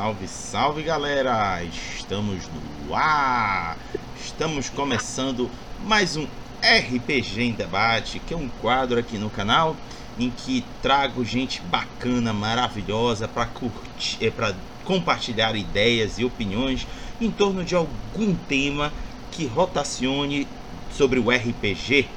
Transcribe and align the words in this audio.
Salve, 0.00 0.28
salve 0.28 0.82
galera! 0.82 1.62
Estamos 1.62 2.44
no 2.88 2.94
ar! 2.94 3.76
Estamos 4.18 4.70
começando 4.70 5.50
mais 5.84 6.16
um 6.16 6.26
RPG 6.62 7.42
em 7.42 7.52
Debate, 7.52 8.18
que 8.18 8.32
é 8.32 8.36
um 8.36 8.48
quadro 8.62 8.98
aqui 8.98 9.18
no 9.18 9.28
canal 9.28 9.76
em 10.18 10.30
que 10.30 10.64
trago 10.80 11.22
gente 11.22 11.60
bacana, 11.60 12.32
maravilhosa 12.32 13.28
para 13.28 13.44
curtir, 13.44 14.24
é, 14.24 14.30
para 14.30 14.54
compartilhar 14.86 15.54
ideias 15.54 16.18
e 16.18 16.24
opiniões 16.24 16.86
em 17.20 17.30
torno 17.30 17.62
de 17.62 17.74
algum 17.74 18.34
tema 18.48 18.90
que 19.30 19.44
rotacione 19.44 20.48
sobre 20.90 21.20
o 21.20 21.28
RPG. 21.30 22.08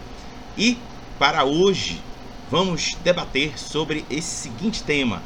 E 0.57 0.77
para 1.19 1.43
hoje 1.43 2.01
vamos 2.49 2.95
debater 3.03 3.59
sobre 3.59 4.05
esse 4.09 4.29
seguinte 4.29 4.81
tema: 4.83 5.21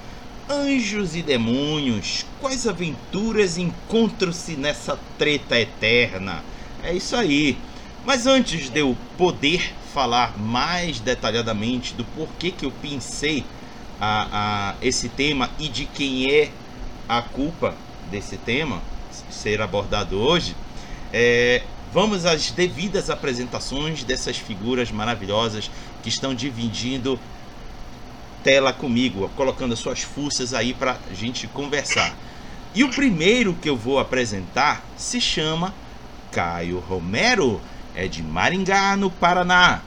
Anjos 0.49 1.13
e 1.13 1.21
demônios, 1.21 2.25
quais 2.39 2.65
aventuras 2.65 3.57
encontram-se 3.57 4.55
nessa 4.55 4.97
treta 5.17 5.59
eterna? 5.59 6.41
É 6.81 6.93
isso 6.93 7.17
aí. 7.17 7.57
Mas 8.05 8.25
antes 8.25 8.69
de 8.69 8.79
eu 8.79 8.95
poder 9.17 9.73
falar 9.93 10.37
mais 10.37 11.01
detalhadamente 11.01 11.93
do 11.95 12.05
porquê 12.05 12.49
que 12.49 12.65
eu 12.65 12.71
pensei 12.81 13.43
a, 13.99 14.69
a 14.71 14.75
esse 14.81 15.09
tema 15.09 15.49
e 15.59 15.67
de 15.67 15.83
quem 15.83 16.31
é 16.31 16.49
a 17.09 17.21
culpa 17.21 17.75
desse 18.09 18.37
tema 18.37 18.81
ser 19.29 19.61
abordado 19.61 20.17
hoje, 20.17 20.55
é, 21.11 21.61
vamos 21.91 22.25
às 22.25 22.51
devidas 22.51 23.09
apresentações 23.09 24.05
dessas 24.05 24.37
figuras 24.37 24.91
maravilhosas 24.91 25.69
que 26.01 26.07
estão 26.07 26.33
dividindo 26.33 27.19
tela 28.47 28.71
comigo, 28.71 29.29
colocando 29.35 29.73
as 29.73 29.79
suas 29.79 30.03
forças 30.03 30.53
aí 30.53 30.73
para 30.73 30.97
a 31.11 31.13
gente 31.13 31.47
conversar. 31.47 32.15
E 32.73 32.81
o 32.81 32.87
primeiro 32.87 33.53
que 33.53 33.69
eu 33.69 33.75
vou 33.75 33.99
apresentar 33.99 34.85
se 34.95 35.19
chama 35.19 35.73
Caio 36.31 36.79
Romero, 36.79 37.59
é 37.93 38.07
de 38.07 38.23
Maringá, 38.23 38.95
no 38.95 39.11
Paraná. 39.11 39.81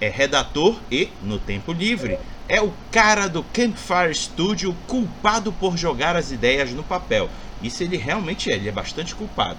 É 0.00 0.08
redator 0.08 0.80
e, 0.90 1.08
no 1.22 1.38
tempo 1.38 1.72
livre, 1.72 2.18
é 2.48 2.60
o 2.60 2.72
cara 2.90 3.28
do 3.28 3.44
Campfire 3.44 4.12
Studio 4.12 4.74
culpado 4.88 5.52
por 5.52 5.76
jogar 5.76 6.16
as 6.16 6.32
ideias 6.32 6.72
no 6.72 6.82
papel. 6.82 7.30
Isso 7.62 7.84
ele 7.84 7.96
realmente 7.96 8.50
é, 8.50 8.56
ele 8.56 8.68
é 8.68 8.72
bastante 8.72 9.14
culpado. 9.14 9.58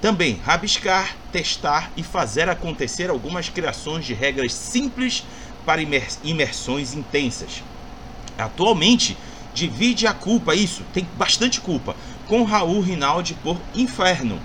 Também 0.00 0.40
rabiscar, 0.44 1.14
testar 1.30 1.92
e 1.96 2.02
fazer 2.02 2.48
acontecer 2.48 3.10
algumas 3.10 3.48
criações 3.48 4.04
de 4.04 4.12
regras 4.12 4.54
simples 4.54 5.24
para 5.64 5.80
imersões 6.24 6.92
intensas. 6.92 7.62
Atualmente, 8.38 9.16
divide 9.54 10.06
a 10.06 10.12
culpa, 10.12 10.54
isso, 10.54 10.82
tem 10.92 11.06
bastante 11.16 11.60
culpa, 11.60 11.96
com 12.26 12.44
Raul 12.44 12.80
Rinaldi 12.80 13.34
por 13.42 13.56
Inferno, 13.74 14.38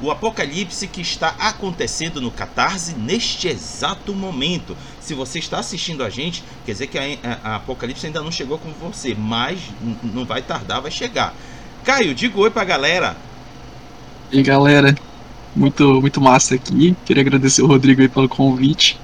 o 0.00 0.10
apocalipse 0.10 0.86
que 0.86 1.00
está 1.00 1.34
acontecendo 1.38 2.20
no 2.20 2.30
Catarse 2.30 2.94
neste 2.94 3.48
exato 3.48 4.14
momento. 4.14 4.76
Se 5.00 5.14
você 5.14 5.38
está 5.38 5.58
assistindo 5.58 6.02
a 6.02 6.10
gente, 6.10 6.42
quer 6.64 6.72
dizer 6.72 6.86
que 6.88 6.98
a, 6.98 7.02
a, 7.02 7.52
a 7.52 7.56
apocalipse 7.56 8.06
ainda 8.06 8.22
não 8.22 8.30
chegou 8.30 8.58
com 8.58 8.70
você, 8.72 9.14
mas 9.14 9.60
não 10.02 10.24
vai 10.24 10.42
tardar, 10.42 10.80
vai 10.80 10.90
chegar. 10.90 11.34
Caio, 11.84 12.14
diga 12.14 12.38
oi 12.38 12.50
pra 12.50 12.64
galera. 12.64 13.16
E 14.32 14.42
galera, 14.42 14.94
muito, 15.54 16.00
muito 16.00 16.20
massa 16.20 16.54
aqui. 16.54 16.96
Queria 17.04 17.22
agradecer 17.22 17.62
o 17.62 17.66
Rodrigo 17.66 18.06
pelo 18.08 18.28
convite. 18.28 18.98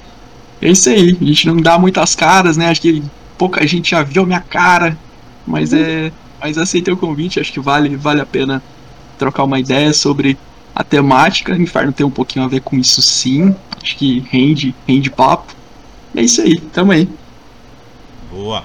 É 0.60 0.70
isso 0.70 0.88
aí, 0.90 1.16
a 1.20 1.24
gente 1.24 1.46
não 1.46 1.56
dá 1.56 1.78
muitas 1.78 2.14
caras, 2.14 2.56
né? 2.56 2.68
Acho 2.68 2.80
que 2.80 3.02
pouca 3.40 3.66
gente 3.66 3.92
já 3.92 4.02
viu 4.02 4.26
minha 4.26 4.42
cara, 4.42 4.98
mas 5.46 5.72
é, 5.72 6.12
mas 6.38 6.58
aceitei 6.58 6.92
o 6.92 6.96
convite, 6.96 7.40
acho 7.40 7.50
que 7.50 7.58
vale, 7.58 7.96
vale 7.96 8.20
a 8.20 8.26
pena 8.26 8.62
trocar 9.18 9.44
uma 9.44 9.58
ideia 9.58 9.94
sobre 9.94 10.36
a 10.74 10.84
temática. 10.84 11.56
Inferno 11.56 11.90
tem 11.90 12.04
um 12.04 12.10
pouquinho 12.10 12.44
a 12.44 12.48
ver 12.48 12.60
com 12.60 12.76
isso 12.76 13.00
sim. 13.00 13.56
Acho 13.82 13.96
que 13.96 14.20
rende, 14.30 14.74
rende 14.86 15.10
papo. 15.10 15.54
É 16.14 16.20
isso 16.20 16.42
aí, 16.42 16.60
tamo 16.60 16.92
aí. 16.92 17.08
Boa. 18.30 18.62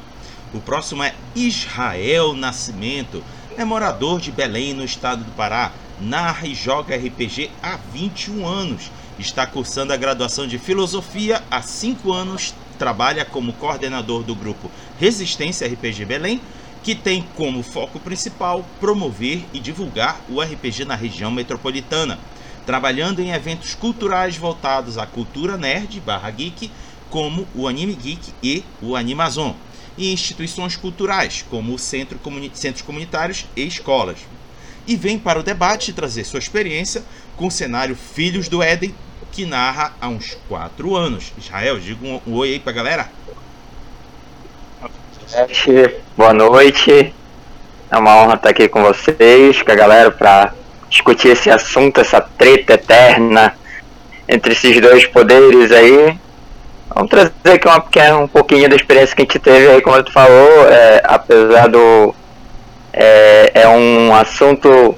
O 0.54 0.60
próximo 0.60 1.04
é 1.04 1.16
Israel 1.34 2.34
Nascimento. 2.34 3.24
É 3.58 3.64
morador 3.64 4.20
de 4.20 4.30
Belém, 4.30 4.74
no 4.74 4.84
estado 4.84 5.24
do 5.24 5.32
Pará. 5.32 5.72
Narra 6.02 6.48
e 6.48 6.54
joga 6.54 6.98
RPG 6.98 7.50
há 7.64 7.80
21 7.94 8.46
anos. 8.46 8.92
Está 9.18 9.48
cursando 9.48 9.94
a 9.94 9.98
graduação 9.98 10.46
de 10.46 10.58
Filosofia 10.58 11.42
há 11.50 11.62
5 11.62 12.12
anos 12.12 12.54
trabalha 12.78 13.26
como 13.26 13.54
coordenador 13.54 14.24
do 14.24 14.36
grupo 14.36 14.70
Resistência 15.00 15.68
RPG 15.68 16.06
Belém, 16.06 16.40
que 16.84 16.94
tem 16.94 17.26
como 17.36 17.64
foco 17.64 18.00
principal 18.00 18.64
promover 18.80 19.44
e 19.52 19.60
divulgar 19.60 20.22
o 20.30 20.40
RPG 20.40 20.86
na 20.86 20.96
região 20.96 21.32
metropolitana, 21.32 22.20
trabalhando 22.66 23.22
em 23.22 23.32
eventos 23.32 23.74
culturais 23.74 24.38
voltados 24.38 24.98
à 24.98 25.06
cultura 25.06 25.58
nerd 25.58 26.00
barra 26.00 26.30
geek, 26.30 26.72
como 27.10 27.48
o 27.56 27.68
Anime 27.68 27.96
Geek 27.96 28.34
e 28.44 28.64
o 28.82 28.96
Animazon, 28.96 29.56
e 29.98 30.12
instituições 30.12 30.76
culturais, 30.76 31.44
como 31.50 31.80
centro 31.80 32.20
comuni 32.20 32.52
centros 32.54 32.82
comunitários 32.82 33.46
e 33.56 33.66
escolas. 33.66 34.20
E 34.88 34.96
vem 34.96 35.18
para 35.18 35.40
o 35.40 35.44
debate 35.44 35.94
trazer 35.94 36.24
sua 36.24 36.40
experiência 36.40 37.04
com 37.36 37.48
o 37.48 37.52
cenário 37.52 37.96
Filhos 37.96 38.48
do 38.48 38.62
Éden 38.62 38.94
que 39.36 39.46
narra 39.46 39.92
há 40.00 40.08
uns 40.08 40.38
4 40.48 40.96
anos. 40.96 41.34
Israel, 41.38 41.78
diga 41.78 42.08
um, 42.08 42.22
um 42.26 42.36
oi 42.36 42.54
aí 42.54 42.60
pra 42.60 42.72
galera. 42.72 43.10
Boa 46.16 46.34
noite. 46.34 47.14
É 47.92 47.98
uma 47.98 48.16
honra 48.16 48.36
estar 48.36 48.50
aqui 48.52 48.70
com 48.70 48.82
vocês, 48.82 49.62
com 49.62 49.72
a 49.74 49.76
galera, 49.76 50.10
para 50.10 50.54
discutir 50.90 51.30
esse 51.30 51.50
assunto, 51.50 52.00
essa 52.00 52.22
treta 52.22 52.76
eterna 52.76 53.54
entre 54.26 54.54
esses 54.54 54.80
dois 54.80 55.06
poderes 55.06 55.70
aí. 55.70 56.18
Vamos 56.94 57.10
trazer 57.10 57.32
aqui 57.46 57.68
uma, 57.68 57.86
é 57.98 58.16
um 58.16 58.30
pouquinho 58.30 58.70
da 58.70 58.76
experiência 58.78 59.14
que 59.14 59.24
a 59.24 59.26
gente 59.26 59.40
teve 59.40 59.68
aí, 59.68 59.82
como 59.82 60.02
tu 60.02 60.14
falou, 60.14 60.66
é, 60.70 61.02
apesar 61.04 61.68
do. 61.68 62.16
É, 62.94 63.52
é 63.54 63.68
um 63.68 64.16
assunto 64.16 64.96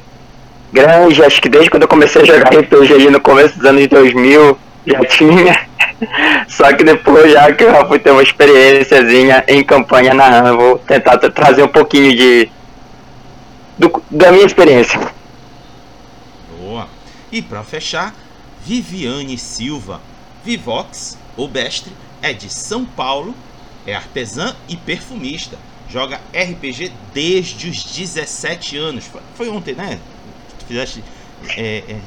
grande, 0.72 1.24
acho 1.24 1.42
que 1.42 1.50
desde 1.50 1.70
quando 1.70 1.84
eu 1.84 1.88
comecei 1.88 2.22
a 2.22 2.26
jogar 2.26 2.50
RPG 2.50 2.94
ali 2.94 3.10
no 3.10 3.20
começo 3.20 3.58
dos 3.58 3.66
anos 3.66 3.88
2000 3.88 4.58
já 4.86 5.06
tinha. 5.06 5.68
Só 6.48 6.72
que 6.74 6.84
depois 6.84 7.32
já 7.32 7.52
que 7.52 7.64
eu 7.64 7.88
fui 7.88 8.00
ter 8.00 8.12
uma 8.12 8.24
experiênciazinha 8.24 9.44
em 9.48 9.64
campanha 9.64 10.14
narrando, 10.14 10.58
vou 10.58 10.78
tentar 10.80 11.18
trazer 11.18 11.64
um 11.64 11.68
pouquinho 11.68 12.16
de 12.16 12.50
do, 13.78 14.04
da 14.10 14.32
minha 14.32 14.46
experiência. 14.46 15.00
Boa. 16.60 16.88
E 17.32 17.42
para 17.42 17.64
fechar, 17.64 18.14
Viviane 18.66 19.38
Silva, 19.38 20.02
Vivox, 20.44 21.18
ou 21.36 21.48
Bestre, 21.48 21.94
é 22.22 22.34
de 22.34 22.50
São 22.52 22.86
Paulo, 22.86 23.36
é 23.86 23.94
artesã 23.94 24.56
e 24.68 24.76
perfumista. 24.76 25.58
Joga 25.90 26.20
RPG 26.34 26.92
desde 27.14 27.70
os 27.70 27.84
17 27.84 28.78
anos. 28.78 29.10
Foi 29.36 29.48
ontem, 29.48 29.74
né? 29.74 30.00
Fizeste. 30.68 31.04
É, 31.56 31.84
é... 31.88 32.02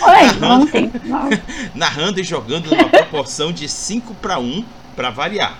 Oi, 0.00 0.38
narrando, 0.38 0.70
narrando 1.74 2.20
e 2.20 2.24
jogando 2.24 2.70
numa 2.70 2.88
proporção 2.88 3.52
de 3.52 3.68
5 3.68 4.14
para 4.14 4.38
1 4.38 4.64
para 4.96 5.10
variar. 5.10 5.58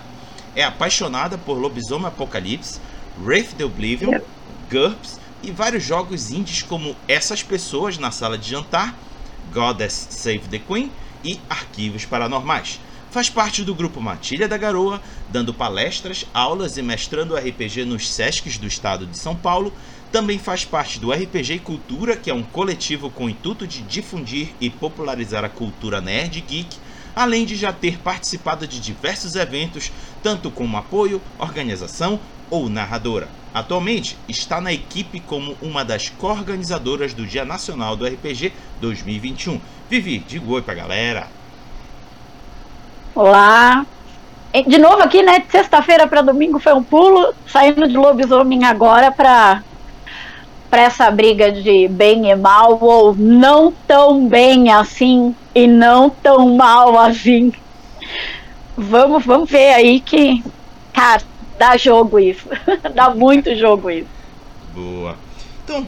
É 0.55 0.63
apaixonada 0.63 1.37
por 1.37 1.57
Lobisomem 1.57 2.07
Apocalipse, 2.07 2.79
Wraith 3.21 3.53
the 3.57 3.63
Oblivion, 3.63 4.19
GURPS 4.71 5.19
e 5.43 5.51
vários 5.51 5.83
jogos 5.83 6.31
indies 6.31 6.63
como 6.63 6.95
Essas 7.07 7.43
Pessoas 7.43 7.97
na 7.97 8.11
Sala 8.11 8.37
de 8.37 8.49
Jantar, 8.49 8.95
Goddess 9.53 10.07
Save 10.09 10.47
the 10.49 10.59
Queen 10.59 10.91
e 11.23 11.39
Arquivos 11.49 12.05
Paranormais. 12.05 12.79
Faz 13.11 13.29
parte 13.29 13.63
do 13.63 13.73
grupo 13.73 13.99
Matilha 13.99 14.47
da 14.47 14.57
Garoa, 14.57 15.01
dando 15.29 15.53
palestras, 15.53 16.25
aulas 16.33 16.77
e 16.77 16.81
mestrando 16.83 17.35
RPG 17.35 17.83
nos 17.83 18.07
SESCs 18.07 18.57
do 18.57 18.67
estado 18.67 19.07
de 19.07 19.17
São 19.17 19.35
Paulo 19.35 19.73
também 20.11 20.39
faz 20.39 20.65
parte 20.65 20.99
do 20.99 21.11
RPG 21.11 21.59
Cultura, 21.59 22.15
que 22.15 22.29
é 22.29 22.33
um 22.33 22.43
coletivo 22.43 23.09
com 23.09 23.25
o 23.25 23.29
intuito 23.29 23.67
de 23.67 23.81
difundir 23.81 24.49
e 24.59 24.69
popularizar 24.69 25.45
a 25.45 25.49
cultura 25.49 26.01
nerd 26.01 26.41
geek, 26.41 26.77
além 27.15 27.45
de 27.45 27.55
já 27.55 27.71
ter 27.71 27.99
participado 27.99 28.67
de 28.67 28.79
diversos 28.79 29.35
eventos, 29.35 29.91
tanto 30.23 30.49
como 30.49 30.77
apoio, 30.77 31.21
organização 31.37 32.19
ou 32.49 32.69
narradora. 32.69 33.27
Atualmente 33.53 34.17
está 34.27 34.61
na 34.61 34.71
equipe 34.71 35.19
como 35.19 35.55
uma 35.61 35.83
das 35.83 36.09
co-organizadoras 36.09 37.13
do 37.13 37.25
Dia 37.25 37.45
Nacional 37.45 37.95
do 37.95 38.05
RPG 38.05 38.53
2021. 38.79 39.59
Vivi, 39.89 40.19
diga 40.19 40.51
oi 40.51 40.61
pra 40.61 40.73
galera. 40.73 41.27
Olá. 43.15 43.85
De 44.67 44.77
novo 44.77 45.03
aqui, 45.03 45.21
né? 45.21 45.43
Sexta-feira 45.49 46.07
para 46.07 46.21
domingo 46.21 46.59
foi 46.59 46.73
um 46.73 46.83
pulo, 46.83 47.33
saindo 47.47 47.87
de 47.87 47.97
lobisomem 47.97 48.65
agora 48.65 49.11
para 49.11 49.63
para 50.69 50.83
essa 50.83 51.09
briga 51.09 51.51
de 51.51 51.87
bem 51.87 52.29
e 52.29 52.35
mal, 52.35 52.77
ou 52.81 53.15
não 53.15 53.71
tão 53.87 54.27
bem 54.27 54.71
assim 54.71 55.35
e 55.53 55.65
não 55.65 56.09
tão 56.09 56.55
mal 56.55 56.97
assim. 56.99 57.51
Vamos, 58.77 59.25
vamos 59.25 59.49
ver 59.49 59.73
aí 59.73 59.99
que, 59.99 60.43
cara, 60.93 61.23
dá 61.57 61.75
jogo 61.75 62.19
isso. 62.19 62.47
dá 62.93 63.09
muito 63.09 63.55
jogo 63.55 63.89
isso. 63.89 64.07
Boa. 64.73 65.17
Então, 65.63 65.85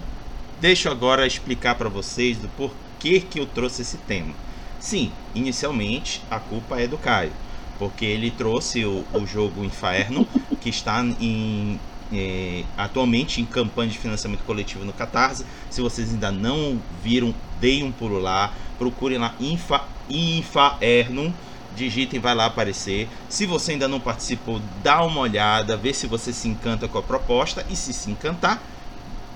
deixo 0.59 0.89
agora 0.89 1.27
explicar 1.27 1.75
para 1.75 1.89
vocês 1.89 2.37
do 2.37 2.49
porquê 2.49 3.19
que 3.19 3.39
eu 3.39 3.45
trouxe 3.45 3.83
esse 3.83 3.97
tema. 3.97 4.33
Sim, 4.79 5.11
inicialmente 5.35 6.21
a 6.29 6.39
culpa 6.39 6.81
é 6.81 6.87
do 6.87 6.97
Caio, 6.97 7.31
porque 7.77 8.03
ele 8.03 8.31
trouxe 8.31 8.83
o, 8.83 9.05
o 9.13 9.27
jogo 9.27 9.63
Inferno, 9.63 10.27
que 10.59 10.69
está 10.69 11.03
em, 11.19 11.79
é, 12.13 12.63
atualmente 12.77 13.41
em 13.41 13.45
campanha 13.45 13.89
de 13.89 13.97
financiamento 13.97 14.43
coletivo 14.43 14.85
no 14.85 14.93
Catarse. 14.93 15.45
Se 15.69 15.81
vocês 15.81 16.11
ainda 16.11 16.31
não 16.31 16.79
viram, 17.03 17.33
deem 17.59 17.83
um 17.83 17.91
pulo 17.91 18.19
lá, 18.19 18.53
procurem 18.77 19.17
lá 19.17 19.33
Infa, 19.39 19.81
Inferno 20.09 21.33
digitem, 21.75 22.19
vai 22.19 22.35
lá 22.35 22.45
aparecer. 22.45 23.07
Se 23.29 23.45
você 23.45 23.73
ainda 23.73 23.87
não 23.87 23.99
participou, 23.99 24.61
dá 24.83 25.03
uma 25.03 25.21
olhada, 25.21 25.77
vê 25.77 25.93
se 25.93 26.07
você 26.07 26.33
se 26.33 26.47
encanta 26.47 26.87
com 26.87 26.97
a 26.97 27.03
proposta 27.03 27.65
e 27.69 27.75
se 27.75 27.93
se 27.93 28.11
encantar, 28.11 28.61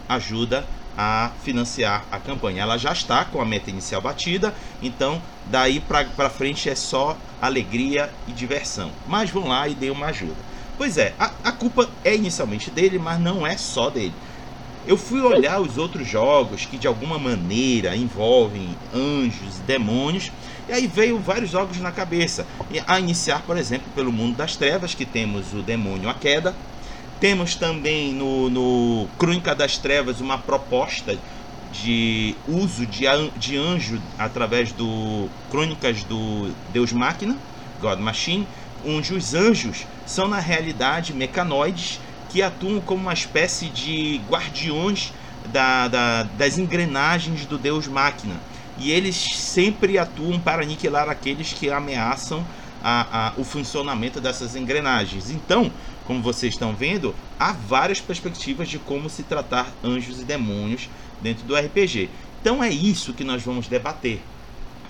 ajuda 0.07 0.65
a 0.97 1.31
financiar 1.43 2.05
a 2.11 2.19
campanha. 2.19 2.61
Ela 2.61 2.77
já 2.77 2.91
está 2.91 3.25
com 3.25 3.41
a 3.41 3.45
meta 3.45 3.69
inicial 3.69 4.01
batida, 4.01 4.53
então 4.81 5.21
daí 5.47 5.79
para 5.79 6.29
frente 6.29 6.69
é 6.69 6.75
só 6.75 7.17
alegria 7.41 8.09
e 8.27 8.31
diversão. 8.31 8.91
Mas 9.07 9.29
vão 9.29 9.47
lá 9.47 9.67
e 9.67 9.75
dê 9.75 9.89
uma 9.89 10.07
ajuda. 10.07 10.54
Pois 10.77 10.97
é, 10.97 11.15
a, 11.17 11.49
a 11.49 11.51
culpa 11.53 11.89
é 12.03 12.15
inicialmente 12.15 12.69
dele, 12.69 12.99
mas 12.99 13.19
não 13.19 13.47
é 13.47 13.55
só 13.57 13.89
dele. 13.89 14.19
Eu 14.85 14.97
fui 14.97 15.21
olhar 15.21 15.61
os 15.61 15.77
outros 15.77 16.07
jogos 16.07 16.65
que 16.65 16.77
de 16.77 16.85
alguma 16.87 17.17
maneira 17.17 17.95
envolvem 17.95 18.77
anjos, 18.93 19.59
demônios, 19.59 20.31
e 20.67 20.73
aí 20.73 20.85
veio 20.87 21.19
vários 21.19 21.49
jogos 21.49 21.77
na 21.79 21.91
cabeça. 21.91 22.47
A 22.87 22.99
iniciar, 22.99 23.45
por 23.45 23.57
exemplo, 23.57 23.91
pelo 23.91 24.11
mundo 24.11 24.35
das 24.37 24.57
trevas, 24.57 24.93
que 24.93 25.05
temos 25.05 25.53
o 25.53 25.63
demônio 25.63 26.09
a 26.09 26.13
queda. 26.13 26.55
Temos 27.19 27.55
também 27.55 28.13
no, 28.13 28.49
no 28.49 29.07
Crônica 29.17 29.55
das 29.55 29.77
Trevas 29.77 30.19
uma 30.19 30.37
proposta 30.37 31.19
de 31.71 32.35
uso 32.45 32.85
de, 32.85 33.05
de 33.37 33.57
anjo 33.57 34.01
através 34.17 34.71
do 34.73 35.31
Crônicas 35.49 36.03
do 36.03 36.53
Deus 36.67 36.91
Máquina, 36.91 37.39
God 37.79 37.99
Machine, 37.99 38.47
onde 38.85 39.13
os 39.13 39.33
anjos 39.33 39.85
são 40.05 40.27
na 40.27 40.39
realidade 40.39 41.13
mecanoides 41.13 41.99
que 42.29 42.41
atuam 42.41 42.81
como 42.81 43.01
uma 43.01 43.13
espécie 43.13 43.69
de 43.69 44.19
guardiões 44.29 45.13
da, 45.51 45.87
da, 45.87 46.23
das 46.23 46.57
engrenagens 46.57 47.45
do 47.45 47.57
Deus 47.57 47.87
Máquina. 47.87 48.35
E 48.77 48.91
eles 48.91 49.15
sempre 49.15 49.97
atuam 49.97 50.39
para 50.39 50.63
aniquilar 50.63 51.09
aqueles 51.09 51.53
que 51.53 51.69
ameaçam 51.69 52.45
a, 52.83 53.29
a, 53.29 53.33
o 53.37 53.43
funcionamento 53.43 54.19
dessas 54.19 54.55
engrenagens. 54.55 55.31
Então, 55.31 55.71
como 56.05 56.21
vocês 56.21 56.53
estão 56.53 56.75
vendo, 56.75 57.15
há 57.39 57.51
várias 57.51 57.99
perspectivas 57.99 58.67
de 58.69 58.77
como 58.77 59.09
se 59.09 59.23
tratar 59.23 59.71
anjos 59.83 60.21
e 60.21 60.23
demônios 60.23 60.89
dentro 61.21 61.45
do 61.45 61.55
RPG. 61.55 62.09
Então 62.41 62.63
é 62.63 62.69
isso 62.69 63.13
que 63.13 63.23
nós 63.23 63.41
vamos 63.41 63.67
debater. 63.67 64.21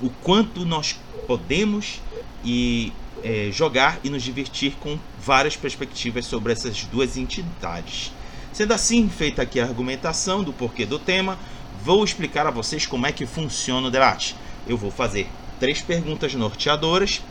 O 0.01 0.09
quanto 0.09 0.65
nós 0.65 0.99
podemos 1.25 2.01
e 2.43 2.91
é, 3.25 3.49
jogar 3.51 3.99
e 4.03 4.09
nos 4.09 4.21
divertir 4.21 4.73
com 4.79 4.99
várias 5.19 5.55
perspectivas 5.57 6.27
sobre 6.27 6.53
essas 6.53 6.83
duas 6.83 7.17
entidades. 7.17 8.13
Sendo 8.53 8.71
assim, 8.71 9.09
feita 9.09 9.41
aqui 9.41 9.59
a 9.59 9.63
argumentação 9.63 10.43
do 10.43 10.53
porquê 10.53 10.85
do 10.85 10.99
tema, 10.99 11.39
vou 11.83 12.03
explicar 12.03 12.45
a 12.45 12.51
vocês 12.51 12.85
como 12.85 13.07
é 13.07 13.11
que 13.11 13.25
funciona 13.25 13.87
o 13.87 13.91
debate. 13.91 14.35
Eu 14.67 14.77
vou 14.77 14.91
fazer 14.91 15.27
três 15.59 15.81
perguntas 15.81 16.35
norteadoras, 16.35 17.23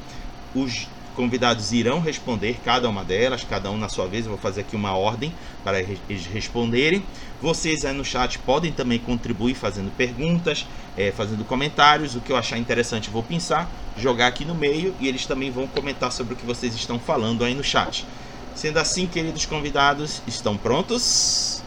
os 0.52 0.88
convidados 1.14 1.72
irão 1.72 2.00
responder 2.00 2.58
cada 2.64 2.88
uma 2.88 3.04
delas, 3.04 3.44
cada 3.44 3.70
um 3.70 3.78
na 3.78 3.88
sua 3.88 4.06
vez. 4.06 4.24
Eu 4.24 4.32
vou 4.32 4.38
fazer 4.38 4.62
aqui 4.62 4.76
uma 4.76 4.94
ordem 4.94 5.32
para 5.62 5.80
eles 5.80 6.26
responderem. 6.26 7.04
Vocês 7.40 7.84
aí 7.84 7.94
no 7.94 8.04
chat 8.04 8.38
podem 8.38 8.72
também 8.72 8.98
contribuir 8.98 9.54
fazendo 9.54 9.90
perguntas, 9.96 10.66
é, 10.96 11.10
fazendo 11.12 11.44
comentários. 11.44 12.14
O 12.14 12.20
que 12.20 12.32
eu 12.32 12.36
achar 12.36 12.58
interessante, 12.58 13.10
vou 13.10 13.22
pensar, 13.22 13.70
jogar 13.96 14.26
aqui 14.26 14.44
no 14.44 14.54
meio 14.54 14.94
e 15.00 15.08
eles 15.08 15.26
também 15.26 15.50
vão 15.50 15.66
comentar 15.66 16.12
sobre 16.12 16.34
o 16.34 16.36
que 16.36 16.44
vocês 16.44 16.74
estão 16.74 16.98
falando 16.98 17.44
aí 17.44 17.54
no 17.54 17.64
chat. 17.64 18.06
Sendo 18.54 18.78
assim, 18.78 19.06
queridos 19.06 19.46
convidados, 19.46 20.22
estão 20.26 20.56
prontos? 20.56 21.62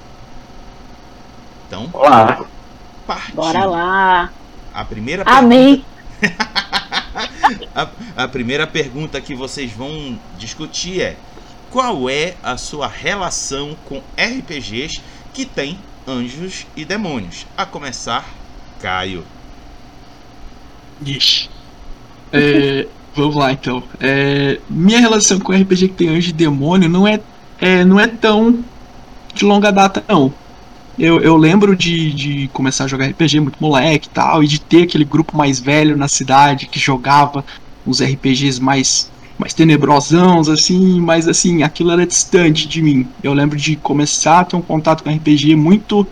Então, 1.68 1.90
Olá. 1.92 2.46
Partiu. 3.06 3.36
Bora 3.36 3.66
lá. 3.66 4.34
A 4.74 4.86
primeira 4.86 5.24
Amém. 5.26 5.84
a, 7.76 7.90
a 8.16 8.28
primeira 8.28 8.68
pergunta 8.68 9.20
que 9.22 9.36
vocês 9.36 9.72
vão 9.72 10.20
discutir 10.38 11.02
é: 11.02 11.18
qual 11.70 12.10
é 12.10 12.36
a 12.42 12.58
sua 12.58 12.88
relação 12.88 13.76
com 13.86 14.02
RPGs 14.18 15.02
que 15.34 15.46
tem 15.46 15.78
anjos 16.08 16.66
e 16.76 16.86
demônios? 16.86 17.46
A 17.58 17.66
começar, 17.66 18.28
Caio. 18.82 19.26
Ixi. 21.06 21.50
É, 22.32 22.88
vamos 23.16 23.36
lá 23.36 23.52
então. 23.52 23.84
É, 24.00 24.60
minha 24.70 25.00
relação 25.00 25.40
com 25.40 25.54
RPG 25.54 25.90
que 25.90 25.96
tem 25.96 26.10
anjo 26.10 26.30
e 26.30 26.34
demônio 26.34 26.90
não 26.90 27.08
é, 27.08 27.20
é, 27.60 27.84
não 27.86 28.00
é 28.00 28.08
tão 28.08 28.64
de 29.34 29.46
longa 29.46 29.72
data, 29.72 30.04
não. 30.08 30.34
Eu, 30.98 31.20
eu 31.20 31.38
lembro 31.38 31.76
de, 31.76 32.12
de 32.12 32.48
começar 32.50 32.86
a 32.86 32.88
jogar 32.88 33.06
RPG 33.06 33.40
muito 33.40 33.58
moleque 33.60 34.08
e 34.08 34.10
tal, 34.10 34.44
e 34.44 34.48
de 34.48 34.60
ter 34.60 34.84
aquele 34.84 35.06
grupo 35.06 35.38
mais 35.38 35.60
velho 35.60 35.96
na 35.96 36.08
cidade 36.08 36.66
que 36.66 36.80
jogava 36.80 37.46
uns 37.86 38.02
RPGs 38.02 38.60
mais, 38.60 39.12
mais 39.38 39.54
tenebrosãos, 39.54 40.50
assim, 40.50 41.00
mas 41.00 41.28
assim, 41.28 41.62
aquilo 41.62 41.92
era 41.92 42.06
distante 42.06 42.68
de 42.68 42.82
mim. 42.82 43.08
Eu 43.22 43.34
lembro 43.34 43.58
de 43.58 43.76
começar 43.76 44.40
a 44.40 44.46
ter 44.46 44.56
um 44.56 44.62
contato 44.62 45.04
com 45.04 45.10
RPG 45.10 45.56
muito. 45.56 46.06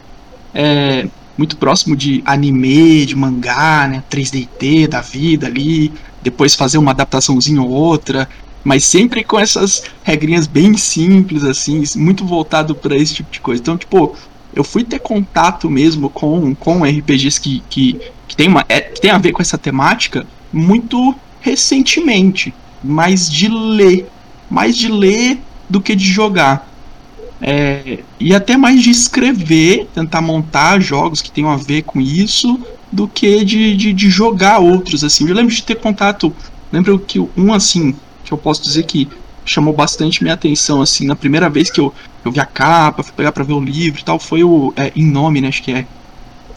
É, 0.54 1.08
muito 1.38 1.58
próximo 1.58 1.98
de 1.98 2.24
anime, 2.26 3.06
de 3.06 3.14
mangá, 3.14 3.90
né, 3.90 4.02
3DT 4.10 4.88
da 4.88 5.02
vida 5.02 5.48
ali, 5.48 5.92
depois 6.24 6.56
fazer 6.56 6.78
uma 6.78 6.92
adaptaçãozinha 6.92 7.62
ou 7.62 7.70
outra, 7.70 8.30
mas 8.64 8.86
sempre 8.86 9.22
com 9.22 9.38
essas 9.38 9.84
regrinhas 10.02 10.48
bem 10.48 10.78
simples 10.78 11.44
assim, 11.44 11.84
muito 11.98 12.26
voltado 12.26 12.74
para 12.74 12.96
esse 12.96 13.16
tipo 13.16 13.30
de 13.32 13.42
coisa. 13.42 13.62
Então, 13.62 13.78
tipo, 13.78 14.16
eu 14.56 14.64
fui 14.64 14.84
ter 14.84 15.00
contato 15.00 15.70
mesmo 15.70 16.10
com, 16.10 16.56
com 16.56 16.84
RPGs 16.84 17.40
que, 17.40 17.62
que, 17.70 18.00
que, 18.28 18.36
tem 18.36 18.48
uma, 18.48 18.66
é, 18.70 18.80
que 18.80 19.02
tem 19.02 19.12
a 19.12 19.18
ver 19.18 19.34
com 19.34 19.42
essa 19.42 19.58
temática 19.58 20.26
muito 20.52 21.14
recentemente, 21.42 22.54
mais 22.84 23.30
de 23.30 23.50
ler, 23.50 24.08
mais 24.50 24.78
de 24.78 24.88
ler 24.88 25.40
do 25.70 25.82
que 25.82 25.96
de 25.96 26.06
jogar. 26.06 26.72
É, 27.42 28.00
e 28.20 28.34
até 28.34 28.56
mais 28.56 28.82
de 28.82 28.90
escrever, 28.90 29.88
tentar 29.94 30.22
montar 30.22 30.80
jogos 30.80 31.22
que 31.22 31.30
tenham 31.30 31.52
a 31.52 31.58
ver 31.58 31.84
com 31.84 32.00
isso, 32.00 32.60
do 32.92 33.08
que 33.08 33.44
de, 33.44 33.76
de, 33.76 33.94
de 33.94 34.10
jogar 34.10 34.60
outros, 34.60 35.04
assim. 35.04 35.28
Eu 35.28 35.36
lembro 35.36 35.54
de 35.54 35.62
ter 35.62 35.76
contato, 35.76 36.34
lembro 36.72 36.98
que 36.98 37.20
um, 37.20 37.54
assim, 37.54 37.94
que 38.24 38.32
eu 38.32 38.38
posso 38.38 38.64
dizer 38.64 38.84
que 38.84 39.08
chamou 39.46 39.74
bastante 39.74 40.24
minha 40.24 40.34
atenção, 40.34 40.82
assim, 40.82 41.06
na 41.06 41.16
primeira 41.16 41.50
vez 41.50 41.70
que 41.70 41.80
eu, 41.80 41.94
eu 42.24 42.32
vi 42.32 42.40
a 42.40 42.46
capa, 42.46 43.04
fui 43.04 43.14
pegar 43.14 43.32
pra 43.32 43.44
ver 43.44 43.54
o 43.54 43.60
livro 43.60 44.02
e 44.02 44.04
tal, 44.04 44.20
foi 44.20 44.44
o 44.44 44.74
é, 44.76 44.92
Em 44.96 45.06
Nome, 45.06 45.40
né, 45.40 45.48
acho 45.48 45.64
que 45.64 45.72
é. 45.72 45.86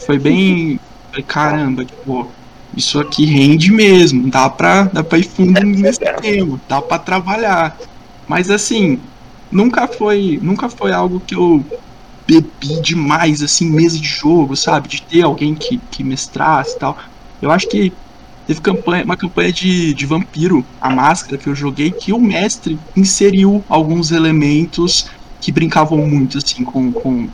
Foi 0.05 0.17
bem. 0.17 0.79
Caramba, 1.27 1.83
tipo, 1.85 2.31
isso 2.75 2.99
aqui 2.99 3.25
rende 3.25 3.71
mesmo, 3.71 4.29
dá 4.29 4.49
pra, 4.49 4.83
dá 4.83 5.03
pra 5.03 5.17
ir 5.17 5.23
fundo 5.23 5.59
nesse 5.61 5.99
tema, 6.21 6.59
dá 6.67 6.81
pra 6.81 6.99
trabalhar. 6.99 7.77
Mas 8.27 8.49
assim, 8.49 8.99
nunca 9.51 9.87
foi, 9.87 10.39
nunca 10.41 10.69
foi 10.69 10.91
algo 10.91 11.19
que 11.19 11.35
eu 11.35 11.65
bebi 12.27 12.81
demais, 12.81 13.41
assim, 13.41 13.69
mesa 13.71 13.97
de 13.97 14.07
jogo, 14.07 14.55
sabe? 14.55 14.87
De 14.87 15.01
ter 15.01 15.23
alguém 15.23 15.55
que, 15.55 15.79
que 15.91 16.03
mestrasse 16.03 16.75
e 16.75 16.79
tal. 16.79 16.97
Eu 17.41 17.49
acho 17.49 17.67
que 17.67 17.91
Teve 18.49 18.61
campanha, 18.61 19.05
uma 19.05 19.15
campanha 19.15 19.53
de, 19.53 19.93
de 19.93 20.07
vampiro, 20.07 20.65
a 20.81 20.89
máscara 20.89 21.37
que 21.37 21.45
eu 21.45 21.53
joguei, 21.53 21.91
que 21.91 22.11
o 22.11 22.19
mestre 22.19 22.79
inseriu 22.97 23.63
alguns 23.69 24.09
elementos 24.09 25.05
que 25.39 25.51
brincavam 25.51 25.99
muito 25.99 26.39
assim 26.39 26.63
com, 26.63 26.91
com, 26.91 27.29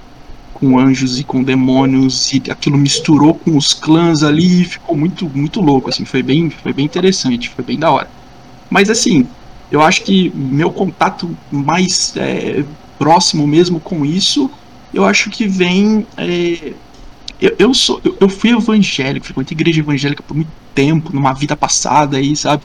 com 0.54 0.78
anjos 0.78 1.18
e 1.18 1.24
com 1.24 1.42
demônios 1.42 2.34
e 2.34 2.44
aquilo 2.52 2.78
misturou 2.78 3.34
com 3.34 3.56
os 3.56 3.74
clãs 3.74 4.24
ali 4.24 4.64
e 4.64 4.66
ficou 4.66 4.98
muito 4.98 5.32
muito 5.34 5.62
louco 5.62 5.90
assim, 5.90 6.04
foi 6.04 6.22
bem 6.22 6.50
foi 6.50 6.74
bem 6.74 6.84
interessante, 6.84 7.48
foi 7.50 7.64
bem 7.64 7.80
da 7.80 7.90
hora. 7.90 8.10
Mas 8.70 8.90
assim, 8.90 9.26
eu 9.72 9.82
acho 9.82 10.04
que 10.04 10.30
meu 10.36 10.70
contato 10.70 11.34
mais 11.50 12.14
é, 12.18 12.66
próximo 13.00 13.48
mesmo 13.48 13.80
com 13.80 14.06
isso, 14.06 14.52
eu 14.94 15.06
acho 15.06 15.30
que 15.30 15.48
vem 15.48 16.06
é, 16.18 16.74
eu, 17.42 17.56
eu, 17.58 17.74
sou 17.74 18.02
eu, 18.04 18.16
eu 18.20 18.30
fui 18.30 18.52
evangélico, 18.52 19.26
frequentei 19.26 19.56
igreja 19.56 19.80
evangélica 19.80 20.24
por 20.24 20.36
muito 20.36 20.52
tempo, 20.74 21.14
numa 21.14 21.34
vida 21.34 21.56
passada 21.56 22.18
aí, 22.18 22.36
sabe? 22.36 22.64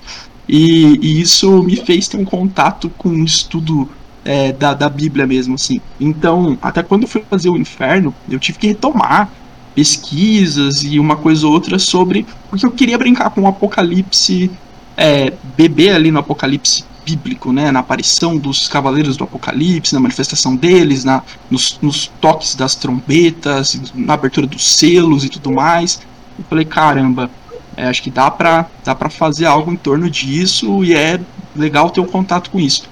E, 0.48 0.98
e 1.00 1.20
isso 1.20 1.62
me 1.62 1.76
fez 1.76 2.08
ter 2.08 2.16
um 2.16 2.24
contato 2.24 2.90
com 2.98 3.08
o 3.08 3.24
estudo 3.24 3.88
é, 4.24 4.52
da, 4.52 4.74
da 4.74 4.88
Bíblia 4.88 5.26
mesmo, 5.26 5.54
assim. 5.54 5.80
Então, 6.00 6.58
até 6.60 6.82
quando 6.82 7.02
eu 7.02 7.08
fui 7.08 7.22
fazer 7.28 7.48
o 7.48 7.56
inferno, 7.56 8.14
eu 8.28 8.38
tive 8.38 8.58
que 8.58 8.66
retomar 8.66 9.30
pesquisas 9.74 10.82
e 10.82 10.98
uma 10.98 11.16
coisa 11.16 11.46
ou 11.46 11.52
outra 11.52 11.78
sobre. 11.78 12.26
Porque 12.48 12.66
eu 12.66 12.70
queria 12.70 12.98
brincar 12.98 13.30
com 13.30 13.42
o 13.42 13.46
Apocalipse, 13.46 14.50
é, 14.96 15.32
beber 15.56 15.94
ali 15.94 16.10
no 16.10 16.18
Apocalipse 16.18 16.84
bíblico, 17.04 17.52
né? 17.52 17.70
Na 17.70 17.80
aparição 17.80 18.36
dos 18.36 18.68
cavaleiros 18.68 19.16
do 19.16 19.24
Apocalipse, 19.24 19.94
na 19.94 20.00
manifestação 20.00 20.56
deles, 20.56 21.04
na, 21.04 21.22
nos, 21.50 21.78
nos 21.80 22.06
toques 22.20 22.54
das 22.54 22.74
trombetas, 22.74 23.80
na 23.94 24.14
abertura 24.14 24.46
dos 24.46 24.76
selos 24.76 25.24
e 25.24 25.28
tudo 25.28 25.52
mais. 25.52 26.00
Eu 26.38 26.44
falei, 26.48 26.64
caramba, 26.64 27.30
é, 27.76 27.86
acho 27.86 28.02
que 28.02 28.10
dá 28.10 28.30
pra, 28.30 28.66
dá 28.84 28.94
fazer 29.08 29.46
algo 29.46 29.72
em 29.72 29.76
torno 29.76 30.10
disso 30.10 30.84
e 30.84 30.94
é 30.94 31.20
legal 31.54 31.90
ter 31.90 32.00
um 32.00 32.06
contato 32.06 32.50
com 32.50 32.60
isso. 32.60 32.88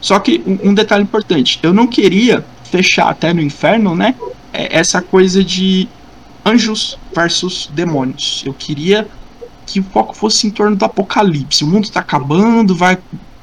Só 0.00 0.18
que 0.18 0.42
um, 0.46 0.70
um 0.70 0.74
detalhe 0.74 1.02
importante, 1.02 1.58
eu 1.62 1.72
não 1.72 1.86
queria 1.86 2.44
fechar 2.70 3.08
até 3.08 3.32
no 3.32 3.40
inferno, 3.40 3.94
né? 3.94 4.14
É 4.52 4.78
essa 4.78 5.00
coisa 5.02 5.42
de 5.42 5.88
anjos 6.44 6.98
versus 7.14 7.70
demônios. 7.74 8.42
Eu 8.46 8.54
queria 8.54 9.08
que 9.66 9.80
o 9.80 9.82
foco 9.82 10.14
fosse 10.14 10.46
em 10.46 10.50
torno 10.50 10.76
do 10.76 10.84
apocalipse. 10.84 11.64
O 11.64 11.66
mundo 11.66 11.90
tá 11.90 12.00
acabando, 12.00 12.74
vai 12.74 12.98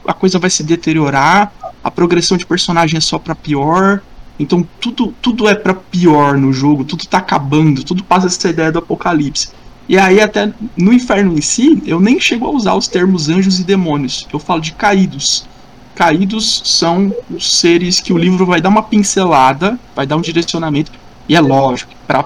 a 0.07 0.13
coisa 0.13 0.39
vai 0.39 0.49
se 0.49 0.63
deteriorar, 0.63 1.51
a 1.83 1.91
progressão 1.91 2.37
de 2.37 2.45
personagem 2.45 2.97
é 2.97 3.01
só 3.01 3.19
para 3.19 3.35
pior. 3.35 4.01
Então 4.39 4.67
tudo 4.79 5.13
tudo 5.21 5.47
é 5.47 5.53
para 5.53 5.73
pior 5.73 6.37
no 6.37 6.51
jogo, 6.51 6.83
tudo 6.83 7.05
tá 7.05 7.19
acabando, 7.19 7.83
tudo 7.83 8.03
passa 8.03 8.27
essa 8.27 8.49
ideia 8.49 8.71
do 8.71 8.79
apocalipse. 8.79 9.49
E 9.87 9.97
aí 9.97 10.21
até 10.21 10.51
no 10.77 10.93
inferno 10.93 11.37
em 11.37 11.41
si, 11.41 11.81
eu 11.85 11.99
nem 11.99 12.19
chego 12.19 12.47
a 12.47 12.51
usar 12.51 12.73
os 12.73 12.87
termos 12.87 13.29
anjos 13.29 13.59
e 13.59 13.63
demônios. 13.63 14.27
Eu 14.31 14.39
falo 14.39 14.61
de 14.61 14.71
caídos. 14.73 15.45
Caídos 15.93 16.63
são 16.65 17.13
os 17.29 17.59
seres 17.59 17.99
que 17.99 18.11
o 18.11 18.17
livro 18.17 18.45
vai 18.45 18.59
dar 18.59 18.69
uma 18.69 18.81
pincelada, 18.81 19.77
vai 19.95 20.07
dar 20.07 20.15
um 20.15 20.21
direcionamento. 20.21 20.91
E 21.29 21.35
é 21.35 21.39
lógico, 21.39 21.93
para 22.07 22.25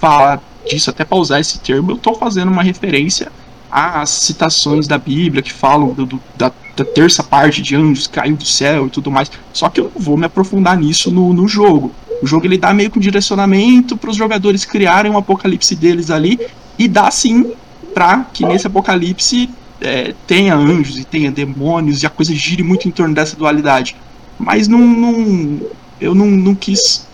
falar 0.00 0.42
disso, 0.68 0.90
até 0.90 1.04
para 1.04 1.16
usar 1.16 1.38
esse 1.38 1.60
termo, 1.60 1.92
eu 1.92 1.96
estou 1.96 2.14
fazendo 2.16 2.50
uma 2.50 2.62
referência 2.62 3.30
às 3.70 4.10
citações 4.10 4.88
da 4.88 4.98
Bíblia 4.98 5.42
que 5.42 5.52
falam 5.52 5.92
do, 5.92 6.06
do, 6.06 6.20
da, 6.36 6.52
terça 6.84 7.22
parte 7.22 7.62
de 7.62 7.74
anjos 7.76 8.06
caiu 8.06 8.36
do 8.36 8.44
céu 8.44 8.86
e 8.86 8.90
tudo 8.90 9.10
mais. 9.10 9.30
Só 9.52 9.68
que 9.68 9.80
eu 9.80 9.90
não 9.94 10.02
vou 10.02 10.16
me 10.16 10.26
aprofundar 10.26 10.76
nisso 10.76 11.10
no, 11.10 11.32
no 11.32 11.48
jogo. 11.48 11.92
O 12.22 12.26
jogo 12.26 12.46
ele 12.46 12.58
dá 12.58 12.72
meio 12.72 12.90
que 12.90 12.98
um 12.98 13.02
direcionamento 13.02 13.96
para 13.96 14.10
os 14.10 14.16
jogadores 14.16 14.64
criarem 14.64 15.12
um 15.12 15.18
apocalipse 15.18 15.74
deles 15.74 16.10
ali 16.10 16.38
e 16.78 16.88
dá 16.88 17.10
sim 17.10 17.52
para 17.94 18.20
que 18.32 18.44
nesse 18.44 18.66
apocalipse 18.66 19.50
é, 19.80 20.14
tenha 20.26 20.54
anjos 20.54 20.98
e 20.98 21.04
tenha 21.04 21.30
demônios 21.30 22.02
e 22.02 22.06
a 22.06 22.10
coisa 22.10 22.34
gire 22.34 22.62
muito 22.62 22.88
em 22.88 22.90
torno 22.90 23.14
dessa 23.14 23.36
dualidade. 23.36 23.96
Mas 24.38 24.68
não, 24.68 24.80
não 24.80 25.60
eu 26.00 26.14
não, 26.14 26.26
não 26.26 26.54
quis 26.54 27.06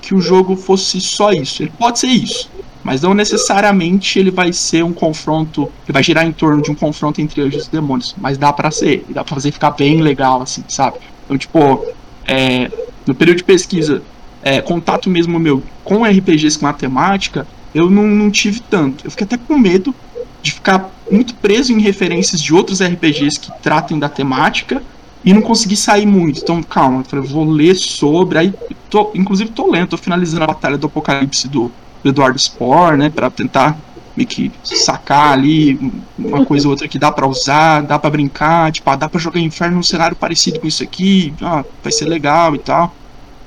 que 0.00 0.14
o 0.14 0.20
jogo 0.20 0.56
fosse 0.56 1.00
só 1.00 1.32
isso. 1.32 1.62
Ele 1.62 1.72
pode 1.76 1.98
ser 1.98 2.08
isso, 2.08 2.50
mas 2.82 3.02
não 3.02 3.14
necessariamente 3.14 4.18
ele 4.18 4.30
vai 4.30 4.52
ser 4.52 4.84
um 4.84 4.92
confronto, 4.92 5.70
ele 5.84 5.92
vai 5.92 6.02
girar 6.02 6.26
em 6.26 6.32
torno 6.32 6.62
de 6.62 6.70
um 6.70 6.74
confronto 6.74 7.20
entre 7.20 7.42
anjos 7.42 7.66
e 7.66 7.70
demônios, 7.70 8.14
mas 8.18 8.38
dá 8.38 8.52
para 8.52 8.70
ser, 8.70 9.04
dá 9.08 9.24
para 9.24 9.34
fazer 9.34 9.52
ficar 9.52 9.72
bem 9.72 10.00
legal 10.00 10.42
assim, 10.42 10.62
sabe? 10.68 10.98
Então, 11.24 11.36
tipo, 11.36 11.86
é, 12.26 12.70
no 13.06 13.14
período 13.14 13.38
de 13.38 13.44
pesquisa, 13.44 14.02
é, 14.42 14.60
contato 14.60 15.10
mesmo 15.10 15.38
meu 15.38 15.62
com 15.84 16.04
RPGs 16.04 16.58
com 16.58 16.66
matemática, 16.66 17.46
eu 17.74 17.90
não, 17.90 18.06
não 18.06 18.30
tive 18.30 18.60
tanto. 18.60 19.06
Eu 19.06 19.10
fiquei 19.10 19.24
até 19.24 19.36
com 19.36 19.58
medo 19.58 19.94
de 20.42 20.52
ficar 20.52 20.90
muito 21.10 21.34
preso 21.34 21.72
em 21.72 21.80
referências 21.80 22.40
de 22.40 22.54
outros 22.54 22.82
RPGs 22.82 23.40
que 23.40 23.50
tratem 23.60 23.98
da 23.98 24.08
temática 24.08 24.82
e 25.24 25.32
não 25.32 25.42
consegui 25.42 25.76
sair 25.76 26.06
muito. 26.06 26.40
Então, 26.40 26.62
calma, 26.62 27.00
eu 27.00 27.04
falei, 27.04 27.26
vou 27.26 27.44
ler 27.44 27.74
sobre. 27.74 28.38
Aí, 28.38 28.54
tô, 28.88 29.10
inclusive, 29.14 29.50
tô 29.50 29.70
lendo, 29.70 29.88
tô 29.88 29.96
finalizando 29.96 30.44
a 30.44 30.46
Batalha 30.46 30.78
do 30.78 30.86
Apocalipse 30.86 31.48
do 31.48 31.70
Eduardo 32.04 32.38
Spore, 32.38 32.96
né, 32.96 33.10
para 33.10 33.30
tentar 33.30 33.76
meio 34.16 34.28
que 34.28 34.50
sacar 34.64 35.32
ali 35.32 35.78
uma 36.18 36.44
coisa 36.44 36.66
ou 36.66 36.72
outra 36.72 36.88
que 36.88 36.98
dá 36.98 37.12
para 37.12 37.26
usar, 37.26 37.82
dá 37.82 37.98
para 37.98 38.10
brincar, 38.10 38.72
tipo, 38.72 38.90
ah, 38.90 38.96
dá 38.96 39.08
para 39.08 39.20
jogar 39.20 39.38
Inferno 39.38 39.76
num 39.76 39.82
cenário 39.82 40.16
parecido 40.16 40.58
com 40.58 40.66
isso 40.66 40.82
aqui, 40.82 41.32
ah, 41.40 41.64
vai 41.82 41.92
ser 41.92 42.06
legal 42.06 42.54
e 42.54 42.58
tal. 42.58 42.94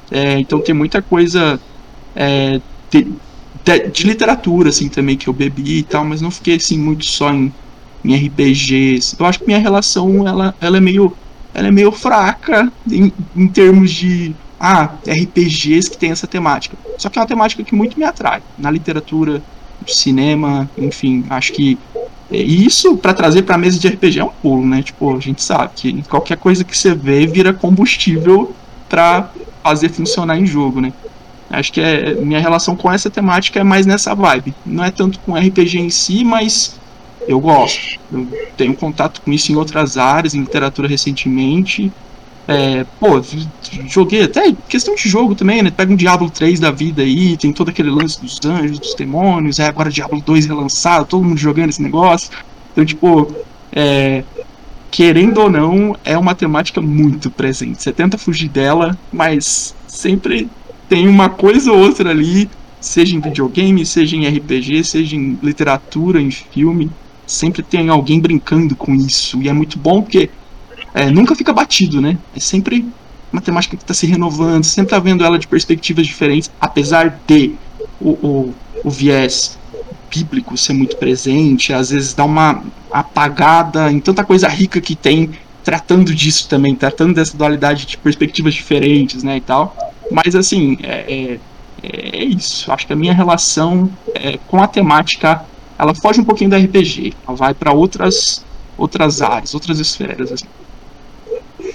É, 0.09 0.39
então 0.39 0.61
tem 0.61 0.73
muita 0.73 1.01
coisa 1.01 1.59
é, 2.15 2.61
de, 2.89 3.07
de, 3.63 3.89
de, 3.89 4.03
literatura 4.03 4.69
assim 4.69 4.89
também 4.89 5.17
que 5.17 5.27
eu 5.27 5.33
bebi 5.33 5.79
e 5.79 5.83
tal, 5.83 6.05
mas 6.05 6.21
não 6.21 6.31
fiquei 6.31 6.55
assim 6.55 6.77
muito 6.77 7.05
só 7.05 7.33
em, 7.33 7.53
em 8.03 8.15
RPGs. 8.15 9.15
Eu 9.19 9.25
acho 9.25 9.39
que 9.39 9.47
minha 9.47 9.59
relação 9.59 10.27
ela, 10.27 10.55
ela 10.59 10.77
é 10.77 10.81
meio 10.81 11.13
ela 11.53 11.67
é 11.67 11.71
meio 11.71 11.91
fraca 11.91 12.71
em, 12.89 13.11
em 13.35 13.47
termos 13.47 13.91
de 13.91 14.33
ah, 14.63 14.91
RPGs 15.07 15.89
que 15.89 15.97
tem 15.97 16.11
essa 16.11 16.27
temática. 16.27 16.77
Só 16.95 17.09
que 17.09 17.17
é 17.17 17.21
uma 17.21 17.27
temática 17.27 17.63
que 17.63 17.73
muito 17.73 17.97
me 17.97 18.05
atrai. 18.05 18.43
Na 18.59 18.69
literatura, 18.69 19.41
no 19.81 19.87
cinema, 19.87 20.69
enfim, 20.77 21.25
acho 21.31 21.51
que 21.53 21.79
é 22.31 22.37
isso 22.37 22.95
para 22.95 23.11
trazer 23.11 23.41
para 23.41 23.57
mesa 23.57 23.79
de 23.79 23.87
RPG 23.87 24.19
é 24.19 24.23
um 24.23 24.29
pulo, 24.29 24.65
né? 24.65 24.83
Tipo, 24.83 25.17
a 25.17 25.19
gente 25.19 25.41
sabe 25.41 25.71
que 25.75 26.03
qualquer 26.03 26.37
coisa 26.37 26.63
que 26.63 26.77
você 26.77 26.93
vê 26.93 27.25
vira 27.25 27.51
combustível 27.51 28.55
para 28.87 29.31
fazer 29.63 29.89
funcionar 29.89 30.37
em 30.37 30.45
jogo, 30.45 30.79
né? 30.79 30.93
Acho 31.49 31.73
que 31.73 31.81
é 31.81 32.13
minha 32.13 32.39
relação 32.39 32.75
com 32.75 32.91
essa 32.91 33.09
temática 33.09 33.59
é 33.59 33.63
mais 33.63 33.87
nessa 33.87 34.13
vibe. 34.13 34.53
Não 34.63 34.83
é 34.83 34.91
tanto 34.91 35.19
com 35.19 35.33
RPG 35.33 35.79
em 35.79 35.89
si, 35.89 36.23
mas 36.23 36.79
eu 37.27 37.39
gosto. 37.39 37.99
Eu 38.13 38.27
tenho 38.55 38.75
contato 38.75 39.21
com 39.21 39.31
isso 39.31 39.51
em 39.51 39.55
outras 39.55 39.97
áreas, 39.97 40.35
em 40.35 40.39
literatura 40.39 40.87
recentemente. 40.87 41.91
É, 42.53 42.85
pô, 42.99 43.21
joguei 43.87 44.23
até 44.23 44.53
questão 44.67 44.93
de 44.93 45.07
jogo 45.07 45.35
também, 45.35 45.63
né? 45.63 45.71
Pega 45.71 45.93
um 45.93 45.95
Diablo 45.95 46.29
3 46.29 46.59
da 46.59 46.69
vida 46.69 47.01
aí, 47.01 47.37
tem 47.37 47.53
todo 47.53 47.69
aquele 47.69 47.89
lance 47.89 48.19
dos 48.19 48.39
anjos, 48.43 48.77
dos 48.77 48.93
demônios, 48.93 49.57
é 49.57 49.67
agora 49.67 49.89
Diablo 49.89 50.21
2 50.21 50.47
relançado, 50.47 51.05
todo 51.05 51.23
mundo 51.23 51.37
jogando 51.37 51.69
esse 51.69 51.81
negócio. 51.81 52.29
Então, 52.73 52.83
tipo, 52.83 53.33
é, 53.71 54.23
querendo 54.89 55.37
ou 55.39 55.49
não, 55.49 55.95
é 56.03 56.17
uma 56.17 56.35
temática 56.35 56.81
muito 56.81 57.31
presente. 57.31 57.81
Você 57.81 57.93
tenta 57.93 58.17
fugir 58.17 58.49
dela, 58.49 58.97
mas 59.13 59.73
sempre 59.87 60.49
tem 60.89 61.07
uma 61.07 61.29
coisa 61.29 61.71
ou 61.71 61.79
outra 61.79 62.09
ali, 62.09 62.49
seja 62.81 63.15
em 63.15 63.21
videogame, 63.21 63.85
seja 63.85 64.17
em 64.17 64.27
RPG, 64.27 64.83
seja 64.83 65.15
em 65.15 65.39
literatura, 65.41 66.21
em 66.21 66.31
filme, 66.31 66.91
sempre 67.25 67.63
tem 67.63 67.87
alguém 67.87 68.19
brincando 68.19 68.75
com 68.75 68.93
isso. 68.93 69.41
E 69.41 69.47
é 69.47 69.53
muito 69.53 69.79
bom 69.79 70.01
porque 70.01 70.29
é, 70.93 71.09
nunca 71.09 71.35
fica 71.35 71.53
batido, 71.53 72.01
né? 72.01 72.17
É 72.35 72.39
sempre 72.39 72.85
uma 73.31 73.41
temática 73.41 73.77
que 73.77 73.83
está 73.83 73.93
se 73.93 74.05
renovando, 74.05 74.63
sempre 74.63 74.87
está 74.87 74.99
vendo 74.99 75.23
ela 75.23 75.39
de 75.39 75.47
perspectivas 75.47 76.05
diferentes, 76.05 76.51
apesar 76.59 77.19
de 77.25 77.55
o, 77.99 78.09
o, 78.09 78.53
o 78.83 78.89
viés 78.89 79.57
bíblico 80.09 80.57
ser 80.57 80.73
muito 80.73 80.97
presente, 80.97 81.71
às 81.71 81.89
vezes 81.89 82.13
dá 82.13 82.25
uma 82.25 82.61
apagada 82.91 83.89
em 83.89 83.99
tanta 83.99 84.25
coisa 84.25 84.49
rica 84.49 84.81
que 84.81 84.93
tem 84.95 85.31
tratando 85.63 86.13
disso 86.13 86.49
também, 86.49 86.75
tratando 86.75 87.13
dessa 87.13 87.37
dualidade 87.37 87.85
de 87.85 87.97
perspectivas 87.97 88.53
diferentes, 88.53 89.23
né, 89.23 89.37
e 89.37 89.41
tal. 89.41 89.75
Mas 90.11 90.35
assim, 90.35 90.77
é, 90.83 91.39
é, 91.81 92.19
é 92.21 92.23
isso. 92.25 92.69
Acho 92.71 92.85
que 92.85 92.93
a 92.93 92.95
minha 92.95 93.13
relação 93.13 93.89
é, 94.13 94.37
com 94.47 94.61
a 94.61 94.67
temática 94.67 95.45
ela 95.79 95.95
foge 95.95 96.19
um 96.19 96.23
pouquinho 96.23 96.49
do 96.49 96.55
RPG, 96.55 97.13
ela 97.25 97.35
vai 97.35 97.53
para 97.53 97.71
outras 97.71 98.45
outras 98.77 99.21
áreas, 99.21 99.53
outras 99.53 99.79
esferas. 99.79 100.31
Assim. 100.31 100.45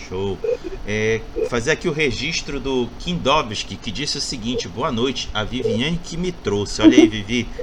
Show. 0.08 0.38
É, 0.86 1.20
fazer 1.48 1.72
aqui 1.72 1.88
o 1.88 1.92
registro 1.92 2.60
do 2.60 2.88
Kindovski, 3.00 3.76
que 3.76 3.90
disse 3.90 4.18
o 4.18 4.20
seguinte: 4.20 4.68
boa 4.68 4.92
noite, 4.92 5.28
a 5.34 5.42
Viviane 5.44 6.00
que 6.02 6.16
me 6.16 6.32
trouxe. 6.32 6.82
Olha 6.82 6.96
aí, 6.96 7.06
Vivi. 7.06 7.48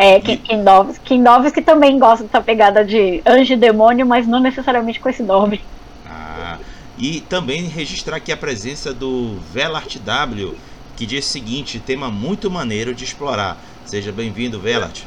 É, 0.00 0.20
Kindovski, 0.20 1.00
Kindovski 1.04 1.60
também 1.60 1.98
gosta 1.98 2.22
dessa 2.22 2.40
pegada 2.40 2.84
de 2.84 3.20
anjo 3.26 3.54
e 3.54 3.56
demônio, 3.56 4.06
mas 4.06 4.28
não 4.28 4.38
necessariamente 4.38 5.00
com 5.00 5.08
esse 5.08 5.24
nome. 5.24 5.60
Ah, 6.06 6.56
e 6.96 7.20
também 7.22 7.64
registrar 7.64 8.18
aqui 8.18 8.30
a 8.30 8.36
presença 8.36 8.94
do 8.94 9.40
Velart 9.52 9.98
W, 9.98 10.54
que 10.96 11.04
diz 11.04 11.26
o 11.26 11.28
seguinte: 11.28 11.80
tema 11.80 12.12
muito 12.12 12.48
maneiro 12.48 12.94
de 12.94 13.02
explorar. 13.02 13.60
Seja 13.84 14.12
bem-vindo, 14.12 14.60
Velat. 14.60 15.00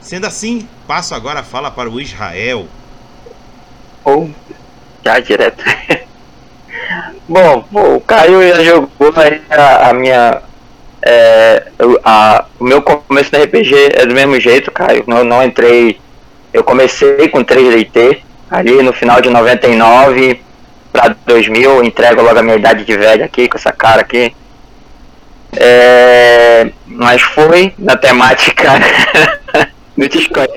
Sendo 0.00 0.26
assim, 0.26 0.68
passo 0.86 1.16
agora 1.16 1.40
a 1.40 1.44
fala 1.44 1.68
para 1.68 1.90
o 1.90 2.00
Israel. 2.00 2.68
Ou 4.08 4.30
já 5.04 5.20
direto. 5.20 5.62
bom, 7.28 7.64
o 7.72 8.00
Caio 8.00 8.42
já 8.56 8.64
jogou 8.64 9.12
aí 9.16 9.42
a, 9.50 9.90
a 9.90 9.92
minha. 9.92 10.42
É, 11.02 11.62
a, 12.04 12.44
o 12.58 12.64
meu 12.64 12.82
começo 12.82 13.30
no 13.32 13.42
RPG 13.42 13.74
é 13.92 14.06
do 14.06 14.14
mesmo 14.14 14.40
jeito, 14.40 14.70
Caio. 14.70 15.04
Não, 15.06 15.22
não 15.24 15.44
entrei. 15.44 16.00
Eu 16.52 16.64
comecei 16.64 17.28
com 17.28 17.44
3DT, 17.44 18.20
ali 18.50 18.82
no 18.82 18.92
final 18.92 19.20
de 19.20 19.28
99 19.28 20.40
para 20.90 21.14
2000. 21.26 21.84
Entrego 21.84 22.22
logo 22.22 22.38
a 22.38 22.42
minha 22.42 22.56
idade 22.56 22.84
de 22.84 22.96
velho 22.96 23.24
aqui, 23.24 23.46
com 23.46 23.58
essa 23.58 23.72
cara 23.72 24.00
aqui. 24.00 24.34
É, 25.54 26.70
mas 26.86 27.22
foi 27.22 27.74
na 27.78 27.96
temática 27.96 28.72
no 29.98 30.08
Discord, 30.08 30.52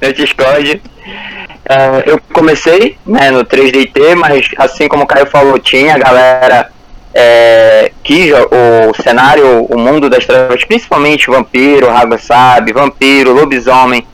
no 0.00 0.12
Discord. 0.14 0.82
Uh, 0.82 2.02
eu 2.06 2.20
comecei 2.32 2.96
né, 3.06 3.30
no 3.30 3.44
3DT, 3.44 4.14
mas 4.16 4.48
assim 4.56 4.88
como 4.88 5.04
o 5.04 5.06
Caio 5.06 5.26
falou, 5.26 5.58
tinha 5.58 5.94
a 5.94 5.98
galera 5.98 6.72
é, 7.14 7.92
que 8.02 8.32
o 8.32 9.02
cenário, 9.02 9.64
o 9.66 9.78
mundo 9.78 10.08
das 10.08 10.24
trevas, 10.24 10.64
principalmente 10.64 11.30
vampiro, 11.30 11.88
Rago 11.88 12.18
Sabe, 12.18 12.72
vampiro, 12.72 13.34
lobisomem, 13.34 14.06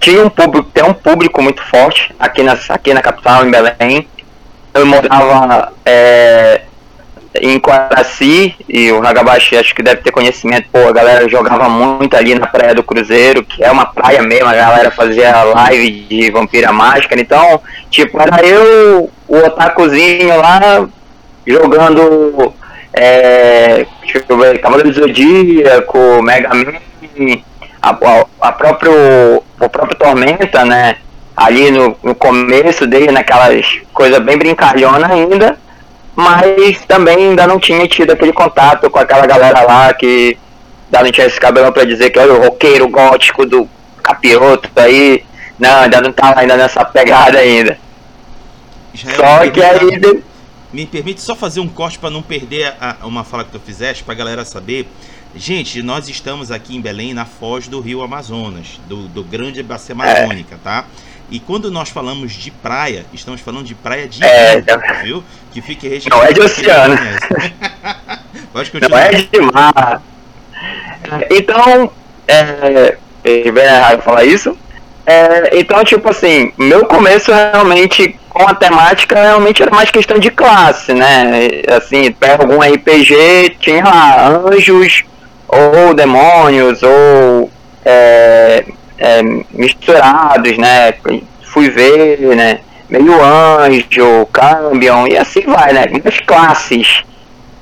tinha 0.00 0.24
um 0.24 0.30
público, 0.30 0.68
tem 0.72 0.84
um 0.84 0.94
público 0.94 1.42
muito 1.42 1.62
forte 1.62 2.14
aqui 2.18 2.42
na, 2.42 2.58
aqui 2.70 2.94
na 2.94 3.02
capital, 3.02 3.46
em 3.46 3.50
Belém. 3.50 4.08
Eu 4.72 4.86
morava 4.86 5.72
é, 5.84 6.62
em 7.40 7.58
Quaraci 7.58 8.54
e 8.68 8.92
o 8.92 9.04
Hagabashi 9.04 9.56
acho 9.56 9.74
que 9.74 9.82
deve 9.82 10.02
ter 10.02 10.12
conhecimento, 10.12 10.68
pô, 10.72 10.88
a 10.88 10.92
galera 10.92 11.28
jogava 11.28 11.68
muito 11.68 12.16
ali 12.16 12.34
na 12.34 12.46
Praia 12.46 12.74
do 12.74 12.82
Cruzeiro, 12.82 13.44
que 13.44 13.62
é 13.62 13.70
uma 13.70 13.86
praia 13.86 14.22
mesmo, 14.22 14.48
a 14.48 14.54
galera 14.54 14.90
fazia 14.90 15.42
live 15.42 15.90
de 15.90 16.30
Vampira 16.30 16.72
Máscara, 16.72 17.20
então, 17.20 17.60
tipo, 17.90 18.20
era 18.20 18.44
eu, 18.46 19.10
o 19.26 19.36
otakuzinho 19.36 20.36
lá, 20.36 20.86
jogando 21.46 22.54
é, 22.96 23.84
deixa 24.02 24.24
eu 24.28 24.38
ver, 24.38 24.60
Cavaleiro 24.60 24.92
do 24.92 25.00
Zodíaco, 25.00 26.22
Mega 26.22 26.50
Man, 26.54 26.78
a, 27.82 27.90
a, 27.90 28.26
a 28.48 28.52
próprio, 28.52 29.42
o 29.60 29.68
próprio 29.68 29.96
Tormenta, 29.96 30.64
né? 30.64 30.96
Ali 31.36 31.72
no, 31.72 31.96
no 32.00 32.14
começo 32.14 32.86
dele, 32.86 33.10
naquelas 33.10 33.80
coisas 33.92 34.20
bem 34.20 34.38
brincalhona 34.38 35.12
ainda, 35.12 35.58
mas 36.16 36.84
também 36.86 37.30
ainda 37.30 37.46
não 37.46 37.58
tinha 37.58 37.86
tido 37.88 38.12
aquele 38.12 38.32
contato 38.32 38.88
com 38.90 38.98
aquela 38.98 39.26
galera 39.26 39.62
lá 39.62 39.92
que 39.94 40.38
ainda 40.86 41.04
não 41.04 41.12
tinha 41.12 41.26
esse 41.26 41.40
cabelão 41.40 41.72
pra 41.72 41.84
dizer 41.84 42.10
que 42.10 42.18
olha 42.18 42.32
o 42.34 42.42
roqueiro 42.42 42.88
gótico 42.88 43.44
do 43.46 43.68
capiroto 44.02 44.70
aí. 44.76 45.24
Não, 45.58 45.80
ainda 45.80 46.00
não 46.00 46.12
tava 46.12 46.40
ainda 46.40 46.56
nessa 46.56 46.84
pegada 46.84 47.38
ainda. 47.38 47.78
Israel, 48.92 49.16
Só 49.16 49.44
me 49.44 49.50
que 49.50 49.62
aí 49.62 50.22
Me 50.72 50.86
permite 50.86 51.20
só 51.20 51.36
fazer 51.36 51.60
um 51.60 51.68
corte 51.68 51.98
para 51.98 52.10
não 52.10 52.20
perder 52.22 52.74
a- 52.80 52.96
uma 53.04 53.22
fala 53.22 53.44
que 53.44 53.50
tu 53.52 53.60
fizeste, 53.60 54.02
pra 54.02 54.12
galera 54.14 54.44
saber. 54.44 54.88
Gente, 55.36 55.82
nós 55.82 56.08
estamos 56.08 56.50
aqui 56.50 56.76
em 56.76 56.80
Belém, 56.80 57.14
na 57.14 57.24
foz 57.24 57.66
do 57.68 57.80
rio 57.80 58.02
Amazonas, 58.02 58.80
do, 58.88 59.08
do 59.08 59.22
grande 59.24 59.62
bacia 59.62 59.92
amazônica, 59.94 60.58
tá? 60.62 60.84
E 61.30 61.40
quando 61.40 61.70
nós 61.70 61.88
falamos 61.88 62.32
de 62.32 62.50
praia, 62.50 63.04
estamos 63.12 63.40
falando 63.40 63.64
de 63.64 63.74
praia 63.74 64.06
de 64.06 64.22
É, 64.22 64.56
rio, 64.56 64.64
não- 64.66 65.02
viu? 65.02 65.24
Que 65.52 65.60
fique 65.60 65.88
registrado. 65.88 66.22
Não 66.22 66.28
é 66.28 66.32
de 66.32 66.40
oceano. 66.40 66.96
Pode 68.52 68.70
Não 68.72 68.80
continuar. 68.80 69.14
é 69.14 69.22
de 69.22 69.40
mar. 69.40 70.02
Então, 71.30 71.90
é, 72.28 72.96
é 73.24 73.50
bem 73.50 73.64
errado 73.64 74.02
falar 74.02 74.24
isso. 74.24 74.56
É, 75.06 75.58
então, 75.58 75.84
tipo 75.84 76.08
assim, 76.08 76.52
meu 76.56 76.86
começo 76.86 77.30
realmente 77.32 78.18
com 78.30 78.46
a 78.48 78.54
temática 78.54 79.20
realmente 79.20 79.62
era 79.62 79.70
mais 79.70 79.90
questão 79.90 80.18
de 80.18 80.30
classe, 80.30 80.92
né? 80.94 81.62
Assim, 81.76 82.10
pega 82.12 82.42
algum 82.42 82.60
RPG, 82.60 83.56
tinha 83.60 83.84
lá 83.84 84.28
anjos, 84.28 85.04
ou 85.46 85.92
demônios, 85.94 86.82
ou 86.82 87.50
é, 87.84 88.64
é, 88.98 89.22
misturados, 89.50 90.56
né? 90.58 90.94
Fui 91.52 91.70
ver, 91.70 92.18
né? 92.36 92.60
Meio 92.88 93.14
anjo, 93.22 94.26
cambion, 94.32 95.06
e 95.06 95.16
assim 95.16 95.42
vai, 95.42 95.72
né? 95.72 95.86
Muitas 95.90 96.18
classes. 96.20 97.02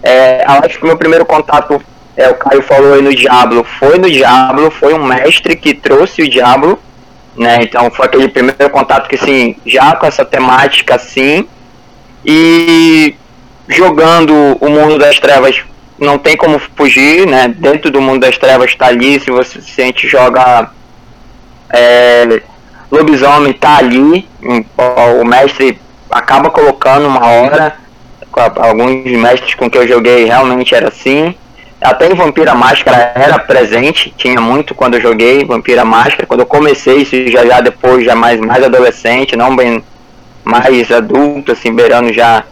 É, 0.02 0.44
acho 0.46 0.78
que 0.78 0.84
o 0.84 0.88
meu 0.88 0.96
primeiro 0.96 1.24
contato, 1.24 1.80
é, 2.16 2.28
o 2.28 2.34
Caio 2.34 2.62
falou 2.62 2.94
aí 2.94 3.02
no 3.02 3.14
Diablo, 3.14 3.64
foi 3.78 3.98
no 3.98 4.10
Diablo, 4.10 4.70
foi 4.70 4.94
um 4.94 5.04
mestre 5.04 5.56
que 5.56 5.74
trouxe 5.74 6.22
o 6.22 6.28
Diablo, 6.28 6.78
né? 7.36 7.60
Então 7.62 7.90
foi 7.90 8.06
aquele 8.06 8.28
primeiro 8.28 8.68
contato 8.70 9.08
que 9.08 9.14
assim, 9.14 9.56
já 9.64 9.94
com 9.94 10.06
essa 10.06 10.24
temática 10.24 10.96
assim, 10.96 11.46
e 12.24 13.14
jogando 13.68 14.34
o 14.60 14.68
mundo 14.68 14.98
das 14.98 15.18
trevas 15.18 15.62
não 15.98 16.18
tem 16.18 16.36
como 16.36 16.58
fugir, 16.76 17.26
né? 17.26 17.48
Dentro 17.56 17.90
do 17.90 18.00
mundo 18.00 18.20
das 18.20 18.36
trevas 18.36 18.70
está 18.70 18.86
ali, 18.86 19.20
se 19.20 19.30
você 19.30 19.60
se 19.60 19.80
a 19.80 19.84
gente 19.86 20.08
joga 20.08 20.68
é, 21.72 22.42
lobisomem 22.90 23.52
tá 23.54 23.78
ali, 23.78 24.28
o 25.20 25.24
mestre 25.24 25.80
acaba 26.10 26.50
colocando 26.50 27.06
uma 27.06 27.26
hora, 27.26 27.74
alguns 28.56 29.04
mestres 29.04 29.54
com 29.54 29.70
que 29.70 29.78
eu 29.78 29.88
joguei 29.88 30.24
realmente 30.26 30.74
era 30.74 30.88
assim. 30.88 31.34
Até 31.80 32.06
em 32.06 32.14
Vampira 32.14 32.54
Máscara 32.54 33.12
era 33.14 33.38
presente, 33.40 34.14
tinha 34.16 34.40
muito 34.40 34.74
quando 34.74 34.94
eu 34.94 35.00
joguei 35.00 35.44
Vampira 35.44 35.84
Máscara. 35.84 36.26
Quando 36.26 36.40
eu 36.40 36.46
comecei, 36.46 36.98
isso 36.98 37.16
já 37.28 37.44
já 37.44 37.60
depois, 37.60 38.04
já 38.04 38.14
mais, 38.14 38.38
mais 38.38 38.62
adolescente, 38.62 39.34
não 39.34 39.56
bem 39.56 39.82
mais 40.44 40.90
adulto, 40.92 41.52
assim, 41.52 41.74
beirando 41.74 42.12
já 42.12 42.44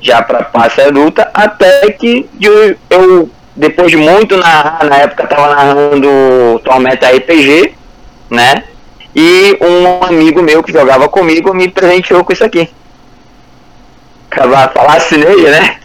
já 0.00 0.22
para 0.22 0.44
fase 0.44 0.80
adulta, 0.80 1.30
até 1.34 1.90
que 1.90 2.26
eu, 2.40 2.74
eu, 2.88 3.30
depois 3.54 3.90
de 3.90 3.98
muito 3.98 4.36
narrar, 4.36 4.82
na 4.84 4.96
época 4.96 5.26
tava 5.26 5.54
narrando 5.54 6.58
Tormenta 6.64 7.06
RPG, 7.06 7.74
né? 8.30 8.64
E 9.14 9.58
um 9.60 10.04
amigo 10.04 10.42
meu 10.42 10.62
que 10.62 10.72
jogava 10.72 11.08
comigo 11.08 11.52
me 11.52 11.68
presenteou 11.68 12.24
com 12.24 12.32
isso 12.32 12.44
aqui. 12.44 12.70
Acabar 14.30 14.72
falasse 14.72 15.16
nele, 15.16 15.50
né? 15.50 15.78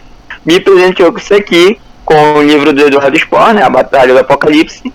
Me 0.44 0.60
presenteou 0.60 1.12
com 1.12 1.18
isso 1.18 1.34
aqui, 1.34 1.80
com 2.04 2.34
o 2.34 2.42
livro 2.42 2.72
do 2.72 2.86
Eduardo 2.86 3.18
Spohr, 3.18 3.52
né? 3.52 3.62
A 3.62 3.70
Batalha 3.70 4.14
do 4.14 4.20
Apocalipse. 4.20 4.92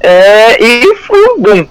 É, 0.00 0.60
e 0.60 0.96
foi 0.96 1.24
um 1.30 1.40
boom. 1.40 1.66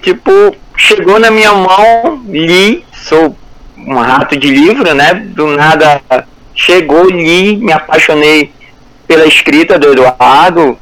Tipo, 0.00 0.56
chegou 0.76 1.18
na 1.20 1.30
minha 1.30 1.52
mão, 1.52 2.22
li, 2.26 2.84
sou 2.94 3.36
um 3.76 3.98
rato 3.98 4.36
de 4.36 4.48
livro, 4.48 4.94
né? 4.94 5.14
Do 5.14 5.48
nada 5.48 6.00
chegou, 6.54 7.04
li, 7.10 7.56
me 7.56 7.72
apaixonei 7.72 8.52
pela 9.06 9.26
escrita 9.26 9.78
do 9.78 9.92
Eduardo. 9.92 10.78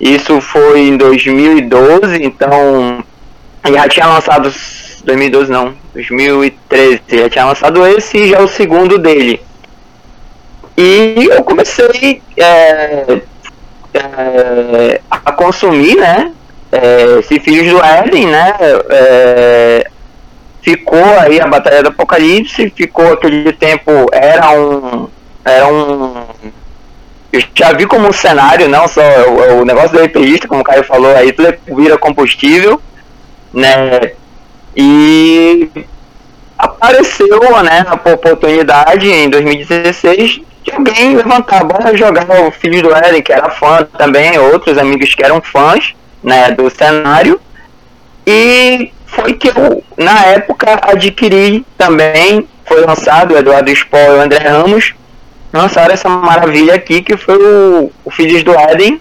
Isso 0.00 0.40
foi 0.40 0.80
em 0.80 0.96
2012, 0.96 2.22
então 2.22 3.04
já 3.68 3.88
tinha 3.88 4.06
lançado 4.06 4.50
2012 5.04 5.50
não, 5.50 5.74
2013, 5.92 7.02
já 7.10 7.28
tinha 7.28 7.44
lançado 7.44 7.86
esse 7.86 8.16
e 8.16 8.30
já 8.30 8.38
é 8.38 8.42
o 8.42 8.48
segundo 8.48 8.98
dele. 8.98 9.42
E 10.76 11.28
eu 11.30 11.44
comecei 11.44 12.22
é, 12.38 13.20
é, 13.92 15.00
a 15.10 15.32
consumir, 15.32 15.96
né? 15.96 16.32
É, 16.72 17.18
esse 17.18 17.38
Filhos 17.40 17.70
do 17.70 17.84
Éden, 17.84 18.28
né? 18.28 18.54
É, 18.88 19.90
ficou 20.62 21.04
aí 21.18 21.40
a 21.40 21.46
Batalha 21.46 21.82
do 21.82 21.88
Apocalipse, 21.88 22.72
ficou 22.74 23.12
aquele 23.12 23.52
tempo, 23.52 23.90
era 24.12 24.50
um. 24.52 25.08
Era 25.44 25.66
um. 25.68 26.24
Eu 27.32 27.42
já 27.54 27.72
vi 27.72 27.86
como 27.86 28.08
um 28.08 28.12
cenário, 28.12 28.68
não 28.68 28.88
só 28.88 29.00
o, 29.00 29.60
o 29.60 29.64
negócio 29.64 29.90
do 29.90 30.02
RPGista, 30.02 30.48
como 30.48 30.62
o 30.62 30.64
Caio 30.64 30.82
falou, 30.82 31.14
aí 31.14 31.32
tudo 31.32 31.54
vira 31.76 31.96
combustível, 31.96 32.80
né? 33.52 34.12
E 34.76 35.70
apareceu 36.58 37.40
né, 37.62 37.86
a 37.86 37.94
oportunidade 37.94 39.08
em 39.08 39.30
2016 39.30 40.42
de 40.62 40.72
alguém 40.72 41.16
levantar, 41.16 41.64
bora 41.64 41.96
jogar 41.96 42.28
o 42.46 42.50
Filho 42.50 42.82
do 42.82 42.94
Éden, 42.94 43.22
que 43.22 43.32
era 43.32 43.50
fã 43.50 43.86
também, 43.96 44.38
outros 44.38 44.76
amigos 44.76 45.14
que 45.14 45.24
eram 45.24 45.40
fãs 45.40 45.94
né, 46.22 46.50
do 46.50 46.68
cenário. 46.68 47.40
E 48.26 48.92
foi 49.06 49.32
que 49.32 49.48
eu, 49.48 49.82
na 49.96 50.26
época, 50.26 50.78
adquiri 50.82 51.64
também, 51.78 52.46
foi 52.66 52.84
lançado, 52.84 53.34
o 53.34 53.38
Eduardo 53.38 53.74
Spohr 53.74 54.02
e 54.02 54.18
o 54.18 54.20
André 54.20 54.46
Ramos 54.46 54.94
lançaram 55.52 55.92
essa 55.92 56.08
maravilha 56.08 56.74
aqui, 56.74 57.02
que 57.02 57.16
foi 57.16 57.36
o, 57.36 57.92
o 58.04 58.10
Filhos 58.10 58.42
do 58.42 58.54
Éden, 58.54 59.00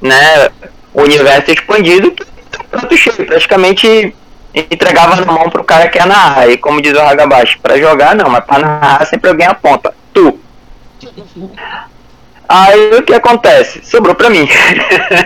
né, 0.00 0.50
o 0.92 1.02
universo 1.02 1.50
expandido, 1.50 2.10
que 2.10 2.24
tá 2.24 2.64
prato 2.70 2.96
cheio, 2.96 3.26
praticamente 3.26 4.14
entregava 4.54 5.16
na 5.16 5.32
mão 5.32 5.48
pro 5.48 5.64
cara 5.64 5.88
que 5.88 5.98
ia 5.98 6.06
narrar, 6.06 6.48
e 6.48 6.58
como 6.58 6.82
diz 6.82 6.92
o 6.92 7.00
Hagabashi, 7.00 7.58
pra 7.58 7.78
jogar 7.78 8.14
não, 8.14 8.28
mas 8.28 8.44
pra 8.44 8.58
narrar 8.58 9.06
sempre 9.06 9.30
alguém 9.30 9.46
aponta, 9.46 9.94
tu. 10.12 10.38
Aí 12.48 12.96
o 12.96 13.02
que 13.02 13.14
acontece? 13.14 13.80
Sobrou 13.84 14.14
pra 14.14 14.28
mim. 14.28 14.48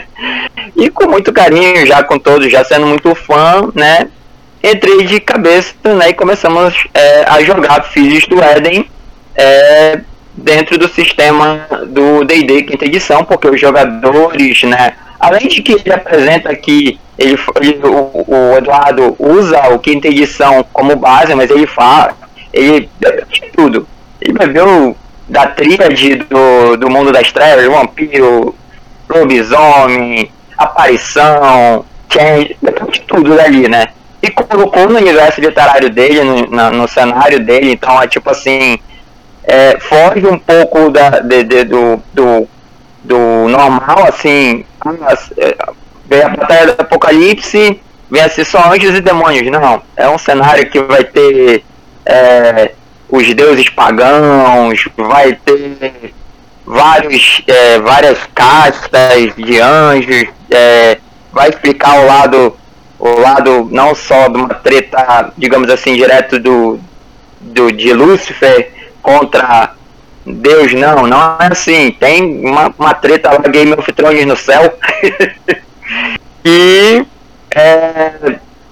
e 0.77 0.91
com 0.91 1.09
muito 1.09 1.33
carinho, 1.33 1.87
já 1.87 2.03
com 2.03 2.19
todos, 2.19 2.53
já 2.53 2.63
sendo 2.65 2.87
muito 2.87 3.15
fã, 3.15 3.71
né? 3.75 4.09
Entrei 4.63 5.05
de 5.05 5.21
cabeça 5.21 5.75
né, 5.85 6.11
e 6.11 6.15
começamos 6.15 6.75
é, 6.93 7.25
a 7.27 7.43
jogar 7.43 7.83
Filhos 7.85 8.27
do 8.27 8.43
Éden 8.43 8.91
é, 9.35 10.01
dentro 10.37 10.77
do 10.79 10.89
sistema 10.89 11.67
do 11.87 12.25
D&D 12.25 12.63
quinta 12.65 12.85
edição, 12.85 13.25
porque 13.25 13.49
os 13.49 13.61
jogadores, 13.61 14.63
né? 14.65 14.95
Além 15.19 15.49
de 15.49 15.63
que 15.63 15.73
ele 15.73 15.93
apresenta 15.93 16.51
aqui, 16.51 16.99
ele, 17.19 17.39
ele 17.61 17.81
o, 17.85 18.25
o 18.27 18.57
Eduardo 18.57 19.15
usa 19.19 19.69
o 19.69 19.79
quinta 19.79 20.09
edição 20.09 20.65
como 20.73 20.97
base, 20.97 21.35
mas 21.35 21.51
ele 21.51 21.67
fala, 21.67 22.13
ele 22.53 22.89
bebeu 23.01 23.25
de 23.27 23.41
tudo. 23.53 23.87
Ele 24.21 24.33
bebeu 24.33 24.97
da 25.29 25.47
tríade 25.47 26.17
do, 26.17 26.77
do 26.77 26.91
mundo 26.91 27.13
das 27.13 27.33
trevas, 27.33 27.65
vampiro, 27.67 28.55
lobisomem, 29.09 30.31
aparição, 30.59 31.85
bebeu 32.61 32.87
de 32.91 33.01
tudo 33.03 33.37
dali, 33.37 33.69
né? 33.69 33.89
E 34.23 34.31
colocou 34.31 34.89
no 34.89 34.99
universo 34.99 35.41
literário 35.41 35.91
dele, 35.91 36.23
no, 36.23 36.51
na- 36.51 36.71
no 36.71 36.89
cenário 36.89 37.41
dele, 37.41 37.73
então 37.73 38.01
é 38.03 38.07
tipo 38.07 38.31
assim, 38.31 38.79
é, 39.47 39.79
foge 39.79 40.27
um 40.27 40.39
pouco 40.39 40.91
da, 40.91 41.21
de- 41.21 41.45
de- 41.45 41.65
do, 41.65 42.03
do, 42.13 42.49
do 43.03 43.19
normal, 43.49 44.07
assim, 44.09 44.65
é, 45.37 45.57
veio 46.07 46.27
a 46.27 46.29
Batalha 46.31 46.67
do 46.75 46.81
Apocalipse, 46.83 47.81
venha 48.11 48.29
ser 48.29 48.45
só 48.45 48.73
anjos 48.73 48.97
e 48.97 49.01
demônios, 49.01 49.51
não. 49.51 49.83
É 49.97 50.09
um 50.09 50.19
cenário 50.19 50.69
que 50.71 50.81
vai 50.83 51.05
ter 51.05 51.65
é, 52.07 52.73
os 53.09 53.33
deuses 53.35 53.69
pagãos, 53.69 54.85
vai 54.97 55.35
ter 55.35 56.15
vários, 56.65 57.43
é, 57.47 57.79
várias 57.79 58.19
castas 58.35 59.35
de 59.37 59.61
anjos, 59.61 60.27
é, 60.51 60.99
vai 61.33 61.51
explicar 61.51 62.01
o 62.01 62.07
lado, 62.07 62.57
o 62.99 63.21
lado 63.21 63.69
não 63.71 63.95
só 63.95 64.29
de 64.29 64.39
uma 64.39 64.55
treta, 64.55 65.33
digamos 65.37 65.69
assim, 65.71 65.95
direto 65.95 66.39
do, 66.39 66.81
do 67.41 67.71
de 67.71 67.93
Lúcifer 67.93 68.73
contra 69.05 69.75
Deus, 70.25 70.73
não, 70.73 71.07
não 71.07 71.37
é 71.39 71.49
assim. 71.53 71.93
Tem 71.93 72.45
uma, 72.45 72.75
uma 72.79 72.95
treta 72.95 73.31
lá, 73.31 73.39
Game 73.39 73.75
of 73.75 73.93
Thrones 73.93 74.27
no 74.27 74.37
céu. 74.37 74.77
e 76.45 77.05
é, 77.55 78.13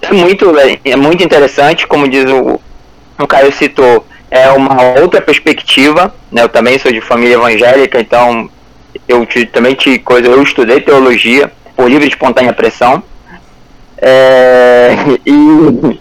é, 0.01 0.11
muito, 0.11 0.51
é 0.83 0.95
muito 0.95 1.23
interessante, 1.23 1.85
como 1.85 2.09
diz 2.09 2.25
o, 2.25 2.59
o 3.19 3.27
Caio 3.27 3.53
citou, 3.53 4.05
é 4.31 4.49
uma 4.49 4.99
outra 4.99 5.21
perspectiva, 5.21 6.13
né? 6.31 6.41
Eu 6.41 6.49
também 6.49 6.79
sou 6.79 6.91
de 6.91 6.99
família 6.99 7.35
evangélica, 7.35 8.01
então 8.01 8.49
eu 9.07 9.27
também 9.51 9.75
te 9.75 9.99
coisa, 9.99 10.27
eu 10.27 10.41
estudei 10.41 10.81
teologia 10.81 11.51
por 11.75 11.87
livre 11.87 12.07
de 12.07 12.15
espontânea 12.15 12.51
pressão. 12.53 13.03
É, 13.97 14.95
e, 15.23 15.99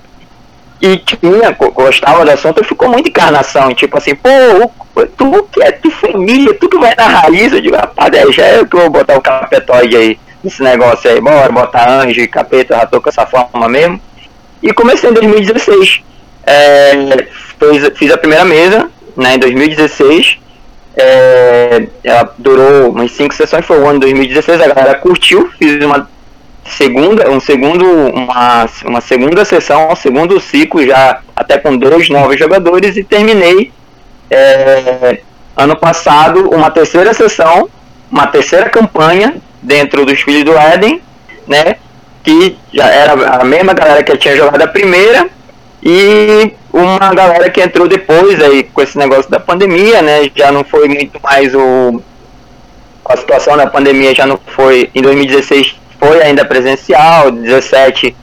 e 0.83 0.97
tinha, 0.97 1.53
gostava 1.53 2.25
do 2.25 2.31
assunto, 2.33 2.65
ficou 2.65 2.89
muita 2.89 3.09
encarnação, 3.09 3.73
tipo 3.73 3.97
assim, 3.97 4.17
pô, 4.17 4.29
tu 5.17 5.49
que 5.53 5.63
é 5.63 5.71
de 5.71 5.89
família, 5.93 6.53
tu 6.55 6.69
que 6.69 6.77
vai 6.77 6.93
na 6.97 7.07
raiz, 7.07 7.53
eu 7.53 7.61
digo, 7.61 7.77
rapaz, 7.77 8.13
é, 8.13 8.33
já 8.33 8.47
é 8.47 8.59
eu 8.59 8.67
que 8.67 8.77
vou 8.77 8.91
botar 8.91 9.17
o 9.17 9.23
capetóide 9.23 9.97
aí, 9.97 10.19
nesse 10.43 10.61
negócio 10.61 11.09
aí, 11.09 11.21
bora 11.21 11.53
botar 11.53 11.89
anjo 11.89 12.21
e 12.21 12.27
capeta, 12.27 12.75
já 12.75 12.85
tô 12.85 13.01
com 13.01 13.09
essa 13.09 13.25
forma 13.25 13.69
mesmo. 13.69 14.01
E 14.61 14.73
comecei 14.73 15.09
em 15.09 15.13
2016. 15.15 16.03
É, 16.45 17.29
fiz, 17.61 17.97
fiz 17.97 18.11
a 18.11 18.19
primeira 18.19 18.45
mesa, 18.45 18.91
né, 19.17 19.37
em 19.37 19.39
2016. 19.39 20.39
É, 20.97 21.87
ela 22.03 22.35
durou 22.39 22.91
umas 22.91 23.13
5 23.13 23.33
sessões, 23.35 23.65
foi 23.65 23.79
o 23.79 23.87
ano 23.87 24.01
de 24.01 24.07
2016, 24.07 24.61
a 24.61 24.67
galera 24.67 24.99
curtiu, 24.99 25.49
fiz 25.57 25.81
uma 25.85 26.11
segunda, 26.65 27.31
um 27.31 27.41
segundo, 27.41 27.85
uma, 27.85 28.67
uma 28.85 29.01
segunda 29.01 29.45
sessão, 29.45 29.91
um 29.91 29.97
segundo 29.97 30.41
ciclo, 30.41 30.85
já 30.85 31.21
até 31.35 31.59
com 31.59 31.77
dois 31.77 32.09
novos 32.09 32.39
jogadores, 32.39 32.97
e 32.97 33.05
terminei 33.05 33.73
é, 34.31 35.21
ano 35.57 35.77
passado 35.77 36.51
uma 36.51 36.71
terceira 36.71 37.13
sessão, 37.13 37.69
uma 38.11 38.27
terceira 38.27 38.69
campanha 38.69 39.35
dentro 39.61 40.05
dos 40.05 40.21
Filhos 40.21 40.45
do 40.45 40.57
Éden, 40.57 41.01
né? 41.47 41.77
Que 42.23 42.57
já 42.73 42.87
era 42.87 43.41
a 43.41 43.45
mesma 43.45 43.73
galera 43.73 44.03
que 44.03 44.17
tinha 44.17 44.37
jogado 44.37 44.63
a 44.63 44.69
primeira, 44.69 45.29
e 45.83 46.53
uma 46.73 47.13
galera 47.13 47.51
que 47.51 47.61
entrou 47.61 47.89
depois 47.89 48.41
aí 48.41 48.63
com 48.63 48.81
esse 48.81 48.97
negócio 48.97 49.31
da 49.31 49.41
pandemia, 49.41 50.01
né? 50.01 50.31
Já 50.35 50.53
não 50.53 50.63
foi 50.63 50.89
muito 50.89 51.21
mais 51.21 51.55
o 51.55 52.01
a 53.05 53.17
situação 53.17 53.57
da 53.57 53.67
pandemia 53.67 54.15
já 54.15 54.27
não 54.27 54.39
foi 54.55 54.89
em 54.95 55.03
2016 55.03 55.77
foi 56.03 56.21
ainda 56.21 56.45
presencial, 56.45 57.31
17 57.31 58.17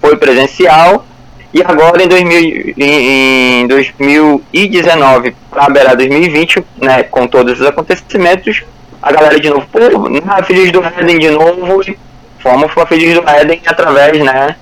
foi 0.00 0.16
presencial 0.16 1.04
e 1.52 1.62
agora 1.62 2.02
em, 2.02 2.08
2000, 2.08 2.74
em 2.78 3.66
2019 3.66 5.34
para 5.50 5.68
beirar 5.68 5.96
2020, 5.96 6.64
né, 6.78 7.02
com 7.02 7.26
todos 7.26 7.60
os 7.60 7.66
acontecimentos, 7.66 8.64
a 9.02 9.12
galera 9.12 9.38
de 9.38 9.50
novo, 9.50 9.66
pô, 9.70 10.08
na 10.08 10.42
Feliz 10.42 10.72
do 10.72 10.82
Éden 10.82 11.18
de 11.18 11.30
novo, 11.30 11.82
e 11.82 11.98
fomos 12.38 12.72
para 12.72 12.86
Feliz 12.86 13.14
do 13.14 13.28
Éden 13.28 13.60
através, 13.66 14.18
né, 14.18 14.56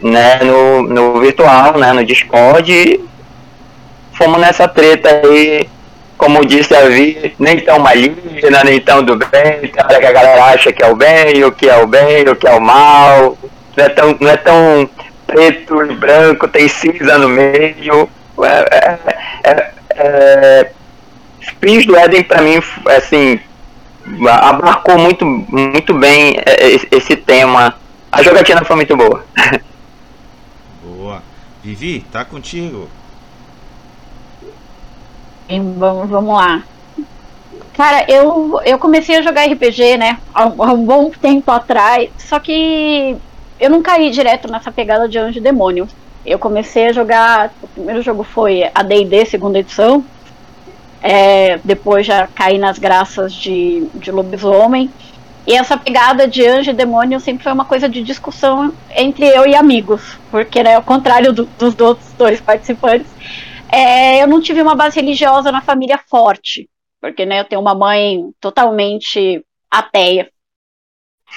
né, 0.00 0.38
no, 0.44 0.82
no 0.84 1.20
virtual, 1.20 1.76
né, 1.76 1.92
no 1.92 2.04
Discord. 2.04 3.00
Fomos 4.14 4.40
nessa 4.40 4.68
treta 4.68 5.08
aí, 5.24 5.68
como 6.22 6.46
disse 6.46 6.72
a 6.72 6.88
Vi, 6.88 7.34
nem 7.36 7.58
tão 7.58 7.80
maligna, 7.80 8.62
nem 8.62 8.80
tão 8.80 9.02
do 9.02 9.16
bem, 9.16 9.58
tem 9.60 9.84
hora 9.84 9.98
que 9.98 10.06
a 10.06 10.12
galera 10.12 10.44
acha 10.44 10.72
que 10.72 10.80
é 10.80 10.86
o 10.86 10.94
bem, 10.94 11.42
o 11.42 11.50
que 11.50 11.68
é 11.68 11.76
o 11.82 11.86
bem, 11.88 12.28
o 12.28 12.36
que 12.36 12.46
é 12.46 12.54
o 12.54 12.60
mal. 12.60 13.36
Não 13.76 13.84
é 13.84 13.88
tão, 13.88 14.16
não 14.20 14.30
é 14.30 14.36
tão 14.36 14.88
preto 15.26 15.82
e 15.82 15.96
branco, 15.96 16.46
tem 16.46 16.68
cinza 16.68 17.18
no 17.18 17.28
meio. 17.28 18.08
É, 18.40 18.76
é, 18.76 18.98
é, 19.42 19.70
é, 19.96 20.70
Filhos 21.60 21.86
do 21.86 21.96
Éden 21.96 22.22
para 22.22 22.40
mim, 22.40 22.62
assim, 22.86 23.40
abarcou 24.28 24.96
muito, 24.98 25.26
muito 25.26 25.92
bem 25.92 26.36
esse 26.92 27.16
tema. 27.16 27.74
A 28.12 28.22
jogatina 28.22 28.64
foi 28.64 28.76
muito 28.76 28.96
boa. 28.96 29.24
Vivi, 31.64 32.04
tá 32.12 32.24
contigo. 32.24 32.88
Vamos, 35.60 36.08
vamos 36.08 36.34
lá. 36.34 36.62
Cara, 37.74 38.04
eu, 38.08 38.60
eu 38.64 38.78
comecei 38.78 39.16
a 39.16 39.22
jogar 39.22 39.46
RPG, 39.46 39.96
né, 39.96 40.18
há 40.34 40.46
um, 40.46 40.62
há 40.62 40.72
um, 40.72 40.84
bom 40.84 41.10
tempo 41.10 41.50
atrás, 41.50 42.10
só 42.18 42.38
que 42.38 43.16
eu 43.58 43.70
não 43.70 43.80
caí 43.80 44.10
direto 44.10 44.50
nessa 44.50 44.70
pegada 44.70 45.08
de 45.08 45.18
anjo 45.18 45.38
e 45.38 45.42
demônio. 45.42 45.88
Eu 46.24 46.38
comecei 46.38 46.88
a 46.88 46.92
jogar, 46.92 47.52
o 47.62 47.68
primeiro 47.68 48.02
jogo 48.02 48.22
foi 48.22 48.70
a 48.74 48.82
D&D, 48.82 49.24
segunda 49.24 49.58
edição, 49.58 50.04
é, 51.02 51.58
depois 51.64 52.06
já 52.06 52.26
caí 52.26 52.58
nas 52.58 52.78
graças 52.78 53.32
de, 53.32 53.86
de 53.94 54.12
lobisomem, 54.12 54.90
e 55.46 55.54
essa 55.54 55.76
pegada 55.76 56.28
de 56.28 56.46
anjo 56.46 56.70
e 56.70 56.74
demônio 56.74 57.18
sempre 57.18 57.42
foi 57.42 57.52
uma 57.52 57.64
coisa 57.64 57.88
de 57.88 58.02
discussão 58.02 58.72
entre 58.94 59.26
eu 59.26 59.46
e 59.46 59.56
amigos, 59.56 60.18
porque, 60.30 60.62
né, 60.62 60.76
ao 60.76 60.82
contrário 60.82 61.32
do, 61.32 61.48
dos 61.58 61.78
outros 61.80 62.12
dois 62.16 62.40
participantes, 62.40 63.08
é, 63.72 64.22
eu 64.22 64.26
não 64.26 64.40
tive 64.40 64.60
uma 64.60 64.74
base 64.74 65.00
religiosa 65.00 65.50
na 65.50 65.62
família 65.62 65.98
forte, 66.08 66.68
porque, 67.00 67.24
né, 67.24 67.40
eu 67.40 67.44
tenho 67.44 67.60
uma 67.60 67.74
mãe 67.74 68.30
totalmente 68.38 69.44
ateia 69.70 70.30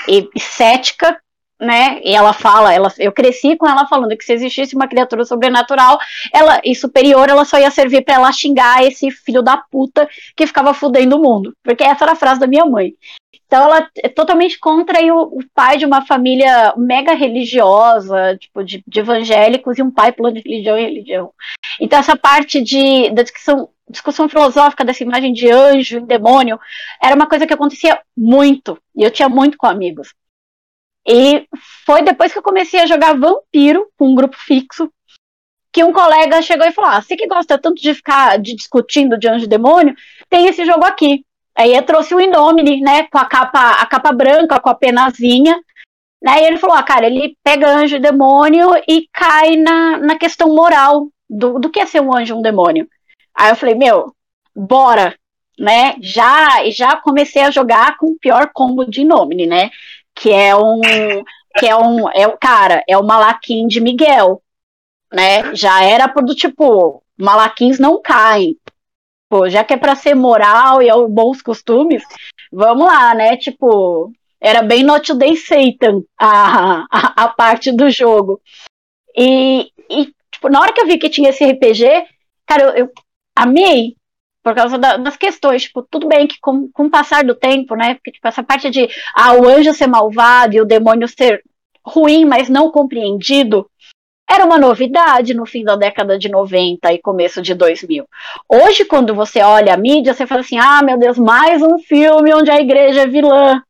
e 0.08 0.30
cética, 0.38 1.18
né? 1.60 2.02
E 2.04 2.14
ela 2.14 2.34
fala, 2.34 2.74
ela, 2.74 2.92
eu 3.00 3.12
cresci 3.14 3.56
com 3.56 3.68
ela 3.68 3.88
falando 3.88 4.16
que 4.18 4.26
se 4.26 4.34
existisse 4.34 4.76
uma 4.76 4.88
criatura 4.88 5.24
sobrenatural, 5.24 5.98
ela 6.34 6.60
e 6.64 6.76
superior, 6.76 7.30
ela 7.30 7.46
só 7.46 7.58
ia 7.58 7.72
servir 7.72 8.04
para 8.04 8.16
ela 8.16 8.32
xingar 8.32 8.84
esse 8.84 9.10
filho 9.10 9.42
da 9.42 9.58
puta 9.58 10.08
que 10.36 10.46
ficava 10.46 10.74
fudendo 10.74 11.16
o 11.16 11.22
mundo, 11.22 11.56
porque 11.64 11.84
essa 11.84 12.04
era 12.04 12.12
a 12.12 12.18
frase 12.18 12.40
da 12.40 12.48
minha 12.48 12.66
mãe. 12.66 12.94
Então 13.48 13.64
ela 13.64 13.90
é 13.98 14.10
totalmente 14.10 14.60
contra 14.60 15.02
e 15.02 15.12
o, 15.12 15.22
o 15.22 15.40
pai 15.54 15.78
de 15.78 15.86
uma 15.86 16.06
família 16.06 16.74
mega 16.76 17.14
religiosa, 17.14 18.38
tipo, 18.38 18.64
de, 18.64 18.84
de, 18.88 19.00
evangélicos, 19.00 19.78
e 19.78 19.84
um 19.84 19.92
pai 19.92 20.12
pulando 20.12 20.42
de 20.42 20.50
religião 20.50 20.78
em 20.78 20.86
religião. 20.86 21.34
Então 21.80 22.00
essa 22.00 22.16
parte 22.16 22.62
de, 22.62 23.10
da 23.12 23.22
discussão, 23.22 23.70
discussão 23.90 24.28
filosófica 24.28 24.84
dessa 24.84 25.04
imagem 25.04 25.32
de 25.32 25.50
anjo 25.52 25.98
e 25.98 26.06
demônio 26.06 26.60
era 27.02 27.16
uma 27.16 27.28
coisa 27.28 27.46
que 27.46 27.54
acontecia 27.54 28.02
muito, 28.18 28.78
e 28.96 29.04
eu 29.04 29.12
tinha 29.12 29.30
muito 29.30 29.58
com 29.58 29.68
amigos. 29.68 30.14
E 31.08 31.48
foi 31.86 32.02
depois 32.02 32.32
que 32.32 32.40
eu 32.40 32.44
comecei 32.44 32.80
a 32.80 32.88
jogar 32.88 33.18
Vampiro 33.18 33.88
com 33.96 34.10
um 34.10 34.16
grupo 34.16 34.36
fixo, 34.38 34.92
que 35.76 35.84
um 35.84 35.92
colega 35.92 36.42
chegou 36.42 36.66
e 36.66 36.72
falou: 36.72 36.90
ah, 36.90 37.02
você 37.02 37.18
que 37.18 37.28
gosta 37.28 37.58
tanto 37.58 37.82
de 37.82 37.94
ficar 37.94 38.40
de 38.40 38.56
discutindo 38.56 39.18
de 39.18 39.28
anjo 39.28 39.44
e 39.44 39.50
demônio, 39.50 39.94
tem 40.30 40.48
esse 40.48 40.66
jogo 40.66 40.86
aqui. 40.86 41.25
Aí 41.58 41.74
eu 41.74 41.84
trouxe 41.84 42.14
o 42.14 42.20
Indomine, 42.20 42.82
né, 42.82 43.08
com 43.08 43.18
a 43.18 43.26
capa, 43.26 43.82
a 43.82 43.86
capa 43.86 44.12
branca, 44.12 44.60
com 44.60 44.70
a 44.70 44.76
penazinha. 44.76 45.58
Né, 46.22 46.42
e 46.42 46.46
ele 46.46 46.58
falou, 46.58 46.76
ah, 46.76 46.84
cara, 46.84 47.06
ele 47.06 47.38
pega 47.44 47.70
anjo 47.70 47.96
e 47.96 48.00
demônio 48.00 48.70
e 48.88 49.08
cai 49.14 49.56
na, 49.56 49.98
na 49.98 50.18
questão 50.18 50.54
moral 50.54 51.08
do, 51.30 51.60
do 51.60 51.70
que 51.70 51.80
é 51.80 51.86
ser 51.86 52.02
um 52.02 52.16
anjo 52.16 52.36
e 52.36 52.38
um 52.38 52.42
demônio. 52.42 52.88
Aí 53.34 53.50
eu 53.52 53.56
falei, 53.56 53.76
meu, 53.76 54.14
bora, 54.56 55.16
né? 55.58 55.96
Já, 56.02 56.70
já 56.70 56.98
comecei 56.98 57.44
a 57.44 57.52
jogar 57.52 57.98
com 57.98 58.08
o 58.08 58.20
pior 58.20 58.50
combo 58.54 58.86
de 58.86 59.02
Indomine, 59.02 59.46
né? 59.46 59.70
Que 60.14 60.32
é 60.32 60.56
um, 60.56 60.82
que 61.58 61.66
é 61.66 61.76
um, 61.76 62.10
é 62.10 62.28
cara, 62.38 62.84
é 62.88 62.98
o 62.98 63.04
Malaquim 63.04 63.68
de 63.68 63.80
Miguel, 63.80 64.42
né? 65.14 65.54
Já 65.56 65.84
era 65.84 66.08
do 66.08 66.36
tipo, 66.36 67.02
Malaquins 67.18 67.80
não 67.80 68.02
caem, 68.02 68.58
Já 69.50 69.64
que 69.64 69.74
é 69.74 69.78
para 69.78 69.96
ser 69.96 70.16
moral 70.16 70.82
e 70.82 70.90
aos 70.90 71.10
bons 71.12 71.42
costumes, 71.42 72.04
vamos 72.52 72.88
lá, 72.88 73.14
né? 73.14 73.38
Tipo, 73.38 74.12
era 74.40 74.62
bem 74.62 74.84
Not 74.84 75.14
Day 75.14 75.36
Satan 75.36 76.02
a, 76.18 76.86
a, 76.92 77.24
a, 77.24 77.28
parte 77.30 77.72
do 77.72 77.90
jogo. 77.90 78.42
E, 79.18 79.70
e, 79.90 80.14
tipo, 80.32 80.50
na 80.50 80.62
hora 80.62 80.74
que 80.74 80.82
eu 80.82 80.88
vi 80.88 80.98
que 80.98 81.10
tinha 81.10 81.30
esse 81.30 81.44
RPG, 81.46 81.86
cara, 82.46 82.64
eu, 82.64 82.86
eu 82.86 82.92
amei 83.36 83.96
por 84.44 84.54
causa 84.54 84.78
da, 84.78 84.98
das 84.98 85.18
questões, 85.18 85.64
tipo, 85.64 85.82
tudo 85.82 86.08
bem 86.08 86.28
que 86.28 86.40
com, 86.40 86.70
com 86.72 86.86
o 86.86 86.90
passar 86.90 87.24
do 87.24 87.34
tempo, 87.34 87.76
né, 87.76 87.96
porque, 87.96 88.12
tipo, 88.12 88.28
essa 88.28 88.44
parte 88.44 88.70
de, 88.70 88.88
ah, 89.16 89.34
o 89.34 89.48
anjo 89.48 89.74
ser 89.74 89.88
malvado 89.88 90.56
e 90.56 90.62
o 90.62 90.66
demônio 90.66 91.08
ser 91.08 91.42
ruim, 91.84 92.26
mas 92.26 92.48
não 92.48 92.72
compreendido, 92.72 93.68
era 94.30 94.46
uma 94.46 94.58
novidade 94.58 95.34
no 95.34 95.46
fim 95.46 95.64
da 95.64 95.76
década 95.76 96.18
de 96.18 96.30
90 96.30 96.92
e 96.94 97.02
começo 97.02 97.42
de 97.42 97.54
2000. 97.54 98.08
Hoje, 98.50 98.86
quando 98.86 99.14
você 99.14 99.42
olha 99.42 99.74
a 99.74 99.78
mídia, 99.78 100.14
você 100.14 100.26
fala 100.26 100.42
assim: 100.42 100.58
ah, 100.58 100.82
meu 100.84 100.98
Deus, 100.98 101.18
mais 101.18 101.62
um 101.62 101.78
filme 101.80 102.34
onde 102.34 102.50
a 102.52 102.60
igreja 102.60 103.04
é 103.04 103.08
vilã. 103.08 103.62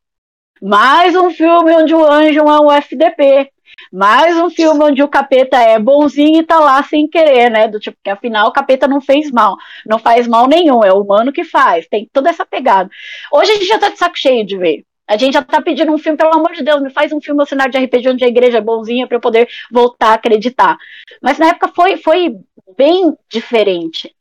Mais 0.61 1.15
um 1.15 1.29
filme 1.29 1.75
onde 1.75 1.93
o 1.93 2.03
anjo 2.05 2.39
é 2.39 2.61
um 2.61 2.71
FDP. 2.71 3.51
Mais 3.91 4.37
um 4.37 4.49
filme 4.49 4.83
onde 4.85 5.03
o 5.03 5.07
capeta 5.07 5.57
é 5.57 5.77
bonzinho 5.77 6.39
e 6.39 6.43
tá 6.43 6.59
lá 6.59 6.81
sem 6.83 7.07
querer, 7.07 7.49
né? 7.51 7.67
Do 7.67 7.79
tipo, 7.79 7.97
que 8.01 8.09
afinal 8.09 8.47
o 8.47 8.53
capeta 8.53 8.87
não 8.87 9.01
fez 9.01 9.31
mal. 9.31 9.55
Não 9.85 9.99
faz 9.99 10.27
mal 10.27 10.47
nenhum, 10.47 10.83
é 10.83 10.93
o 10.93 11.01
humano 11.01 11.31
que 11.33 11.43
faz. 11.43 11.87
Tem 11.87 12.09
toda 12.11 12.29
essa 12.29 12.45
pegada. 12.45 12.89
Hoje 13.31 13.51
a 13.51 13.55
gente 13.55 13.67
já 13.67 13.77
tá 13.77 13.89
de 13.89 13.97
saco 13.97 14.17
cheio 14.17 14.45
de 14.45 14.57
ver. 14.57 14.85
A 15.07 15.17
gente 15.17 15.33
já 15.33 15.43
tá 15.43 15.61
pedindo 15.61 15.91
um 15.91 15.97
filme, 15.97 16.17
pelo 16.17 16.33
amor 16.33 16.53
de 16.53 16.63
Deus, 16.63 16.81
me 16.81 16.89
faz 16.89 17.11
um 17.11 17.21
filme 17.21 17.39
ao 17.39 17.45
cenário 17.45 17.71
de 17.71 17.77
RPG 17.77 18.09
onde 18.09 18.25
a 18.25 18.27
igreja 18.27 18.57
é 18.57 18.61
bonzinha 18.61 19.07
para 19.07 19.17
eu 19.17 19.21
poder 19.21 19.47
voltar 19.71 20.09
a 20.09 20.13
acreditar. 20.15 20.77
Mas 21.21 21.37
na 21.37 21.49
época 21.49 21.71
foi, 21.75 21.97
foi 21.97 22.35
bem 22.75 23.15
diferente. 23.29 24.15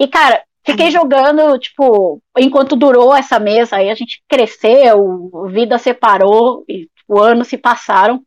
E, 0.00 0.08
cara, 0.08 0.42
fiquei 0.64 0.90
jogando, 0.90 1.58
tipo, 1.58 2.22
enquanto 2.38 2.74
durou 2.74 3.14
essa 3.14 3.38
mesa, 3.38 3.76
aí 3.76 3.90
a 3.90 3.94
gente 3.94 4.22
cresceu, 4.26 5.30
vida 5.48 5.78
separou, 5.78 6.64
e 6.68 6.88
o 7.06 7.20
ano 7.20 7.44
se 7.44 7.58
passaram. 7.58 8.24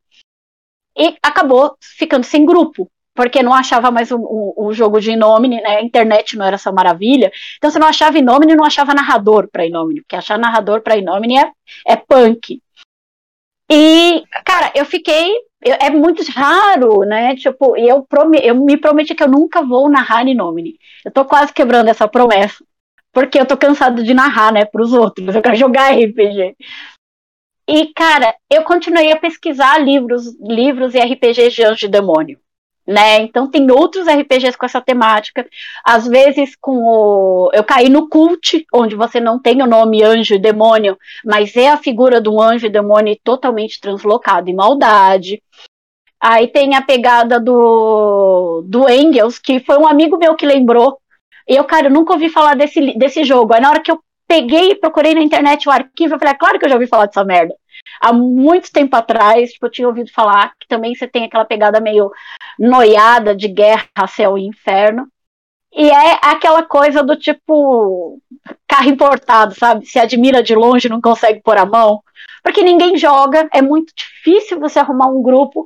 E 0.96 1.16
acabou 1.22 1.76
ficando 1.82 2.24
sem 2.24 2.46
grupo 2.46 2.90
porque 3.18 3.42
não 3.42 3.52
achava 3.52 3.90
mais 3.90 4.12
o, 4.12 4.18
o, 4.20 4.68
o, 4.68 4.74
jogo 4.74 5.02
de 5.02 5.10
Inomine, 5.10 5.60
né? 5.60 5.78
A 5.78 5.82
internet 5.82 6.38
não 6.38 6.46
era 6.46 6.54
essa 6.54 6.72
maravilha. 6.72 7.32
Então 7.58 7.72
você 7.72 7.80
não 7.80 7.88
achava 7.88 8.20
Inomine 8.20 8.56
não 8.56 8.64
achava 8.64 8.94
narrador 8.94 9.50
para 9.52 9.66
Inomine, 9.66 10.02
porque 10.02 10.16
achar 10.16 10.38
narrador 10.38 10.82
para 10.82 10.98
Inomine 10.98 11.40
é, 11.40 11.52
é 11.88 11.96
punk. 11.96 12.62
E, 13.72 14.24
cara, 14.46 14.72
eu 14.76 14.86
fiquei. 14.86 15.34
é 15.64 15.90
muito 15.90 16.24
raro, 16.32 17.00
né? 17.00 17.36
Tipo, 17.36 17.76
eu, 17.76 18.04
prome, 18.04 18.38
eu 18.44 18.54
me 18.54 18.78
prometi 18.78 19.16
que 19.16 19.24
eu 19.24 19.28
nunca 19.28 19.64
vou 19.64 19.90
narrar 19.90 20.28
Inomine. 20.28 20.78
Eu 21.04 21.12
tô 21.12 21.26
quase 21.26 21.52
quebrando 21.52 21.90
essa 21.90 22.08
promessa. 22.08 22.64
Porque 23.12 23.40
eu 23.40 23.48
tô 23.48 23.58
cansado 23.58 24.04
de 24.04 24.14
narrar, 24.14 24.54
né, 24.54 24.64
pros 24.64 24.94
outros. 24.94 25.36
Eu 25.36 25.42
quero 25.42 25.56
jogar 25.56 25.92
RPG. 25.92 26.56
E, 27.68 27.88
cara, 27.94 28.36
eu 28.50 28.64
continuei 28.64 29.12
a 29.12 29.18
pesquisar 29.18 29.80
livros, 29.80 30.38
livros 30.40 30.94
e 30.94 31.00
RPGs 31.00 31.56
de 31.56 31.64
Anjo 31.64 31.86
e 31.88 31.90
Demônio 31.90 32.40
né? 32.88 33.20
Então 33.20 33.50
tem 33.52 33.70
outros 33.70 34.08
RPGs 34.08 34.58
com 34.58 34.66
essa 34.66 34.80
temática. 34.80 35.46
Às 35.84 36.08
vezes 36.08 36.56
com 36.56 36.78
o 36.78 37.52
eu 37.54 37.64
caí 37.64 37.90
no 37.90 38.08
cult, 38.08 38.66
onde 38.74 38.96
você 38.96 39.20
não 39.20 39.38
tem 39.40 39.62
o 39.62 39.68
nome 39.68 40.02
anjo 40.04 40.36
e 40.36 40.40
demônio, 40.40 40.98
mas 41.26 41.56
é 41.58 41.68
a 41.68 41.78
figura 41.78 42.22
do 42.22 42.40
anjo 42.42 42.66
e 42.66 42.70
demônio 42.70 43.18
totalmente 43.24 43.82
translocado 43.82 44.50
em 44.50 44.56
maldade. 44.56 45.44
Aí 46.20 46.48
tem 46.48 46.76
a 46.76 46.82
pegada 46.82 47.40
do 47.40 48.64
do 48.66 48.90
Engels, 48.90 49.38
que 49.38 49.60
foi 49.60 49.78
um 49.78 49.88
amigo 49.88 50.18
meu 50.18 50.36
que 50.36 50.46
lembrou. 50.46 50.98
E 51.48 51.56
eu, 51.56 51.64
cara, 51.66 51.88
eu 51.88 51.92
nunca 51.92 52.14
ouvi 52.14 52.30
falar 52.30 52.56
desse, 52.56 52.98
desse 52.98 53.24
jogo. 53.24 53.54
Aí 53.54 53.62
na 53.62 53.70
hora 53.70 53.82
que 53.82 53.92
eu 53.92 54.00
peguei 54.28 54.72
e 54.72 54.76
procurei 54.76 55.14
na 55.14 55.22
internet 55.22 55.68
o 55.68 55.72
arquivo, 55.72 56.16
eu 56.16 56.20
falei, 56.20 56.34
é 56.34 56.38
claro 56.38 56.60
que 56.60 56.66
eu 56.66 56.70
já 56.70 56.76
ouvi 56.76 56.88
falar 56.88 57.06
dessa 57.06 57.24
merda 57.24 57.54
há 58.02 58.14
muito 58.14 58.72
tempo 58.72 58.96
atrás, 58.96 59.52
tipo, 59.52 59.66
eu 59.66 59.72
tinha 59.72 59.88
ouvido 59.88 60.12
falar 60.12 60.54
que 60.60 60.68
também 60.68 60.96
você 60.96 61.08
tem 61.08 61.26
aquela 61.26 61.46
pegada 61.46 61.80
meio 61.80 62.12
noiada 62.60 63.36
de 63.36 63.48
guerra, 63.48 63.88
céu 64.08 64.38
e 64.38 64.46
inferno. 64.46 65.08
E 65.74 65.90
é 65.90 66.20
aquela 66.24 66.64
coisa 66.64 67.04
do 67.04 67.16
tipo 67.16 68.20
carro 68.68 68.90
importado, 68.90 69.54
sabe? 69.54 69.86
Se 69.86 70.00
admira 70.00 70.42
de 70.42 70.56
longe, 70.56 70.90
não 70.90 71.02
consegue 71.02 71.42
pôr 71.42 71.58
a 71.58 71.66
mão. 71.66 72.02
Porque 72.44 72.64
ninguém 72.64 72.98
joga, 72.98 73.48
é 73.54 73.62
muito 73.62 73.94
difícil 73.96 74.60
você 74.60 74.80
arrumar 74.80 75.08
um 75.08 75.22
grupo. 75.22 75.66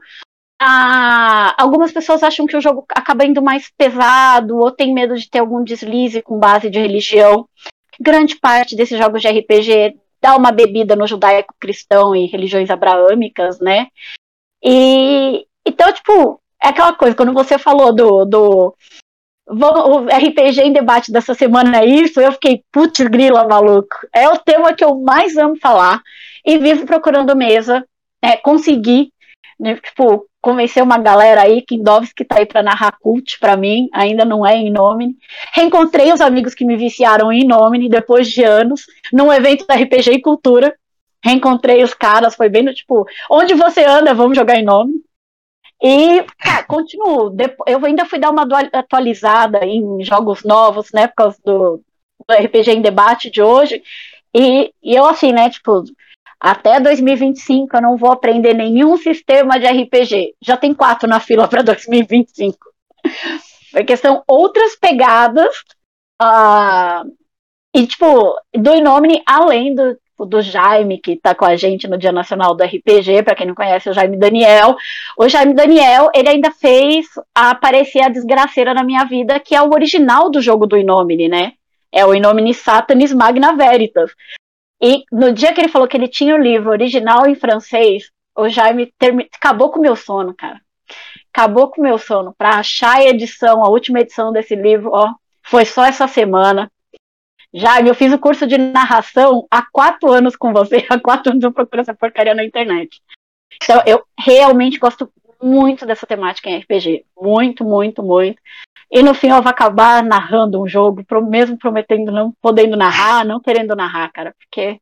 Ah, 0.59 1.55
algumas 1.57 1.91
pessoas 1.91 2.21
acham 2.23 2.45
que 2.45 2.55
o 2.55 2.61
jogo 2.61 2.85
acaba 2.93 3.25
indo 3.25 3.41
mais 3.41 3.71
pesado 3.77 4.57
ou 4.57 4.71
tem 4.71 4.93
medo 4.93 5.15
de 5.15 5.29
ter 5.29 5.39
algum 5.39 5.63
deslize 5.63 6.21
com 6.21 6.37
base 6.37 6.69
de 6.69 6.79
religião. 6.79 7.47
Grande 7.99 8.35
parte 8.39 8.75
desses 8.75 8.97
jogos 8.97 9.21
de 9.21 9.27
RPG 9.27 9.97
dá 10.21 10.35
uma 10.35 10.51
bebida 10.51 10.95
no 10.95 11.07
judaico-cristão 11.07 12.15
e 12.15 12.27
religiões 12.27 12.69
abraâmicas, 12.69 13.59
né? 13.59 13.87
E 14.63 15.45
então, 15.65 15.91
tipo, 15.91 16.39
é 16.63 16.67
aquela 16.67 16.93
coisa, 16.93 17.15
quando 17.15 17.33
você 17.33 17.57
falou 17.57 17.93
do, 17.93 18.25
do 18.25 18.75
o 19.47 20.05
RPG 20.05 20.61
em 20.61 20.71
debate 20.71 21.11
dessa 21.11 21.33
semana 21.33 21.81
é 21.81 21.85
isso, 21.85 22.21
eu 22.21 22.31
fiquei, 22.31 22.63
putz, 22.71 23.05
grila, 23.07 23.47
maluco. 23.47 23.95
É 24.13 24.29
o 24.29 24.37
tema 24.37 24.73
que 24.73 24.83
eu 24.83 24.95
mais 24.95 25.35
amo 25.35 25.57
falar 25.57 26.01
e 26.45 26.57
vivo 26.57 26.85
procurando 26.85 27.35
mesa, 27.35 27.85
né, 28.23 28.37
conseguir, 28.37 29.11
né, 29.59 29.75
tipo, 29.75 30.25
convencer 30.41 30.81
uma 30.81 30.97
galera 30.97 31.43
aí, 31.43 31.61
Kindovski 31.61 32.25
tá 32.25 32.39
aí 32.39 32.45
para 32.45 32.63
narrar 32.63 32.97
cult 32.99 33.39
para 33.39 33.55
mim, 33.55 33.87
ainda 33.93 34.25
não 34.25 34.45
é 34.45 34.55
em 34.55 34.71
nome. 34.71 35.15
Reencontrei 35.53 36.11
os 36.11 36.19
amigos 36.19 36.55
que 36.55 36.65
me 36.65 36.75
viciaram 36.75 37.31
em 37.31 37.45
nome 37.45 37.87
depois 37.87 38.27
de 38.27 38.43
anos, 38.43 38.87
num 39.13 39.31
evento 39.31 39.65
da 39.67 39.75
RPG 39.75 40.11
e 40.11 40.21
Cultura. 40.21 40.75
Reencontrei 41.23 41.83
os 41.83 41.93
caras, 41.93 42.35
foi 42.35 42.49
bem 42.49 42.63
no 42.63 42.73
tipo, 42.73 43.05
onde 43.29 43.53
você 43.53 43.85
anda, 43.85 44.13
vamos 44.13 44.35
jogar 44.35 44.55
em 44.55 44.65
nome. 44.65 44.93
E, 45.81 46.25
continuo. 46.67 47.35
Eu 47.67 47.85
ainda 47.85 48.05
fui 48.05 48.19
dar 48.19 48.31
uma 48.31 48.47
atualizada 48.73 49.63
em 49.63 50.03
jogos 50.03 50.43
novos, 50.43 50.91
né, 50.91 51.07
por 51.07 51.15
causa 51.15 51.37
do, 51.45 51.81
do 52.27 52.33
RPG 52.33 52.71
em 52.71 52.81
debate 52.81 53.29
de 53.29 53.41
hoje. 53.41 53.83
E, 54.33 54.73
e 54.81 54.95
eu, 54.95 55.05
assim, 55.05 55.31
né, 55.31 55.49
tipo, 55.49 55.83
até 56.41 56.79
2025 56.79 57.77
eu 57.77 57.81
não 57.83 57.95
vou 57.95 58.11
aprender 58.11 58.55
nenhum 58.55 58.97
sistema 58.97 59.59
de 59.59 59.67
RPG. 59.67 60.33
Já 60.41 60.57
tem 60.57 60.73
quatro 60.73 61.07
na 61.07 61.19
fila 61.19 61.47
para 61.47 61.61
2025. 61.61 62.57
Porque 63.71 63.95
são 63.95 64.23
outras 64.27 64.75
pegadas. 64.75 65.55
Uh, 66.19 67.11
e, 67.75 67.85
tipo, 67.85 68.35
do 68.55 68.73
Inomine, 68.73 69.21
além 69.23 69.75
do, 69.75 69.95
do 70.25 70.41
Jaime, 70.41 70.97
que 70.97 71.11
está 71.11 71.35
com 71.35 71.45
a 71.45 71.55
gente 71.55 71.87
no 71.87 71.97
Dia 71.97 72.11
Nacional 72.11 72.55
do 72.55 72.63
RPG, 72.63 73.21
para 73.21 73.35
quem 73.35 73.45
não 73.45 73.53
conhece, 73.53 73.91
o 73.91 73.93
Jaime 73.93 74.17
Daniel. 74.17 74.75
O 75.15 75.29
Jaime 75.29 75.53
Daniel, 75.53 76.09
ele 76.15 76.27
ainda 76.27 76.49
fez 76.49 77.05
aparecer 77.35 78.01
a 78.01 78.09
desgraceira 78.09 78.73
na 78.73 78.83
minha 78.83 79.05
vida, 79.05 79.39
que 79.39 79.53
é 79.53 79.61
o 79.61 79.71
original 79.71 80.31
do 80.31 80.41
jogo 80.41 80.65
do 80.65 80.75
Inomine, 80.75 81.29
né? 81.29 81.53
É 81.91 82.03
o 82.03 82.15
Inomine 82.15 82.53
Satanis 82.53 83.13
Magna 83.13 83.55
Veritas. 83.55 84.11
E 84.81 85.03
no 85.11 85.31
dia 85.31 85.53
que 85.53 85.61
ele 85.61 85.69
falou 85.69 85.87
que 85.87 85.95
ele 85.95 86.07
tinha 86.07 86.33
o 86.33 86.41
livro 86.41 86.71
original 86.71 87.27
em 87.27 87.35
francês, 87.35 88.09
o 88.35 88.49
Jaime 88.49 88.91
termi... 88.97 89.29
acabou 89.33 89.69
com 89.69 89.79
o 89.79 89.81
meu 89.81 89.95
sono, 89.95 90.33
cara. 90.33 90.59
Acabou 91.33 91.69
com 91.69 91.81
o 91.81 91.83
meu 91.83 91.97
sono. 91.97 92.33
Para 92.37 92.57
achar 92.57 92.97
a 92.97 93.03
edição, 93.03 93.63
a 93.63 93.69
última 93.69 93.99
edição 93.99 94.31
desse 94.31 94.55
livro, 94.55 94.89
ó, 94.91 95.13
foi 95.43 95.65
só 95.65 95.85
essa 95.85 96.07
semana. 96.07 96.71
Jaime, 97.53 97.89
eu 97.89 97.95
fiz 97.95 98.11
o 98.11 98.19
curso 98.19 98.47
de 98.47 98.57
narração 98.57 99.45
há 99.51 99.61
quatro 99.71 100.11
anos 100.11 100.35
com 100.35 100.53
você. 100.53 100.85
Há 100.89 100.99
quatro 100.99 101.31
anos 101.31 101.43
eu 101.43 101.51
procuro 101.51 101.81
essa 101.81 101.93
porcaria 101.93 102.33
na 102.33 102.45
internet. 102.45 103.01
Então, 103.61 103.83
eu 103.85 104.03
realmente 104.17 104.79
gosto 104.79 105.11
muito 105.41 105.85
dessa 105.85 106.07
temática 106.07 106.49
em 106.49 106.59
RPG. 106.59 107.05
Muito, 107.19 107.65
muito, 107.65 108.01
muito. 108.01 108.41
E 108.91 109.01
no 109.01 109.11
eu 109.11 109.41
vou 109.41 109.49
acabar 109.49 110.03
narrando 110.03 110.61
um 110.61 110.67
jogo, 110.67 111.01
mesmo 111.29 111.57
prometendo 111.57 112.11
não 112.11 112.33
podendo 112.41 112.75
narrar, 112.75 113.23
não 113.23 113.39
querendo 113.39 113.73
narrar, 113.73 114.11
cara, 114.11 114.35
porque. 114.37 114.81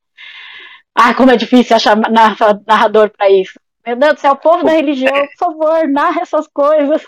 Ah, 0.95 1.13
como 1.13 1.29
é 1.29 1.37
difícil 1.37 1.75
achar 1.75 1.95
narrador 1.95 3.11
para 3.11 3.29
isso. 3.29 3.59
Meu 3.85 3.95
Deus 3.95 4.15
do 4.15 4.19
céu, 4.19 4.33
o 4.33 4.37
povo 4.37 4.63
da 4.63 4.71
religião, 4.71 5.13
por 5.13 5.37
favor, 5.37 5.87
narra 5.87 6.21
essas 6.21 6.47
coisas. 6.47 7.05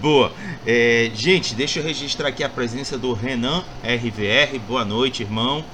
Boa. 0.00 0.32
É, 0.66 1.10
gente, 1.14 1.54
deixa 1.54 1.78
eu 1.78 1.84
registrar 1.84 2.28
aqui 2.28 2.42
a 2.42 2.48
presença 2.48 2.96
do 2.98 3.12
Renan 3.12 3.62
RVR. 3.84 4.58
Boa 4.66 4.84
noite, 4.84 5.22
irmão. 5.22 5.64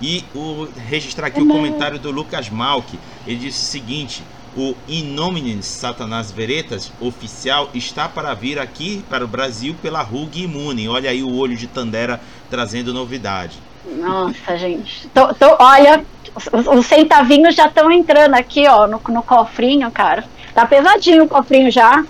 E 0.00 0.22
o, 0.34 0.68
registrar 0.88 1.28
aqui 1.28 1.40
Renan. 1.40 1.52
o 1.52 1.56
comentário 1.56 1.98
do 1.98 2.10
Lucas 2.10 2.50
Malk. 2.50 2.98
Ele 3.26 3.38
disse 3.38 3.62
o 3.62 3.70
seguinte: 3.70 4.22
o 4.56 4.74
Inominis 4.88 5.66
Satanás 5.66 6.32
Veretas 6.32 6.90
oficial 7.00 7.68
está 7.74 8.08
para 8.08 8.32
vir 8.32 8.58
aqui 8.58 9.04
para 9.10 9.24
o 9.24 9.28
Brasil 9.28 9.76
pela 9.82 10.00
RUG 10.00 10.44
Imune. 10.44 10.88
Olha 10.88 11.10
aí 11.10 11.22
o 11.22 11.36
olho 11.36 11.56
de 11.56 11.66
Tandera 11.66 12.20
trazendo 12.48 12.94
novidade. 12.94 13.58
Nossa, 13.98 14.56
gente. 14.56 15.08
Tô, 15.08 15.32
tô, 15.34 15.56
olha, 15.60 16.04
os, 16.34 16.66
os, 16.66 16.86
centavinhos 16.86 17.54
já 17.54 17.66
estão 17.66 17.90
entrando 17.92 18.34
aqui, 18.34 18.66
ó, 18.66 18.86
no, 18.86 19.00
no 19.08 19.22
cofrinho, 19.22 19.90
cara. 19.90 20.24
Tá 20.54 20.66
pesadinho 20.66 21.24
o 21.24 21.28
cofrinho 21.28 21.70
já. 21.70 22.04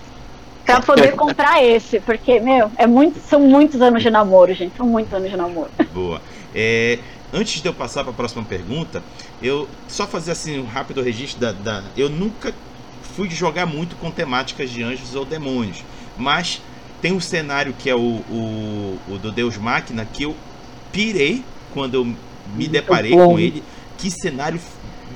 Pra 0.64 0.80
poder 0.80 1.12
comprar 1.16 1.62
esse, 1.62 2.00
porque, 2.00 2.40
meu, 2.40 2.70
é 2.76 2.87
muito, 2.87 3.20
são 3.28 3.40
muitos 3.40 3.80
anos 3.82 4.02
de 4.02 4.11
namoro, 4.11 4.54
gente. 4.54 4.76
São 4.76 4.87
muitos 4.87 5.12
anos 5.12 5.30
de 5.30 5.37
namoro. 5.37 5.70
Boa. 5.92 6.20
É, 6.54 6.98
antes 7.32 7.61
de 7.61 7.68
eu 7.68 7.74
passar 7.74 8.02
para 8.02 8.12
a 8.12 8.16
próxima 8.16 8.44
pergunta, 8.44 9.02
eu 9.40 9.68
só 9.88 10.07
fazer 10.07 10.33
assim 10.33 10.59
um 10.59 10.66
rápido 10.66 11.03
registro 11.03 11.40
da, 11.40 11.53
da, 11.53 11.85
eu 11.96 12.09
nunca 12.09 12.55
fui 13.14 13.31
jogar 13.31 13.66
muito 13.66 13.96
com 13.96 14.11
temáticas 14.11 14.70
de 14.70 14.83
anjos 14.83 15.14
ou 15.14 15.25
demônios, 15.25 15.85
mas 16.16 16.61
tem 17.01 17.12
um 17.12 17.20
cenário 17.20 17.75
que 17.79 17.88
é 17.90 17.94
o, 17.94 17.99
o, 17.99 18.99
o 19.09 19.18
do 19.18 19.31
Deus 19.31 19.57
Máquina 19.57 20.05
que 20.05 20.25
eu 20.25 20.35
pirei 20.92 21.44
quando 21.72 21.94
eu 21.94 22.16
me 22.55 22.68
deparei 22.68 23.12
com 23.12 23.38
ele. 23.38 23.62
Que 23.99 24.11
cenário 24.11 24.61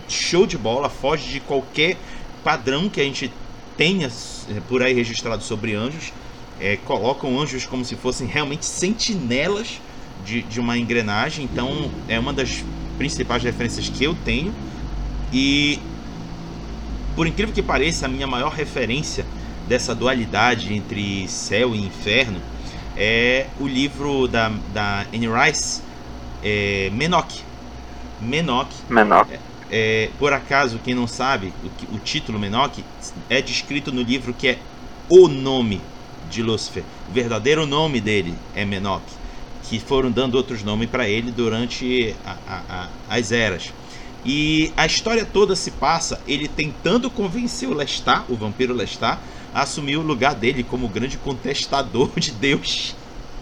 show 0.08 0.46
de 0.46 0.58
bola, 0.58 0.88
foge 0.88 1.28
de 1.30 1.40
qualquer 1.40 1.96
padrão 2.42 2.88
que 2.88 3.00
a 3.00 3.04
gente 3.04 3.32
tenha 3.76 4.06
eh, 4.06 4.60
por 4.68 4.82
aí 4.82 4.92
registrado 4.92 5.42
sobre 5.42 5.74
anjos. 5.74 6.12
É, 6.58 6.76
colocam 6.76 7.40
anjos 7.40 7.64
como 7.64 7.84
se 7.84 7.96
fossem 7.96 8.26
realmente 8.26 8.66
sentinelas 8.66 9.80
de, 10.24 10.42
de 10.42 10.60
uma 10.60 10.76
engrenagem. 10.76 11.44
Então 11.50 11.90
é 12.06 12.18
uma 12.18 12.32
das 12.32 12.62
principais 13.00 13.42
referências 13.42 13.88
que 13.88 14.04
eu 14.04 14.14
tenho. 14.26 14.52
E 15.32 15.80
por 17.16 17.26
incrível 17.26 17.54
que 17.54 17.62
pareça, 17.62 18.04
a 18.04 18.08
minha 18.10 18.26
maior 18.26 18.52
referência 18.52 19.24
dessa 19.66 19.94
dualidade 19.94 20.74
entre 20.74 21.26
céu 21.26 21.74
e 21.74 21.78
inferno 21.78 22.38
é 22.94 23.46
o 23.58 23.66
livro 23.66 24.28
da, 24.28 24.52
da 24.74 25.06
Anne 25.14 25.28
Rice, 25.28 25.80
é, 26.44 26.90
Menok. 26.92 27.40
Menok. 28.20 28.70
Menok. 28.90 29.38
É, 29.70 30.10
por 30.18 30.34
acaso, 30.34 30.78
quem 30.84 30.94
não 30.94 31.06
sabe, 31.06 31.54
o, 31.64 31.94
o 31.94 31.98
título 31.98 32.38
Menok 32.38 32.84
é 33.30 33.40
descrito 33.40 33.90
no 33.90 34.02
livro 34.02 34.34
que 34.34 34.48
é 34.48 34.58
o 35.08 35.26
nome 35.26 35.80
de 36.30 36.42
Lúcifer. 36.42 36.82
O 37.08 37.12
verdadeiro 37.12 37.64
nome 37.64 37.98
dele 37.98 38.34
é 38.54 38.66
Menok, 38.66 39.04
que 39.70 39.78
foram 39.78 40.10
dando 40.10 40.34
outros 40.34 40.64
nomes 40.64 40.90
para 40.90 41.08
ele 41.08 41.30
durante 41.30 42.16
a, 42.26 42.36
a, 42.44 42.62
a, 42.68 42.88
as 43.08 43.30
eras. 43.30 43.72
E 44.24 44.72
a 44.76 44.84
história 44.84 45.24
toda 45.24 45.54
se 45.54 45.70
passa 45.70 46.20
ele 46.26 46.48
tentando 46.48 47.08
convencer 47.08 47.68
o 47.68 47.72
Lestat, 47.72 48.24
o 48.28 48.34
vampiro 48.34 48.74
Lestat, 48.74 49.20
a 49.54 49.62
assumir 49.62 49.96
o 49.96 50.02
lugar 50.02 50.34
dele 50.34 50.64
como 50.64 50.88
grande 50.88 51.16
contestador 51.16 52.10
de 52.18 52.32
Deus. 52.32 52.96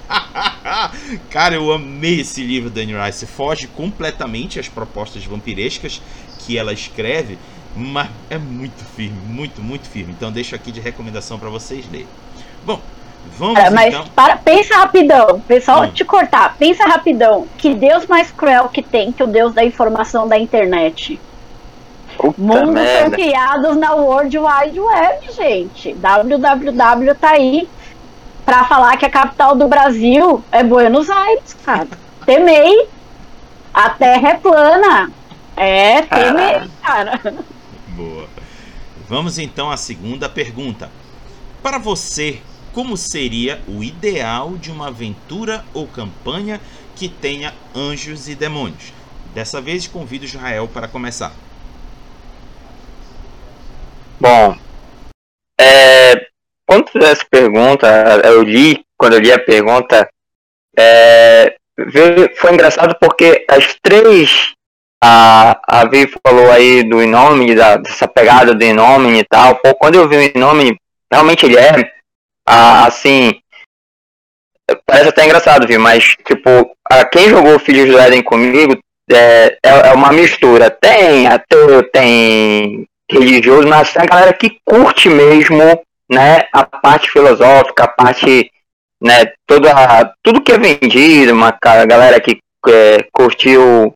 Cara, 1.30 1.54
eu 1.54 1.72
amei 1.72 2.20
esse 2.20 2.42
livro 2.42 2.68
da 2.68 2.82
Anne 2.82 2.94
Rice. 3.06 3.26
Foge 3.26 3.66
completamente 3.66 4.60
às 4.60 4.68
propostas 4.68 5.24
vampirescas 5.24 6.02
que 6.40 6.58
ela 6.58 6.74
escreve, 6.74 7.38
mas 7.74 8.10
é 8.28 8.36
muito 8.36 8.84
firme, 8.84 9.18
muito, 9.26 9.62
muito 9.62 9.88
firme. 9.88 10.12
Então 10.12 10.30
deixo 10.30 10.54
aqui 10.54 10.70
de 10.70 10.78
recomendação 10.78 11.38
para 11.38 11.48
vocês 11.48 11.90
lerem. 11.90 12.06
Bom, 12.66 12.82
vamos 13.36 13.58
é, 13.58 13.70
mas 13.70 13.94
então. 13.94 14.06
Para, 14.14 14.36
pensa 14.36 14.76
rapidão, 14.76 15.40
pessoal, 15.40 15.82
Hum. 15.84 15.90
te 15.90 16.04
cortar. 16.04 16.56
Pensa 16.58 16.84
rapidão. 16.84 17.46
Que 17.58 17.74
Deus 17.74 18.06
mais 18.06 18.30
cruel 18.30 18.68
que 18.68 18.82
tem 18.82 19.12
que 19.12 19.22
o 19.22 19.26
Deus 19.26 19.52
da 19.54 19.64
informação 19.64 20.26
da 20.28 20.38
internet. 20.38 21.20
Puta 22.16 22.40
Mundos 22.40 22.64
são 22.64 22.72
merda. 22.72 23.10
criados 23.16 23.76
na 23.76 23.94
World 23.94 24.36
Wide 24.38 24.80
Web, 24.80 25.32
gente. 25.32 25.92
www 25.94 27.14
tá 27.14 27.30
aí 27.30 27.68
pra 28.44 28.64
falar 28.64 28.96
que 28.96 29.06
a 29.06 29.10
capital 29.10 29.54
do 29.54 29.68
Brasil 29.68 30.42
é 30.50 30.64
Buenos 30.64 31.08
Aires, 31.10 31.54
cara. 31.64 31.86
Temei. 32.26 32.88
A 33.72 33.90
terra 33.90 34.30
é 34.30 34.34
plana. 34.34 35.10
É, 35.56 36.02
temei, 36.02 36.68
cara. 36.82 37.20
Boa. 37.88 38.26
Vamos 39.08 39.38
então 39.38 39.70
à 39.70 39.76
segunda 39.76 40.28
pergunta. 40.28 40.90
Para 41.62 41.78
você, 41.78 42.40
como 42.78 42.96
seria 42.96 43.60
o 43.66 43.82
ideal 43.82 44.56
de 44.56 44.70
uma 44.70 44.86
aventura 44.86 45.64
ou 45.74 45.84
campanha 45.88 46.60
que 46.94 47.08
tenha 47.08 47.52
anjos 47.74 48.28
e 48.28 48.36
demônios? 48.36 48.92
Dessa 49.34 49.60
vez 49.60 49.88
convido 49.88 50.24
Israel 50.24 50.70
para 50.72 50.86
começar. 50.86 51.32
Bom, 54.20 54.56
é, 55.60 56.24
quando 56.64 56.88
fizer 56.88 57.10
essa 57.10 57.26
pergunta, 57.28 57.88
eu 58.22 58.44
li, 58.44 58.84
quando 58.96 59.14
eu 59.14 59.20
li 59.22 59.32
a 59.32 59.40
pergunta, 59.40 60.08
é, 60.78 61.56
foi 62.36 62.52
engraçado 62.52 62.96
porque 63.00 63.44
as 63.50 63.76
três, 63.82 64.52
a, 65.02 65.60
a 65.66 65.84
Vi 65.84 66.08
falou 66.24 66.48
aí 66.52 66.84
do 66.84 67.02
Inomine, 67.02 67.56
da, 67.56 67.76
dessa 67.76 68.06
pegada 68.06 68.54
do 68.54 68.64
Inomine 68.64 69.18
e 69.18 69.24
tal, 69.24 69.56
pô, 69.56 69.74
quando 69.74 69.96
eu 69.96 70.08
vi 70.08 70.16
o 70.16 70.22
Inomine, 70.22 70.80
realmente 71.10 71.44
ele 71.44 71.56
é, 71.56 71.97
ah, 72.48 72.86
assim, 72.86 73.32
parece 74.86 75.08
até 75.08 75.24
engraçado, 75.24 75.66
viu, 75.66 75.78
mas, 75.80 76.04
tipo, 76.26 76.70
a, 76.90 77.04
quem 77.04 77.28
jogou 77.28 77.58
Filhos 77.58 77.90
do 77.90 77.98
Éden 77.98 78.22
comigo, 78.22 78.78
é, 79.10 79.58
é, 79.64 79.88
é 79.88 79.92
uma 79.92 80.12
mistura, 80.12 80.70
tem 80.70 81.26
ateu, 81.26 81.82
tem 81.90 82.86
religioso, 83.10 83.68
mas 83.68 83.92
tem 83.92 84.02
a 84.02 84.06
galera 84.06 84.32
que 84.32 84.58
curte 84.64 85.08
mesmo, 85.08 85.80
né, 86.10 86.46
a 86.52 86.64
parte 86.64 87.10
filosófica, 87.10 87.84
a 87.84 87.88
parte, 87.88 88.50
né, 89.02 89.32
toda, 89.46 90.14
tudo 90.22 90.42
que 90.42 90.52
é 90.52 90.58
vendido, 90.58 91.32
uma 91.32 91.52
ca- 91.52 91.86
galera 91.86 92.20
que 92.20 92.38
é, 92.68 93.06
curtiu 93.12 93.94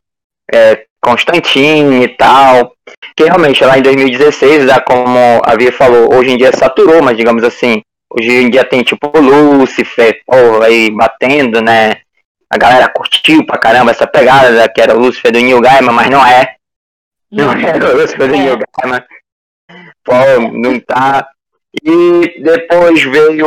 é, 0.53 0.85
Constantine 1.03 2.05
e 2.05 2.09
tal, 2.09 2.75
que 3.17 3.25
realmente 3.25 3.65
lá 3.65 3.79
em 3.79 3.83
2016, 3.83 4.67
já 4.67 4.81
como 4.81 5.43
a 5.45 5.57
Via 5.57 5.73
falou, 5.73 6.15
hoje 6.15 6.31
em 6.31 6.39
dia 6.39 6.53
saturou, 6.53 7.03
mas 7.03 7.17
digamos 7.17 7.43
assim, 7.43 7.83
hoje 8.19 8.31
em 8.31 8.51
dia 8.51 8.65
tem 8.65 8.83
tipo 8.83 9.11
Lúcifer, 9.19 10.21
porra, 10.27 10.67
aí 10.67 10.91
batendo, 10.91 11.61
né, 11.63 11.97
a 12.51 12.59
galera 12.59 12.89
curtiu 12.89 13.45
pra 13.47 13.59
caramba 13.59 13.91
essa 13.91 14.07
pegada, 14.07 14.69
que 14.69 14.81
era 14.81 14.95
o 14.95 14.99
Lúcifer 15.01 15.33
do 15.33 15.41
Neil 15.41 15.61
Gaiman, 15.61 15.93
mas 15.93 16.11
não 16.11 16.25
é, 16.27 16.57
não 17.31 17.53
era 17.53 17.95
o 17.95 17.97
Lúcifer 18.01 18.29
do 18.29 18.35
É. 18.35 18.39
Neil 18.39 18.59
Gaiman. 18.79 19.03
Pô, 20.05 20.13
não 20.53 20.79
tá. 20.81 21.29
E 21.83 22.43
depois 22.43 23.03
veio. 23.03 23.47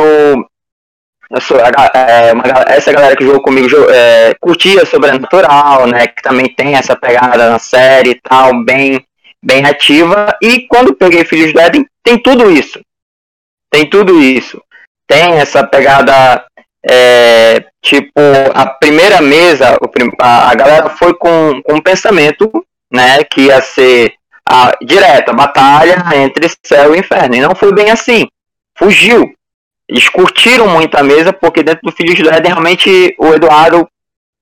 sou- 1.40 1.60
é, 1.60 2.32
uma 2.32 2.42
essa 2.68 2.92
galera 2.92 3.14
que 3.14 3.24
jogou 3.24 3.40
comigo 3.42 3.68
é, 3.90 4.34
curtia 4.40 4.84
Sobrenatural, 4.86 5.86
né? 5.86 6.08
Que 6.08 6.22
também 6.22 6.48
tem 6.48 6.74
essa 6.74 6.96
pegada 6.96 7.50
na 7.50 7.58
série 7.58 8.10
e 8.10 8.20
tal, 8.20 8.64
bem, 8.64 9.04
bem 9.42 9.64
ativa. 9.64 10.36
E 10.42 10.66
quando 10.66 10.94
peguei 10.94 11.24
Filhos 11.24 11.52
do 11.52 11.60
Éden, 11.60 11.86
tem 12.02 12.18
tudo 12.18 12.50
isso. 12.50 12.80
Tem 13.70 13.88
tudo 13.88 14.20
isso. 14.20 14.62
Tem 15.06 15.34
essa 15.34 15.66
pegada. 15.66 16.44
é, 16.88 17.64
tipo, 17.82 18.20
a 18.54 18.66
primeira 18.66 19.20
mesa, 19.20 19.76
a, 20.20 20.54
galera 20.54 20.90
foi 20.90 21.14
com, 21.14 21.60
com 21.62 21.74
um 21.74 21.80
pensamento, 21.80 22.50
né? 22.90 23.24
Que 23.24 23.42
ia 23.42 23.60
ser 23.60 24.14
a 24.48 24.72
direta 24.80 25.32
batalha 25.32 26.04
entre 26.14 26.48
céu 26.64 26.94
e 26.94 26.98
inferno. 26.98 27.34
E 27.34 27.40
não 27.40 27.54
foi 27.54 27.72
bem 27.72 27.90
assim. 27.90 28.28
Fugiu. 28.76 29.32
Eles 29.88 30.08
curtiram 30.08 30.68
muito 30.68 30.96
a 30.96 31.02
mesa, 31.02 31.32
porque 31.32 31.62
dentro 31.62 31.82
do 31.84 31.92
Filhos 31.92 32.18
do 32.18 32.28
Éden, 32.28 32.52
realmente 32.52 33.14
o 33.18 33.34
Eduardo 33.34 33.88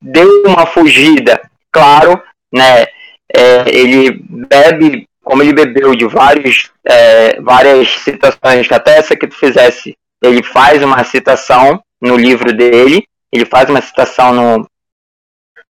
deu 0.00 0.44
uma 0.46 0.66
fugida. 0.66 1.40
Claro, 1.70 2.22
né? 2.52 2.86
é, 3.34 3.64
ele 3.66 4.12
bebe, 4.28 5.08
como 5.24 5.42
ele 5.42 5.52
bebeu 5.52 5.94
de 5.96 6.06
vários, 6.06 6.70
é, 6.84 7.40
várias 7.40 7.88
citações, 8.00 8.70
até 8.70 8.98
essa 8.98 9.16
que 9.16 9.26
tu 9.26 9.34
fizesse, 9.34 9.96
ele 10.22 10.42
faz 10.42 10.82
uma 10.82 11.02
citação 11.02 11.82
no 12.00 12.16
livro 12.16 12.52
dele, 12.52 13.06
ele 13.32 13.44
faz 13.44 13.68
uma 13.68 13.80
citação 13.80 14.32
no, 14.32 14.68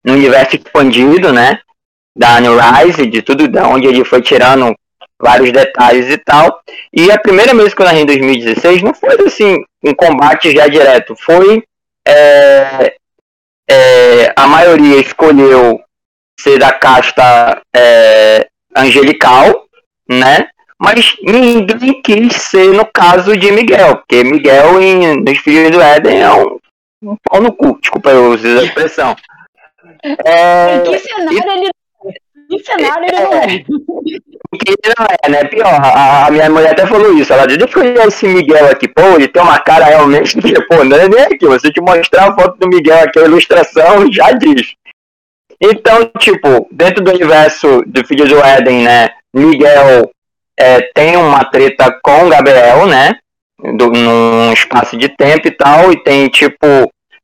no 0.03 0.13
universo 0.13 0.55
expandido, 0.55 1.31
né? 1.31 1.59
da 2.15 2.39
New 2.39 2.57
Rise, 2.57 3.05
de 3.05 3.21
tudo, 3.21 3.47
da 3.47 3.67
onde 3.67 3.87
ele 3.87 4.03
foi 4.03 4.21
tirando 4.21 4.75
vários 5.19 5.51
detalhes 5.51 6.09
e 6.09 6.17
tal. 6.17 6.61
E 6.93 7.11
a 7.11 7.17
primeira 7.17 7.53
vez 7.53 7.73
que 7.73 7.81
eu 7.81 7.85
narrei 7.85 8.03
em 8.03 8.05
2016 8.05 8.81
não 8.81 8.93
foi 8.93 9.15
assim, 9.25 9.63
um 9.83 9.93
combate 9.93 10.51
já 10.51 10.67
direto, 10.67 11.15
foi 11.15 11.63
é, 12.07 12.95
é, 13.69 14.33
a 14.35 14.47
maioria 14.47 14.99
escolheu 14.99 15.79
ser 16.39 16.57
da 16.57 16.73
casta 16.73 17.61
é, 17.75 18.47
angelical, 18.75 19.65
né? 20.09 20.47
Mas 20.79 21.15
ninguém 21.21 22.01
quis 22.01 22.33
ser 22.33 22.73
no 22.73 22.85
caso 22.85 23.37
de 23.37 23.51
Miguel, 23.51 23.97
porque 23.97 24.23
Miguel 24.23 24.81
em, 24.81 25.21
nos 25.21 25.37
Filhos 25.37 25.71
do 25.71 25.81
Éden 25.81 26.21
é 26.21 26.31
um, 26.31 26.57
um 27.03 27.15
pau 27.23 27.41
no 27.41 27.53
cu, 27.53 27.77
desculpa 27.79 28.09
eu 28.09 28.31
usar 28.31 28.59
a 28.59 28.63
expressão. 28.63 29.15
É, 30.25 30.77
Em 30.77 30.83
que 30.83 30.99
cenário 30.99 31.51
ele 31.51 31.69
em 32.51 32.57
que 32.57 32.63
cenário 32.65 33.05
ele 33.05 33.19
não 33.19 33.33
é? 33.33 33.47
que 34.57 34.75
não 34.97 35.05
é, 35.23 35.29
né? 35.29 35.43
Pior, 35.45 35.67
a, 35.67 36.27
a 36.27 36.31
minha 36.31 36.49
mulher 36.49 36.71
até 36.71 36.85
falou 36.85 37.13
isso. 37.13 37.31
Ela 37.31 37.45
disse, 37.45 37.59
deixa 37.59 37.79
eu 37.79 37.83
olhar 37.83 38.07
esse 38.07 38.27
Miguel 38.27 38.65
aqui. 38.67 38.87
Pô, 38.87 39.01
ele 39.15 39.27
tem 39.27 39.41
uma 39.41 39.59
cara 39.59 39.85
realmente 39.85 40.35
pô, 40.67 40.83
não 40.83 40.97
é 40.97 41.07
nem 41.07 41.21
aqui. 41.21 41.45
Você 41.47 41.71
te 41.71 41.79
mostrar 41.79 42.29
a 42.29 42.35
foto 42.35 42.57
do 42.59 42.67
Miguel 42.67 43.03
aqui, 43.03 43.19
a 43.19 43.23
ilustração, 43.25 44.11
já 44.11 44.31
diz. 44.31 44.73
Então, 45.61 46.11
tipo, 46.17 46.67
dentro 46.71 47.03
do 47.03 47.11
universo 47.11 47.83
do 47.85 48.05
Filhos 48.05 48.29
do 48.29 48.43
Éden, 48.43 48.83
né? 48.83 49.11
Miguel 49.33 50.11
é, 50.59 50.81
tem 50.93 51.15
uma 51.15 51.45
treta 51.45 51.97
com 52.01 52.29
Gabriel, 52.29 52.87
né? 52.87 53.15
Do, 53.59 53.91
num 53.91 54.51
espaço 54.51 54.97
de 54.97 55.09
tempo 55.09 55.47
e 55.47 55.51
tal. 55.51 55.91
E 55.91 56.03
tem, 56.03 56.27
tipo, 56.29 56.65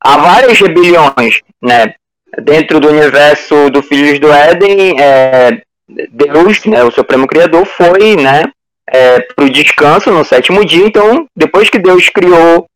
há 0.00 0.16
várias 0.18 0.60
rebeliões, 0.60 1.40
né? 1.60 1.94
Dentro 2.42 2.78
do 2.78 2.88
universo 2.88 3.70
do 3.70 3.82
Filhos 3.82 4.20
do 4.20 4.30
Éden, 4.30 5.00
é, 5.00 5.60
Deus, 5.88 6.64
né, 6.66 6.84
o 6.84 6.90
Supremo 6.90 7.26
Criador, 7.26 7.64
foi, 7.64 8.16
né, 8.16 8.44
é, 8.86 9.20
pro 9.20 9.48
descanso 9.48 10.10
no 10.10 10.24
sétimo 10.24 10.64
dia. 10.64 10.86
Então, 10.86 11.26
depois 11.34 11.70
que 11.70 11.78
Deus 11.78 12.08
criou 12.10 12.68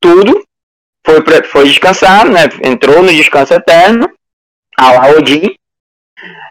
tudo, 0.00 0.42
foi, 1.06 1.22
pra, 1.22 1.44
foi 1.44 1.64
descansar, 1.68 2.28
né, 2.28 2.44
entrou 2.64 3.02
no 3.02 3.12
descanso 3.12 3.52
eterno, 3.52 4.10
a 4.76 5.08
Odin. 5.10 5.54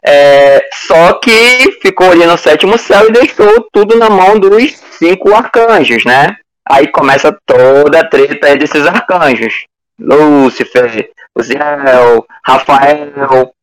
É, 0.05 0.67
só 0.74 1.13
que 1.13 1.80
ficou 1.82 2.11
ali 2.11 2.26
no 2.26 2.38
sétimo 2.38 2.78
céu 2.78 3.07
e 3.07 3.11
deixou 3.11 3.67
tudo 3.72 3.97
na 3.97 4.09
mão 4.09 4.39
dos 4.39 4.72
cinco 4.97 5.34
arcanjos, 5.34 6.03
né? 6.03 6.36
Aí 6.67 6.88
começa 6.88 7.38
toda 7.45 7.99
a 7.99 8.07
treta 8.07 8.55
desses 8.55 8.86
arcanjos. 8.86 9.65
Lúcifer, 9.99 11.09
Uziel, 11.38 12.26
Rafael, 12.43 13.53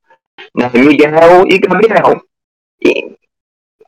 né, 0.55 0.71
Miguel 0.75 1.45
e 1.47 1.59
Gabriel. 1.59 2.23
E, 2.83 3.13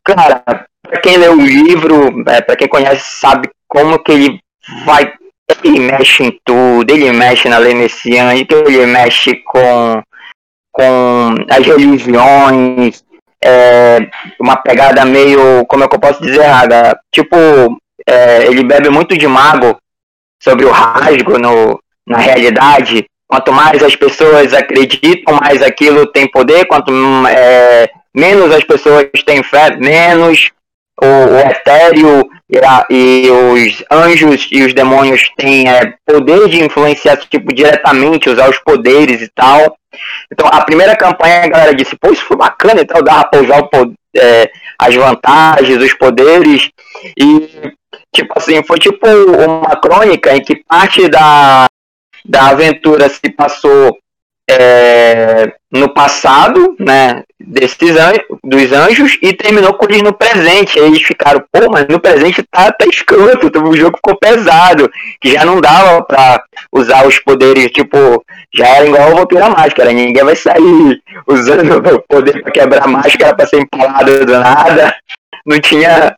cara, 0.05 0.43
para 0.83 1.01
quem 1.01 1.17
lê 1.17 1.29
o 1.29 1.41
livro, 1.41 2.25
é, 2.29 2.41
para 2.41 2.57
quem 2.57 2.69
conhece, 2.69 3.21
sabe 3.21 3.51
como 3.69 4.03
que 4.03 4.13
ele 4.13 4.41
vai. 4.85 5.13
Ele 5.65 5.81
mexe 5.81 6.25
em 6.25 6.41
tudo, 6.45 6.93
ele 6.93 7.11
mexe 7.13 7.49
na 7.49 7.59
lei 7.59 7.75
ele 7.75 8.87
mexe 8.87 9.37
com, 9.37 10.03
com 10.81 11.35
as 11.51 11.67
religiões, 11.67 13.05
é, 13.45 13.99
uma 14.41 14.57
pegada 14.57 15.05
meio. 15.05 15.67
Como 15.67 15.85
é 15.85 15.89
que 15.89 15.95
eu 15.95 16.01
posso 16.01 16.23
dizer, 16.23 16.47
Raga? 16.47 16.99
Tipo, 17.13 17.37
é, 18.07 18.47
ele 18.47 18.65
bebe 18.65 18.89
muito 18.89 19.17
de 19.17 19.27
mago 19.27 19.79
sobre 20.43 20.65
o 20.65 20.71
rasgo 20.71 21.39
no, 21.39 21.79
na 22.07 22.17
realidade. 22.17 23.05
Quanto 23.29 23.53
mais 23.53 23.83
as 23.83 23.95
pessoas 23.95 24.55
acreditam, 24.55 25.35
mais 25.35 25.63
aquilo 25.63 26.07
tem 26.07 26.27
poder. 26.27 26.65
Quanto 26.67 26.91
é, 27.29 27.91
menos 28.15 28.51
as 28.55 28.65
pessoas 28.65 29.07
têm 29.27 29.43
fé, 29.43 29.77
menos 29.77 30.51
o, 31.03 31.07
o 31.07 31.39
etéreo 31.39 32.29
e, 32.91 33.31
os 33.31 33.85
anjos 33.91 34.49
e 34.51 34.63
os 34.63 34.75
demônios 34.75 35.31
têm 35.37 35.69
é, 35.69 35.95
poder 36.05 36.49
de 36.49 36.63
influenciar 36.63 37.17
tipo 37.17 37.55
diretamente, 37.55 38.29
usar 38.29 38.51
os 38.51 38.59
poderes 38.59 39.23
e 39.23 39.29
tal. 39.29 39.77
Então 40.33 40.49
a 40.49 40.65
primeira 40.65 40.97
campanha 40.97 41.45
a 41.45 41.49
galera 41.49 41.75
disse, 41.75 41.97
pô, 41.97 42.13
isso 42.13 42.25
foi 42.25 42.37
bacana 42.37 42.81
e 42.81 42.85
tal, 42.85 43.03
dava 43.03 43.25
pra 43.29 43.41
usar 43.41 43.63
o, 43.63 43.95
é, 44.17 44.51
as 44.79 44.95
vantagens, 44.95 45.83
os 45.83 45.95
poderes. 45.95 46.71
E 47.17 47.73
tipo 48.15 48.33
assim, 48.37 48.63
foi 48.65 48.79
tipo 48.79 49.07
uma 49.07 49.77
crônica 49.77 50.35
em 50.35 50.43
que 50.43 50.65
parte 50.65 51.09
da, 51.09 51.67
da 52.25 52.49
aventura 52.49 53.09
se 53.09 53.31
passou 53.31 53.97
é, 54.51 55.53
no 55.71 55.95
passado, 55.95 56.75
né, 56.81 57.23
desses 57.39 57.97
anjos, 57.97 58.25
dos 58.43 58.73
anjos, 58.73 59.19
e 59.23 59.33
terminou 59.33 59.75
com 59.75 59.87
eles 59.87 60.03
no 60.03 60.13
presente. 60.13 60.79
Aí 60.79 60.87
eles 60.87 61.03
ficaram, 61.03 61.43
pô, 61.53 61.71
mas 61.71 61.87
no 61.89 62.01
presente 62.01 62.43
tá, 62.51 62.73
tá 62.73 62.85
escroto, 62.87 63.47
o 63.63 63.77
jogo 63.77 63.97
ficou 63.97 64.17
pesado, 64.19 64.91
que 65.21 65.33
já 65.33 65.45
não 65.45 65.61
dava 65.61 66.03
pra 66.05 66.43
usar 66.73 67.07
os 67.07 67.19
poderes, 67.21 67.71
tipo, 67.71 68.25
já 68.53 68.67
era 68.67 68.87
igual 68.87 69.13
o 69.13 69.17
Vampira 69.17 69.49
Máscara, 69.49 69.93
ninguém 69.93 70.25
vai 70.25 70.35
sair 70.35 71.01
usando 71.29 71.77
o 71.77 72.03
poder 72.09 72.43
pra 72.43 72.51
quebrar 72.51 72.85
a 72.85 72.89
máscara 72.89 73.37
pra 73.37 73.47
ser 73.47 73.61
empalado 73.61 74.27
do 74.27 74.39
nada. 74.39 74.95
Não 75.47 75.61
tinha. 75.61 76.17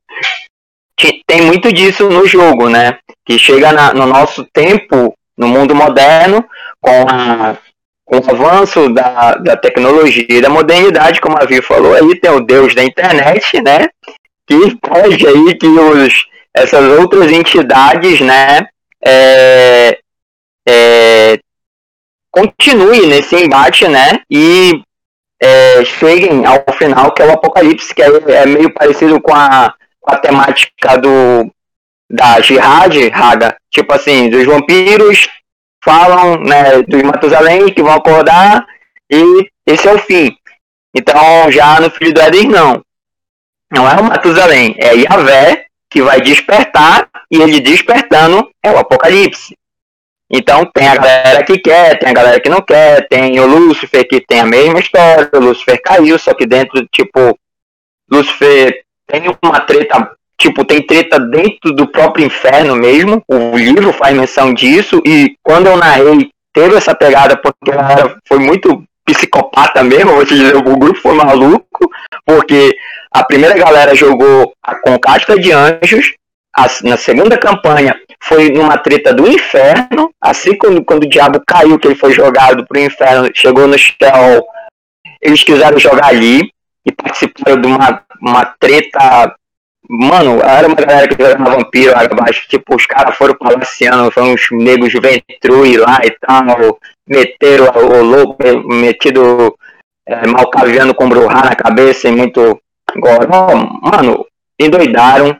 Tem 1.27 1.43
muito 1.43 1.73
disso 1.73 2.09
no 2.09 2.27
jogo, 2.27 2.69
né? 2.69 2.99
Que 3.27 3.39
chega 3.39 3.73
na, 3.73 3.93
no 3.93 4.07
nosso 4.07 4.45
tempo, 4.53 5.15
no 5.37 5.49
mundo 5.49 5.75
moderno, 5.75 6.45
com 6.81 7.07
a 7.09 7.57
com 8.13 8.19
o 8.19 8.31
avanço 8.31 8.91
da, 8.91 9.35
da 9.37 9.57
tecnologia 9.57 10.27
e 10.29 10.41
da 10.43 10.51
modernidade, 10.51 11.19
como 11.19 11.39
a 11.39 11.47
Vi 11.47 11.63
falou, 11.63 11.95
aí 11.95 12.21
tem 12.21 12.31
o 12.31 12.41
Deus 12.41 12.75
da 12.75 12.85
internet, 12.85 13.59
né? 13.63 13.89
Que 14.47 14.77
pede 14.77 15.27
aí 15.27 15.55
que 15.57 15.67
os, 15.67 16.27
essas 16.53 16.99
outras 16.99 17.33
entidades, 17.33 18.21
né? 18.21 18.67
É, 19.03 19.99
é, 20.69 21.39
continue 22.31 23.07
nesse 23.07 23.35
embate, 23.37 23.89
né? 23.89 24.21
E 24.31 24.83
é, 25.41 25.83
cheguem 25.85 26.45
ao 26.45 26.63
final, 26.75 27.13
que 27.13 27.23
é 27.23 27.27
o 27.27 27.33
Apocalipse, 27.33 27.95
que 27.95 28.03
é, 28.03 28.09
é 28.09 28.47
meio 28.47 28.73
parecido 28.75 29.21
com 29.23 29.35
a, 29.35 29.73
com 30.01 30.15
a 30.15 30.19
temática 30.19 30.99
do 30.99 31.51
da 32.11 32.43
Jihad, 32.43 33.09
Raga, 33.09 33.57
tipo 33.71 33.91
assim, 33.95 34.29
dos 34.29 34.45
vampiros 34.45 35.27
falam 35.85 36.39
né, 36.41 36.83
dos 36.83 37.03
Matusalém 37.03 37.73
que 37.73 37.83
vão 37.83 37.93
acordar 37.93 38.67
e 39.11 39.49
esse 39.67 39.89
é 39.89 39.93
o 39.93 39.99
fim. 39.99 40.37
Então, 40.95 41.51
já 41.51 41.81
no 41.81 41.91
Filho 41.91 42.13
do 42.13 42.21
Éden, 42.21 42.49
não. 42.49 42.85
Não 43.71 43.89
é 43.89 44.01
o 44.01 44.05
Matusalém, 44.05 44.75
é 44.79 44.95
Yahvé 44.95 45.67
que 45.91 46.03
vai 46.03 46.21
despertar 46.21 47.09
e 47.31 47.41
ele 47.41 47.61
despertando 47.61 48.51
é 48.63 48.71
o 48.71 48.79
Apocalipse. 48.79 49.57
Então, 50.31 50.65
tem 50.65 50.89
a 50.89 50.97
galera 50.97 51.45
que 51.45 51.59
quer, 51.59 51.99
tem 51.99 52.09
a 52.09 52.15
galera 52.15 52.41
que 52.41 52.49
não 52.49 52.63
quer, 52.63 53.07
tem 53.09 53.39
o 53.39 53.47
Lúcifer 53.47 54.07
que 54.09 54.21
tem 54.21 54.41
a 54.41 54.47
mesma 54.47 54.81
história, 54.81 55.29
o 55.35 55.39
Lúcifer 55.39 55.81
caiu, 55.83 56.19
só 56.19 56.33
que 56.33 56.47
dentro, 56.47 56.87
tipo, 56.91 57.39
Lúcifer 58.11 58.83
tem 59.07 59.25
uma 59.43 59.61
treta 59.61 60.17
tipo, 60.43 60.65
tem 60.65 60.83
treta 60.85 61.21
dentro 61.21 61.73
do 61.73 61.87
próprio 61.87 62.27
inferno 62.27 62.75
mesmo. 62.75 63.23
O 63.29 63.57
livro 63.57 63.93
faz 63.93 64.15
menção 64.15 64.53
disso. 64.53 65.01
E 65.07 65.37
quando 65.43 65.69
eu 65.69 65.77
narrei, 65.77 66.31
teve 66.53 66.75
essa 66.75 66.95
pegada, 66.95 67.37
porque 67.37 67.71
ela 67.71 68.17
foi 68.27 68.39
muito 68.39 68.83
psicopata 69.05 69.83
mesmo. 69.85 70.13
Vou 70.13 70.27
te 70.27 70.35
dizer, 70.35 70.57
o 70.57 70.63
grupo 70.63 70.99
foi 70.99 71.15
maluco, 71.15 71.89
porque 72.27 72.77
a 73.13 73.25
primeira 73.25 73.57
galera 73.57 73.95
jogou 73.95 74.53
com 74.83 74.99
casca 74.99 75.39
de 75.39 75.53
anjos. 75.53 76.13
A, 76.55 76.67
na 76.83 76.99
segunda 76.99 77.39
campanha 77.39 77.99
foi 78.21 78.51
numa 78.51 78.77
treta 78.77 79.15
do 79.15 79.27
inferno. 79.29 80.11
Assim 80.21 80.57
quando, 80.57 80.85
quando 80.85 81.05
o 81.05 81.09
diabo 81.09 81.41
caiu, 81.47 81.79
que 81.79 81.87
ele 81.87 81.95
foi 81.95 82.13
jogado 82.13 82.67
pro 82.67 82.81
inferno, 82.81 83.31
chegou 83.33 83.67
no 83.67 83.79
céu, 83.79 84.45
eles 85.21 85.43
quiseram 85.45 85.79
jogar 85.79 86.09
ali 86.09 86.51
e 86.85 86.91
participaram 86.91 87.61
de 87.61 87.67
uma, 87.69 88.03
uma 88.21 88.45
treta 88.45 89.35
Mano, 89.95 90.41
era 90.43 90.67
uma 90.67 90.75
galera 90.75 91.07
que 91.07 91.23
jogava 91.23 91.51
vampiro 91.51 91.93
lá 91.93 92.01
abaixo, 92.01 92.49
tipo, 92.49 92.75
os 92.75 92.87
caras 92.87 93.15
foram 93.15 93.35
palaciando, 93.35 94.11
foram 94.11 94.33
uns 94.33 94.49
negros 94.51 94.91
ventrui 94.95 95.77
lá 95.77 96.01
e 96.03 96.11
tal, 96.13 96.79
meteram 97.07 97.67
o 97.77 98.03
louco, 98.03 98.39
metido 98.69 99.55
é, 100.09 100.27
malcaviando 100.27 100.95
com 100.95 101.11
bruhá 101.11 101.45
na 101.45 101.55
cabeça 101.55 102.09
e 102.09 102.13
muito 102.13 102.59
goró. 102.97 103.55
Mano, 103.83 104.27
endoidaram 104.59 105.37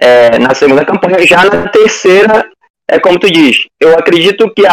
é, 0.00 0.38
na 0.38 0.54
segunda 0.54 0.82
campanha. 0.82 1.26
Já 1.26 1.44
na 1.44 1.68
terceira, 1.68 2.48
é 2.88 2.98
como 2.98 3.18
tu 3.18 3.30
diz, 3.30 3.66
eu 3.78 3.98
acredito 3.98 4.50
que 4.54 4.64
a, 4.66 4.72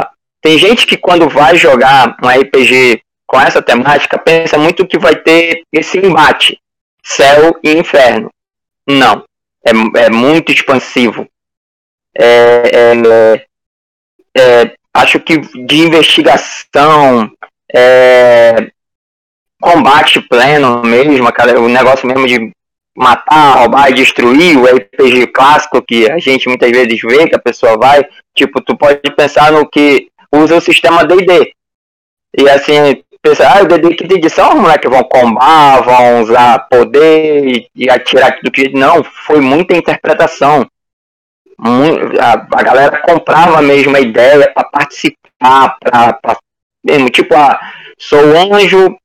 a 0.00 0.10
tem 0.42 0.58
gente 0.58 0.86
que 0.86 0.98
quando 0.98 1.30
vai 1.30 1.56
jogar 1.56 2.14
um 2.22 2.28
RPG 2.28 3.00
com 3.26 3.40
essa 3.40 3.62
temática, 3.62 4.18
pensa 4.18 4.58
muito 4.58 4.86
que 4.86 4.98
vai 4.98 5.16
ter 5.16 5.62
esse 5.72 5.96
embate, 5.96 6.58
céu 7.02 7.58
e 7.64 7.72
inferno. 7.72 8.28
Não. 8.98 9.24
É, 9.64 10.04
é 10.04 10.10
muito 10.10 10.52
expansivo. 10.52 11.28
É, 12.16 12.70
é, 12.72 13.46
é, 14.36 14.74
acho 14.92 15.20
que 15.20 15.38
de 15.38 15.76
investigação, 15.76 17.30
é, 17.72 18.70
combate 19.60 20.20
pleno 20.20 20.82
mesmo, 20.82 21.28
o 21.58 21.68
negócio 21.68 22.06
mesmo 22.06 22.26
de 22.26 22.50
matar, 22.96 23.58
roubar 23.60 23.90
e 23.90 23.94
destruir, 23.94 24.58
o 24.58 24.66
RPG 24.66 25.28
clássico 25.28 25.82
que 25.82 26.10
a 26.10 26.18
gente 26.18 26.48
muitas 26.48 26.70
vezes 26.70 27.00
vê 27.00 27.28
que 27.28 27.36
a 27.36 27.40
pessoa 27.40 27.76
vai, 27.76 28.04
tipo, 28.34 28.60
tu 28.60 28.76
pode 28.76 29.00
pensar 29.14 29.52
no 29.52 29.68
que 29.68 30.08
usa 30.32 30.56
o 30.56 30.60
sistema 30.60 31.04
D&D. 31.04 31.52
E 32.38 32.48
assim, 32.48 33.02
pensar, 33.22 33.58
ah, 33.58 33.62
o 33.62 33.66
DD 33.66 33.94
quinta 33.94 34.14
edição, 34.14 34.54
os 34.54 34.60
moleques 34.60 34.90
vão 34.90 35.04
combar, 35.04 35.82
vão 35.82 36.22
usar 36.22 36.66
poder 36.68 37.66
e 37.74 37.90
atirar 37.90 38.36
tudo 38.36 38.50
que. 38.50 38.70
Não, 38.70 39.04
foi 39.04 39.40
muita 39.40 39.76
interpretação. 39.76 40.66
A, 41.62 42.32
a 42.58 42.62
galera 42.62 43.02
comprava 43.02 43.60
mesmo 43.60 43.94
a 43.94 44.00
ideia 44.00 44.50
para 44.50 44.64
participar, 44.64 45.76
pra, 45.78 46.14
pra, 46.14 46.36
mesmo, 46.82 47.10
tipo, 47.10 47.34
ah, 47.36 47.60
sou 47.98 48.20
anjo, 48.20 48.96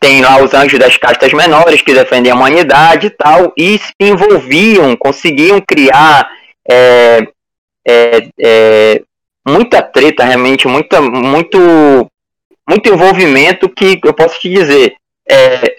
tem 0.00 0.22
lá 0.22 0.42
os 0.42 0.54
anjos 0.54 0.78
das 0.78 0.96
castas 0.96 1.30
menores 1.34 1.82
que 1.82 1.92
defendem 1.92 2.32
a 2.32 2.34
humanidade 2.34 3.08
e 3.08 3.10
tal, 3.10 3.52
e 3.54 3.78
se 3.78 3.92
envolviam, 4.00 4.96
conseguiam 4.96 5.60
criar 5.60 6.26
é, 6.70 7.28
é, 7.86 8.28
é, 8.40 9.02
muita 9.46 9.82
treta, 9.82 10.24
realmente, 10.24 10.66
muita, 10.66 11.02
muito 11.02 12.10
muito 12.70 12.88
envolvimento 12.88 13.68
que 13.68 14.00
eu 14.04 14.14
posso 14.14 14.38
te 14.38 14.48
dizer. 14.48 14.94
É, 15.28 15.78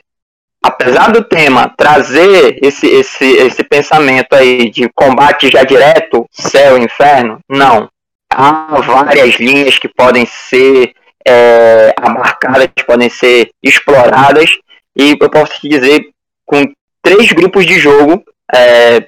apesar 0.62 1.12
do 1.12 1.24
tema 1.24 1.74
trazer 1.76 2.60
esse, 2.62 2.86
esse, 2.86 3.26
esse 3.26 3.64
pensamento 3.64 4.34
aí 4.34 4.70
de 4.70 4.90
combate 4.94 5.50
já 5.50 5.64
direto, 5.64 6.28
céu 6.30 6.78
e 6.78 6.84
inferno, 6.84 7.40
não. 7.50 7.90
Há 8.30 8.80
várias 8.82 9.36
linhas 9.36 9.78
que 9.78 9.88
podem 9.88 10.26
ser 10.26 10.94
é, 11.26 11.94
abarcadas, 11.98 12.70
que 12.76 12.84
podem 12.84 13.10
ser 13.10 13.52
exploradas, 13.64 14.52
e 14.96 15.18
eu 15.20 15.30
posso 15.30 15.60
te 15.60 15.70
dizer, 15.70 16.10
com 16.46 16.72
três 17.02 17.32
grupos 17.32 17.66
de 17.66 17.80
jogo 17.80 18.24
é, 18.54 19.08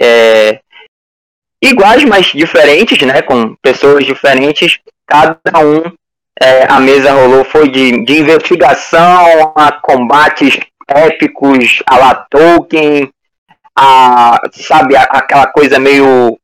é, 0.00 0.60
iguais, 1.62 2.04
mas 2.04 2.26
diferentes, 2.26 3.00
né, 3.02 3.22
com 3.22 3.54
pessoas 3.62 4.04
diferentes, 4.04 4.78
cada 5.06 5.38
um 5.58 5.92
é, 6.42 6.64
a 6.68 6.80
mesa 6.80 7.12
rolou 7.12 7.44
foi 7.44 7.68
de, 7.68 8.04
de 8.04 8.20
investigação 8.20 9.52
a 9.54 9.72
combates 9.72 10.58
épicos 10.88 11.82
a 11.86 11.98
la 11.98 12.14
Tolkien, 12.14 13.10
a, 13.76 14.40
sabe, 14.52 14.96
a, 14.96 15.02
aquela 15.02 15.46
coisa 15.46 15.78
meio 15.78 16.38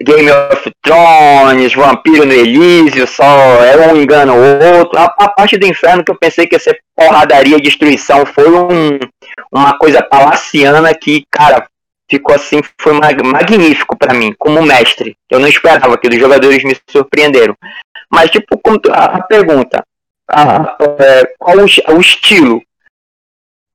Game 0.00 0.30
of 0.30 0.70
Thrones, 0.82 1.74
Vampiro 1.74 2.26
no 2.26 2.32
Elísio, 2.32 3.06
só 3.06 3.24
é 3.64 3.90
um 3.90 3.96
engano 3.96 4.34
o 4.34 4.78
outro. 4.78 4.98
A, 4.98 5.04
a, 5.04 5.28
parte 5.28 5.56
do 5.56 5.66
inferno 5.66 6.04
que 6.04 6.10
eu 6.10 6.18
pensei 6.18 6.46
que 6.46 6.54
ia 6.54 6.60
ser 6.60 6.78
porradaria, 6.94 7.58
destruição, 7.58 8.26
foi 8.26 8.50
um, 8.50 8.98
uma 9.50 9.78
coisa 9.78 10.02
palaciana 10.02 10.94
que, 10.94 11.24
cara, 11.30 11.66
ficou 12.10 12.34
assim, 12.34 12.60
foi 12.78 12.92
magnífico 12.92 13.96
para 13.96 14.12
mim, 14.14 14.34
como 14.38 14.62
mestre. 14.62 15.16
Eu 15.30 15.40
não 15.40 15.48
esperava 15.48 15.96
que 15.96 16.08
os 16.08 16.18
jogadores 16.18 16.62
me 16.62 16.76
surpreenderam. 16.88 17.56
Mas, 18.10 18.30
tipo, 18.30 18.60
a, 18.92 19.22
pergunta, 19.22 19.84
a, 20.30 20.76
é, 20.98 21.34
qual 21.38 21.56
o, 21.58 21.94
o 21.94 22.00
estilo? 22.00 22.62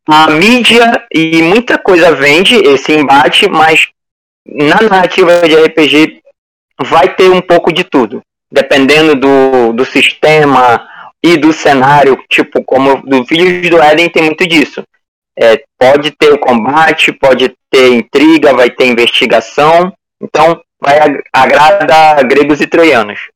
A 0.08 0.32
mídia 0.32 1.06
e 1.14 1.42
muita 1.44 1.78
coisa 1.78 2.14
vende 2.16 2.56
esse 2.56 2.92
embate, 2.92 3.48
mas 3.50 3.90
na 4.46 4.82
narrativa 4.82 5.42
de 5.48 5.56
RPG 5.56 6.22
vai 6.82 7.14
ter 7.16 7.30
um 7.30 7.42
pouco 7.42 7.72
de 7.72 7.84
tudo. 7.84 8.22
Dependendo 8.52 9.16
do, 9.16 9.74
do 9.74 9.86
sistema 9.86 10.88
e 11.24 11.38
do 11.38 11.54
cenário, 11.54 12.22
tipo, 12.28 12.64
como 12.64 13.02
do 13.04 13.26
Filhos 13.26 13.70
do 13.70 13.82
Éden 13.82 14.10
tem 14.10 14.24
muito 14.24 14.46
disso. 14.48 14.84
É, 15.38 15.64
pode 15.78 16.12
ter 16.12 16.34
o 16.34 16.40
combate, 16.40 17.14
pode 17.14 17.56
ter 17.70 17.94
intriga, 17.94 18.54
vai 18.54 18.70
ter 18.70 18.88
investigação. 18.88 19.94
Então, 20.22 20.62
vai 20.80 20.98
agradar 21.32 22.24
gregos 22.26 22.60
e 22.60 22.68
troianos. 22.68 23.31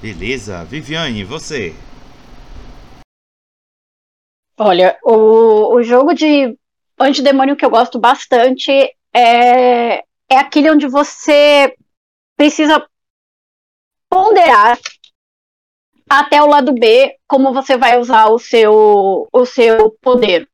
Beleza. 0.00 0.64
Viviane, 0.64 1.24
você? 1.24 1.74
Olha, 4.56 4.98
o, 5.02 5.74
o 5.74 5.82
jogo 5.82 6.14
de 6.14 6.56
antidemônio 6.98 7.56
que 7.56 7.64
eu 7.64 7.70
gosto 7.70 7.98
bastante 7.98 8.70
é, 9.14 9.98
é 10.28 10.36
aquele 10.36 10.70
onde 10.70 10.86
você 10.86 11.74
precisa 12.36 12.84
ponderar 14.08 14.78
até 16.08 16.42
o 16.42 16.46
lado 16.46 16.72
B 16.72 17.16
como 17.26 17.52
você 17.52 17.76
vai 17.76 17.98
usar 17.98 18.26
o 18.26 18.38
seu, 18.38 19.28
o 19.32 19.46
seu 19.46 19.90
poder. 20.00 20.48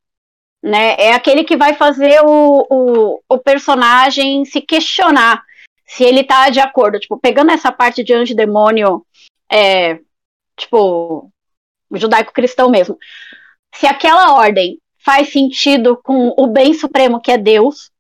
Né? 0.63 0.97
É 0.99 1.13
aquele 1.13 1.45
que 1.45 1.57
vai 1.57 1.75
fazer 1.75 2.21
o, 2.25 2.67
o, 2.71 3.21
o 3.29 3.39
personagem 3.39 4.45
se 4.45 4.61
questionar 4.61 5.43
se 5.87 6.03
ele 6.03 6.21
está 6.21 6.49
de 6.51 6.61
acordo. 6.61 6.99
Tipo, 6.99 7.19
pegando 7.19 7.53
essa 7.53 7.71
parte 7.71 8.03
de 8.03 8.13
anjo-demônio, 8.13 9.05
é, 9.55 10.01
tipo, 10.57 11.31
judaico-cristão 11.93 12.69
mesmo. 12.69 12.99
Se 13.77 13.87
aquela 13.87 14.35
ordem 14.35 14.81
faz 14.99 15.33
sentido 15.33 15.97
com 16.03 16.35
o 16.37 16.49
bem 16.49 16.75
supremo 16.75 17.21
que 17.21 17.31
é 17.31 17.39
Deus, 17.39 17.93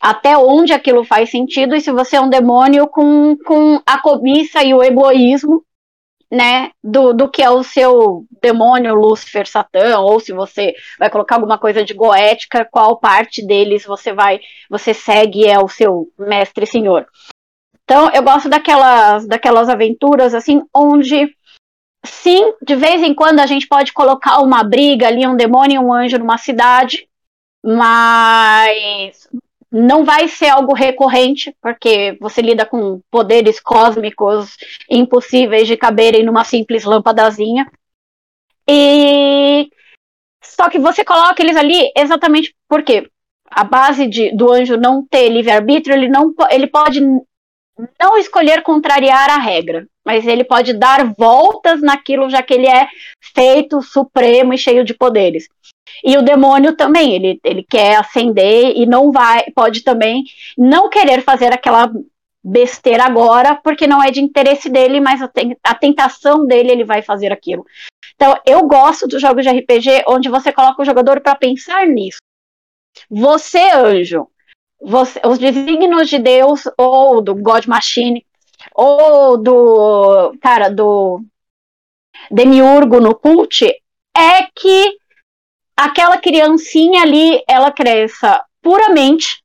até 0.00 0.36
onde 0.36 0.74
aquilo 0.74 1.04
faz 1.04 1.30
sentido, 1.30 1.74
e 1.74 1.80
se 1.80 1.90
você 1.90 2.16
é 2.16 2.20
um 2.20 2.28
demônio 2.28 2.86
com, 2.86 3.34
com 3.46 3.80
a 3.86 4.00
cobiça 4.00 4.62
e 4.62 4.74
o 4.74 4.82
egoísmo, 4.82 5.64
né, 6.30 6.70
do, 6.82 7.12
do 7.12 7.30
que 7.30 7.42
é 7.42 7.48
o 7.48 7.62
seu 7.62 8.26
demônio, 8.42 8.94
Lúcifer, 8.94 9.48
Satã, 9.48 10.00
ou 10.00 10.18
se 10.20 10.32
você 10.32 10.74
vai 10.98 11.08
colocar 11.08 11.36
alguma 11.36 11.56
coisa 11.56 11.84
de 11.84 11.94
goética, 11.94 12.68
qual 12.70 12.98
parte 12.98 13.46
deles 13.46 13.86
você 13.86 14.12
vai, 14.12 14.40
você 14.68 14.92
segue 14.92 15.46
é 15.46 15.58
o 15.58 15.68
seu 15.68 16.12
mestre 16.18 16.66
senhor. 16.66 17.06
Então, 17.88 18.10
eu 18.12 18.20
gosto 18.20 18.48
daquelas, 18.48 19.28
daquelas 19.28 19.68
aventuras, 19.68 20.34
assim, 20.34 20.60
onde, 20.74 21.32
sim, 22.04 22.52
de 22.60 22.74
vez 22.74 23.00
em 23.00 23.14
quando 23.14 23.38
a 23.38 23.46
gente 23.46 23.68
pode 23.68 23.92
colocar 23.92 24.40
uma 24.40 24.64
briga 24.64 25.06
ali, 25.06 25.24
um 25.24 25.36
demônio 25.36 25.76
e 25.76 25.78
um 25.78 25.92
anjo 25.92 26.18
numa 26.18 26.36
cidade, 26.36 27.08
mas 27.64 29.28
não 29.70 30.04
vai 30.04 30.26
ser 30.26 30.48
algo 30.48 30.74
recorrente, 30.74 31.54
porque 31.60 32.18
você 32.20 32.42
lida 32.42 32.66
com 32.66 33.00
poderes 33.08 33.60
cósmicos 33.60 34.56
impossíveis 34.90 35.68
de 35.68 35.76
caberem 35.76 36.24
numa 36.24 36.42
simples 36.42 36.82
lâmpadazinha. 36.82 37.70
E 38.68 39.70
só 40.42 40.68
que 40.68 40.80
você 40.80 41.04
coloca 41.04 41.40
eles 41.40 41.56
ali 41.56 41.92
exatamente 41.96 42.52
porque 42.68 43.08
a 43.48 43.62
base 43.62 44.08
de, 44.08 44.34
do 44.34 44.50
anjo 44.50 44.76
não 44.76 45.06
ter 45.06 45.28
livre-arbítrio, 45.28 45.94
ele 45.94 46.08
não 46.08 46.34
ele 46.50 46.66
pode 46.66 47.00
não 48.00 48.16
escolher 48.16 48.62
contrariar 48.62 49.30
a 49.30 49.38
regra, 49.38 49.86
mas 50.04 50.26
ele 50.26 50.44
pode 50.44 50.72
dar 50.72 51.14
voltas 51.14 51.80
naquilo 51.80 52.30
já 52.30 52.42
que 52.42 52.54
ele 52.54 52.66
é 52.66 52.88
feito 53.34 53.82
supremo 53.82 54.54
e 54.54 54.58
cheio 54.58 54.84
de 54.84 54.94
poderes. 54.94 55.48
E 56.04 56.16
o 56.16 56.22
demônio 56.22 56.74
também, 56.74 57.14
ele, 57.14 57.40
ele 57.44 57.64
quer 57.68 57.96
ascender 57.96 58.72
e 58.76 58.86
não 58.86 59.12
vai, 59.12 59.44
pode 59.54 59.82
também 59.82 60.24
não 60.56 60.88
querer 60.88 61.22
fazer 61.22 61.52
aquela 61.52 61.90
besteira 62.42 63.04
agora, 63.04 63.56
porque 63.56 63.86
não 63.86 64.02
é 64.02 64.10
de 64.10 64.20
interesse 64.20 64.68
dele, 64.68 65.00
mas 65.00 65.20
a, 65.20 65.30
a 65.64 65.74
tentação 65.74 66.46
dele, 66.46 66.70
ele 66.70 66.84
vai 66.84 67.02
fazer 67.02 67.32
aquilo. 67.32 67.66
Então, 68.14 68.38
eu 68.46 68.66
gosto 68.66 69.06
dos 69.08 69.20
jogos 69.20 69.44
de 69.44 69.50
RPG 69.50 70.04
onde 70.06 70.28
você 70.28 70.52
coloca 70.52 70.80
o 70.80 70.84
jogador 70.84 71.20
para 71.20 71.34
pensar 71.34 71.86
nisso. 71.86 72.18
Você, 73.10 73.70
anjo, 73.70 74.28
você, 74.80 75.20
os 75.24 75.38
desígnios 75.38 76.08
de 76.08 76.18
Deus 76.18 76.62
ou 76.76 77.20
do 77.20 77.34
God 77.34 77.66
Machine 77.66 78.24
ou 78.74 79.36
do 79.36 80.36
cara 80.40 80.68
do 80.68 81.22
demiurgo 82.30 83.00
no 83.00 83.14
cult 83.14 83.64
é 84.16 84.42
que 84.54 84.96
aquela 85.76 86.18
criancinha 86.18 87.02
ali 87.02 87.42
ela 87.48 87.70
cresça 87.70 88.44
puramente 88.62 89.42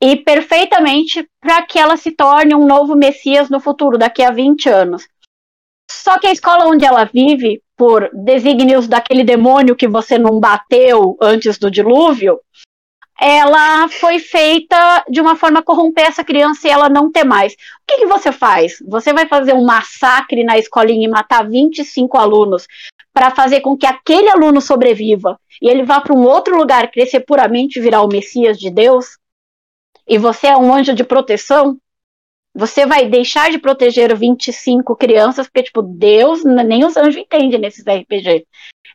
e 0.00 0.16
perfeitamente 0.16 1.28
para 1.40 1.62
que 1.62 1.78
ela 1.78 1.96
se 1.96 2.12
torne 2.12 2.54
um 2.54 2.66
novo 2.66 2.94
Messias 2.94 3.48
no 3.48 3.60
futuro, 3.60 3.98
daqui 3.98 4.22
a 4.22 4.30
20 4.30 4.68
anos. 4.68 5.08
Só 5.90 6.18
que 6.18 6.26
a 6.26 6.32
escola 6.32 6.66
onde 6.66 6.84
ela 6.84 7.04
vive, 7.04 7.62
por 7.76 8.10
desígnios 8.12 8.86
daquele 8.86 9.24
demônio 9.24 9.76
que 9.76 9.88
você 9.88 10.18
não 10.18 10.38
bateu 10.38 11.16
antes 11.20 11.58
do 11.58 11.70
dilúvio, 11.70 12.40
ela 13.20 13.88
foi 13.88 14.20
feita 14.20 15.04
de 15.08 15.20
uma 15.20 15.34
forma 15.34 15.58
a 15.58 15.62
corromper 15.62 16.06
essa 16.06 16.22
criança 16.22 16.68
e 16.68 16.70
ela 16.70 16.88
não 16.88 17.10
ter 17.10 17.24
mais. 17.24 17.52
O 17.52 17.56
que, 17.86 17.98
que 17.98 18.06
você 18.06 18.30
faz? 18.30 18.78
Você 18.86 19.12
vai 19.12 19.26
fazer 19.26 19.54
um 19.54 19.64
massacre 19.64 20.44
na 20.44 20.56
escolinha 20.56 21.06
e 21.06 21.10
matar 21.10 21.48
25 21.48 22.16
alunos 22.16 22.66
para 23.12 23.30
fazer 23.30 23.60
com 23.60 23.76
que 23.76 23.86
aquele 23.86 24.28
aluno 24.30 24.60
sobreviva 24.60 25.38
e 25.60 25.68
ele 25.68 25.82
vá 25.82 26.00
para 26.00 26.14
um 26.14 26.22
outro 26.22 26.56
lugar 26.56 26.90
crescer 26.90 27.20
puramente 27.20 27.80
virar 27.80 28.02
o 28.02 28.08
Messias 28.08 28.56
de 28.56 28.70
Deus? 28.70 29.18
E 30.06 30.16
você 30.16 30.46
é 30.46 30.56
um 30.56 30.72
anjo 30.72 30.94
de 30.94 31.02
proteção? 31.02 31.76
Você 32.54 32.86
vai 32.86 33.08
deixar 33.08 33.50
de 33.50 33.58
proteger 33.58 34.16
25 34.16 34.96
crianças, 34.96 35.46
porque, 35.46 35.64
tipo, 35.64 35.82
Deus, 35.82 36.42
nem 36.44 36.84
os 36.84 36.96
anjos 36.96 37.16
entendem 37.16 37.60
nesses 37.60 37.84
RPG. 37.84 38.46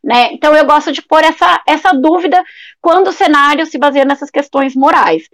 Né? 0.03 0.33
Então 0.33 0.53
eu 0.55 0.65
gosto 0.65 0.91
de 0.91 1.01
pôr 1.01 1.23
essa, 1.23 1.63
essa 1.65 1.93
dúvida 1.93 2.43
quando 2.81 3.07
o 3.07 3.13
cenário 3.13 3.65
se 3.65 3.77
baseia 3.77 4.03
nessas 4.03 4.29
questões 4.29 4.75
morais. 4.75 5.29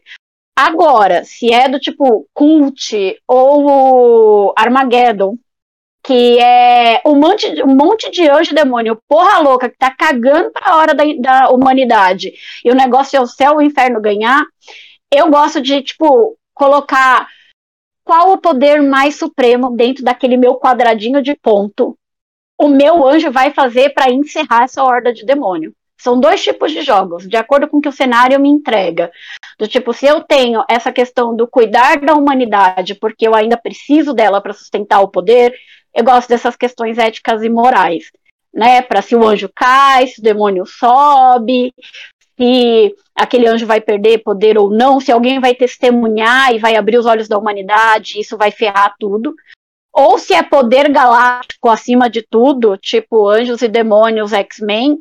Agora, 0.55 1.24
se 1.24 1.51
é 1.51 1.67
do 1.67 1.80
tipo 1.80 2.28
Cult 2.34 3.17
ou 3.28 4.53
Armageddon, 4.57 5.38
que 6.03 6.39
é 6.39 7.01
um 7.05 7.15
monte, 7.15 7.63
um 7.63 7.76
monte 7.76 8.11
de 8.11 8.30
anjo 8.30 8.53
demônio, 8.53 9.01
porra 9.07 9.39
louca, 9.39 9.70
que 9.70 9.78
tá 9.78 9.89
cagando 9.89 10.51
pra 10.51 10.76
hora 10.76 10.93
da, 10.93 11.03
da 11.20 11.49
humanidade, 11.49 12.34
e 12.63 12.72
o 12.72 12.76
negócio 12.76 13.17
é 13.17 13.22
o 13.22 13.28
céu 13.28 13.53
e 13.53 13.55
o 13.55 13.61
inferno 13.61 14.01
ganhar, 14.01 14.43
eu 15.11 15.30
gosto 15.30 15.61
de, 15.61 15.82
tipo, 15.82 16.38
colocar 16.53 17.28
qual 18.03 18.32
o 18.34 18.38
poder 18.38 18.82
mais 18.82 19.15
supremo 19.15 19.76
dentro 19.76 20.03
daquele 20.03 20.38
meu 20.38 20.55
quadradinho 20.55 21.22
de 21.22 21.36
ponto 21.36 21.97
o 22.60 22.68
meu 22.68 23.07
anjo 23.07 23.32
vai 23.32 23.51
fazer 23.51 23.91
para 23.91 24.12
encerrar 24.12 24.64
essa 24.64 24.84
horda 24.84 25.14
de 25.14 25.26
demônio. 25.26 25.74
São 25.97 26.20
dois 26.20 26.43
tipos 26.43 26.72
de 26.72 26.82
jogos, 26.82 27.28
de 27.28 27.38
acordo 27.38 27.68
com 27.68 27.82
que 27.82 27.88
o 27.88 27.91
cenário 27.91 28.39
me 28.39 28.49
entrega. 28.49 29.12
Do 29.57 29.68
tipo, 29.68 29.93
se 29.93 30.05
eu 30.05 30.22
tenho 30.22 30.64
essa 30.70 30.91
questão 30.91 31.36
do 31.36 31.47
cuidar 31.47 31.99
da 31.99 32.16
humanidade, 32.16 32.95
porque 32.95 33.28
eu 33.28 33.36
ainda 33.36 33.57
preciso 33.57 34.14
dela 34.14 34.41
para 34.41 34.53
sustentar 34.53 35.01
o 35.01 35.10
poder, 35.10 35.53
eu 35.93 36.03
gosto 36.03 36.30
dessas 36.30 36.55
questões 36.55 36.97
éticas 36.97 37.43
e 37.43 37.49
morais. 37.49 38.12
Né, 38.51 38.82
para 38.82 39.01
se 39.01 39.16
o 39.16 39.26
anjo 39.26 39.49
cai, 39.53 40.07
se 40.07 40.20
o 40.20 40.24
demônio 40.24 40.66
sobe, 40.66 41.72
se 42.36 42.95
aquele 43.14 43.47
anjo 43.47 43.68
vai 43.68 43.80
perder 43.80 44.24
poder 44.24 44.57
ou 44.57 44.72
não, 44.72 44.99
se 44.99 45.12
alguém 45.12 45.39
vai 45.39 45.53
testemunhar 45.53 46.53
e 46.55 46.57
vai 46.57 46.76
abrir 46.76 46.97
os 46.97 47.05
olhos 47.05 47.28
da 47.28 47.38
humanidade, 47.38 48.20
isso 48.20 48.38
vai 48.38 48.49
ferrar 48.49 48.95
tudo 48.99 49.36
ou 49.93 50.17
se 50.17 50.33
é 50.33 50.43
poder 50.43 50.89
galáctico 50.91 51.69
acima 51.69 52.09
de 52.09 52.21
tudo, 52.21 52.77
tipo 52.77 53.27
anjos 53.27 53.61
e 53.61 53.67
demônios 53.67 54.33
X-Men, 54.33 54.99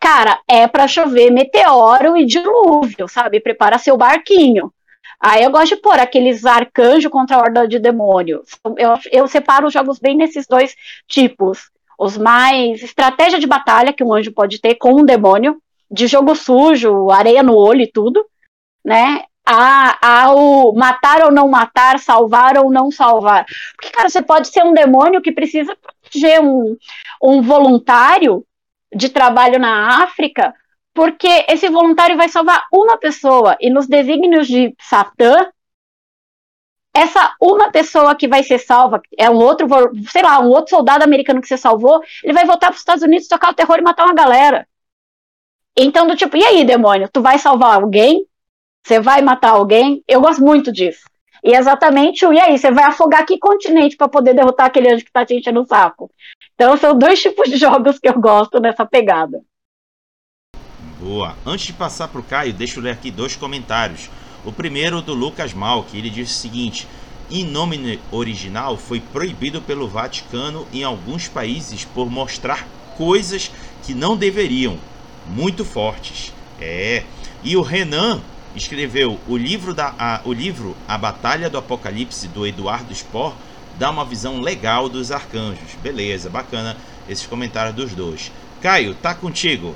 cara, 0.00 0.40
é 0.48 0.66
para 0.66 0.88
chover 0.88 1.30
meteoro 1.30 2.16
e 2.16 2.24
dilúvio, 2.24 3.08
sabe? 3.08 3.40
Prepara 3.40 3.78
seu 3.78 3.96
barquinho. 3.96 4.72
Aí 5.20 5.42
eu 5.42 5.50
gosto 5.50 5.76
de 5.76 5.80
pôr 5.80 5.98
aqueles 5.98 6.44
arcanjos 6.44 7.10
contra 7.10 7.36
a 7.36 7.40
horda 7.40 7.68
de 7.68 7.78
demônios. 7.78 8.48
Eu, 8.76 8.98
eu 9.10 9.28
separo 9.28 9.66
os 9.66 9.72
jogos 9.72 9.98
bem 9.98 10.16
nesses 10.16 10.46
dois 10.46 10.74
tipos. 11.08 11.70
Os 11.98 12.18
mais 12.18 12.82
estratégia 12.82 13.38
de 13.38 13.46
batalha 13.46 13.92
que 13.92 14.04
um 14.04 14.12
anjo 14.12 14.32
pode 14.32 14.60
ter 14.60 14.74
com 14.74 15.00
um 15.00 15.04
demônio, 15.04 15.58
de 15.90 16.06
jogo 16.06 16.34
sujo, 16.34 17.10
areia 17.10 17.42
no 17.42 17.54
olho 17.54 17.82
e 17.82 17.90
tudo, 17.90 18.24
né? 18.84 19.24
A, 19.44 20.22
ao 20.22 20.72
matar 20.74 21.22
ou 21.22 21.30
não 21.30 21.48
matar, 21.48 21.98
salvar 21.98 22.56
ou 22.58 22.70
não 22.70 22.90
salvar. 22.90 23.44
Porque, 23.76 23.90
cara, 23.90 24.08
você 24.08 24.22
pode 24.22 24.48
ser 24.48 24.64
um 24.64 24.72
demônio 24.72 25.20
que 25.20 25.32
precisa 25.32 25.76
proteger 25.76 26.40
um, 26.40 26.76
um 27.22 27.42
voluntário 27.42 28.44
de 28.94 29.08
trabalho 29.08 29.58
na 29.58 30.02
África, 30.04 30.54
porque 30.94 31.44
esse 31.48 31.68
voluntário 31.68 32.16
vai 32.16 32.28
salvar 32.28 32.64
uma 32.72 32.96
pessoa, 32.96 33.56
e 33.60 33.68
nos 33.68 33.86
desígnios 33.86 34.46
de 34.46 34.74
Satã, 34.80 35.48
essa 36.96 37.34
uma 37.40 37.72
pessoa 37.72 38.14
que 38.14 38.28
vai 38.28 38.44
ser 38.44 38.58
salva, 38.58 39.02
é 39.18 39.28
um 39.28 39.34
outro, 39.34 39.66
sei 40.08 40.22
lá, 40.22 40.38
um 40.38 40.48
outro 40.48 40.76
soldado 40.76 41.02
americano 41.02 41.40
que 41.40 41.48
você 41.48 41.56
salvou, 41.56 42.00
ele 42.22 42.32
vai 42.32 42.44
voltar 42.44 42.68
para 42.68 42.74
os 42.74 42.80
Estados 42.80 43.02
Unidos, 43.02 43.26
tocar 43.26 43.50
o 43.50 43.54
terror 43.54 43.78
e 43.78 43.82
matar 43.82 44.04
uma 44.04 44.14
galera. 44.14 44.66
Então, 45.76 46.06
do 46.06 46.14
tipo, 46.14 46.36
e 46.36 46.44
aí, 46.44 46.64
demônio, 46.64 47.10
tu 47.12 47.20
vai 47.20 47.36
salvar 47.36 47.74
alguém? 47.74 48.24
Você 48.84 49.00
vai 49.00 49.22
matar 49.22 49.50
alguém? 49.50 50.04
Eu 50.06 50.20
gosto 50.20 50.42
muito 50.42 50.70
disso. 50.70 51.04
E 51.42 51.54
exatamente 51.54 52.24
o 52.24 52.32
e 52.32 52.40
aí, 52.40 52.58
você 52.58 52.70
vai 52.70 52.84
afogar 52.84 53.24
que 53.24 53.38
continente 53.38 53.96
para 53.96 54.08
poder 54.08 54.34
derrotar 54.34 54.66
aquele 54.66 54.92
anjo 54.92 55.04
que 55.04 55.12
tá 55.12 55.24
te 55.24 55.34
enchendo 55.34 55.62
o 55.62 55.66
saco? 55.66 56.10
Então 56.54 56.76
são 56.76 56.96
dois 56.96 57.20
tipos 57.22 57.50
de 57.50 57.56
jogos 57.56 57.98
que 57.98 58.08
eu 58.08 58.20
gosto 58.20 58.60
nessa 58.60 58.84
pegada. 58.84 59.40
Boa. 61.00 61.34
Antes 61.44 61.66
de 61.66 61.72
passar 61.72 62.08
pro 62.08 62.22
Caio, 62.22 62.52
deixa 62.52 62.78
eu 62.78 62.82
ler 62.82 62.92
aqui 62.92 63.10
dois 63.10 63.36
comentários. 63.36 64.10
O 64.44 64.52
primeiro 64.52 65.00
do 65.00 65.14
Lucas 65.14 65.52
Mal, 65.54 65.84
que 65.84 65.98
ele 65.98 66.10
diz 66.10 66.30
o 66.30 66.34
seguinte: 66.34 66.86
em 67.30 67.44
nome 67.44 67.98
original 68.12 68.76
foi 68.76 69.00
proibido 69.00 69.60
pelo 69.62 69.88
Vaticano 69.88 70.66
em 70.72 70.84
alguns 70.84 71.26
países 71.26 71.84
por 71.84 72.10
mostrar 72.10 72.66
coisas 72.96 73.50
que 73.82 73.94
não 73.94 74.16
deveriam, 74.16 74.78
muito 75.26 75.64
fortes. 75.64 76.32
É. 76.60 77.02
E 77.42 77.56
o 77.56 77.62
Renan 77.62 78.22
escreveu 78.54 79.18
o 79.28 79.36
livro, 79.36 79.74
da, 79.74 79.94
a, 79.98 80.20
o 80.24 80.32
livro 80.32 80.76
A 80.86 80.96
Batalha 80.96 81.50
do 81.50 81.58
Apocalipse, 81.58 82.28
do 82.28 82.46
Eduardo 82.46 82.94
Spohr, 82.94 83.34
dá 83.78 83.90
uma 83.90 84.04
visão 84.04 84.40
legal 84.40 84.88
dos 84.88 85.10
arcanjos. 85.10 85.74
Beleza, 85.82 86.30
bacana 86.30 86.76
esses 87.08 87.26
comentários 87.26 87.74
dos 87.74 87.92
dois. 87.94 88.30
Caio, 88.60 88.94
tá 88.94 89.14
contigo. 89.14 89.74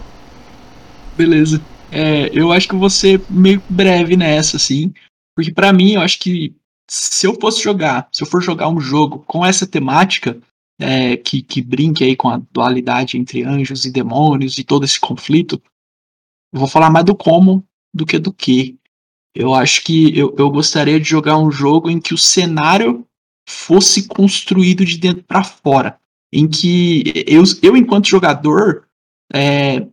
Beleza. 1.16 1.60
É, 1.90 2.30
eu 2.32 2.52
acho 2.52 2.68
que 2.68 2.74
eu 2.74 2.78
vou 2.78 2.90
ser 2.90 3.20
meio 3.28 3.62
breve 3.68 4.16
nessa, 4.16 4.56
assim. 4.56 4.92
Porque 5.34 5.52
para 5.52 5.72
mim, 5.72 5.92
eu 5.92 6.00
acho 6.00 6.18
que 6.18 6.54
se 6.88 7.26
eu 7.26 7.38
fosse 7.40 7.62
jogar, 7.62 8.08
se 8.12 8.22
eu 8.22 8.26
for 8.26 8.42
jogar 8.42 8.68
um 8.68 8.80
jogo 8.80 9.20
com 9.26 9.44
essa 9.44 9.66
temática, 9.66 10.38
é, 10.80 11.16
que, 11.16 11.42
que 11.42 11.60
brinque 11.60 12.04
aí 12.04 12.14
com 12.14 12.28
a 12.28 12.40
dualidade 12.52 13.18
entre 13.18 13.42
anjos 13.42 13.84
e 13.84 13.90
demônios 13.90 14.58
e 14.58 14.64
todo 14.64 14.84
esse 14.84 14.98
conflito, 14.98 15.60
eu 16.52 16.60
vou 16.60 16.68
falar 16.68 16.88
mais 16.88 17.04
do 17.04 17.14
como 17.14 17.64
do 17.98 18.06
que 18.06 18.18
do 18.18 18.32
que. 18.32 18.76
Eu 19.34 19.54
acho 19.54 19.84
que 19.84 20.16
eu, 20.18 20.34
eu 20.38 20.50
gostaria 20.50 20.98
de 20.98 21.08
jogar 21.08 21.38
um 21.38 21.50
jogo 21.50 21.90
em 21.90 22.00
que 22.00 22.14
o 22.14 22.18
cenário 22.18 23.04
fosse 23.48 24.08
construído 24.08 24.84
de 24.84 24.98
dentro 24.98 25.22
para 25.24 25.44
fora. 25.44 25.98
Em 26.32 26.46
que 26.48 27.24
eu, 27.26 27.42
eu 27.62 27.76
enquanto 27.76 28.08
jogador, 28.08 28.86
é, 29.32 29.86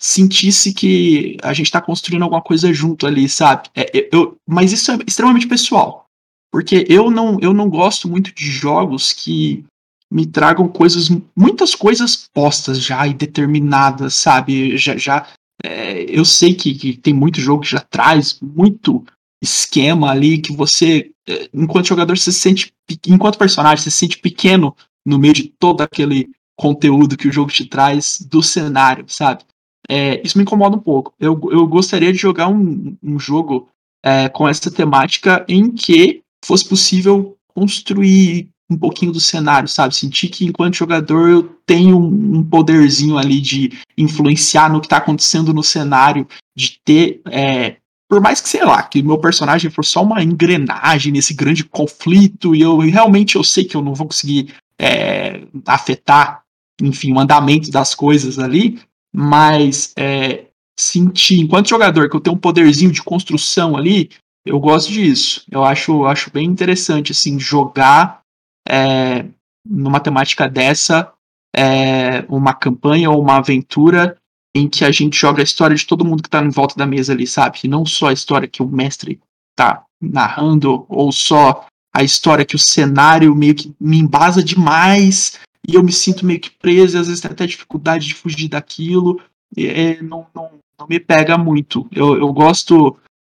sentisse 0.00 0.72
que 0.72 1.36
a 1.42 1.52
gente 1.52 1.66
está 1.66 1.80
construindo 1.80 2.22
alguma 2.22 2.42
coisa 2.42 2.72
junto 2.72 3.06
ali, 3.06 3.28
sabe? 3.28 3.68
É, 3.74 4.08
eu, 4.12 4.36
mas 4.46 4.72
isso 4.72 4.90
é 4.90 4.98
extremamente 5.06 5.46
pessoal. 5.46 6.06
Porque 6.50 6.86
eu 6.88 7.10
não, 7.10 7.38
eu 7.40 7.52
não 7.52 7.68
gosto 7.68 8.08
muito 8.08 8.34
de 8.34 8.50
jogos 8.50 9.12
que 9.12 9.64
me 10.10 10.26
tragam 10.26 10.68
coisas, 10.68 11.10
muitas 11.36 11.74
coisas 11.74 12.28
postas 12.32 12.80
já 12.80 13.06
e 13.06 13.12
determinadas, 13.12 14.14
sabe? 14.14 14.76
Já, 14.76 14.96
já 14.96 15.26
é, 15.64 16.02
eu 16.04 16.24
sei 16.24 16.54
que, 16.54 16.74
que, 16.74 16.96
tem 16.96 17.14
muito 17.14 17.40
jogo 17.40 17.62
que 17.62 17.70
já 17.70 17.80
traz 17.80 18.38
muito 18.40 19.04
esquema 19.42 20.10
ali 20.10 20.38
que 20.38 20.52
você, 20.52 21.10
é, 21.28 21.48
enquanto 21.52 21.88
jogador, 21.88 22.16
se 22.18 22.32
sente, 22.32 22.72
enquanto 23.06 23.38
personagem, 23.38 23.82
se 23.82 23.90
sente 23.90 24.18
pequeno 24.18 24.74
no 25.04 25.18
meio 25.18 25.34
de 25.34 25.44
todo 25.44 25.80
aquele 25.80 26.28
conteúdo 26.56 27.16
que 27.16 27.28
o 27.28 27.32
jogo 27.32 27.50
te 27.50 27.64
traz 27.66 28.18
do 28.30 28.42
cenário, 28.42 29.04
sabe? 29.08 29.44
É, 29.88 30.20
isso 30.24 30.36
me 30.36 30.42
incomoda 30.42 30.76
um 30.76 30.80
pouco. 30.80 31.14
Eu, 31.20 31.38
eu 31.50 31.66
gostaria 31.66 32.12
de 32.12 32.18
jogar 32.18 32.48
um, 32.48 32.96
um 33.02 33.18
jogo 33.18 33.68
é, 34.04 34.28
com 34.28 34.48
essa 34.48 34.70
temática 34.70 35.44
em 35.48 35.70
que 35.70 36.22
fosse 36.44 36.68
possível 36.68 37.36
construir 37.54 38.48
um 38.70 38.76
pouquinho 38.76 39.12
do 39.12 39.20
cenário, 39.20 39.68
sabe? 39.68 39.94
Sentir 39.94 40.28
que 40.28 40.44
enquanto 40.44 40.76
jogador 40.76 41.28
eu 41.28 41.42
tenho 41.64 41.98
um 41.98 42.42
poderzinho 42.42 43.16
ali 43.16 43.40
de 43.40 43.72
influenciar 43.96 44.70
no 44.70 44.80
que 44.80 44.88
tá 44.88 44.96
acontecendo 44.96 45.54
no 45.54 45.62
cenário, 45.62 46.26
de 46.56 46.78
ter. 46.84 47.20
É, 47.26 47.76
por 48.08 48.20
mais 48.20 48.40
que, 48.40 48.48
sei 48.48 48.64
lá, 48.64 48.82
que 48.82 49.02
meu 49.02 49.18
personagem 49.18 49.70
for 49.70 49.84
só 49.84 50.02
uma 50.02 50.22
engrenagem 50.22 51.12
nesse 51.12 51.34
grande 51.34 51.64
conflito, 51.64 52.54
e 52.54 52.60
eu 52.60 52.78
realmente 52.78 53.36
eu 53.36 53.44
sei 53.44 53.64
que 53.64 53.76
eu 53.76 53.82
não 53.82 53.94
vou 53.94 54.06
conseguir 54.06 54.54
é, 54.80 55.42
afetar, 55.64 56.42
enfim, 56.80 57.12
o 57.12 57.20
andamento 57.20 57.70
das 57.70 57.94
coisas 57.94 58.38
ali, 58.38 58.80
mas 59.14 59.92
é, 59.96 60.46
sentir, 60.78 61.40
enquanto 61.40 61.68
jogador, 61.68 62.08
que 62.08 62.16
eu 62.16 62.20
tenho 62.20 62.36
um 62.36 62.40
poderzinho 62.40 62.92
de 62.92 63.02
construção 63.02 63.76
ali, 63.76 64.10
eu 64.44 64.60
gosto 64.60 64.92
disso. 64.92 65.42
Eu 65.50 65.64
acho, 65.64 66.04
acho 66.04 66.30
bem 66.30 66.46
interessante, 66.46 67.12
assim, 67.12 67.38
jogar 67.40 68.20
é, 68.68 69.24
numa 69.64 70.00
temática 70.00 70.48
dessa, 70.48 71.12
é, 71.54 72.24
uma 72.28 72.52
campanha 72.52 73.10
ou 73.10 73.20
uma 73.20 73.36
aventura 73.36 74.16
em 74.54 74.68
que 74.68 74.84
a 74.84 74.90
gente 74.90 75.18
joga 75.18 75.42
a 75.42 75.44
história 75.44 75.76
de 75.76 75.86
todo 75.86 76.04
mundo 76.04 76.22
que 76.22 76.28
está 76.28 76.42
em 76.42 76.50
volta 76.50 76.76
da 76.76 76.86
mesa 76.86 77.12
ali, 77.12 77.26
sabe? 77.26 77.58
E 77.64 77.68
não 77.68 77.84
só 77.84 78.08
a 78.08 78.12
história 78.12 78.48
que 78.48 78.62
o 78.62 78.68
mestre 78.68 79.20
tá 79.54 79.84
narrando, 80.00 80.86
ou 80.88 81.12
só 81.12 81.66
a 81.94 82.02
história 82.02 82.44
que 82.44 82.56
o 82.56 82.58
cenário 82.58 83.34
meio 83.34 83.54
que 83.54 83.74
me 83.80 83.98
embasa 83.98 84.42
demais 84.42 85.38
e 85.66 85.74
eu 85.74 85.82
me 85.82 85.92
sinto 85.92 86.24
meio 86.24 86.40
que 86.40 86.50
preso, 86.50 86.96
e 86.96 87.00
às 87.00 87.06
vezes 87.08 87.20
tem 87.20 87.30
até 87.30 87.46
dificuldade 87.46 88.06
de 88.06 88.14
fugir 88.14 88.48
daquilo. 88.48 89.20
É, 89.56 90.00
não, 90.00 90.26
não, 90.34 90.50
não 90.78 90.86
me 90.88 91.00
pega 91.00 91.36
muito. 91.36 91.88
Eu, 91.90 92.16
eu 92.16 92.32
gosto 92.32 92.96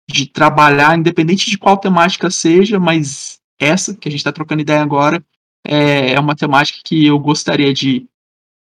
de 0.09 0.27
trabalhar, 0.27 0.99
independente 0.99 1.51
de 1.51 1.57
qual 1.57 1.77
temática 1.77 2.31
seja, 2.31 2.79
mas 2.79 3.38
essa 3.59 3.95
que 3.95 4.09
a 4.09 4.11
gente 4.11 4.21
está 4.21 4.33
trocando 4.33 4.63
ideia 4.63 4.83
agora 4.83 5.23
é, 5.67 6.13
é 6.13 6.21
uma 6.21 6.37
temática 6.37 6.79
que 6.85 7.07
eu 7.07 7.19
gostaria 7.19 7.73
de, 7.73 8.07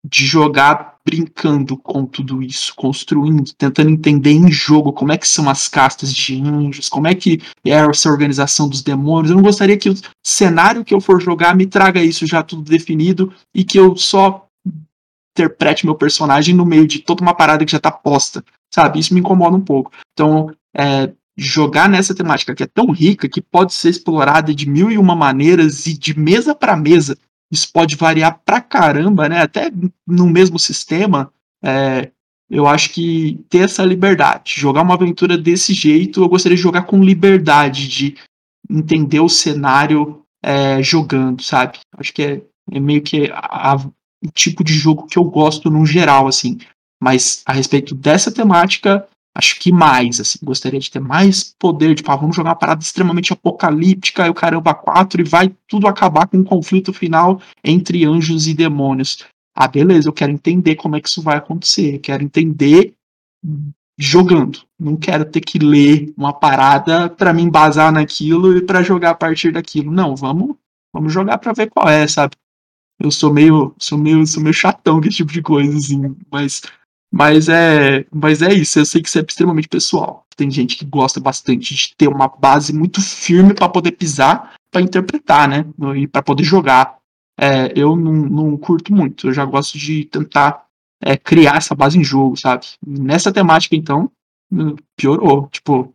de 0.04 0.26
jogar 0.26 0.96
brincando 1.06 1.78
com 1.78 2.04
tudo 2.04 2.42
isso, 2.42 2.74
construindo, 2.76 3.54
tentando 3.56 3.92
entender 3.92 4.32
em 4.32 4.52
jogo 4.52 4.92
como 4.92 5.12
é 5.12 5.18
que 5.18 5.28
são 5.28 5.48
as 5.48 5.68
castas 5.68 6.12
de 6.12 6.42
anjos, 6.42 6.90
como 6.90 7.08
é 7.08 7.14
que 7.14 7.40
é 7.64 7.74
essa 7.74 8.10
organização 8.10 8.68
dos 8.68 8.82
demônios. 8.82 9.30
Eu 9.30 9.36
não 9.36 9.44
gostaria 9.44 9.78
que 9.78 9.90
o 9.90 9.96
cenário 10.26 10.84
que 10.84 10.94
eu 10.94 11.00
for 11.00 11.22
jogar 11.22 11.56
me 11.56 11.68
traga 11.68 12.02
isso 12.02 12.26
já 12.26 12.42
tudo 12.42 12.64
definido 12.64 13.32
e 13.54 13.64
que 13.64 13.78
eu 13.78 13.96
só 13.96 14.48
interprete 15.38 15.86
meu 15.86 15.96
personagem 15.96 16.56
no 16.56 16.66
meio 16.66 16.88
de 16.88 17.00
toda 17.00 17.22
uma 17.22 17.36
parada 17.36 17.64
que 17.64 17.72
já 17.72 17.78
está 17.78 17.92
posta, 17.92 18.44
sabe? 18.74 19.00
Isso 19.00 19.14
me 19.14 19.20
incomoda 19.20 19.56
um 19.56 19.62
pouco. 19.62 19.92
Então, 20.14 20.50
é, 20.74 21.12
jogar 21.38 21.90
nessa 21.90 22.16
temática 22.16 22.56
que 22.56 22.64
é 22.64 22.68
tão 22.68 22.92
rica 22.92 23.28
que 23.28 23.42
pode 23.42 23.74
ser 23.74 23.90
explorada 23.90 24.54
de 24.54 24.70
mil 24.70 24.90
e 24.90 24.98
uma 24.98 25.16
maneiras 25.16 25.86
e 25.86 25.98
de 25.98 26.18
mesa 26.18 26.56
para 26.56 26.76
mesa. 26.76 27.18
Isso 27.52 27.72
pode 27.72 27.96
variar 27.96 28.42
pra 28.46 28.62
caramba, 28.62 29.30
né? 29.30 29.42
Até 29.42 29.72
no 30.08 30.28
mesmo 30.28 30.58
sistema. 30.58 31.32
É, 31.64 32.12
eu 32.50 32.68
acho 32.68 32.92
que 32.92 33.44
ter 33.50 33.60
essa 33.60 33.84
liberdade, 33.84 34.54
jogar 34.58 34.84
uma 34.84 34.94
aventura 34.94 35.38
desse 35.38 35.74
jeito, 35.74 36.22
eu 36.22 36.30
gostaria 36.30 36.56
de 36.56 36.62
jogar 36.62 36.84
com 36.84 37.04
liberdade, 37.04 37.88
de 37.88 38.16
entender 38.70 39.20
o 39.20 39.30
cenário 39.30 40.24
é, 40.44 40.82
jogando, 40.82 41.42
sabe? 41.42 41.80
Acho 41.98 42.14
que 42.14 42.22
é, 42.22 42.42
é 42.72 42.80
meio 42.80 43.02
que 43.02 43.32
a, 43.32 43.74
a, 43.74 43.76
o 43.78 44.32
tipo 44.34 44.64
de 44.64 44.74
jogo 44.74 45.08
que 45.08 45.18
eu 45.18 45.24
gosto 45.24 45.72
no 45.72 45.86
geral, 45.86 46.28
assim. 46.28 46.60
Mas 47.02 47.42
a 47.46 47.54
respeito 47.54 47.96
dessa 47.96 48.32
temática, 48.32 49.08
Acho 49.38 49.60
que 49.60 49.72
mais, 49.72 50.22
assim, 50.22 50.40
gostaria 50.42 50.80
de 50.80 50.90
ter 50.90 51.02
mais 51.02 51.54
poder, 51.60 51.94
tipo, 51.94 52.10
ah, 52.10 52.16
vamos 52.16 52.36
jogar 52.36 52.52
uma 52.52 52.56
parada 52.56 52.82
extremamente 52.82 53.34
apocalíptica 53.34 54.26
e 54.26 54.30
o 54.30 54.34
caramba 54.34 54.74
4 54.74 55.20
e 55.22 55.26
vai 55.26 55.54
tudo 55.68 55.88
acabar 55.88 56.26
com 56.26 56.38
um 56.38 56.44
conflito 56.44 56.94
final 56.94 57.42
entre 57.62 58.06
anjos 58.06 58.48
e 58.48 58.54
demônios. 58.54 59.26
Ah, 59.54 59.68
beleza, 59.68 60.08
eu 60.08 60.14
quero 60.14 60.32
entender 60.32 60.76
como 60.76 60.96
é 60.96 61.02
que 61.02 61.10
isso 61.10 61.22
vai 61.22 61.38
acontecer, 61.38 61.96
eu 61.96 62.00
quero 62.00 62.24
entender 62.24 62.94
jogando. 63.98 64.60
Não 64.80 64.96
quero 64.96 65.26
ter 65.26 65.42
que 65.42 65.60
ler 65.60 66.14
uma 66.18 66.34
parada 66.34 67.10
para 67.10 67.34
me 67.34 67.42
embasar 67.42 67.92
naquilo 67.92 68.58
e 68.58 68.62
para 68.62 68.84
jogar 68.84 69.12
a 69.12 69.16
partir 69.16 69.52
daquilo. 69.52 69.92
Não, 69.92 70.16
vamos, 70.16 70.56
vamos 70.94 71.12
jogar 71.12 71.38
para 71.38 71.54
ver 71.54 71.70
qual 71.70 71.88
é, 71.88 72.08
sabe? 72.08 72.36
Eu 73.00 73.12
sou 73.12 73.34
meio, 73.34 73.76
sou 73.78 73.98
meio, 73.98 74.26
sou 74.26 74.42
meio 74.42 74.54
chatão 74.54 75.02
com 75.02 75.08
esse 75.08 75.18
tipo 75.18 75.32
de 75.32 75.42
coisa, 75.42 75.78
assim, 75.78 76.16
mas 76.32 76.62
mas 77.18 77.48
é, 77.48 78.06
mas 78.14 78.42
é 78.42 78.54
isso, 78.54 78.78
eu 78.78 78.86
sei 78.86 79.02
que 79.02 79.08
isso 79.08 79.18
é 79.18 79.22
extremamente 79.22 79.70
pessoal. 79.70 80.26
Tem 80.36 80.52
gente 80.52 80.76
que 80.76 80.84
gosta 80.84 81.18
bastante 81.18 81.74
de 81.74 81.96
ter 81.96 82.10
uma 82.10 82.28
base 82.28 82.74
muito 82.74 83.02
firme 83.02 83.54
para 83.54 83.70
poder 83.70 83.94
pisar, 83.94 84.54
para 84.70 84.82
interpretar, 84.82 85.48
né? 85.48 85.66
E 85.96 86.08
para 86.08 86.22
poder 86.22 86.44
jogar. 86.44 86.98
É, 87.40 87.72
eu 87.74 87.96
não, 87.96 88.12
não, 88.12 88.58
curto 88.58 88.94
muito, 88.94 89.30
eu 89.30 89.34
já 89.34 89.46
gosto 89.46 89.78
de 89.78 90.04
tentar 90.04 90.66
é, 91.02 91.16
criar 91.16 91.56
essa 91.56 91.74
base 91.74 91.98
em 91.98 92.04
jogo, 92.04 92.36
sabe? 92.36 92.66
Nessa 92.86 93.32
temática, 93.32 93.78
então, 93.78 94.12
piorou. 94.98 95.48
Tipo, 95.50 95.94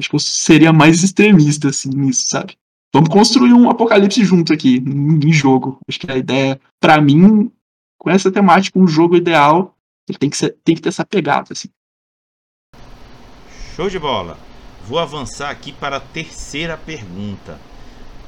acho 0.00 0.08
que 0.08 0.16
eu 0.16 0.20
seria 0.20 0.72
mais 0.72 1.04
extremista, 1.04 1.68
assim, 1.68 1.90
nisso, 1.90 2.28
sabe? 2.28 2.56
Vamos 2.94 3.10
construir 3.10 3.52
um 3.52 3.68
apocalipse 3.68 4.24
junto 4.24 4.54
aqui, 4.54 4.78
em 4.78 5.32
jogo. 5.34 5.78
Acho 5.86 6.00
que 6.00 6.10
a 6.10 6.16
ideia, 6.16 6.58
para 6.80 6.98
mim, 6.98 7.52
com 7.98 8.08
essa 8.08 8.32
temática, 8.32 8.78
um 8.78 8.88
jogo 8.88 9.16
ideal 9.16 9.75
Tem 10.14 10.30
que, 10.30 10.36
ser, 10.36 10.56
tem 10.64 10.76
que 10.76 10.80
ter 10.80 10.90
essa 10.90 11.04
pegada, 11.04 11.48
assim. 11.52 11.68
Show 13.74 13.90
de 13.90 13.98
bola. 13.98 14.38
Vou 14.86 15.00
avançar 15.00 15.50
aqui 15.50 15.72
para 15.72 15.96
a 15.96 16.00
terceira 16.00 16.76
pergunta, 16.76 17.58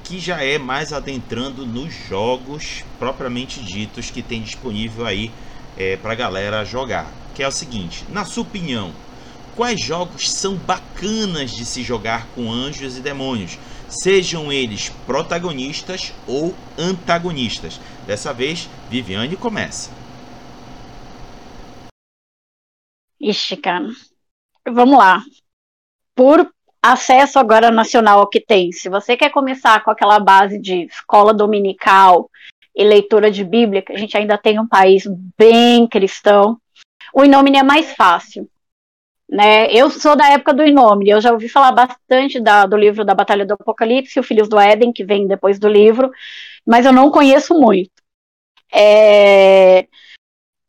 que 0.02 0.18
já 0.18 0.42
é 0.42 0.58
mais 0.58 0.92
adentrando 0.92 1.64
nos 1.64 1.94
jogos 1.94 2.82
propriamente 2.98 3.62
ditos 3.62 4.10
que 4.10 4.22
tem 4.22 4.42
disponível 4.42 5.06
aí 5.06 5.30
é, 5.76 5.96
para 5.96 6.12
a 6.12 6.16
galera 6.16 6.64
jogar. 6.64 7.08
Que 7.34 7.44
é 7.44 7.48
o 7.48 7.52
seguinte: 7.52 8.04
na 8.10 8.24
sua 8.24 8.42
opinião, 8.42 8.92
quais 9.54 9.80
jogos 9.80 10.28
são 10.32 10.56
bacanas 10.56 11.52
de 11.52 11.64
se 11.64 11.84
jogar 11.84 12.26
com 12.34 12.52
anjos 12.52 12.96
e 12.96 13.00
demônios? 13.00 13.56
Sejam 13.88 14.52
eles 14.52 14.90
protagonistas 15.06 16.12
ou 16.26 16.54
antagonistas. 16.76 17.80
Dessa 18.04 18.34
vez, 18.34 18.68
Viviane 18.90 19.36
começa. 19.36 19.90
Ixi, 23.20 23.56
cara. 23.56 23.88
Vamos 24.66 24.98
lá. 24.98 25.22
Por 26.14 26.52
acesso 26.82 27.38
agora 27.38 27.70
nacional 27.70 28.26
que 28.28 28.40
tem, 28.40 28.72
se 28.72 28.88
você 28.88 29.16
quer 29.16 29.30
começar 29.30 29.82
com 29.82 29.90
aquela 29.90 30.18
base 30.20 30.58
de 30.58 30.84
escola 30.84 31.34
dominical 31.34 32.30
e 32.74 32.84
leitura 32.84 33.30
de 33.30 33.44
Bíblia, 33.44 33.82
que 33.82 33.92
a 33.92 33.98
gente 33.98 34.16
ainda 34.16 34.38
tem 34.38 34.58
um 34.58 34.66
país 34.66 35.04
bem 35.36 35.86
cristão, 35.86 36.60
o 37.12 37.24
Inomine 37.24 37.58
é 37.58 37.62
mais 37.62 37.92
fácil. 37.94 38.48
Né? 39.28 39.70
Eu 39.70 39.90
sou 39.90 40.16
da 40.16 40.30
época 40.30 40.54
do 40.54 40.64
Inomine, 40.64 41.10
eu 41.10 41.20
já 41.20 41.32
ouvi 41.32 41.48
falar 41.48 41.72
bastante 41.72 42.40
da, 42.40 42.64
do 42.64 42.76
livro 42.76 43.04
da 43.04 43.14
Batalha 43.14 43.44
do 43.44 43.54
Apocalipse, 43.54 44.18
o 44.18 44.22
Filhos 44.22 44.48
do 44.48 44.58
Éden, 44.58 44.92
que 44.92 45.04
vem 45.04 45.26
depois 45.26 45.58
do 45.58 45.68
livro, 45.68 46.10
mas 46.64 46.86
eu 46.86 46.92
não 46.92 47.10
conheço 47.10 47.54
muito. 47.58 47.90
É, 48.72 49.86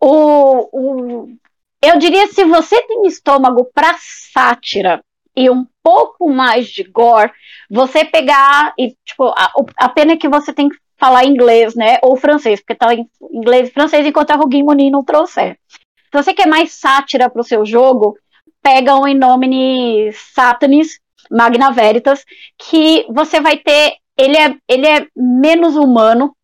o, 0.02 0.70
o, 0.72 1.38
eu 1.82 1.98
diria 1.98 2.28
se 2.28 2.44
você 2.46 2.82
tem 2.84 3.08
estômago 3.08 3.70
para 3.74 3.96
sátira 4.00 5.04
e 5.36 5.50
um 5.50 5.66
pouco 5.82 6.30
mais 6.30 6.68
de 6.68 6.84
gore, 6.84 7.32
você 7.70 8.04
pegar 8.04 8.74
e 8.78 8.96
tipo 9.06 9.26
a, 9.30 9.52
a 9.78 9.90
pena 9.90 10.14
é 10.14 10.18
que 10.18 10.28
você 10.28 10.52
tem 10.52 10.70
que 10.70 10.78
falar 10.98 11.26
inglês, 11.26 11.76
né, 11.76 11.98
ou 12.02 12.18
francês, 12.18 12.60
porque 12.60 12.76
tá 12.76 12.94
em 12.94 13.08
inglês 13.32 13.70
e 13.70 13.72
francês 13.72 14.06
enquanto 14.06 14.32
a 14.32 14.38
Moni 14.38 14.92
não 14.92 15.04
trouxer. 15.04 15.58
Se 16.12 16.12
você 16.12 16.34
quer 16.34 16.48
mais 16.48 16.74
sátira 16.74 17.30
para 17.30 17.40
o 17.40 17.46
seu 17.46 17.66
jogo, 17.66 18.18
pega 18.62 18.96
um 18.96 19.08
Inomine 19.08 20.12
Satanis 20.12 21.00
Magna 21.32 21.72
Veritas, 21.72 22.26
que 22.58 23.06
você 23.10 23.40
vai 23.40 23.58
ter, 23.58 23.94
ele 24.18 24.38
é, 24.38 24.56
ele 24.68 24.88
é 24.88 25.08
menos 25.16 25.76
humano, 25.76 26.36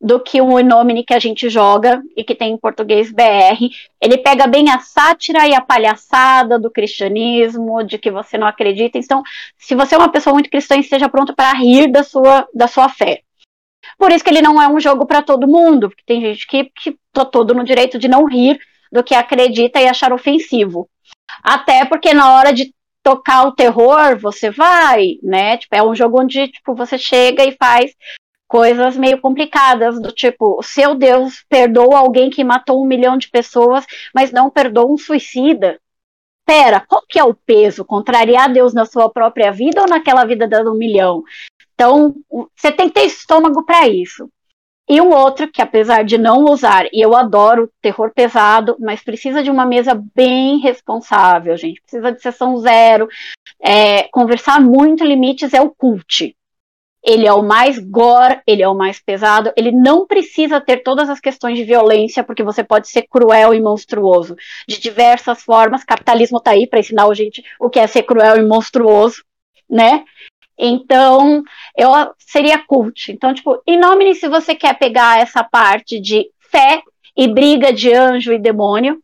do 0.00 0.20
que 0.20 0.40
o 0.40 0.60
Inomine 0.60 1.04
que 1.04 1.12
a 1.12 1.18
gente 1.18 1.48
joga 1.50 2.00
e 2.16 2.22
que 2.22 2.34
tem 2.34 2.52
em 2.52 2.56
português 2.56 3.10
BR. 3.10 3.68
Ele 4.00 4.18
pega 4.18 4.46
bem 4.46 4.70
a 4.70 4.78
sátira 4.78 5.46
e 5.48 5.54
a 5.54 5.60
palhaçada 5.60 6.58
do 6.58 6.70
cristianismo, 6.70 7.82
de 7.82 7.98
que 7.98 8.10
você 8.10 8.38
não 8.38 8.46
acredita. 8.46 8.96
Então, 8.96 9.22
se 9.56 9.74
você 9.74 9.96
é 9.96 9.98
uma 9.98 10.10
pessoa 10.10 10.32
muito 10.32 10.50
cristã, 10.50 10.76
esteja 10.76 11.08
pronto 11.08 11.34
para 11.34 11.52
rir 11.52 11.90
da 11.90 12.04
sua, 12.04 12.46
da 12.54 12.68
sua 12.68 12.88
fé. 12.88 13.22
Por 13.98 14.12
isso 14.12 14.22
que 14.22 14.30
ele 14.30 14.42
não 14.42 14.60
é 14.62 14.68
um 14.68 14.78
jogo 14.78 15.04
para 15.06 15.22
todo 15.22 15.48
mundo, 15.48 15.88
porque 15.88 16.04
tem 16.06 16.20
gente 16.20 16.46
que, 16.46 16.64
que 16.64 16.96
tá 17.12 17.24
todo 17.24 17.54
no 17.54 17.64
direito 17.64 17.98
de 17.98 18.06
não 18.06 18.26
rir 18.26 18.60
do 18.92 19.02
que 19.02 19.14
acredita 19.14 19.80
e 19.80 19.88
achar 19.88 20.12
ofensivo. 20.12 20.88
Até 21.42 21.84
porque 21.84 22.14
na 22.14 22.34
hora 22.34 22.52
de 22.52 22.72
tocar 23.02 23.46
o 23.46 23.52
terror, 23.52 24.18
você 24.18 24.50
vai, 24.50 25.14
né? 25.22 25.56
Tipo, 25.56 25.74
é 25.74 25.82
um 25.82 25.94
jogo 25.94 26.20
onde 26.20 26.48
tipo, 26.48 26.74
você 26.74 26.98
chega 26.98 27.44
e 27.44 27.56
faz 27.56 27.92
coisas 28.48 28.96
meio 28.96 29.20
complicadas, 29.20 30.00
do 30.00 30.10
tipo, 30.10 30.60
seu 30.62 30.94
Deus 30.94 31.44
perdoa 31.48 31.98
alguém 31.98 32.30
que 32.30 32.42
matou 32.42 32.82
um 32.82 32.86
milhão 32.86 33.18
de 33.18 33.28
pessoas, 33.28 33.84
mas 34.14 34.32
não 34.32 34.50
perdoa 34.50 34.90
um 34.90 34.96
suicida. 34.96 35.78
Pera, 36.46 36.80
qual 36.80 37.02
que 37.06 37.18
é 37.18 37.24
o 37.24 37.34
peso? 37.34 37.84
Contrariar 37.84 38.50
Deus 38.50 38.72
na 38.72 38.86
sua 38.86 39.10
própria 39.10 39.52
vida 39.52 39.82
ou 39.82 39.86
naquela 39.86 40.24
vida 40.24 40.48
de 40.48 40.62
um 40.62 40.74
milhão? 40.74 41.22
Então, 41.74 42.14
você 42.56 42.72
tem 42.72 42.88
que 42.88 42.94
ter 42.94 43.06
estômago 43.06 43.64
para 43.64 43.86
isso. 43.86 44.28
E 44.88 44.98
um 45.02 45.10
outro 45.10 45.46
que, 45.52 45.60
apesar 45.60 46.02
de 46.02 46.16
não 46.16 46.46
usar, 46.46 46.86
e 46.90 47.04
eu 47.04 47.14
adoro 47.14 47.70
terror 47.82 48.10
pesado, 48.14 48.74
mas 48.80 49.04
precisa 49.04 49.42
de 49.42 49.50
uma 49.50 49.66
mesa 49.66 49.94
bem 50.14 50.58
responsável, 50.58 51.54
gente. 51.58 51.82
Precisa 51.82 52.10
de 52.10 52.22
sessão 52.22 52.56
zero. 52.56 53.06
É, 53.60 54.04
conversar 54.04 54.58
muito 54.58 55.04
limites 55.04 55.52
é 55.52 55.60
o 55.60 55.68
cult 55.68 56.34
ele 57.04 57.26
é 57.26 57.32
o 57.32 57.42
mais 57.42 57.78
gore, 57.78 58.40
ele 58.46 58.62
é 58.62 58.68
o 58.68 58.74
mais 58.74 59.00
pesado, 59.00 59.52
ele 59.56 59.70
não 59.70 60.06
precisa 60.06 60.60
ter 60.60 60.78
todas 60.78 61.08
as 61.08 61.20
questões 61.20 61.56
de 61.56 61.64
violência, 61.64 62.24
porque 62.24 62.42
você 62.42 62.64
pode 62.64 62.88
ser 62.88 63.02
cruel 63.02 63.54
e 63.54 63.60
monstruoso 63.60 64.36
de 64.66 64.78
diversas 64.78 65.42
formas. 65.42 65.84
Capitalismo 65.84 66.40
tá 66.40 66.50
aí 66.52 66.66
para 66.66 66.80
ensinar 66.80 67.06
a 67.08 67.14
gente 67.14 67.42
o 67.60 67.70
que 67.70 67.78
é 67.78 67.86
ser 67.86 68.02
cruel 68.02 68.36
e 68.36 68.42
monstruoso, 68.42 69.24
né? 69.68 70.04
Então, 70.58 71.42
eu 71.76 71.90
seria 72.18 72.58
cult. 72.66 73.12
Então, 73.12 73.32
tipo, 73.32 73.62
nome 73.66 74.14
se 74.14 74.28
você 74.28 74.54
quer 74.54 74.76
pegar 74.76 75.20
essa 75.20 75.44
parte 75.44 76.00
de 76.00 76.28
fé 76.50 76.82
e 77.16 77.28
briga 77.28 77.72
de 77.72 77.92
anjo 77.92 78.32
e 78.32 78.38
demônio, 78.38 79.00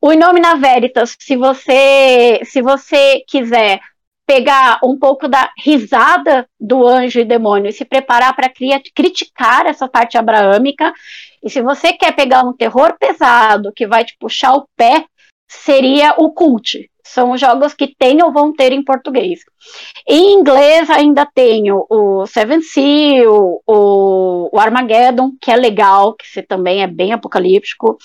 o 0.00 0.12
Inomina 0.12 0.56
Veritas, 0.56 1.16
se 1.18 1.36
você 1.36 2.40
se 2.44 2.60
você 2.60 3.22
quiser 3.26 3.80
pegar 4.26 4.78
um 4.84 4.98
pouco 4.98 5.28
da 5.28 5.50
risada 5.58 6.48
do 6.58 6.86
anjo 6.86 7.20
e 7.20 7.24
demônio 7.24 7.68
e 7.68 7.72
se 7.72 7.84
preparar 7.84 8.34
para 8.34 8.50
criticar 8.94 9.66
essa 9.66 9.88
parte 9.88 10.16
abraâmica. 10.16 10.92
E 11.42 11.50
se 11.50 11.60
você 11.60 11.92
quer 11.92 12.14
pegar 12.14 12.42
um 12.44 12.52
terror 12.52 12.96
pesado 12.98 13.72
que 13.74 13.86
vai 13.86 14.04
te 14.04 14.16
puxar 14.18 14.54
o 14.54 14.66
pé, 14.76 15.04
seria 15.48 16.14
o 16.18 16.32
Cult. 16.32 16.88
São 17.04 17.36
jogos 17.36 17.74
que 17.74 17.94
tem 17.94 18.22
ou 18.22 18.32
vão 18.32 18.54
ter 18.54 18.72
em 18.72 18.82
português. 18.82 19.40
Em 20.08 20.32
inglês 20.32 20.88
ainda 20.88 21.26
tenho 21.26 21.84
o 21.90 22.24
Seven 22.26 22.62
Seal, 22.62 23.60
o, 23.66 24.48
o 24.50 24.58
Armageddon, 24.58 25.32
que 25.40 25.50
é 25.50 25.56
legal, 25.56 26.14
que 26.14 26.42
também 26.42 26.82
é 26.82 26.86
bem 26.86 27.12
apocalíptico. 27.12 27.98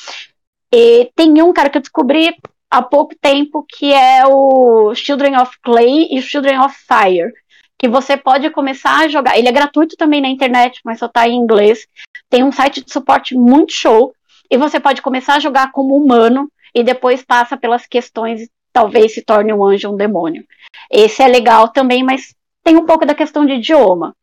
E 0.74 1.10
tem 1.16 1.42
um, 1.42 1.54
cara, 1.54 1.70
que 1.70 1.78
eu 1.78 1.82
descobri 1.82 2.36
há 2.70 2.82
pouco 2.82 3.16
tempo, 3.20 3.66
que 3.68 3.94
é 3.94 4.26
o 4.26 4.94
Children 4.96 5.42
of 5.42 5.58
Clay 5.62 6.08
e 6.12 6.22
Children 6.22 6.60
of 6.60 6.76
Fire, 6.88 7.32
que 7.78 7.88
você 7.88 8.18
pode 8.18 8.50
começar 8.50 9.06
a 9.06 9.08
jogar. 9.08 9.38
Ele 9.38 9.48
é 9.48 9.52
gratuito 9.52 9.96
também 9.96 10.22
na 10.22 10.28
internet, 10.28 10.80
mas 10.84 11.00
só 11.00 11.06
está 11.06 11.28
em 11.28 11.36
inglês. 11.36 11.88
Tem 12.30 12.44
um 12.44 12.52
site 12.52 12.84
de 12.84 12.92
suporte 12.92 13.36
muito 13.36 13.74
show, 13.74 14.14
e 14.50 14.58
você 14.58 14.80
pode 14.80 15.02
começar 15.02 15.36
a 15.36 15.40
jogar 15.40 15.72
como 15.72 15.96
humano 15.96 16.50
e 16.74 16.84
depois 16.84 17.24
passa 17.24 17.58
pelas 17.58 17.86
questões 17.86 18.50
talvez 18.72 19.14
se 19.14 19.24
torne 19.24 19.52
um 19.52 19.66
anjo 19.66 19.88
ou 19.88 19.96
um 19.96 19.98
demônio. 19.98 20.46
Esse 20.92 21.24
é 21.24 21.28
legal 21.28 21.70
também, 21.70 22.04
mas 22.04 22.36
tem 22.64 22.78
um 22.78 22.86
pouco 22.86 23.06
da 23.06 23.16
questão 23.16 23.46
de 23.46 23.54
idioma. 23.54 24.16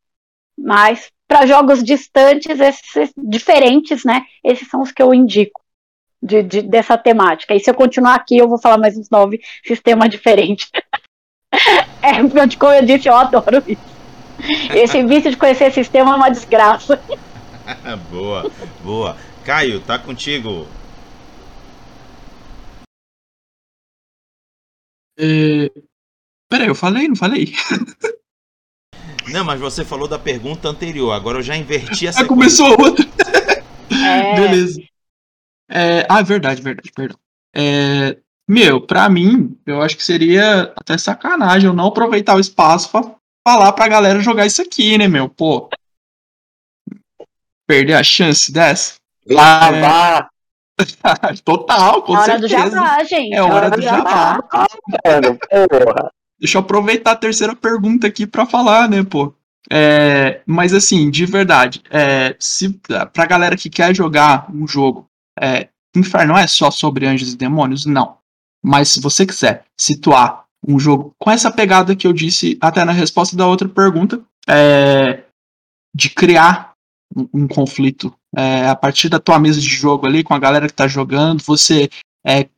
Mas 0.57 1.11
para 1.26 1.47
jogos 1.47 1.82
distantes, 1.82 2.61
esses 2.61 3.12
diferentes, 3.16 4.05
né? 4.05 4.24
Esses 4.45 4.68
são 4.68 4.80
os 4.80 4.92
que 4.92 5.03
eu 5.03 5.12
indico 5.12 5.63
de, 6.25 6.43
de, 6.43 6.62
dessa 6.62 6.97
temática. 6.97 7.55
E 7.55 7.61
se 7.61 7.70
eu 7.70 7.75
continuar 7.75 8.14
aqui, 8.14 8.39
eu 8.39 8.49
vou 8.49 8.59
falar 8.59 8.79
mais 8.79 8.97
uns 8.97 9.11
nove 9.11 9.41
sistemas 9.62 10.09
diferentes. 10.09 10.70
é, 12.01 12.16
como 12.57 12.72
eu 12.72 12.85
disse, 12.85 13.09
eu 13.09 13.14
adoro 13.14 13.62
isso. 13.68 13.83
Esse 14.75 15.05
vício 15.05 15.31
de 15.31 15.37
conhecer 15.37 15.70
sistema 15.70 16.12
é 16.12 16.16
uma 16.16 16.31
desgraça. 16.31 16.99
boa, 18.11 18.51
boa. 18.83 19.16
Caio, 19.45 19.81
tá 19.81 19.99
contigo. 19.99 20.66
É... 25.18 25.70
Peraí, 26.49 26.68
eu 26.68 26.75
falei, 26.75 27.07
não 27.07 27.16
falei? 27.16 27.53
Não, 29.29 29.45
mas 29.45 29.61
você 29.61 29.85
falou 29.85 30.09
da 30.09 30.18
pergunta 30.18 30.68
anterior, 30.68 31.12
agora 31.12 31.39
eu 31.39 31.43
já 31.43 31.57
inverti 31.57 32.07
essa. 32.07 32.22
Ah, 32.22 32.27
começou 32.27 32.68
outra. 32.81 33.05
É... 33.91 34.35
Beleza. 34.35 34.93
É, 35.68 36.06
ah, 36.08 36.22
verdade, 36.22 36.60
verdade, 36.60 36.90
perdão. 36.92 37.18
É, 37.54 38.16
meu, 38.48 38.80
pra 38.80 39.08
mim, 39.08 39.58
eu 39.66 39.80
acho 39.80 39.96
que 39.96 40.04
seria 40.04 40.72
até 40.76 40.98
sacanagem 40.98 41.68
eu 41.68 41.74
não 41.74 41.86
aproveitar 41.86 42.36
o 42.36 42.40
espaço 42.40 42.90
pra 42.90 43.14
falar 43.46 43.72
pra 43.72 43.88
galera 43.88 44.20
jogar 44.20 44.46
isso 44.46 44.60
aqui, 44.60 44.98
né, 44.98 45.08
meu? 45.08 45.28
Pô. 45.28 45.70
Perder 47.66 47.94
a 47.94 48.02
chance 48.02 48.52
dessa? 48.52 48.94
Lá, 49.26 49.70
é... 49.74 50.34
Total, 51.44 52.02
com 52.02 52.12
hora 52.12 52.38
certeza. 52.38 52.40
do 52.40 52.70
jabá, 52.70 53.04
gente. 53.04 53.34
É 53.34 53.42
hora, 53.42 53.54
hora 53.54 53.70
do 53.70 53.80
jabá. 53.80 54.38
jabá. 55.06 56.10
Deixa 56.38 56.58
eu 56.58 56.60
aproveitar 56.60 57.12
a 57.12 57.16
terceira 57.16 57.56
pergunta 57.56 58.06
aqui 58.06 58.26
pra 58.26 58.44
falar, 58.44 58.88
né, 58.88 59.02
pô. 59.02 59.34
É, 59.70 60.42
mas 60.44 60.74
assim, 60.74 61.10
de 61.10 61.24
verdade, 61.24 61.82
é, 61.90 62.36
se, 62.38 62.78
pra 63.12 63.24
galera 63.24 63.56
que 63.56 63.70
quer 63.70 63.94
jogar 63.94 64.46
um 64.52 64.68
jogo 64.68 65.08
é, 65.41 65.68
Inferno 65.97 66.37
é 66.37 66.47
só 66.47 66.70
sobre 66.70 67.07
anjos 67.07 67.32
e 67.32 67.37
demônios, 67.37 67.87
não. 67.87 68.18
Mas 68.62 68.89
se 68.89 69.01
você 69.01 69.24
quiser 69.24 69.64
situar 69.78 70.45
um 70.66 70.78
jogo 70.78 71.14
com 71.18 71.30
essa 71.30 71.51
pegada 71.51 71.95
que 71.95 72.07
eu 72.07 72.12
disse 72.12 72.59
até 72.61 72.85
na 72.85 72.93
resposta 72.93 73.37
da 73.37 73.47
outra 73.47 73.68
pergunta, 73.68 74.20
é, 74.49 75.24
de 75.95 76.11
criar 76.11 76.72
um, 77.14 77.28
um 77.32 77.49
conflito 77.49 78.12
é, 78.37 78.66
a 78.66 78.74
partir 78.74 79.09
da 79.09 79.20
tua 79.20 79.39
mesa 79.39 79.61
de 79.61 79.68
jogo 79.68 80.07
ali, 80.07 80.24
com 80.24 80.35
a 80.35 80.39
galera 80.39 80.66
que 80.66 80.74
tá 80.74 80.89
jogando, 80.89 81.43
você 81.43 81.89
é 82.26 82.49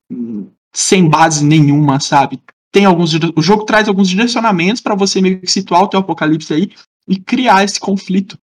sem 0.75 1.09
base 1.09 1.45
nenhuma, 1.45 2.01
sabe? 2.01 2.41
Tem 2.73 2.85
alguns 2.85 3.13
o 3.15 3.43
jogo 3.43 3.65
traz 3.65 3.89
alguns 3.89 4.09
direcionamentos 4.09 4.81
para 4.81 4.95
você 4.95 5.21
meio 5.21 5.41
que 5.41 5.51
situar 5.51 5.83
o 5.83 5.89
teu 5.89 6.01
apocalipse 6.01 6.53
aí 6.53 6.73
e 7.09 7.19
criar 7.19 7.65
esse 7.65 7.81
conflito 7.81 8.39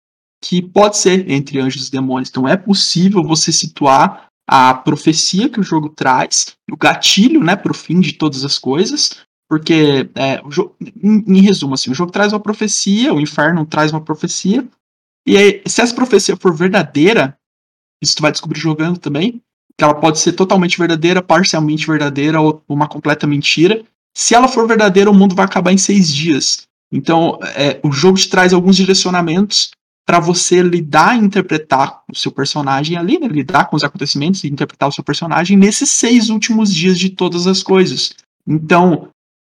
que 0.42 0.62
pode 0.62 0.96
ser 0.96 1.30
entre 1.30 1.60
anjos 1.60 1.88
e 1.88 1.90
demônios. 1.90 2.30
Então 2.30 2.48
é 2.48 2.56
possível 2.56 3.22
você 3.22 3.52
situar 3.52 4.28
a 4.48 4.74
profecia 4.74 5.48
que 5.48 5.60
o 5.60 5.62
jogo 5.62 5.88
traz, 5.90 6.56
o 6.70 6.76
gatilho, 6.76 7.44
né, 7.44 7.54
pro 7.54 7.74
fim 7.74 8.00
de 8.00 8.14
todas 8.14 8.44
as 8.44 8.58
coisas, 8.58 9.18
porque 9.48 10.08
é, 10.14 10.40
o 10.44 10.50
jogo, 10.50 10.74
em, 10.80 11.24
em, 11.26 11.40
resumo 11.40 11.74
assim, 11.74 11.90
o 11.90 11.94
jogo 11.94 12.10
traz 12.10 12.32
uma 12.32 12.40
profecia, 12.40 13.14
o 13.14 13.20
inferno 13.20 13.64
traz 13.64 13.92
uma 13.92 14.00
profecia, 14.00 14.66
e 15.26 15.36
aí, 15.36 15.62
se 15.66 15.80
essa 15.80 15.94
profecia 15.94 16.36
for 16.36 16.54
verdadeira, 16.54 17.36
isso 18.02 18.16
tu 18.16 18.22
vai 18.22 18.32
descobrir 18.32 18.58
jogando 18.58 18.98
também, 18.98 19.40
que 19.76 19.84
ela 19.84 19.94
pode 19.94 20.18
ser 20.18 20.32
totalmente 20.32 20.78
verdadeira, 20.78 21.22
parcialmente 21.22 21.86
verdadeira 21.86 22.40
ou 22.40 22.62
uma 22.68 22.88
completa 22.88 23.26
mentira. 23.26 23.84
Se 24.16 24.34
ela 24.34 24.48
for 24.48 24.66
verdadeira, 24.66 25.10
o 25.10 25.14
mundo 25.14 25.34
vai 25.34 25.44
acabar 25.44 25.72
em 25.72 25.78
seis 25.78 26.12
dias. 26.12 26.66
Então, 26.92 27.38
é, 27.54 27.78
o 27.82 27.92
jogo 27.92 28.18
te 28.18 28.28
traz 28.28 28.52
alguns 28.52 28.76
direcionamentos 28.76 29.70
para 30.10 30.18
você 30.18 30.60
lidar 30.60 31.16
e 31.16 31.24
interpretar 31.24 32.02
o 32.12 32.16
seu 32.16 32.32
personagem 32.32 32.96
ali, 32.96 33.16
né? 33.16 33.28
lidar 33.28 33.66
com 33.66 33.76
os 33.76 33.84
acontecimentos 33.84 34.42
e 34.42 34.48
interpretar 34.48 34.88
o 34.88 34.92
seu 34.92 35.04
personagem 35.04 35.56
nesses 35.56 35.88
seis 35.88 36.30
últimos 36.30 36.74
dias 36.74 36.98
de 36.98 37.10
todas 37.10 37.46
as 37.46 37.62
coisas. 37.62 38.12
Então, 38.44 39.06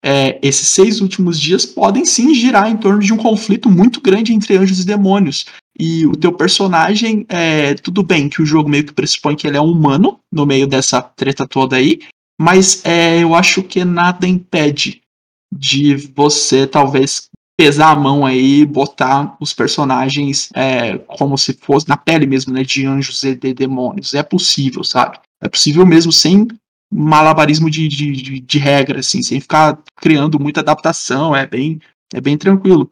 é, 0.01 0.39
esses 0.41 0.69
seis 0.69 1.01
últimos 1.01 1.41
dias 1.41 1.65
podem 1.65 2.05
sim 2.05 2.33
girar 2.33 2.71
em 2.71 2.77
torno 2.77 3.01
de 3.01 3.11
um 3.11 3.17
conflito 3.17 3.69
muito 3.69 3.99
grande 3.99 4.31
entre 4.31 4.55
anjos 4.55 4.79
e 4.79 4.85
demônios. 4.85 5.45
E 5.77 6.05
o 6.05 6.15
teu 6.15 6.31
personagem, 6.31 7.25
é, 7.27 7.73
tudo 7.73 8.01
bem 8.01 8.29
que 8.29 8.41
o 8.41 8.45
jogo 8.45 8.69
meio 8.69 8.85
que 8.85 8.93
pressupõe 8.93 9.35
que 9.35 9.45
ele 9.45 9.57
é 9.57 9.61
humano 9.61 10.21
no 10.31 10.45
meio 10.45 10.67
dessa 10.67 11.01
treta 11.01 11.45
toda 11.45 11.75
aí, 11.75 11.99
mas 12.39 12.81
é, 12.85 13.21
eu 13.21 13.35
acho 13.35 13.61
que 13.61 13.83
nada 13.83 14.25
impede 14.25 15.01
de 15.53 15.95
você 16.15 16.65
talvez 16.65 17.29
pesar 17.57 17.91
a 17.91 17.95
mão 17.95 18.25
aí 18.25 18.65
botar 18.65 19.35
os 19.39 19.53
personagens 19.53 20.49
é, 20.53 20.97
como 20.97 21.37
se 21.37 21.53
fosse 21.53 21.87
na 21.87 21.95
pele 21.95 22.25
mesmo, 22.25 22.53
né, 22.53 22.63
de 22.63 22.85
anjos 22.85 23.23
e 23.23 23.35
de 23.35 23.53
demônios. 23.53 24.13
É 24.13 24.23
possível, 24.23 24.83
sabe? 24.83 25.19
É 25.41 25.47
possível 25.47 25.85
mesmo 25.85 26.11
sem 26.11 26.47
malabarismo 26.91 27.69
de, 27.69 27.87
de, 27.87 28.11
de, 28.11 28.39
de 28.39 28.57
regra, 28.57 28.99
assim, 28.99 29.21
sem 29.21 29.39
ficar 29.39 29.79
criando 29.97 30.39
muita 30.39 30.61
adaptação, 30.61 31.35
é 31.35 31.45
bem, 31.45 31.79
é 32.13 32.21
bem 32.21 32.37
tranquilo. 32.37 32.89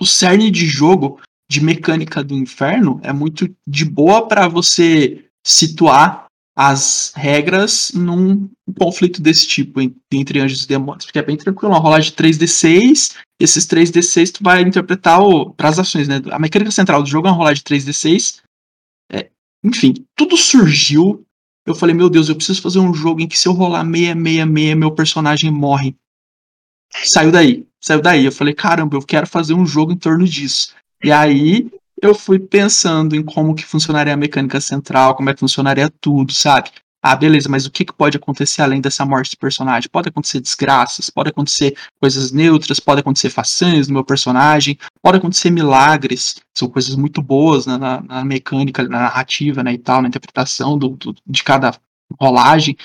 O 0.00 0.06
cerne 0.06 0.50
de 0.50 0.66
jogo, 0.66 1.20
de 1.50 1.62
mecânica 1.62 2.22
do 2.24 2.34
inferno, 2.34 3.00
é 3.02 3.12
muito 3.12 3.48
de 3.66 3.84
boa 3.84 4.26
para 4.26 4.48
você 4.48 5.24
situar 5.46 6.26
as 6.56 7.12
regras 7.16 7.92
num 7.94 8.48
conflito 8.78 9.22
desse 9.22 9.46
tipo 9.46 9.80
entre 10.12 10.40
anjos 10.40 10.64
e 10.64 10.68
demônios, 10.68 11.06
porque 11.06 11.18
é 11.18 11.22
bem 11.22 11.36
tranquilo, 11.36 11.72
uma 11.72 11.80
rolagem 11.80 12.10
de 12.10 12.16
3d6, 12.16 13.16
esses 13.42 13.66
3d6 13.66 14.32
tu 14.32 14.44
vai 14.44 14.62
interpretar 14.62 15.20
para 15.56 15.68
as 15.68 15.78
ações, 15.78 16.08
né? 16.08 16.20
A 16.30 16.38
mecânica 16.38 16.70
central 16.70 17.02
do 17.02 17.08
jogo 17.08 17.26
é 17.26 17.30
uma 17.30 17.36
rolagem 17.36 17.62
de 17.64 17.74
3d6. 17.74 18.40
É, 19.10 19.30
enfim, 19.64 19.94
tudo 20.16 20.36
surgiu 20.36 21.24
eu 21.64 21.74
falei, 21.74 21.94
meu 21.94 22.10
Deus, 22.10 22.28
eu 22.28 22.34
preciso 22.34 22.60
fazer 22.60 22.80
um 22.80 22.92
jogo 22.92 23.20
em 23.20 23.28
que 23.28 23.38
se 23.38 23.46
eu 23.46 23.52
rolar 23.52 23.84
666, 23.84 24.76
meu 24.76 24.90
personagem 24.90 25.50
morre. 25.50 25.96
Saiu 27.04 27.30
daí, 27.30 27.66
saiu 27.80 28.02
daí. 28.02 28.24
Eu 28.24 28.32
falei, 28.32 28.52
caramba, 28.52 28.96
eu 28.96 29.02
quero 29.02 29.26
fazer 29.26 29.54
um 29.54 29.64
jogo 29.64 29.92
em 29.92 29.96
torno 29.96 30.26
disso. 30.26 30.74
E 31.02 31.12
aí 31.12 31.70
eu 32.00 32.14
fui 32.14 32.38
pensando 32.38 33.14
em 33.14 33.22
como 33.22 33.54
que 33.54 33.64
funcionaria 33.64 34.12
a 34.12 34.16
mecânica 34.16 34.60
central, 34.60 35.14
como 35.14 35.30
é 35.30 35.34
que 35.34 35.40
funcionaria 35.40 35.88
tudo, 36.00 36.32
sabe? 36.32 36.70
Ah, 37.04 37.16
beleza, 37.16 37.48
mas 37.48 37.66
o 37.66 37.70
que, 37.70 37.84
que 37.84 37.92
pode 37.92 38.16
acontecer 38.16 38.62
além 38.62 38.80
dessa 38.80 39.04
morte 39.04 39.32
do 39.32 39.38
personagem? 39.38 39.90
Pode 39.90 40.08
acontecer 40.08 40.40
desgraças, 40.40 41.10
pode 41.10 41.30
acontecer 41.30 41.76
coisas 42.00 42.30
neutras, 42.30 42.78
pode 42.78 43.00
acontecer 43.00 43.28
façanhas 43.28 43.88
no 43.88 43.94
meu 43.94 44.04
personagem, 44.04 44.78
pode 45.02 45.18
acontecer 45.18 45.50
milagres, 45.50 46.36
são 46.56 46.68
coisas 46.68 46.94
muito 46.94 47.20
boas 47.20 47.66
né, 47.66 47.76
na, 47.76 48.00
na, 48.02 48.24
mecânica, 48.24 48.84
na 48.84 49.00
narrativa 49.00 49.64
né, 49.64 49.72
e 49.72 49.78
tal, 49.78 50.00
na 50.00 50.06
interpretação 50.06 50.78
do, 50.78 50.90
do, 50.90 51.12
de 51.26 51.42
cada 51.42 51.74
rolagem. 52.20 52.76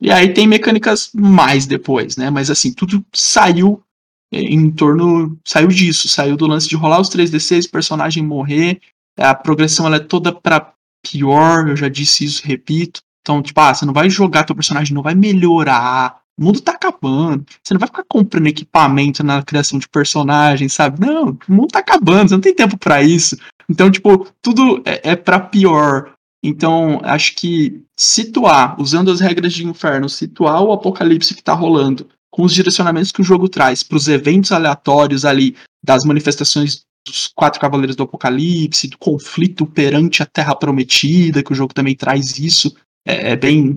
E 0.00 0.12
aí 0.12 0.32
tem 0.32 0.46
mecânicas 0.46 1.10
mais 1.12 1.66
depois, 1.66 2.16
né? 2.16 2.30
Mas 2.30 2.50
assim, 2.50 2.72
tudo 2.72 3.04
saiu 3.12 3.82
em 4.30 4.70
torno. 4.70 5.36
Saiu 5.44 5.68
disso, 5.68 6.08
saiu 6.08 6.36
do 6.36 6.46
lance 6.46 6.68
de 6.68 6.76
rolar 6.76 7.00
os 7.00 7.08
3D6, 7.08 7.68
personagem 7.68 8.22
morrer. 8.22 8.80
A 9.18 9.34
progressão 9.34 9.86
ela 9.86 9.96
é 9.96 10.00
toda 10.00 10.32
para 10.32 10.72
pior, 11.02 11.68
eu 11.68 11.76
já 11.76 11.88
disse 11.88 12.24
isso, 12.24 12.46
repito. 12.46 13.00
Então, 13.26 13.42
tipo, 13.42 13.60
ah, 13.60 13.74
você 13.74 13.84
não 13.84 13.92
vai 13.92 14.08
jogar 14.08 14.44
teu 14.44 14.54
personagem, 14.54 14.94
não 14.94 15.02
vai 15.02 15.16
melhorar. 15.16 16.20
O 16.38 16.44
mundo 16.44 16.60
tá 16.60 16.72
acabando. 16.72 17.44
Você 17.60 17.74
não 17.74 17.80
vai 17.80 17.88
ficar 17.88 18.04
comprando 18.08 18.46
equipamento 18.46 19.24
na 19.24 19.42
criação 19.42 19.80
de 19.80 19.88
personagens, 19.88 20.72
sabe? 20.72 21.04
Não, 21.04 21.36
o 21.48 21.52
mundo 21.52 21.72
tá 21.72 21.80
acabando, 21.80 22.28
você 22.28 22.34
não 22.36 22.40
tem 22.40 22.54
tempo 22.54 22.78
para 22.78 23.02
isso. 23.02 23.36
Então, 23.68 23.90
tipo, 23.90 24.28
tudo 24.40 24.80
é, 24.84 25.10
é 25.10 25.16
para 25.16 25.40
pior. 25.40 26.12
Então, 26.40 27.00
acho 27.02 27.34
que 27.34 27.82
situar, 27.98 28.80
usando 28.80 29.10
as 29.10 29.18
regras 29.18 29.52
de 29.52 29.66
inferno, 29.66 30.08
situar 30.08 30.62
o 30.62 30.70
apocalipse 30.70 31.34
que 31.34 31.42
tá 31.42 31.52
rolando 31.52 32.06
com 32.30 32.44
os 32.44 32.54
direcionamentos 32.54 33.10
que 33.10 33.22
o 33.22 33.24
jogo 33.24 33.48
traz 33.48 33.82
para 33.82 33.96
os 33.96 34.06
eventos 34.06 34.52
aleatórios 34.52 35.24
ali 35.24 35.56
das 35.84 36.04
manifestações 36.04 36.84
dos 37.04 37.26
quatro 37.34 37.60
cavaleiros 37.60 37.96
do 37.96 38.04
apocalipse, 38.04 38.86
do 38.86 38.98
conflito 38.98 39.66
perante 39.66 40.22
a 40.22 40.26
terra 40.26 40.54
prometida, 40.54 41.42
que 41.42 41.52
o 41.52 41.56
jogo 41.56 41.74
também 41.74 41.96
traz 41.96 42.38
isso 42.38 42.72
é, 43.06 43.32
é 43.32 43.36
bem 43.36 43.74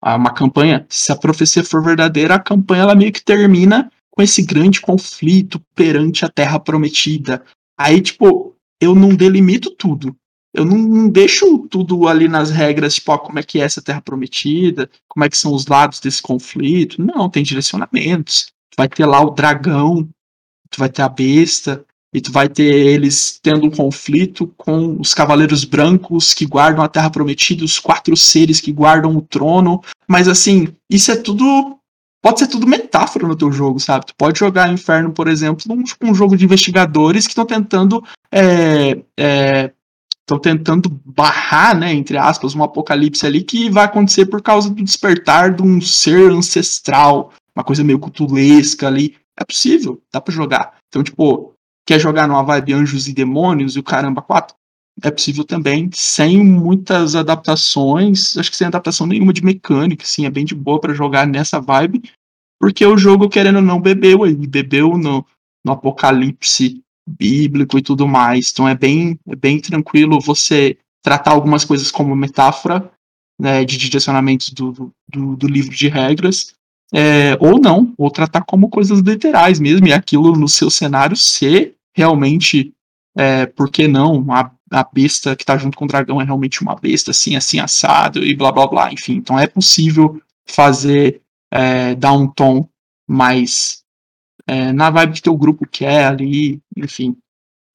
uma 0.00 0.32
campanha, 0.32 0.86
se 0.88 1.10
a 1.10 1.16
profecia 1.16 1.64
for 1.64 1.82
verdadeira, 1.82 2.36
a 2.36 2.40
campanha 2.40 2.82
ela 2.82 2.94
meio 2.94 3.12
que 3.12 3.22
termina 3.22 3.90
com 4.10 4.22
esse 4.22 4.42
grande 4.42 4.80
conflito 4.80 5.60
perante 5.74 6.24
a 6.24 6.28
terra 6.28 6.58
prometida. 6.58 7.44
Aí, 7.78 8.00
tipo, 8.00 8.54
eu 8.80 8.94
não 8.94 9.14
delimito 9.14 9.70
tudo. 9.70 10.16
Eu 10.54 10.64
não, 10.64 10.78
não 10.78 11.08
deixo 11.08 11.66
tudo 11.68 12.08
ali 12.08 12.26
nas 12.26 12.50
regras, 12.50 12.94
tipo, 12.94 13.12
ó, 13.12 13.18
como 13.18 13.38
é 13.38 13.42
que 13.42 13.60
é 13.60 13.64
essa 13.64 13.82
terra 13.82 14.00
prometida, 14.00 14.88
como 15.08 15.24
é 15.24 15.28
que 15.28 15.36
são 15.36 15.52
os 15.52 15.66
lados 15.66 16.00
desse 16.00 16.22
conflito. 16.22 17.02
Não, 17.02 17.28
tem 17.28 17.42
direcionamentos. 17.42 18.46
Vai 18.76 18.88
ter 18.88 19.04
lá 19.04 19.20
o 19.20 19.30
dragão, 19.30 20.08
tu 20.70 20.78
vai 20.78 20.88
ter 20.88 21.02
a 21.02 21.08
besta, 21.08 21.84
e 22.18 22.20
tu 22.20 22.32
vai 22.32 22.48
ter 22.48 22.64
eles 22.64 23.38
tendo 23.40 23.64
um 23.64 23.70
conflito 23.70 24.52
com 24.56 25.00
os 25.00 25.14
cavaleiros 25.14 25.64
brancos 25.64 26.34
que 26.34 26.44
guardam 26.44 26.82
a 26.82 26.88
Terra 26.88 27.10
Prometida, 27.10 27.64
os 27.64 27.78
quatro 27.78 28.16
seres 28.16 28.60
que 28.60 28.72
guardam 28.72 29.16
o 29.16 29.22
trono. 29.22 29.80
Mas 30.08 30.26
assim, 30.26 30.66
isso 30.90 31.12
é 31.12 31.16
tudo. 31.16 31.78
Pode 32.20 32.40
ser 32.40 32.48
tudo 32.48 32.66
metáfora 32.66 33.28
no 33.28 33.36
teu 33.36 33.52
jogo, 33.52 33.78
sabe? 33.78 34.06
Tu 34.06 34.14
pode 34.16 34.36
jogar 34.36 34.72
Inferno, 34.72 35.12
por 35.12 35.28
exemplo, 35.28 35.64
num 35.68 35.84
um 36.02 36.14
jogo 36.14 36.36
de 36.36 36.44
investigadores 36.44 37.24
que 37.24 37.30
estão 37.30 37.46
tentando. 37.46 38.02
É, 38.32 38.98
é, 39.16 39.70
estão 40.22 40.38
tentando 40.40 40.90
barrar, 41.06 41.78
né, 41.78 41.94
entre 41.94 42.18
aspas, 42.18 42.54
um 42.54 42.62
apocalipse 42.62 43.24
ali 43.24 43.42
que 43.42 43.70
vai 43.70 43.84
acontecer 43.84 44.26
por 44.26 44.42
causa 44.42 44.68
do 44.68 44.84
despertar 44.84 45.54
de 45.54 45.62
um 45.62 45.80
ser 45.80 46.30
ancestral, 46.30 47.32
uma 47.56 47.64
coisa 47.64 47.82
meio 47.82 47.98
cutulesca 47.98 48.88
ali. 48.88 49.16
É 49.40 49.44
possível, 49.44 50.02
dá 50.12 50.20
para 50.20 50.34
jogar. 50.34 50.74
Então, 50.88 51.02
tipo, 51.02 51.54
quer 51.88 51.98
jogar 51.98 52.28
numa 52.28 52.42
vibe 52.42 52.74
Anjos 52.74 53.08
e 53.08 53.14
Demônios 53.14 53.74
e 53.74 53.78
o 53.78 53.82
caramba 53.82 54.20
4, 54.20 54.54
é 55.02 55.10
possível 55.10 55.42
também, 55.42 55.88
sem 55.94 56.44
muitas 56.44 57.16
adaptações, 57.16 58.36
acho 58.36 58.50
que 58.50 58.58
sem 58.58 58.66
adaptação 58.66 59.06
nenhuma 59.06 59.32
de 59.32 59.42
mecânica, 59.42 60.04
assim, 60.04 60.26
é 60.26 60.30
bem 60.30 60.44
de 60.44 60.54
boa 60.54 60.78
para 60.78 60.92
jogar 60.92 61.26
nessa 61.26 61.58
vibe, 61.58 62.02
porque 62.60 62.84
o 62.84 62.98
jogo, 62.98 63.30
querendo 63.30 63.56
ou 63.56 63.62
não, 63.62 63.80
bebeu 63.80 64.22
aí, 64.22 64.34
bebeu 64.34 64.98
no, 64.98 65.24
no 65.64 65.72
apocalipse 65.72 66.82
bíblico 67.08 67.78
e 67.78 67.82
tudo 67.82 68.06
mais, 68.06 68.50
então 68.52 68.68
é 68.68 68.74
bem, 68.74 69.18
é 69.26 69.34
bem 69.34 69.58
tranquilo 69.58 70.20
você 70.20 70.76
tratar 71.02 71.30
algumas 71.30 71.64
coisas 71.64 71.90
como 71.90 72.14
metáfora 72.14 72.92
né, 73.40 73.64
de 73.64 73.78
direcionamentos 73.78 74.50
do, 74.50 74.92
do, 75.08 75.36
do 75.36 75.48
livro 75.48 75.74
de 75.74 75.88
regras, 75.88 76.52
é, 76.92 77.34
ou 77.40 77.58
não, 77.58 77.94
ou 77.96 78.10
tratar 78.10 78.42
como 78.42 78.68
coisas 78.68 78.98
literais 78.98 79.58
mesmo, 79.58 79.86
e 79.86 79.92
aquilo 79.94 80.32
no 80.32 80.48
seu 80.48 80.68
cenário 80.68 81.16
ser 81.16 81.77
realmente, 81.98 82.72
é, 83.16 83.44
por 83.44 83.68
que 83.70 83.88
não, 83.88 84.24
a, 84.32 84.50
a 84.70 84.84
besta 84.84 85.34
que 85.34 85.44
tá 85.44 85.58
junto 85.58 85.76
com 85.76 85.84
o 85.84 85.88
dragão 85.88 86.20
é 86.20 86.24
realmente 86.24 86.62
uma 86.62 86.76
besta, 86.76 87.10
assim, 87.10 87.34
assim, 87.34 87.58
assado, 87.58 88.24
e 88.24 88.36
blá 88.36 88.52
blá 88.52 88.68
blá, 88.68 88.92
enfim. 88.92 89.14
Então 89.14 89.36
é 89.36 89.48
possível 89.48 90.22
fazer, 90.46 91.20
é, 91.50 91.96
dar 91.96 92.12
um 92.12 92.28
tom 92.28 92.68
mais 93.08 93.82
é, 94.46 94.72
na 94.72 94.90
vibe 94.90 95.14
que 95.14 95.22
teu 95.22 95.36
grupo 95.36 95.66
quer 95.68 96.06
ali, 96.06 96.62
enfim. 96.76 97.16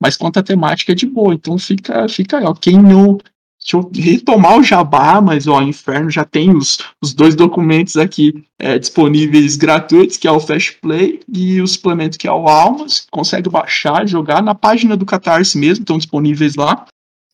Mas 0.01 0.15
quanto 0.15 0.37
à 0.37 0.43
temática 0.43 0.93
é 0.93 0.95
de 0.95 1.05
boa, 1.05 1.33
então 1.33 1.57
fica, 1.57 2.07
fica 2.07 2.41
ó, 2.49 2.53
quem 2.53 2.81
não 2.81 3.17
Deixa 3.63 3.77
eu 3.77 3.89
retomar 3.93 4.57
o 4.57 4.63
jabá, 4.63 5.21
mas 5.21 5.47
ó, 5.47 5.61
Inferno 5.61 6.11
já 6.11 6.25
tem 6.25 6.53
os, 6.53 6.79
os 7.01 7.13
dois 7.13 7.33
documentos 7.33 7.95
aqui 7.95 8.43
é, 8.59 8.77
disponíveis 8.77 9.55
gratuitos, 9.55 10.17
que 10.17 10.27
é 10.27 10.31
o 10.31 10.39
Fast 10.39 10.77
Play 10.81 11.21
e 11.33 11.61
o 11.61 11.67
suplemento 11.67 12.17
que 12.17 12.27
é 12.27 12.31
o 12.31 12.49
Almas. 12.49 13.07
Consegue 13.09 13.49
baixar, 13.49 14.05
jogar 14.05 14.43
na 14.43 14.53
página 14.53 14.97
do 14.97 15.05
Catarse 15.05 15.57
mesmo, 15.57 15.83
estão 15.83 15.97
disponíveis 15.97 16.55
lá. 16.55 16.85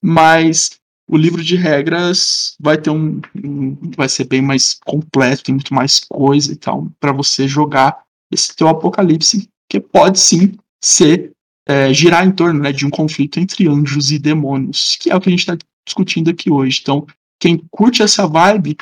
Mas 0.03 0.80
o 1.09 1.17
livro 1.17 1.43
de 1.43 1.55
regras 1.55 2.55
vai 2.59 2.77
ter 2.77 2.91
um, 2.91 3.19
um 3.43 3.75
vai 3.97 4.07
ser 4.07 4.25
bem 4.25 4.41
mais 4.41 4.77
completo, 4.86 5.43
tem 5.43 5.55
muito 5.55 5.73
mais 5.73 5.99
coisa 5.99 6.53
e 6.53 6.55
tal 6.55 6.88
para 6.99 7.11
você 7.11 7.47
jogar 7.47 8.03
esse 8.32 8.55
teu 8.55 8.67
apocalipse 8.67 9.49
que 9.67 9.80
pode 9.80 10.19
sim 10.19 10.53
ser 10.84 11.32
é, 11.67 11.91
girar 11.91 12.25
em 12.25 12.32
torno 12.32 12.61
né, 12.61 12.71
de 12.71 12.86
um 12.86 12.89
conflito 12.89 13.39
entre 13.39 13.67
anjos 13.67 14.11
e 14.11 14.19
demônios, 14.19 14.97
que 14.99 15.09
é 15.09 15.15
o 15.15 15.19
que 15.19 15.30
a 15.30 15.32
gente 15.32 15.39
está 15.39 15.57
discutindo 15.90 16.30
aqui 16.30 16.52
hoje. 16.52 16.80
Então, 16.82 17.06
quem 17.40 17.58
curte 17.72 18.02
essa 18.02 18.28
vibe 18.28 18.78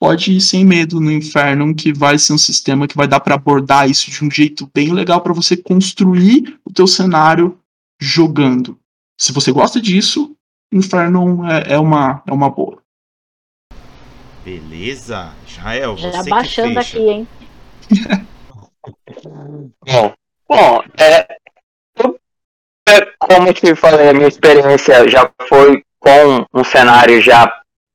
pode 0.00 0.32
ir 0.32 0.40
sem 0.40 0.64
medo 0.64 1.00
no 1.00 1.12
inferno, 1.12 1.74
que 1.74 1.92
vai 1.92 2.18
ser 2.18 2.32
um 2.32 2.38
sistema 2.38 2.88
que 2.88 2.96
vai 2.96 3.06
dar 3.06 3.20
para 3.20 3.36
abordar 3.36 3.88
isso 3.88 4.10
de 4.10 4.24
um 4.24 4.30
jeito 4.30 4.68
bem 4.74 4.92
legal 4.92 5.20
para 5.20 5.32
você 5.32 5.56
construir 5.56 6.58
o 6.64 6.72
teu 6.72 6.86
cenário 6.86 7.58
jogando. 8.00 8.78
Se 9.18 9.32
você 9.32 9.52
gosta 9.52 9.80
disso, 9.80 10.34
Inferno 10.72 11.46
é, 11.46 11.74
é, 11.74 11.78
uma, 11.78 12.22
é 12.26 12.32
uma 12.32 12.48
boa. 12.48 12.82
Beleza. 14.42 15.32
Israel, 15.46 15.96
Já 15.98 16.10
você 16.10 16.30
baixando 16.30 16.78
aqui, 16.78 16.98
hein? 16.98 17.28
Bom, 19.86 20.12
bom 20.48 20.82
é, 20.98 21.28
é, 22.88 23.06
como 23.18 23.48
eu 23.48 23.54
te 23.54 23.74
falei, 23.76 24.08
a 24.08 24.12
minha 24.12 24.26
experiência 24.26 25.08
já 25.08 25.30
foi 25.48 25.81
com 26.02 26.44
um 26.52 26.64
cenário 26.64 27.20
já 27.22 27.50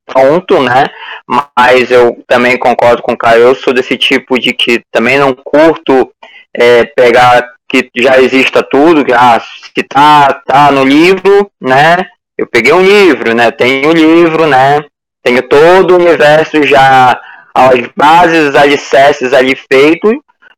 pronto, 0.06 0.62
né? 0.62 0.86
Mas 1.28 1.92
eu 1.92 2.24
também 2.26 2.58
concordo 2.58 3.02
com 3.02 3.12
o 3.12 3.18
Caio, 3.18 3.44
eu 3.44 3.56
sou 3.56 3.74
desse 3.74 3.98
tipo 3.98 4.40
de 4.40 4.54
que 4.54 4.82
também 4.92 5.20
não 5.20 5.34
curto 5.34 6.10
é, 6.56 6.86
pegar 6.86 7.46
que 7.70 7.90
já 7.98 8.18
exista 8.20 8.64
tudo, 8.64 9.04
que 9.04 9.12
ah, 9.12 9.40
se 9.40 9.84
tá, 9.84 10.42
tá 10.46 10.72
no 10.72 10.86
livro, 10.86 11.52
né? 11.60 11.98
Eu 12.38 12.48
peguei 12.48 12.72
um 12.72 12.82
livro, 12.82 13.36
né? 13.36 13.52
Tenho 13.52 13.90
o 13.90 13.94
livro, 13.94 14.48
né? 14.48 14.80
Tenho 15.22 15.42
todo 15.44 15.92
o 15.92 15.98
universo 15.98 16.64
já, 16.64 17.20
as 17.54 17.90
bases, 17.96 18.50
os 18.50 18.56
alicerces 18.56 19.34
ali 19.34 19.56
feitos, 19.70 20.14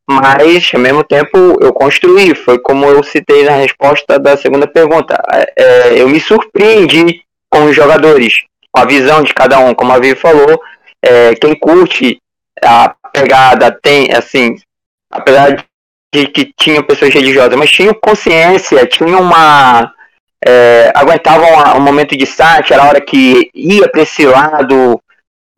mas 0.07 0.69
ao 0.73 0.79
mesmo 0.79 1.03
tempo 1.03 1.57
eu 1.59 1.73
construí. 1.73 2.35
Foi 2.35 2.59
como 2.59 2.85
eu 2.85 3.01
citei 3.01 3.43
na 3.43 3.53
resposta 3.53 4.19
da 4.19 4.37
segunda 4.37 4.67
pergunta. 4.67 5.19
É, 5.33 5.53
é, 5.57 6.01
eu 6.01 6.07
me 6.07 6.19
surpreendi 6.19 7.23
com 7.49 7.65
os 7.65 7.75
jogadores, 7.75 8.33
com 8.71 8.81
a 8.81 8.85
visão 8.85 9.23
de 9.23 9.33
cada 9.33 9.59
um, 9.59 9.73
como 9.73 9.91
a 9.91 9.99
Vivi 9.99 10.15
falou. 10.15 10.61
é, 11.01 11.33
quem 11.35 11.55
curte 11.55 12.21
a 12.61 12.93
pegada 13.13 13.71
tem, 13.71 14.11
assim, 14.13 14.57
apesar 15.09 15.65
de 16.13 16.27
que 16.27 16.51
tinham 16.57 16.83
pessoas 16.83 17.13
religiosas, 17.13 17.55
mas 17.55 17.69
tinham 17.69 17.93
consciência, 17.93 18.85
tinham 18.85 19.21
uma. 19.21 19.93
É, 20.45 20.91
aguentavam 20.95 21.77
um 21.77 21.81
momento 21.81 22.17
de 22.17 22.25
sátira, 22.25 22.81
a 22.81 22.87
hora 22.87 23.01
que 23.01 23.49
ia 23.53 23.89
para 23.89 24.01
esse 24.01 24.25
lado 24.25 25.01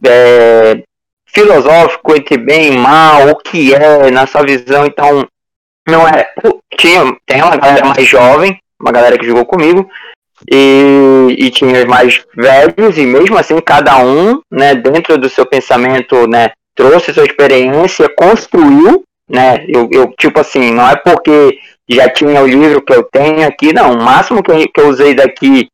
é, 0.03 0.83
filosófico 1.27 2.15
entre 2.15 2.37
bem 2.37 2.73
e 2.73 2.77
mal, 2.77 3.29
o 3.29 3.35
que 3.35 3.73
é 3.73 4.09
na 4.09 4.25
sua 4.25 4.43
visão, 4.43 4.85
então 4.85 5.27
não 5.87 6.07
é. 6.07 6.27
Tinha, 6.77 7.15
tem 7.25 7.43
uma 7.43 7.57
galera 7.57 7.85
mais 7.85 8.07
jovem, 8.07 8.59
uma 8.79 8.91
galera 8.91 9.17
que 9.17 9.25
jogou 9.25 9.45
comigo, 9.45 9.87
e, 10.49 11.35
e 11.37 11.49
tinha 11.49 11.79
os 11.79 11.85
mais 11.85 12.23
velhos, 12.35 12.97
e 12.97 13.05
mesmo 13.05 13.37
assim 13.37 13.59
cada 13.59 13.97
um, 13.97 14.41
né, 14.49 14.75
dentro 14.75 15.17
do 15.17 15.29
seu 15.29 15.45
pensamento, 15.45 16.27
né, 16.27 16.51
trouxe 16.75 17.13
sua 17.13 17.25
experiência, 17.25 18.09
construiu, 18.15 19.03
né, 19.29 19.65
eu, 19.67 19.89
eu 19.91 20.13
tipo 20.17 20.39
assim, 20.39 20.71
não 20.71 20.87
é 20.87 20.95
porque 20.95 21.57
já 21.89 22.09
tinha 22.09 22.41
o 22.41 22.47
livro 22.47 22.81
que 22.81 22.93
eu 22.93 23.03
tenho 23.03 23.47
aqui, 23.47 23.73
não, 23.73 23.93
o 23.93 24.03
máximo 24.03 24.41
que 24.41 24.51
eu, 24.51 24.57
que 24.57 24.81
eu 24.81 24.87
usei 24.87 25.13
daqui 25.13 25.67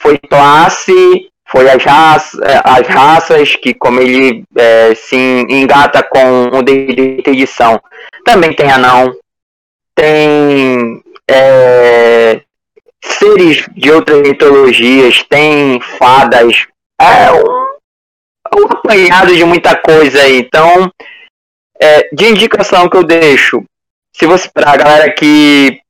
foi 0.00 0.18
classe, 0.18 1.28
foi 1.48 1.70
as, 1.70 1.82
raças, 1.82 2.40
as 2.64 2.86
raças 2.88 3.56
que 3.56 3.72
como 3.72 4.00
ele 4.00 4.44
é, 4.56 4.94
se 4.94 5.16
engata 5.48 6.02
com 6.02 6.48
o 6.48 6.62
de 6.62 7.22
edição, 7.24 7.80
também 8.24 8.52
tem 8.52 8.70
anão, 8.70 9.14
tem 9.94 11.02
é, 11.28 12.40
seres 13.12 13.68
de 13.74 13.90
outras 13.90 14.20
mitologias, 14.20 15.22
tem 15.24 15.80
fadas, 15.80 16.66
é 17.00 17.32
um, 17.32 18.58
um 18.58 18.64
apanhado 18.70 19.34
de 19.34 19.44
muita 19.44 19.76
coisa 19.76 20.20
aí. 20.22 20.38
Então, 20.38 20.90
é, 21.80 22.08
de 22.12 22.26
indicação 22.26 22.88
que 22.88 22.96
eu 22.96 23.04
deixo, 23.04 23.64
se 24.14 24.26
você 24.26 24.48
para 24.48 24.70
a 24.70 24.76
galera 24.76 25.12
que 25.12 25.80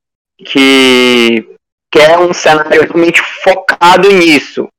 que 0.45 1.49
quer 1.91 2.19
um 2.19 2.31
cenário 2.33 2.83
realmente 2.83 3.21
focado 3.43 4.11
nisso, 4.11 4.69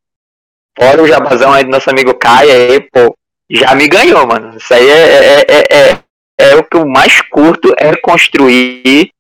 fora 0.79 1.03
o 1.03 1.09
jabazão 1.09 1.53
aí 1.53 1.65
do 1.65 1.71
nosso 1.71 1.91
amigo 1.91 2.15
Caio, 2.15 2.53
aí, 2.53 2.81
pô, 2.81 3.17
já 3.51 3.75
me 3.75 3.89
ganhou, 3.89 4.25
mano. 4.27 4.57
Isso 4.57 4.73
aí 4.73 4.89
é, 4.89 4.95
é, 4.95 5.47
é, 5.49 5.65
é, 5.71 6.03
é 6.39 6.57
o 6.57 6.63
que 6.63 6.77
eu 6.77 6.87
mais 6.87 7.21
curto, 7.23 7.75
é 7.77 7.97
construir 7.97 9.11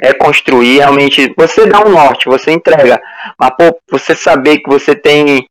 é 0.00 0.12
construir 0.12 0.78
realmente. 0.78 1.32
Você 1.36 1.66
dá 1.66 1.84
um 1.84 1.90
norte, 1.90 2.26
você 2.26 2.52
entrega, 2.52 3.00
mas 3.38 3.50
pô, 3.50 3.78
você 3.90 4.14
saber 4.14 4.58
que 4.58 4.68
você 4.68 4.94
tem 4.94 5.48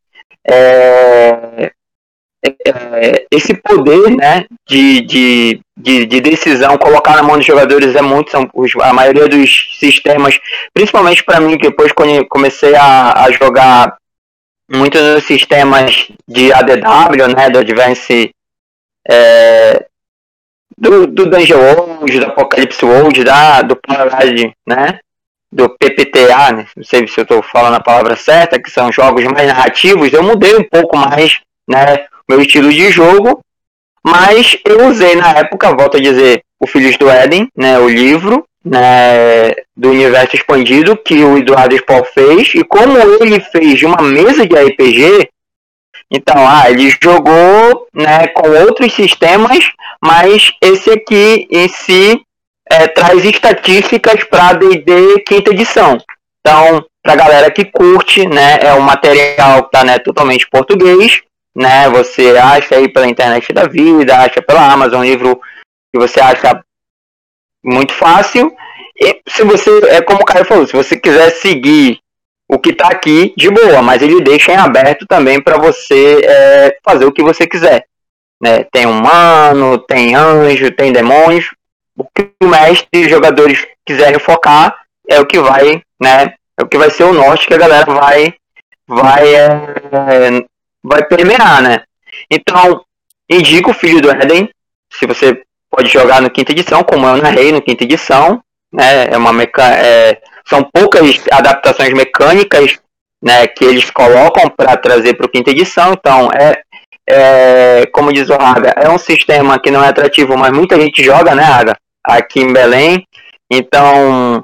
é, 0.50 1.72
é, 2.44 3.26
esse 3.32 3.54
poder, 3.56 4.16
né, 4.16 4.46
de, 4.68 5.02
de, 5.02 5.62
de, 5.76 6.06
de 6.06 6.22
decisão, 6.22 6.78
colocar 6.78 7.16
na 7.16 7.24
mão 7.24 7.38
dos 7.38 7.46
jogadores 7.46 7.96
é 7.96 8.02
muito, 8.02 8.32
são 8.32 8.50
os, 8.54 8.72
a 8.82 8.94
maioria 8.94 9.28
dos 9.28 9.78
sistemas, 9.80 10.40
principalmente 10.74 11.24
para 11.24 11.42
mim, 11.42 11.58
que 11.58 11.70
depois 11.70 11.92
comecei 12.30 12.76
a, 12.76 13.26
a 13.26 13.32
jogar 13.32 13.98
muito 14.70 14.98
nos 15.00 15.26
sistemas 15.26 16.10
de 16.28 16.52
ADW, 16.54 17.28
né, 17.36 17.50
do 17.50 17.60
Advance 17.60 18.32
é, 19.10 19.86
do, 20.78 21.08
do 21.08 21.26
Dungeon 21.26 21.58
World, 21.58 22.20
do 22.20 22.26
Apocalypse 22.26 22.86
World, 22.86 23.24
da, 23.24 23.62
do 23.62 23.76
Parade, 23.76 24.54
né? 24.66 25.00
Do 25.52 25.70
PPTA, 25.70 26.52
né? 26.52 26.68
não 26.76 26.84
sei 26.84 27.08
se 27.08 27.20
eu 27.20 27.24
estou 27.24 27.42
falando 27.42 27.76
a 27.76 27.84
palavra 27.84 28.16
certa, 28.16 28.62
que 28.62 28.70
são 28.70 28.92
jogos 28.92 29.24
mais 29.26 29.48
narrativos, 29.48 30.12
eu 30.12 30.22
mudei 30.22 30.56
um 30.56 30.64
pouco 30.64 30.98
mais, 30.98 31.40
né? 31.68 32.06
Meu 32.30 32.42
estilo 32.42 32.70
de 32.70 32.92
jogo, 32.92 33.42
mas 34.04 34.58
eu 34.66 34.88
usei 34.88 35.16
na 35.16 35.32
época, 35.32 35.74
volto 35.74 35.98
a 35.98 36.02
dizer, 36.02 36.44
o 36.60 36.68
Filhos 36.68 36.98
do 36.98 37.10
Éden, 37.10 37.50
né? 37.56 37.80
O 37.80 37.88
livro, 37.88 38.46
né? 38.64 39.56
Do 39.76 39.92
universo 39.92 40.36
expandido 40.36 40.98
que 40.98 41.24
o 41.24 41.38
Eduardo 41.38 41.78
Spohr 41.78 42.06
fez, 42.14 42.54
e 42.54 42.64
como 42.64 42.98
ele 42.98 43.40
fez 43.40 43.80
de 43.80 43.86
uma 43.86 44.02
mesa 44.02 44.46
de 44.46 44.56
RPG, 44.56 45.30
então, 46.10 46.36
ah, 46.48 46.70
ele 46.70 46.90
jogou 47.02 47.88
né, 47.94 48.28
com 48.28 48.50
outros 48.50 48.94
sistemas, 48.94 49.70
mas 50.04 50.52
esse 50.62 50.90
aqui 50.92 51.48
em 51.50 51.68
si 51.68 52.22
é, 52.70 52.88
traz 52.88 53.24
estatísticas 53.24 54.24
para 54.26 54.54
D&D 54.54 55.22
quinta 55.22 55.52
edição. 55.52 55.98
Então, 56.40 56.86
para 57.02 57.16
galera 57.16 57.52
que 57.52 57.66
curte, 57.66 58.28
né, 58.28 58.58
é 58.62 58.74
um 58.74 58.82
material 58.82 59.64
que 59.64 59.72
tá 59.72 59.84
né, 59.84 60.00
totalmente 60.00 60.46
em 60.46 60.50
português, 60.50 61.22
né, 61.56 61.90
você 61.90 62.38
acha 62.38 62.76
aí 62.76 62.88
pela 62.88 63.08
internet 63.08 63.52
da 63.54 63.66
vida, 63.66 64.18
acha 64.18 64.42
pela 64.42 64.72
Amazon, 64.72 65.02
um 65.02 65.06
livro 65.06 65.40
que 65.92 66.00
você 66.00 66.20
acha 66.20 66.62
muito 67.64 67.94
fácil. 67.94 68.54
E 69.00 69.22
se 69.28 69.44
você, 69.44 69.70
é 69.90 70.02
como 70.02 70.22
o 70.22 70.26
Caio 70.26 70.46
falou, 70.46 70.66
se 70.66 70.74
você 70.74 71.00
quiser 71.00 71.30
seguir 71.32 72.00
o 72.48 72.58
que 72.58 72.70
está 72.70 72.88
aqui 72.88 73.34
de 73.36 73.50
boa, 73.50 73.82
mas 73.82 74.02
ele 74.02 74.22
deixa 74.22 74.54
em 74.54 74.58
aberto 74.58 75.06
também 75.06 75.42
para 75.42 75.58
você 75.58 76.22
é, 76.24 76.78
fazer 76.84 77.06
o 77.06 77.12
que 77.12 77.22
você 77.22 77.46
quiser. 77.46 77.86
Né? 78.42 78.64
Tem 78.72 78.86
humano, 78.86 79.78
tem 79.80 80.16
anjo, 80.16 80.72
tem 80.72 80.92
demônios. 80.92 81.52
O 81.96 82.04
que 82.04 82.30
o 82.42 82.48
mestre 82.48 82.88
e 82.94 83.06
os 83.06 83.10
jogadores 83.10 83.66
quiserem 83.86 84.20
focar 84.20 84.76
é 85.10 85.20
o 85.20 85.26
que 85.26 85.40
vai, 85.40 85.82
né? 86.00 86.36
É 86.58 86.64
o 86.64 86.68
que 86.68 86.78
vai 86.78 86.90
ser 86.90 87.04
o 87.04 87.14
norte 87.14 87.48
que 87.48 87.54
a 87.54 87.58
galera 87.58 87.86
vai, 87.86 88.34
vai, 88.88 89.34
é, 89.34 89.50
vai 90.84 91.04
permear, 91.06 91.62
né? 91.62 91.84
Então, 92.30 92.84
indico 93.30 93.72
o 93.72 93.74
Filho 93.74 94.02
do 94.02 94.12
Éden. 94.12 94.50
Se 94.92 95.06
você 95.08 95.42
pode 95.70 95.90
jogar 95.90 96.22
no 96.22 96.30
quinta 96.30 96.52
edição, 96.52 96.84
como 96.84 97.08
eu 97.08 97.18
narrei 97.18 97.52
no 97.52 97.62
quinta 97.62 97.84
edição, 97.84 98.44
né? 98.72 99.08
É 99.12 99.18
uma 99.18 99.34
meca 99.34 99.64
é, 99.64 100.22
são 100.48 100.64
poucas 100.64 101.22
adaptações 101.32 101.94
mecânicas 101.94 102.80
né, 103.22 103.48
que 103.48 103.66
eles 103.66 103.90
colocam 103.90 104.50
para 104.50 104.78
trazer 104.78 105.16
para 105.16 105.26
o 105.26 105.30
quinta 105.30 105.52
edição. 105.52 105.94
Então, 105.94 106.30
é, 106.32 106.62
é, 107.10 107.86
como 107.88 108.12
diz 108.12 108.30
o 108.30 108.36
Raga, 108.36 108.74
é 108.76 108.90
um 108.90 108.98
sistema 108.98 109.60
que 109.60 109.72
não 109.72 109.84
é 109.84 109.88
atrativo, 109.88 110.38
mas 110.38 110.52
muita 110.52 110.80
gente 110.80 111.04
joga, 111.04 111.34
né, 111.34 111.44
Raga? 111.44 111.78
Aqui 112.04 112.42
em 112.42 112.52
Belém. 112.52 113.08
Então, 113.50 114.44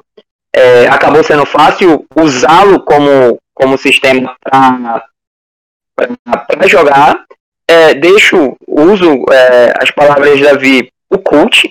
é, 0.54 0.86
acabou 0.86 1.22
sendo 1.22 1.44
fácil 1.44 2.06
usá-lo 2.16 2.80
como, 2.80 3.38
como 3.52 3.76
sistema 3.76 4.34
para 4.42 5.04
jogar. 6.66 7.24
É, 7.68 7.94
deixo, 7.94 8.56
uso 8.66 9.24
é, 9.30 9.74
as 9.80 9.90
palavras 9.90 10.38
de 10.38 10.44
Davi, 10.44 10.90
o 11.10 11.18
cult, 11.18 11.70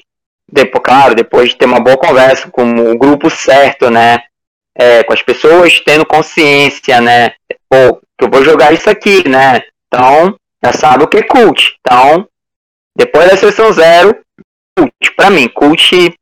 depois, 0.51 0.83
claro, 0.83 1.15
depois 1.15 1.49
de 1.49 1.55
ter 1.55 1.65
uma 1.65 1.79
boa 1.79 1.97
conversa 1.97 2.51
com 2.51 2.91
o 2.91 2.97
grupo 2.97 3.29
certo, 3.29 3.89
né? 3.89 4.19
É, 4.75 5.03
com 5.03 5.13
as 5.13 5.21
pessoas 5.21 5.79
tendo 5.79 6.05
consciência, 6.05 6.99
né? 6.99 7.33
Pô, 7.69 8.01
que 8.17 8.25
eu 8.25 8.29
vou 8.29 8.43
jogar 8.43 8.73
isso 8.73 8.89
aqui, 8.89 9.27
né? 9.27 9.61
Então, 9.87 10.35
já 10.63 10.71
sabe 10.71 11.03
o 11.03 11.07
que 11.07 11.17
é 11.17 11.23
cult. 11.23 11.75
Então, 11.81 12.27
depois 12.95 13.29
da 13.29 13.37
sessão 13.37 13.71
zero, 13.71 14.15
cult. 14.77 14.93
Pra 15.15 15.29
mim, 15.29 15.47
cult 15.47 16.15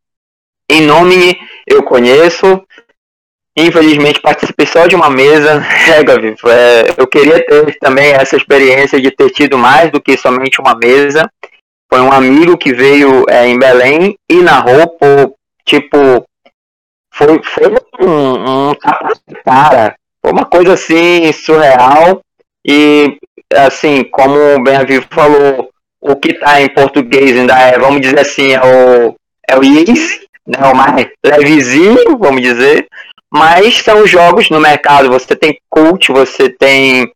em 0.69 0.81
nome 0.81 1.37
eu 1.67 1.83
conheço. 1.83 2.65
Infelizmente 3.57 4.21
participei 4.21 4.65
só 4.65 4.87
de 4.87 4.95
uma 4.95 5.09
mesa. 5.09 5.61
É, 5.91 5.99
é, 5.99 6.95
eu 6.97 7.05
queria 7.05 7.45
ter 7.45 7.77
também 7.79 8.13
essa 8.13 8.37
experiência 8.37 8.99
de 9.01 9.11
ter 9.11 9.29
tido 9.29 9.57
mais 9.57 9.91
do 9.91 9.99
que 9.99 10.17
somente 10.17 10.61
uma 10.61 10.73
mesa. 10.73 11.29
Foi 11.91 11.99
um 11.99 12.11
amigo 12.11 12.57
que 12.57 12.73
veio 12.73 13.25
é, 13.29 13.45
em 13.45 13.59
Belém 13.59 14.17
e 14.29 14.35
narrou 14.41 14.87
por, 14.97 15.35
tipo, 15.65 16.25
foi, 17.13 17.41
foi 17.43 17.67
um, 17.99 18.69
um 18.69 18.75
cara, 19.43 19.95
foi 20.21 20.31
uma 20.31 20.45
coisa 20.45 20.73
assim 20.73 21.29
surreal 21.33 22.21
e 22.65 23.17
assim, 23.55 24.03
como 24.03 24.35
o 24.55 24.63
Benavivo 24.63 25.05
falou, 25.09 25.69
o 25.99 26.15
que 26.15 26.31
está 26.31 26.61
em 26.61 26.69
português 26.69 27.37
ainda 27.37 27.57
é, 27.59 27.77
vamos 27.77 28.01
dizer 28.01 28.19
assim, 28.19 28.53
é 28.53 28.61
o, 28.61 29.15
é 29.47 29.57
o 29.57 29.63
easy, 29.63 30.27
né, 30.45 30.59
o 30.71 30.75
mais 30.75 31.07
levezinho, 31.23 32.17
vamos 32.17 32.41
dizer, 32.41 32.87
mas 33.31 33.77
são 33.77 34.05
jogos 34.07 34.49
no 34.49 34.59
mercado, 34.59 35.09
você 35.09 35.35
tem 35.35 35.59
cult, 35.69 36.11
você 36.11 36.49
tem 36.49 37.11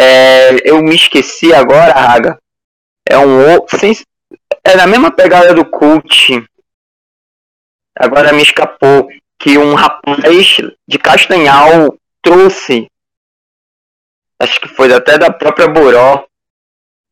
é, 0.00 0.70
eu 0.70 0.80
me 0.80 0.94
esqueci 0.94 1.52
agora, 1.52 1.92
Raga, 1.92 2.38
é 3.04 3.18
um 3.18 3.52
outro. 3.52 3.78
É 4.62 4.76
na 4.76 4.86
mesma 4.86 5.10
pegada 5.10 5.52
do 5.52 5.64
cult. 5.64 6.44
Agora 7.96 8.32
me 8.32 8.42
escapou 8.42 9.08
que 9.40 9.58
um 9.58 9.74
rapaz 9.74 10.56
de 10.86 10.98
Castanhal 10.98 11.96
trouxe. 12.22 12.86
Acho 14.40 14.60
que 14.60 14.68
foi 14.68 14.92
até 14.92 15.18
da 15.18 15.32
própria 15.32 15.68
Boró. 15.68 16.26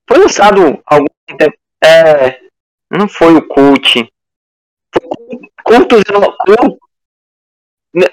Foi 0.09 0.19
lançado 0.19 0.83
algum 0.87 1.07
tempo. 1.37 1.57
É, 1.83 2.41
não 2.91 3.09
foi 3.09 3.35
o 3.35 3.47
cult. 3.47 4.09
Foi 4.95 5.09
cultos, 5.09 5.49
cultos 5.65 6.03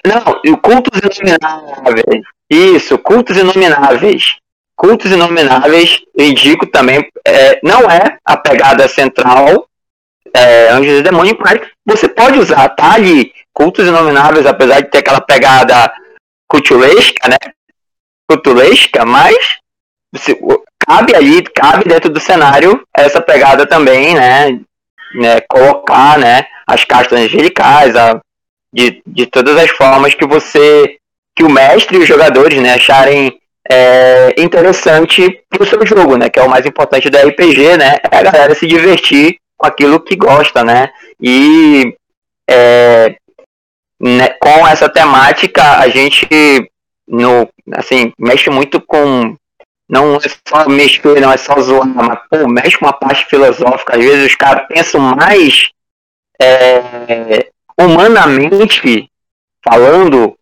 não, 0.04 0.56
cultos 0.60 1.00
inomináveis. 1.00 2.22
Isso, 2.50 2.98
cultos 2.98 3.36
inomináveis. 3.36 4.38
Cultos 4.76 5.10
Inomináveis, 5.10 6.02
indico 6.18 6.66
também, 6.66 7.08
é, 7.24 7.60
não 7.62 7.88
é 7.88 8.18
a 8.24 8.36
pegada 8.36 8.88
central 8.88 9.68
é, 10.34 10.68
Anjos 10.70 10.98
e 10.98 11.02
Demônios, 11.02 11.38
mas 11.38 11.60
você 11.86 12.08
pode 12.08 12.38
usar, 12.38 12.68
tá 12.70 12.94
ali, 12.94 13.32
Cultos 13.52 13.86
Inomináveis, 13.86 14.46
apesar 14.46 14.80
de 14.80 14.90
ter 14.90 14.98
aquela 14.98 15.20
pegada 15.20 15.92
cultulesca, 16.48 17.28
né, 17.28 17.36
cultulesca, 18.28 19.04
mas 19.04 19.36
você, 20.12 20.38
cabe 20.86 21.14
ali, 21.14 21.42
cabe 21.42 21.84
dentro 21.84 22.10
do 22.10 22.20
cenário 22.20 22.82
essa 22.96 23.20
pegada 23.20 23.66
também, 23.66 24.14
né, 24.14 24.60
né 25.14 25.40
colocar, 25.48 26.18
né, 26.18 26.46
as 26.66 26.84
castas 26.84 27.20
angelicais, 27.20 27.96
a, 27.96 28.20
de, 28.72 29.02
de 29.06 29.26
todas 29.26 29.56
as 29.56 29.70
formas 29.70 30.14
que 30.14 30.26
você, 30.26 30.96
que 31.36 31.44
o 31.44 31.50
mestre 31.50 31.96
e 31.96 32.00
os 32.00 32.08
jogadores, 32.08 32.60
né, 32.60 32.74
acharem 32.74 33.38
é, 33.70 34.34
interessante 34.38 35.40
pro 35.48 35.66
seu 35.66 35.84
jogo, 35.86 36.16
né? 36.16 36.28
Que 36.28 36.38
é 36.38 36.42
o 36.42 36.50
mais 36.50 36.66
importante 36.66 37.08
da 37.08 37.22
RPG, 37.22 37.76
né? 37.78 37.96
É 38.10 38.18
a 38.18 38.22
galera 38.22 38.54
se 38.54 38.66
divertir 38.66 39.38
com 39.56 39.66
aquilo 39.66 40.00
que 40.00 40.16
gosta, 40.16 40.62
né? 40.62 40.90
E 41.20 41.96
é, 42.48 43.16
né, 44.00 44.28
com 44.40 44.66
essa 44.68 44.88
temática 44.88 45.78
a 45.78 45.88
gente 45.88 46.26
no, 47.06 47.48
assim, 47.72 48.12
mexe 48.18 48.50
muito 48.50 48.80
com 48.80 49.36
não 49.88 50.16
é 50.16 50.20
só 50.48 50.68
mexer, 50.68 51.20
não 51.20 51.30
é 51.30 51.36
só 51.36 51.60
zoar, 51.60 51.86
mas 51.86 52.18
pô, 52.30 52.48
mexe 52.48 52.78
com 52.78 52.86
uma 52.86 52.92
parte 52.92 53.26
filosófica. 53.26 53.96
Às 53.96 54.04
vezes 54.04 54.26
os 54.26 54.34
caras 54.34 54.66
pensam 54.66 55.00
mais 55.00 55.70
é, 56.40 57.50
humanamente 57.78 59.10
falando 59.62 60.36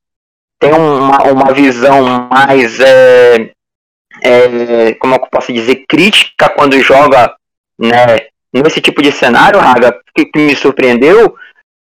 tem 0.62 0.72
uma, 0.72 1.22
uma 1.24 1.52
visão 1.52 2.28
mais, 2.30 2.78
é, 2.78 3.50
é, 4.22 4.94
como 4.94 5.14
eu 5.16 5.18
posso 5.28 5.52
dizer, 5.52 5.84
crítica 5.88 6.48
quando 6.50 6.80
joga 6.80 7.34
né, 7.76 8.28
nesse 8.52 8.80
tipo 8.80 9.02
de 9.02 9.10
cenário, 9.10 9.58
Raga, 9.58 10.00
que, 10.14 10.24
que 10.24 10.38
me 10.38 10.54
surpreendeu, 10.54 11.34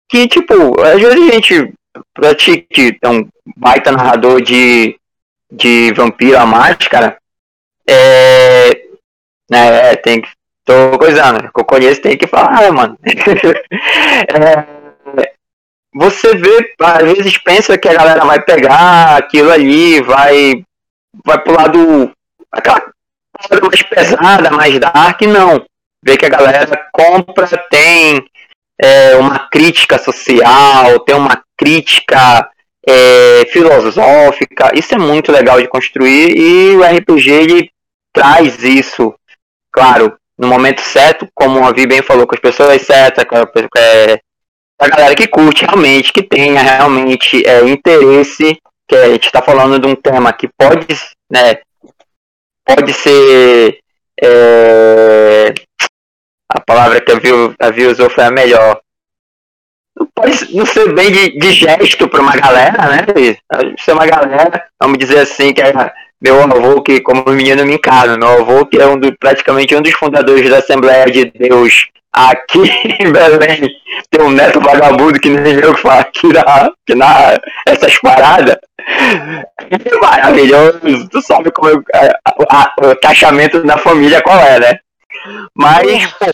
que, 0.09 0.27
tipo, 0.27 0.53
às 0.81 0.99
vezes 1.01 1.29
a 1.29 1.31
gente, 1.31 1.73
pra 2.13 2.35
ti 2.35 2.57
que 2.57 2.97
é 3.01 3.09
um 3.09 3.27
baita 3.55 3.91
narrador 3.91 4.41
de, 4.41 4.99
de 5.51 5.91
Vampiro 5.93 6.37
a 6.37 6.45
Máscara, 6.45 7.17
é, 7.87 8.85
né, 9.49 9.95
tem 9.97 10.21
que, 10.21 10.29
tô 10.63 10.97
coisando, 10.97 11.51
que 11.51 11.59
eu 11.59 11.65
conheço 11.65 12.01
tem 12.01 12.17
que 12.17 12.27
falar, 12.27 12.71
mano. 12.71 12.97
é, 13.05 14.65
você 15.93 16.35
vê, 16.35 16.73
às 16.81 17.03
vezes 17.03 17.37
pensa 17.37 17.77
que 17.77 17.87
a 17.87 17.93
galera 17.93 18.25
vai 18.25 18.41
pegar 18.41 19.17
aquilo 19.17 19.51
ali, 19.51 20.01
vai, 20.01 20.65
vai 21.23 21.39
pro 21.39 21.53
lado, 21.53 22.11
aquela 22.51 22.81
coisa 23.49 23.61
mais 23.61 23.83
pesada, 23.83 24.51
mais 24.51 24.79
dark, 24.79 25.21
não. 25.21 25.63
Vê 26.03 26.17
que 26.17 26.25
a 26.25 26.29
galera 26.29 26.89
compra, 26.91 27.47
tem 27.69 28.25
é, 28.81 29.15
uma 29.15 29.47
crítica 29.49 29.97
social, 29.97 30.99
tem 30.99 31.15
uma 31.15 31.41
crítica 31.57 32.49
é, 32.87 33.45
filosófica, 33.45 34.71
isso 34.73 34.93
é 34.93 34.97
muito 34.97 35.31
legal 35.31 35.59
de 35.59 35.67
construir 35.67 36.37
e 36.37 36.75
o 36.75 36.83
RPG 36.83 37.31
ele 37.31 37.69
traz 38.13 38.63
isso, 38.63 39.13
claro, 39.71 40.17
no 40.37 40.47
momento 40.47 40.81
certo, 40.81 41.27
como 41.33 41.65
a 41.65 41.71
Vi 41.71 41.87
bem 41.87 42.01
falou, 42.01 42.27
com 42.27 42.35
as 42.35 42.41
pessoas 42.41 42.81
certas, 42.81 43.25
com 43.25 43.35
a, 43.35 43.47
é, 43.77 44.19
a 44.79 44.87
galera 44.87 45.15
que 45.15 45.27
curte 45.27 45.65
realmente, 45.65 46.11
que 46.11 46.21
tenha 46.21 46.61
realmente 46.61 47.45
é, 47.47 47.61
interesse, 47.67 48.57
que 48.87 48.95
a 48.95 49.09
gente 49.09 49.25
está 49.25 49.41
falando 49.41 49.79
de 49.79 49.87
um 49.87 49.95
tema 49.95 50.31
que 50.33 50.47
pode, 50.47 50.87
né, 51.31 51.59
pode 52.65 52.93
ser 52.93 53.79
é, 54.21 55.53
palavra 56.65 57.01
que 57.01 57.11
a 57.11 57.19
Viu, 57.19 57.53
a 57.59 57.69
Viu 57.69 57.91
usou 57.91 58.09
foi 58.09 58.23
a 58.23 58.31
melhor. 58.31 58.79
Não 59.97 60.07
pode 60.13 60.55
não 60.55 60.65
ser 60.65 60.93
bem 60.93 61.11
de, 61.11 61.39
de 61.39 61.51
gesto 61.53 62.07
para 62.09 62.21
uma 62.21 62.35
galera, 62.35 62.89
né? 62.89 63.05
Ser 63.79 63.93
uma 63.93 64.05
galera, 64.05 64.65
vamos 64.79 64.97
dizer 64.97 65.19
assim, 65.19 65.53
que 65.53 65.61
é 65.61 65.73
meu 66.21 66.41
avô, 66.41 66.81
que 66.81 66.99
como 67.01 67.29
menino 67.29 67.65
me 67.65 67.75
encarna, 67.75 68.17
meu 68.17 68.41
avô, 68.41 68.65
que 68.65 68.77
é 68.77 68.87
um 68.87 68.99
do, 68.99 69.15
praticamente 69.17 69.75
um 69.75 69.81
dos 69.81 69.93
fundadores 69.93 70.49
da 70.49 70.57
Assembleia 70.57 71.05
de 71.05 71.25
Deus 71.25 71.87
aqui 72.15 72.59
em 72.99 73.11
Belém 73.11 73.69
tem 74.09 74.21
um 74.21 74.31
neto 74.31 74.61
vagabundo 74.61 75.19
que 75.19 75.29
nem 75.29 75.55
eu 75.55 75.75
que 75.75 75.81
faz 75.81 76.05
que 76.13 76.31
dá, 76.31 76.71
que 76.85 76.95
dá 76.95 77.37
essas 77.65 77.97
paradas. 77.99 78.57
É 78.77 79.95
maravilhoso. 79.99 81.09
Tu 81.09 81.21
sabe 81.21 81.51
como 81.51 81.69
eu, 81.69 81.83
a, 81.93 82.61
a, 82.61 82.87
o 82.87 82.95
taxamento 82.95 83.61
da 83.63 83.77
família 83.77 84.21
qual 84.21 84.39
é, 84.39 84.59
né? 84.59 84.79
Mas, 85.53 86.05
pô, 86.13 86.25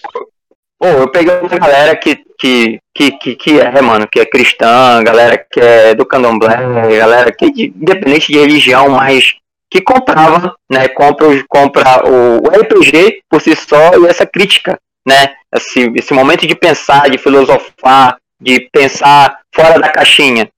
pô, 0.80 0.88
eu 0.88 1.08
peguei 1.10 1.34
uma 1.40 1.58
galera 1.58 1.96
que, 1.96 2.24
que, 2.38 2.80
que, 2.94 3.12
que, 3.12 3.36
que 3.36 3.60
é, 3.60 3.82
mano, 3.82 4.08
que 4.12 4.20
é 4.20 4.26
cristã, 4.26 5.04
galera 5.04 5.38
que 5.38 5.60
é 5.60 5.94
do 5.94 6.06
candomblé, 6.06 6.58
galera 6.98 7.32
que, 7.32 7.52
de, 7.52 7.68
independente 7.68 8.32
de 8.32 8.40
religião, 8.40 8.90
mas 8.90 9.36
que 9.70 9.82
comprava, 9.82 10.56
né, 10.70 10.88
compra, 10.90 11.28
compra 11.48 12.04
o, 12.06 12.40
o 12.40 12.50
RPG 12.50 13.22
por 13.30 13.42
si 13.42 13.56
só 13.56 13.92
e 13.98 14.08
essa 14.08 14.26
crítica 14.26 14.78
né? 15.06 15.34
Esse, 15.54 15.92
esse 15.96 16.14
momento 16.14 16.48
de 16.48 16.56
pensar, 16.56 17.10
de 17.10 17.18
filosofar, 17.18 18.18
de 18.40 18.70
pensar 18.72 19.40
fora 19.54 19.80
da 19.80 19.90
caixinha. 19.90 20.50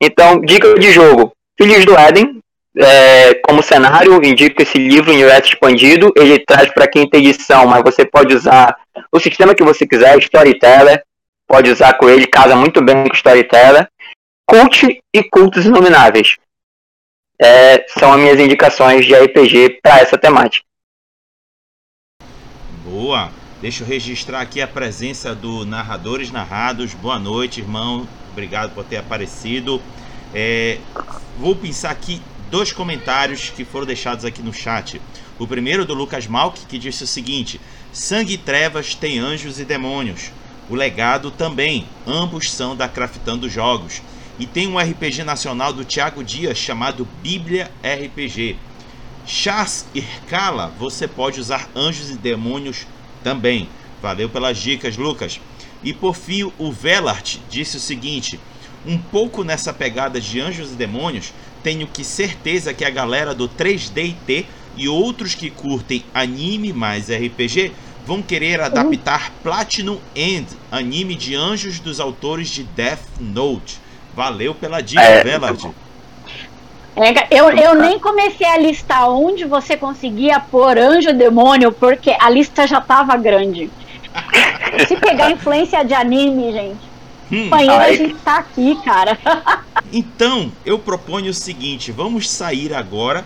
Então, 0.00 0.40
dica 0.40 0.74
de 0.74 0.90
jogo: 0.90 1.32
Filhos 1.60 1.84
do 1.84 1.96
Éden, 1.96 2.39
é, 2.76 3.34
como 3.46 3.62
cenário, 3.62 4.22
indico 4.24 4.62
esse 4.62 4.78
livro 4.78 5.12
em 5.12 5.24
UX 5.24 5.48
expandido. 5.48 6.12
Ele 6.16 6.38
traz 6.38 6.72
para 6.72 6.88
quinta 6.88 7.16
edição, 7.16 7.66
mas 7.66 7.82
você 7.82 8.04
pode 8.04 8.34
usar 8.34 8.76
o 9.10 9.18
sistema 9.18 9.54
que 9.54 9.64
você 9.64 9.86
quiser, 9.86 10.18
Storyteller. 10.18 11.02
Pode 11.46 11.70
usar 11.70 11.94
com 11.94 12.08
ele, 12.08 12.26
casa 12.26 12.54
muito 12.54 12.82
bem 12.82 13.08
com 13.08 13.14
Storyteller. 13.14 13.88
Cult 14.46 15.00
e 15.12 15.22
cultos 15.24 15.66
inomináveis. 15.66 16.36
É, 17.40 17.84
são 17.98 18.12
as 18.12 18.20
minhas 18.20 18.38
indicações 18.38 19.06
de 19.06 19.14
RPG 19.14 19.80
para 19.82 20.00
essa 20.00 20.18
temática. 20.18 20.64
Boa! 22.84 23.30
Deixa 23.60 23.82
eu 23.82 23.86
registrar 23.86 24.40
aqui 24.40 24.62
a 24.62 24.66
presença 24.66 25.34
do 25.34 25.66
Narradores 25.66 26.30
Narrados. 26.30 26.94
Boa 26.94 27.18
noite, 27.18 27.60
irmão. 27.60 28.08
Obrigado 28.32 28.74
por 28.74 28.84
ter 28.84 28.96
aparecido. 28.96 29.82
É, 30.34 30.78
vou 31.38 31.54
pensar 31.54 31.90
aqui 31.90 32.22
dois 32.50 32.72
comentários 32.72 33.50
que 33.50 33.64
foram 33.64 33.86
deixados 33.86 34.24
aqui 34.24 34.42
no 34.42 34.52
chat. 34.52 35.00
O 35.38 35.46
primeiro 35.46 35.84
do 35.84 35.94
Lucas 35.94 36.26
Malk, 36.26 36.66
que 36.66 36.78
disse 36.78 37.04
o 37.04 37.06
seguinte: 37.06 37.60
Sangue 37.92 38.34
e 38.34 38.38
trevas 38.38 38.94
tem 38.94 39.18
anjos 39.18 39.60
e 39.60 39.64
demônios. 39.64 40.30
O 40.68 40.74
legado 40.74 41.30
também. 41.30 41.86
Ambos 42.06 42.50
são 42.50 42.76
da 42.76 42.88
Craftando 42.88 43.48
Jogos. 43.48 44.02
E 44.38 44.46
tem 44.46 44.68
um 44.68 44.78
RPG 44.78 45.22
nacional 45.22 45.72
do 45.72 45.84
Thiago 45.84 46.24
Dias 46.24 46.58
chamado 46.58 47.06
Bíblia 47.22 47.70
RPG. 47.82 48.56
Chas 49.26 49.86
Irkala, 49.94 50.72
você 50.78 51.06
pode 51.06 51.40
usar 51.40 51.68
anjos 51.76 52.10
e 52.10 52.16
demônios 52.16 52.86
também. 53.22 53.68
Valeu 54.00 54.28
pelas 54.28 54.58
dicas, 54.58 54.96
Lucas. 54.96 55.40
E 55.82 55.92
por 55.92 56.14
fim, 56.14 56.50
o 56.58 56.72
Velart 56.72 57.36
disse 57.48 57.76
o 57.76 57.80
seguinte: 57.80 58.40
um 58.86 58.96
pouco 58.96 59.44
nessa 59.44 59.72
pegada 59.72 60.20
de 60.20 60.40
anjos 60.40 60.72
e 60.72 60.74
demônios, 60.74 61.32
tenho 61.62 61.86
que 61.86 62.04
certeza 62.04 62.74
que 62.74 62.84
a 62.84 62.90
galera 62.90 63.34
do 63.34 63.48
3DT 63.48 64.46
e 64.76 64.88
outros 64.88 65.34
que 65.34 65.50
curtem 65.50 66.04
anime 66.14 66.72
mais 66.72 67.10
RPG 67.10 67.72
vão 68.06 68.22
querer 68.22 68.60
adaptar 68.60 69.30
Platinum 69.42 69.98
End, 70.16 70.46
anime 70.70 71.14
de 71.14 71.34
anjos 71.34 71.78
dos 71.78 72.00
autores 72.00 72.48
de 72.48 72.64
Death 72.64 73.04
Note. 73.20 73.78
Valeu 74.14 74.54
pela 74.54 74.80
dica, 74.80 75.02
é, 75.02 75.22
Velard. 75.22 75.70
É, 76.96 77.38
eu, 77.38 77.50
eu 77.50 77.74
nem 77.74 77.98
comecei 77.98 78.46
a 78.46 78.58
listar 78.58 79.08
onde 79.08 79.44
você 79.44 79.76
conseguia 79.76 80.40
pôr 80.40 80.76
anjo 80.76 81.12
demônio, 81.12 81.70
porque 81.72 82.16
a 82.18 82.28
lista 82.28 82.66
já 82.66 82.80
tava 82.80 83.16
grande. 83.16 83.70
Se 84.88 84.96
pegar 84.96 85.30
influência 85.30 85.84
de 85.84 85.94
anime, 85.94 86.52
gente. 86.52 86.89
Hum, 87.32 87.48
ainda 87.52 87.78
a 87.78 87.92
gente 87.92 88.14
tá 88.16 88.38
aqui, 88.38 88.76
cara. 88.82 89.18
então, 89.92 90.50
eu 90.64 90.78
proponho 90.78 91.30
o 91.30 91.34
seguinte: 91.34 91.92
vamos 91.92 92.28
sair 92.28 92.74
agora 92.74 93.24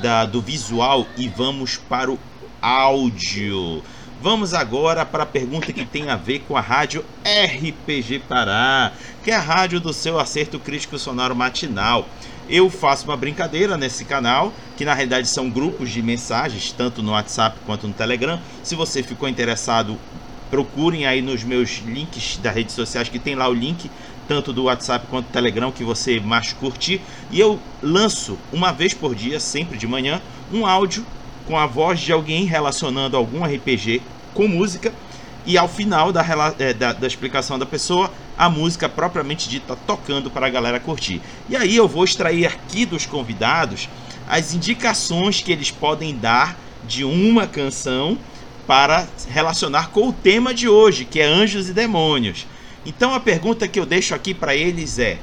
da, 0.00 0.24
do 0.24 0.40
visual 0.40 1.06
e 1.16 1.28
vamos 1.28 1.76
para 1.76 2.10
o 2.10 2.18
áudio. 2.60 3.82
Vamos 4.22 4.54
agora 4.54 5.04
para 5.04 5.24
a 5.24 5.26
pergunta 5.26 5.72
que 5.72 5.84
tem 5.84 6.08
a 6.08 6.14
ver 6.14 6.44
com 6.46 6.56
a 6.56 6.60
rádio 6.60 7.04
RPG 7.24 8.20
Pará, 8.28 8.92
que 9.24 9.32
é 9.32 9.34
a 9.34 9.40
rádio 9.40 9.80
do 9.80 9.92
seu 9.92 10.16
acerto 10.16 10.60
crítico 10.60 10.96
sonoro 10.96 11.34
matinal. 11.34 12.06
Eu 12.48 12.70
faço 12.70 13.04
uma 13.06 13.16
brincadeira 13.16 13.76
nesse 13.76 14.04
canal, 14.04 14.52
que 14.76 14.84
na 14.84 14.94
realidade 14.94 15.26
são 15.26 15.50
grupos 15.50 15.90
de 15.90 16.00
mensagens, 16.00 16.70
tanto 16.70 17.02
no 17.02 17.10
WhatsApp 17.10 17.58
quanto 17.66 17.88
no 17.88 17.94
Telegram. 17.94 18.40
Se 18.62 18.76
você 18.76 19.02
ficou 19.02 19.28
interessado, 19.28 19.98
procurem 20.52 21.06
aí 21.06 21.22
nos 21.22 21.42
meus 21.42 21.78
links 21.78 22.36
das 22.36 22.54
redes 22.54 22.74
sociais, 22.74 23.08
que 23.08 23.18
tem 23.18 23.34
lá 23.34 23.48
o 23.48 23.54
link 23.54 23.90
tanto 24.28 24.52
do 24.52 24.64
WhatsApp 24.64 25.06
quanto 25.08 25.24
do 25.24 25.32
Telegram 25.32 25.72
que 25.72 25.82
você 25.82 26.20
mais 26.20 26.52
curtir. 26.52 27.00
E 27.30 27.40
eu 27.40 27.58
lanço 27.82 28.38
uma 28.52 28.70
vez 28.70 28.92
por 28.92 29.14
dia, 29.14 29.40
sempre 29.40 29.78
de 29.78 29.86
manhã, 29.86 30.20
um 30.52 30.66
áudio 30.66 31.06
com 31.46 31.56
a 31.56 31.64
voz 31.64 32.00
de 32.00 32.12
alguém 32.12 32.44
relacionando 32.44 33.16
algum 33.16 33.42
RPG 33.42 34.02
com 34.34 34.46
música 34.46 34.92
e 35.46 35.56
ao 35.56 35.66
final 35.66 36.12
da, 36.12 36.22
é, 36.58 36.74
da, 36.74 36.92
da, 36.92 37.06
explicação 37.06 37.58
da 37.58 37.64
pessoa, 37.64 38.12
a 38.36 38.50
música 38.50 38.90
propriamente 38.90 39.48
dita 39.48 39.74
tocando 39.86 40.30
para 40.30 40.48
a 40.48 40.50
galera 40.50 40.78
curtir. 40.78 41.22
E 41.48 41.56
aí 41.56 41.74
eu 41.74 41.88
vou 41.88 42.04
extrair 42.04 42.44
aqui 42.44 42.84
dos 42.84 43.06
convidados 43.06 43.88
as 44.28 44.52
indicações 44.52 45.40
que 45.40 45.50
eles 45.50 45.70
podem 45.70 46.14
dar 46.14 46.58
de 46.86 47.04
uma 47.04 47.46
canção 47.46 48.18
para 48.66 49.08
relacionar 49.28 49.90
com 49.90 50.08
o 50.08 50.12
tema 50.12 50.54
de 50.54 50.68
hoje, 50.68 51.04
que 51.04 51.20
é 51.20 51.24
Anjos 51.24 51.68
e 51.68 51.72
Demônios. 51.72 52.46
Então 52.84 53.14
a 53.14 53.20
pergunta 53.20 53.68
que 53.68 53.78
eu 53.78 53.86
deixo 53.86 54.14
aqui 54.14 54.34
para 54.34 54.54
eles 54.54 54.98
é: 54.98 55.18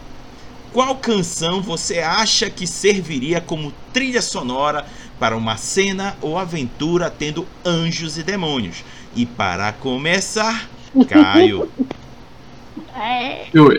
qual 0.72 0.96
canção 0.96 1.62
você 1.62 2.00
acha 2.00 2.50
que 2.50 2.68
serviria 2.68 3.42
como 3.42 3.74
trilha 3.92 4.22
sonora 4.22 4.86
para 5.20 5.36
uma 5.36 5.58
cena 5.58 6.18
ou 6.22 6.38
aventura 6.38 7.10
tendo 7.10 7.46
anjos 7.66 8.18
e 8.18 8.24
demônios. 8.24 8.84
E 9.16 9.26
para 9.26 9.74
começar, 9.74 10.70
Caio. 11.08 11.70
É. 12.96 13.48
Eu, 13.54 13.70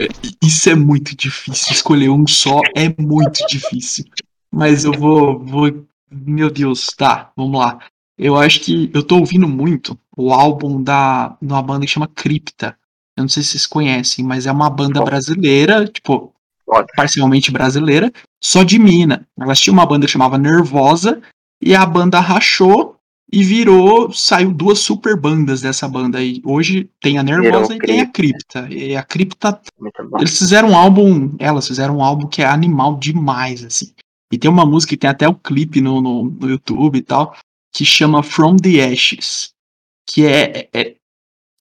isso 0.43 0.71
é 0.71 0.75
muito 0.75 1.15
difícil. 1.15 1.73
Escolher 1.73 2.09
um 2.09 2.27
só 2.27 2.61
é 2.75 2.89
muito 2.99 3.47
difícil. 3.49 4.05
Mas 4.51 4.85
eu 4.85 4.93
vou, 4.93 5.39
vou. 5.39 5.85
Meu 6.11 6.51
Deus, 6.51 6.87
tá, 6.97 7.31
vamos 7.37 7.61
lá. 7.61 7.79
Eu 8.23 8.37
acho 8.37 8.61
que 8.61 8.91
eu 8.93 9.03
tô 9.03 9.17
ouvindo 9.17 9.49
muito 9.49 9.99
o 10.15 10.35
álbum 10.35 10.83
da 10.83 11.35
uma 11.41 11.63
banda 11.63 11.87
que 11.87 11.91
chama 11.91 12.07
Cripta. 12.07 12.77
Eu 13.17 13.23
não 13.23 13.29
sei 13.31 13.43
se 13.43 13.51
vocês 13.51 13.67
conhecem, 13.67 14.23
mas 14.23 14.47
é 14.47 14.53
uma 14.53 14.69
banda 14.69 15.03
brasileira, 15.03 15.87
tipo, 15.87 16.35
parcialmente 16.95 17.51
brasileira, 17.51 18.13
só 18.39 18.63
de 18.63 18.79
mina. 18.79 19.27
Elas 19.41 19.59
tinham 19.59 19.73
uma 19.73 19.87
banda 19.87 20.05
que 20.05 20.13
chamava 20.13 20.37
Nervosa, 20.37 21.23
e 21.63 21.75
a 21.75 21.87
banda 21.87 22.21
rachou 22.21 22.97
e 23.33 23.43
virou, 23.43 24.13
saiu 24.13 24.53
duas 24.53 24.81
super 24.81 25.17
bandas 25.19 25.63
dessa 25.63 25.89
banda 25.89 26.19
aí. 26.19 26.43
Hoje 26.45 26.91
tem 27.01 27.17
a 27.17 27.23
Nervosa 27.23 27.75
e 27.75 27.79
tem 27.79 28.03
a 28.03 28.07
Cripta. 28.07 28.69
E 28.69 28.97
a 28.97 29.03
Cripta, 29.03 29.59
eles 30.19 30.37
fizeram 30.37 30.71
um 30.71 30.77
álbum, 30.77 31.35
elas 31.39 31.67
fizeram 31.67 31.97
um 31.97 32.05
álbum 32.05 32.27
que 32.27 32.43
é 32.43 32.47
animal 32.47 32.99
demais, 32.99 33.65
assim. 33.65 33.95
E 34.31 34.37
tem 34.37 34.51
uma 34.51 34.67
música 34.67 34.91
que 34.91 34.99
tem 34.99 35.09
até 35.09 35.27
o 35.27 35.35
clipe 35.35 35.81
no, 35.81 36.03
no, 36.03 36.25
no 36.25 36.51
YouTube 36.51 36.99
e 36.99 37.03
tal, 37.03 37.35
que 37.73 37.85
chama 37.85 38.23
From 38.23 38.57
the 38.57 38.85
Ashes. 38.93 39.51
Que 40.07 40.27
é, 40.27 40.69
é, 40.73 40.95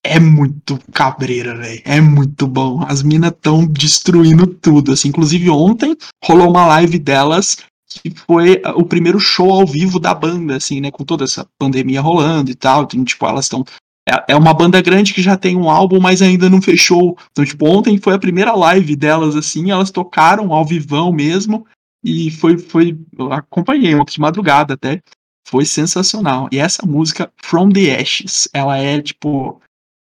é 0.03 0.19
muito 0.19 0.79
cabreira, 0.91 1.55
velho. 1.55 1.81
É 1.85 2.01
muito 2.01 2.47
bom. 2.47 2.83
As 2.87 3.03
minas 3.03 3.31
estão 3.31 3.65
destruindo 3.65 4.47
tudo. 4.47 4.93
Assim. 4.93 5.09
Inclusive, 5.09 5.49
ontem 5.49 5.95
rolou 6.23 6.49
uma 6.49 6.65
live 6.65 6.97
delas 6.97 7.57
que 7.89 8.11
foi 8.11 8.61
o 8.75 8.85
primeiro 8.85 9.19
show 9.19 9.51
ao 9.51 9.65
vivo 9.65 9.99
da 9.99 10.13
banda, 10.13 10.55
assim, 10.55 10.79
né? 10.79 10.91
Com 10.91 11.03
toda 11.03 11.23
essa 11.23 11.47
pandemia 11.57 12.01
rolando 12.01 12.51
e 12.51 12.55
tal. 12.55 12.83
Então, 12.83 13.03
tipo, 13.03 13.25
elas 13.25 13.45
estão. 13.45 13.65
É, 14.07 14.33
é 14.33 14.35
uma 14.35 14.53
banda 14.53 14.81
grande 14.81 15.13
que 15.13 15.21
já 15.21 15.35
tem 15.35 15.57
um 15.57 15.69
álbum, 15.69 15.99
mas 15.99 16.21
ainda 16.21 16.49
não 16.49 16.61
fechou. 16.61 17.17
Então, 17.31 17.43
tipo, 17.43 17.67
ontem 17.67 17.97
foi 17.97 18.13
a 18.13 18.19
primeira 18.19 18.53
live 18.53 18.95
delas, 18.95 19.35
assim, 19.35 19.71
elas 19.71 19.91
tocaram 19.91 20.53
ao 20.53 20.65
vivão 20.65 21.11
mesmo. 21.11 21.65
E 22.03 22.31
foi, 22.31 22.57
foi. 22.57 22.97
Acompanhei 23.31 23.95
ontem 23.95 24.13
de 24.13 24.21
madrugada 24.21 24.75
até. 24.75 25.01
Foi 25.49 25.65
sensacional. 25.65 26.47
E 26.51 26.59
essa 26.59 26.85
música, 26.85 27.31
From 27.41 27.69
the 27.69 27.99
Ashes, 27.99 28.47
ela 28.53 28.77
é, 28.77 29.01
tipo, 29.01 29.59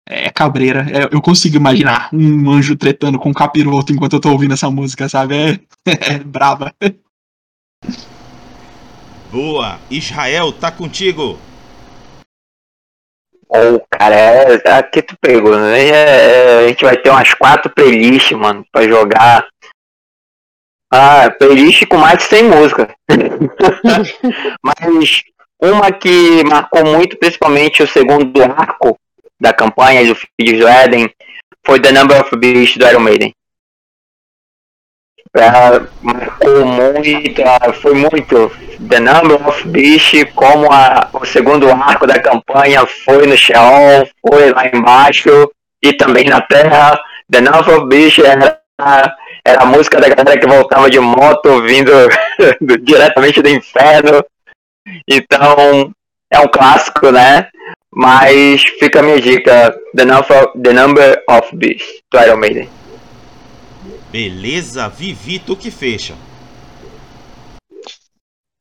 é 0.10 0.32
cabreira. 0.32 0.88
É, 0.90 1.14
eu 1.14 1.22
consigo 1.22 1.56
imaginar 1.58 2.10
um 2.12 2.50
anjo 2.50 2.76
tretando 2.76 3.20
com 3.20 3.30
um 3.30 3.34
capiroto 3.34 3.94
enquanto 3.94 4.14
eu 4.14 4.20
tô 4.20 4.32
ouvindo 4.32 4.56
essa 4.56 4.72
música, 4.72 5.08
sabe? 5.08 5.36
É, 5.36 5.60
é 6.16 6.20
braba. 6.20 6.74
Boa! 9.32 9.80
Israel, 9.92 10.52
tá 10.52 10.72
contigo! 10.72 11.38
Ô, 13.48 13.76
oh, 13.76 13.80
cara, 13.92 14.16
é, 14.16 14.72
aqui 14.72 15.04
tu 15.04 15.16
pegou, 15.22 15.56
né? 15.56 15.88
É, 15.88 16.66
a 16.66 16.68
gente 16.70 16.84
vai 16.84 16.98
ter 16.98 17.12
umas 17.12 17.32
quatro 17.36 17.72
playlists, 17.72 18.36
mano, 18.36 18.66
pra 18.72 18.88
jogar. 18.88 19.48
Ah, 20.92 21.30
playlist 21.38 21.86
com 21.88 21.98
mais 21.98 22.18
de 22.18 22.24
100 22.24 22.44
músicas. 22.44 22.88
Mas 24.64 25.24
uma 25.62 25.92
que 25.92 26.44
marcou 26.46 26.86
muito, 26.86 27.18
principalmente 27.18 27.84
o 27.84 27.88
segundo 27.88 28.42
arco 28.44 28.98
da 29.40 29.54
campanha 29.54 30.06
do 30.06 30.16
Filhos 30.16 30.60
do 30.60 30.68
Éden, 30.68 31.10
foi 31.66 31.80
The 31.80 31.92
Number 31.92 32.22
of 32.22 32.36
Beasts 32.38 32.78
do 32.78 32.88
Iron 32.88 33.02
Maiden 33.02 33.34
marcou 36.02 36.66
muito, 36.66 37.42
foi 37.82 37.94
muito 37.94 38.52
The 38.90 39.00
Number 39.00 39.48
of 39.48 39.68
Beast, 39.68 40.26
como 40.34 40.72
a, 40.72 41.10
o 41.14 41.26
segundo 41.26 41.70
arco 41.70 42.08
da 42.08 42.20
campanha 42.20 42.86
foi 42.86 43.28
no 43.28 43.38
Sheol, 43.38 44.08
foi 44.28 44.52
lá 44.52 44.68
embaixo 44.68 45.52
e 45.82 45.94
também 45.94 46.26
na 46.26 46.42
Terra. 46.42 47.00
The 47.32 47.42
Number 47.42 47.78
of 47.78 47.88
Beast 47.88 48.20
era, 48.20 48.60
era 49.48 49.64
a 49.64 49.66
música 49.66 50.02
da 50.02 50.10
galera 50.10 50.38
que 50.38 50.46
voltava 50.46 50.90
de 50.90 51.00
moto 51.00 51.62
vindo 51.62 51.92
diretamente 52.84 53.42
do 53.42 53.48
inferno. 53.48 54.22
Então 55.08 55.94
é 56.30 56.40
um 56.40 56.48
clássico, 56.50 57.10
né? 57.12 57.48
Mas 57.90 58.62
fica 58.78 59.00
a 59.00 59.04
minha 59.04 59.22
dica: 59.22 59.74
The 59.96 60.04
Number, 60.04 60.52
The 60.62 60.74
Number 60.74 61.24
of 61.30 61.56
Beast, 61.56 62.02
do 62.12 62.20
Iron 62.20 62.38
Maiden. 62.38 62.70
Beleza, 64.12 64.90
Vivi, 64.90 65.40
tu 65.40 65.56
que 65.56 65.72
fecha. 65.72 66.14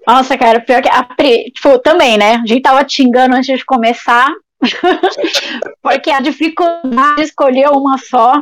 Nossa, 0.07 0.39
cara, 0.39 0.61
pior 0.61 0.81
que 0.83 0.89
a 0.89 1.03
Pri, 1.03 1.51
tipo, 1.51 1.81
também, 1.81 2.17
né? 2.17 2.37
A 2.37 2.47
gente 2.47 2.63
tava 2.63 2.87
xingando 2.89 3.35
antes 3.35 3.59
de 3.59 3.65
começar, 3.65 4.31
porque 5.83 6.11
a 6.11 6.21
dificuldade 6.21 7.17
de 7.17 7.23
escolher 7.23 7.71
uma 7.71 7.99
só. 7.99 8.41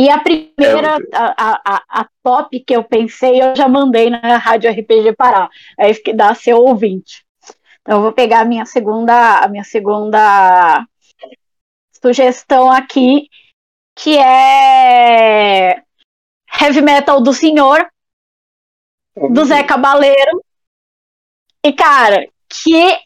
E 0.00 0.08
a 0.08 0.18
primeira, 0.18 0.96
é, 0.96 1.14
a, 1.14 1.60
a, 1.62 2.00
a, 2.00 2.08
top 2.22 2.58
que 2.60 2.74
eu 2.74 2.82
pensei, 2.82 3.42
eu 3.42 3.54
já 3.54 3.68
mandei 3.68 4.08
na 4.08 4.38
Rádio 4.38 4.70
RPG 4.70 5.14
Pará. 5.14 5.50
É 5.78 5.90
isso 5.90 6.02
que 6.02 6.14
dá 6.14 6.34
seu 6.34 6.56
ouvinte. 6.56 7.22
Então 7.82 7.98
eu 7.98 8.02
vou 8.04 8.12
pegar 8.14 8.40
a 8.40 8.44
minha 8.46 8.64
segunda, 8.64 9.40
a 9.40 9.46
minha 9.46 9.62
segunda 9.62 10.82
sugestão 12.02 12.72
aqui, 12.72 13.28
que 13.94 14.16
é 14.16 15.82
heavy 16.58 16.80
metal 16.80 17.20
do 17.20 17.34
senhor, 17.34 17.86
do 19.14 19.44
Zé 19.44 19.62
Cabaleiro. 19.64 20.42
E, 21.62 21.74
cara, 21.74 22.26
que 22.48 22.98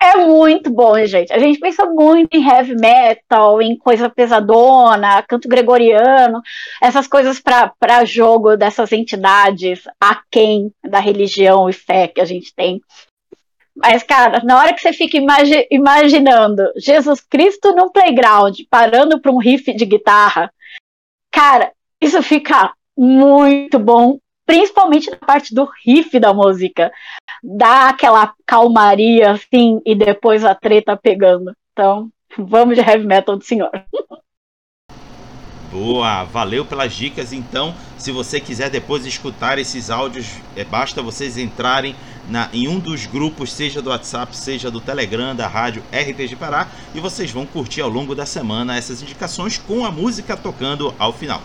é 0.00 0.16
muito 0.16 0.70
bom, 0.70 0.96
gente. 1.04 1.32
A 1.32 1.38
gente 1.38 1.58
pensa 1.58 1.84
muito 1.84 2.36
em 2.36 2.48
heavy 2.48 2.74
metal, 2.74 3.60
em 3.60 3.76
coisa 3.76 4.08
pesadona, 4.08 5.22
canto 5.22 5.48
gregoriano, 5.48 6.40
essas 6.80 7.06
coisas 7.06 7.40
para 7.40 8.04
jogo 8.04 8.56
dessas 8.56 8.92
entidades 8.92 9.84
aquém 10.00 10.72
da 10.84 11.00
religião 11.00 11.68
e 11.68 11.72
fé 11.72 12.06
que 12.06 12.20
a 12.20 12.24
gente 12.24 12.54
tem. 12.54 12.80
Mas, 13.74 14.02
cara, 14.02 14.42
na 14.44 14.58
hora 14.58 14.72
que 14.72 14.80
você 14.80 14.92
fica 14.92 15.16
imagi 15.16 15.66
imaginando 15.70 16.62
Jesus 16.76 17.20
Cristo 17.20 17.74
num 17.74 17.90
playground, 17.90 18.58
parando 18.68 19.20
para 19.20 19.32
um 19.32 19.38
riff 19.38 19.72
de 19.72 19.84
guitarra, 19.84 20.52
cara, 21.30 21.72
isso 22.00 22.20
fica 22.22 22.72
muito 22.96 23.78
bom, 23.78 24.18
principalmente 24.48 25.10
na 25.10 25.18
parte 25.18 25.54
do 25.54 25.68
riff 25.84 26.18
da 26.18 26.32
música. 26.32 26.90
Dá 27.44 27.90
aquela 27.90 28.32
calmaria, 28.46 29.32
assim, 29.32 29.78
e 29.84 29.94
depois 29.94 30.42
a 30.42 30.54
treta 30.54 30.96
pegando. 30.96 31.54
Então, 31.70 32.08
vamos 32.38 32.74
de 32.74 32.80
heavy 32.80 33.06
metal 33.06 33.36
do 33.36 33.44
senhor. 33.44 33.70
Boa, 35.70 36.24
valeu 36.24 36.64
pelas 36.64 36.94
dicas. 36.94 37.30
Então, 37.34 37.74
se 37.98 38.10
você 38.10 38.40
quiser 38.40 38.70
depois 38.70 39.04
escutar 39.04 39.58
esses 39.58 39.90
áudios, 39.90 40.26
é, 40.56 40.64
basta 40.64 41.02
vocês 41.02 41.36
entrarem 41.36 41.94
na, 42.26 42.48
em 42.50 42.68
um 42.68 42.78
dos 42.78 43.04
grupos, 43.04 43.52
seja 43.52 43.82
do 43.82 43.90
WhatsApp, 43.90 44.34
seja 44.34 44.70
do 44.70 44.80
Telegram, 44.80 45.36
da 45.36 45.46
rádio 45.46 45.82
RPG 45.92 46.36
Pará, 46.36 46.68
e 46.94 47.00
vocês 47.00 47.30
vão 47.30 47.44
curtir 47.44 47.82
ao 47.82 47.90
longo 47.90 48.14
da 48.14 48.24
semana 48.24 48.78
essas 48.78 49.02
indicações 49.02 49.58
com 49.58 49.84
a 49.84 49.92
música 49.92 50.38
tocando 50.38 50.94
ao 50.98 51.12
final. 51.12 51.42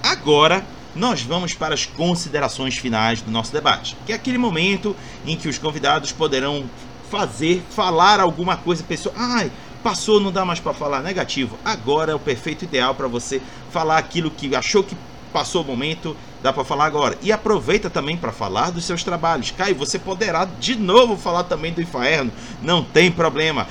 Agora, 0.00 0.64
nós 0.96 1.22
vamos 1.22 1.54
para 1.54 1.74
as 1.74 1.86
considerações 1.86 2.76
finais 2.76 3.20
do 3.20 3.30
nosso 3.30 3.52
debate, 3.52 3.96
que 4.04 4.12
é 4.12 4.14
aquele 4.16 4.38
momento 4.38 4.96
em 5.24 5.36
que 5.36 5.48
os 5.48 5.58
convidados 5.58 6.10
poderão 6.10 6.64
fazer, 7.10 7.62
falar 7.70 8.18
alguma 8.18 8.56
coisa, 8.56 8.82
pessoa, 8.82 9.14
ai, 9.16 9.50
Passou, 9.86 10.18
não 10.18 10.32
dá 10.32 10.44
mais 10.44 10.58
para 10.58 10.74
falar 10.74 11.00
negativo. 11.00 11.56
Agora 11.64 12.10
é 12.10 12.14
o 12.16 12.18
perfeito 12.18 12.64
ideal 12.64 12.92
para 12.92 13.06
você 13.06 13.40
falar 13.70 13.98
aquilo 13.98 14.32
que 14.32 14.56
achou 14.56 14.82
que 14.82 14.96
passou 15.32 15.62
o 15.62 15.64
momento, 15.64 16.16
dá 16.42 16.52
para 16.52 16.64
falar 16.64 16.86
agora. 16.86 17.16
E 17.22 17.30
aproveita 17.30 17.88
também 17.88 18.16
para 18.16 18.32
falar 18.32 18.72
dos 18.72 18.84
seus 18.84 19.04
trabalhos. 19.04 19.52
Caio, 19.52 19.76
você 19.76 19.96
poderá 19.96 20.44
de 20.44 20.74
novo 20.74 21.16
falar 21.16 21.44
também 21.44 21.72
do 21.72 21.80
Inferno, 21.80 22.32
não 22.60 22.82
tem 22.82 23.12
problema. 23.12 23.68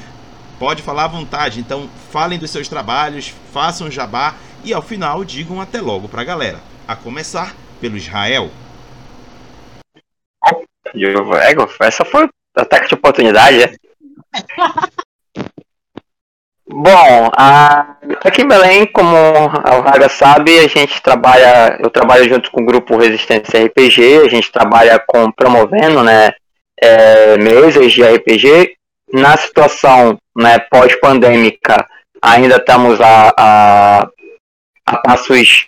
Pode 0.58 0.82
falar 0.82 1.04
à 1.04 1.10
vontade. 1.10 1.60
Então, 1.60 1.90
falem 2.14 2.40
dos 2.40 2.50
seus 2.50 2.70
trabalhos, 2.70 3.34
façam 3.52 3.92
jabá 3.92 4.36
e 4.64 4.74
ao 4.74 4.82
final 4.82 5.26
digam 5.26 5.60
até 5.60 5.82
logo 5.82 6.08
para 6.08 6.22
a 6.22 6.26
galera. 6.26 6.75
A 6.88 6.96
começar 6.96 7.56
pelo 7.82 7.98
Israel. 7.98 8.50
Essa 11.82 12.06
foi 12.06 12.30
ataque 12.56 12.88
de 12.88 12.94
oportunidade, 12.94 13.64
é? 13.64 13.76
Bom, 16.68 17.32
a, 17.38 17.96
aqui 18.24 18.42
em 18.42 18.48
Belém, 18.48 18.86
como 18.88 19.16
a 19.16 19.82
Raga 19.82 20.10
sabe, 20.10 20.60
a 20.60 20.68
gente 20.68 21.02
trabalha, 21.02 21.78
eu 21.80 21.90
trabalho 21.90 22.28
junto 22.28 22.52
com 22.52 22.62
o 22.62 22.66
grupo 22.66 22.98
Resistência 22.98 23.66
RPG, 23.66 24.18
a 24.26 24.30
gente 24.30 24.52
trabalha 24.52 25.00
com 25.00 25.32
promovendo, 25.32 26.04
né, 26.04 26.34
é, 26.82 27.38
mesas 27.38 27.94
de 27.94 28.04
RPG. 28.04 28.76
Na 29.14 29.38
situação, 29.38 30.20
né, 30.36 30.60
pós-pandêmica, 30.60 31.88
ainda 32.22 32.58
estamos 32.58 33.00
a, 33.00 33.34
a, 33.38 34.10
a 34.86 34.98
passos 34.98 35.68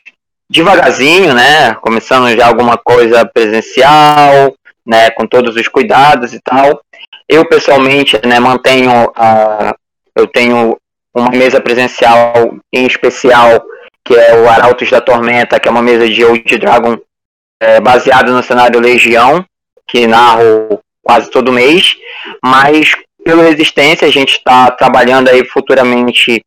devagarzinho, 0.49 1.33
né, 1.33 1.73
começando 1.75 2.35
já 2.35 2.47
alguma 2.47 2.77
coisa 2.77 3.25
presencial, 3.25 4.55
né, 4.85 5.09
com 5.11 5.27
todos 5.27 5.55
os 5.55 5.67
cuidados 5.67 6.33
e 6.33 6.39
tal. 6.41 6.81
Eu 7.27 7.47
pessoalmente, 7.47 8.19
né, 8.25 8.39
mantenho 8.39 9.11
a, 9.15 9.75
eu 10.15 10.25
tenho 10.27 10.77
uma 11.13 11.29
mesa 11.29 11.59
presencial 11.59 12.57
em 12.71 12.85
especial, 12.85 13.63
que 14.03 14.15
é 14.15 14.35
o 14.35 14.49
Arautos 14.49 14.89
da 14.89 15.01
Tormenta, 15.01 15.59
que 15.59 15.67
é 15.67 15.71
uma 15.71 15.81
mesa 15.81 16.07
de 16.07 16.23
Old 16.23 16.57
Dragon 16.57 16.97
é, 17.59 17.81
baseada 17.81 18.31
no 18.31 18.43
cenário 18.43 18.79
Legião, 18.79 19.45
que 19.87 20.07
narro 20.07 20.79
quase 21.01 21.29
todo 21.29 21.51
mês, 21.51 21.95
mas 22.43 22.91
pela 23.23 23.43
Resistência 23.43 24.07
a 24.07 24.11
gente 24.11 24.37
está 24.37 24.71
trabalhando 24.71 25.29
aí 25.29 25.43
futuramente 25.45 26.41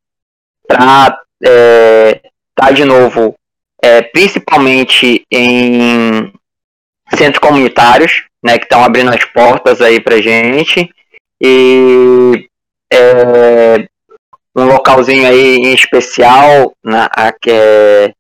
para 0.67 1.19
é, 1.43 2.21
estar 2.23 2.67
tá 2.69 2.71
de 2.71 2.85
novo, 2.85 3.35
é, 3.83 4.03
principalmente 4.03 5.25
em 5.31 6.33
centros 7.15 7.39
comunitários, 7.39 8.25
né, 8.43 8.59
que 8.59 8.65
estão 8.65 8.85
abrindo 8.85 9.11
as 9.11 9.25
portas 9.25 9.81
aí 9.81 10.01
para 10.01 10.21
gente 10.21 10.91
e 11.41 12.49
é, 12.93 13.89
um 14.55 14.65
localzinho 14.65 15.27
aí 15.27 15.57
em 15.57 15.75
especial, 15.75 16.75
né, 16.85 17.09
que, 17.41 17.51
é, 17.51 18.13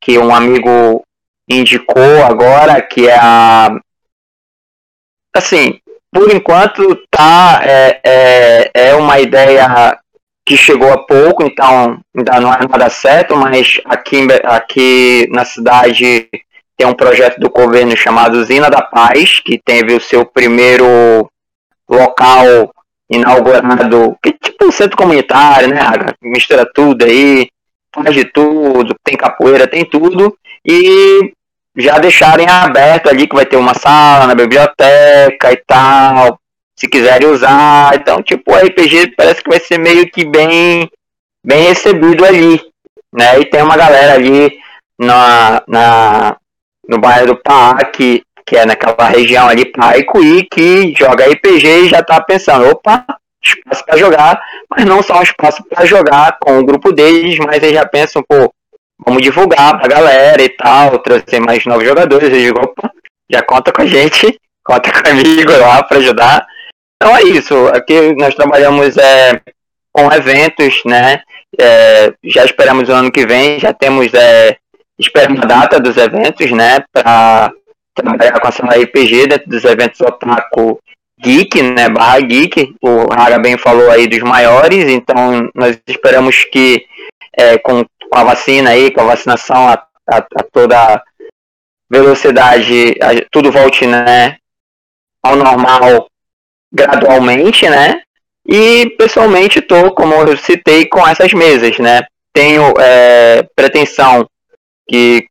que 0.00 0.18
um 0.18 0.34
amigo 0.34 1.02
indicou 1.48 2.24
agora, 2.24 2.80
que 2.80 3.08
é 3.08 3.16
a. 3.18 3.76
Assim, 5.34 5.80
por 6.10 6.30
enquanto 6.30 6.94
tá 7.10 7.60
é, 7.62 8.00
é, 8.04 8.70
é 8.74 8.94
uma 8.94 9.18
ideia 9.18 9.98
que 10.44 10.56
chegou 10.56 10.92
há 10.92 10.98
pouco, 10.98 11.44
então 11.44 12.00
ainda 12.16 12.40
não 12.40 12.52
é 12.52 12.58
nada 12.68 12.90
certo, 12.90 13.36
mas 13.36 13.80
aqui, 13.84 14.26
aqui 14.44 15.28
na 15.30 15.44
cidade 15.44 16.28
tem 16.76 16.86
um 16.86 16.94
projeto 16.94 17.38
do 17.38 17.48
governo 17.48 17.96
chamado 17.96 18.38
Usina 18.38 18.68
da 18.68 18.82
Paz, 18.82 19.40
que 19.40 19.60
teve 19.64 19.94
o 19.94 20.00
seu 20.00 20.24
primeiro 20.26 21.30
local 21.88 22.72
inaugurado, 23.08 24.16
que 24.22 24.32
tipo 24.32 24.64
um 24.64 24.72
centro 24.72 24.96
comunitário, 24.96 25.68
né? 25.68 25.80
Mistura 26.22 26.66
tudo 26.72 27.04
aí, 27.04 27.48
faz 27.94 28.14
de 28.14 28.24
tudo, 28.24 28.96
tem 29.04 29.16
capoeira, 29.16 29.66
tem 29.68 29.84
tudo, 29.84 30.36
e 30.66 31.32
já 31.76 31.98
deixarem 31.98 32.48
aberto 32.48 33.08
ali 33.08 33.26
que 33.26 33.34
vai 33.34 33.46
ter 33.46 33.56
uma 33.56 33.74
sala 33.74 34.26
na 34.26 34.34
biblioteca 34.34 35.52
e 35.52 35.56
tal, 35.66 36.38
se 36.78 36.88
quiserem 36.88 37.28
usar. 37.28 37.94
Então, 37.94 38.22
tipo, 38.22 38.52
o 38.52 38.56
RPG 38.56 39.14
parece 39.16 39.42
que 39.42 39.50
vai 39.50 39.60
ser 39.60 39.78
meio 39.78 40.10
que 40.10 40.24
bem, 40.24 40.90
bem 41.44 41.68
recebido 41.68 42.24
ali, 42.24 42.60
né? 43.12 43.40
E 43.40 43.44
tem 43.46 43.62
uma 43.62 43.76
galera 43.76 44.14
ali 44.14 44.58
na, 44.98 45.62
na, 45.66 46.36
no 46.88 46.98
bairro 46.98 47.28
do 47.28 47.36
Parque 47.36 48.22
que 48.44 48.56
é 48.56 48.66
naquela 48.66 49.08
região 49.08 49.48
ali, 49.48 49.64
Paicuí, 49.64 50.44
que 50.44 50.94
joga 50.98 51.26
RPG 51.26 51.66
e 51.66 51.88
já 51.88 52.02
tá 52.02 52.20
pensando, 52.20 52.68
opa, 52.68 53.04
espaço 53.42 53.84
para 53.84 53.96
jogar, 53.96 54.40
mas 54.70 54.84
não 54.84 55.02
só 55.02 55.18
um 55.18 55.22
espaço 55.22 55.62
para 55.64 55.84
jogar 55.84 56.38
com 56.40 56.58
o 56.58 56.64
grupo 56.64 56.92
deles, 56.92 57.38
mas 57.38 57.62
eles 57.62 57.74
já 57.74 57.86
pensam, 57.86 58.22
pô, 58.22 58.52
vamos 59.04 59.22
divulgar 59.22 59.78
pra 59.78 59.88
galera 59.88 60.42
e 60.42 60.48
tal, 60.48 60.98
trazer 60.98 61.40
mais 61.40 61.64
novos 61.64 61.84
jogadores. 61.84 62.28
Eu 62.28 62.34
digo, 62.34 62.60
opa, 62.60 62.90
já 63.30 63.42
conta 63.42 63.72
com 63.72 63.82
a 63.82 63.86
gente, 63.86 64.38
conta 64.64 64.90
comigo 65.02 65.52
lá 65.52 65.82
para 65.82 65.98
ajudar. 65.98 66.46
Então 67.02 67.16
é 67.16 67.22
isso, 67.24 67.66
aqui 67.74 68.14
nós 68.14 68.32
trabalhamos 68.32 68.96
é, 68.96 69.40
com 69.90 70.12
eventos, 70.12 70.82
né? 70.86 71.20
É, 71.58 72.14
já 72.22 72.44
esperamos 72.44 72.88
o 72.88 72.92
ano 72.92 73.10
que 73.10 73.26
vem, 73.26 73.58
já 73.58 73.72
temos 73.74 74.14
é, 74.14 74.56
esperamos 74.96 75.40
a 75.42 75.46
data 75.46 75.80
dos 75.80 75.96
eventos, 75.96 76.48
né? 76.52 76.84
Para 76.92 77.52
trabalhar 77.92 78.38
com 78.38 78.46
a 78.46 78.52
cena 78.52 78.76
RPG 78.76 79.26
dentro 79.26 79.50
dos 79.50 79.64
eventos 79.64 80.00
Otaku 80.00 80.78
Geek, 81.20 81.60
né, 81.60 81.88
barra 81.88 82.20
Geek, 82.20 82.76
o 82.80 83.12
Raga 83.12 83.40
bem 83.40 83.58
falou 83.58 83.90
aí 83.90 84.06
dos 84.06 84.20
maiores, 84.20 84.84
então 84.88 85.50
nós 85.56 85.76
esperamos 85.88 86.44
que 86.44 86.86
é, 87.36 87.58
com, 87.58 87.84
com, 87.84 88.16
a 88.16 88.22
vacina 88.22 88.70
aí, 88.70 88.92
com 88.92 89.00
a 89.00 89.06
vacinação 89.06 89.68
a, 89.68 89.72
a, 90.08 90.18
a 90.18 90.42
toda 90.52 91.02
velocidade, 91.90 92.94
a, 93.02 93.26
tudo 93.32 93.50
volte, 93.50 93.88
né, 93.88 94.36
ao 95.20 95.34
normal 95.34 96.08
gradualmente, 96.72 97.68
né, 97.68 98.00
e 98.46 98.94
pessoalmente 98.98 99.58
estou, 99.58 99.92
como 99.92 100.14
eu 100.14 100.36
citei, 100.36 100.86
com 100.86 101.06
essas 101.06 101.32
mesas, 101.32 101.78
né, 101.78 102.02
tenho 102.32 102.72
é, 102.78 103.46
pretensão 103.54 104.26
que 104.88 105.26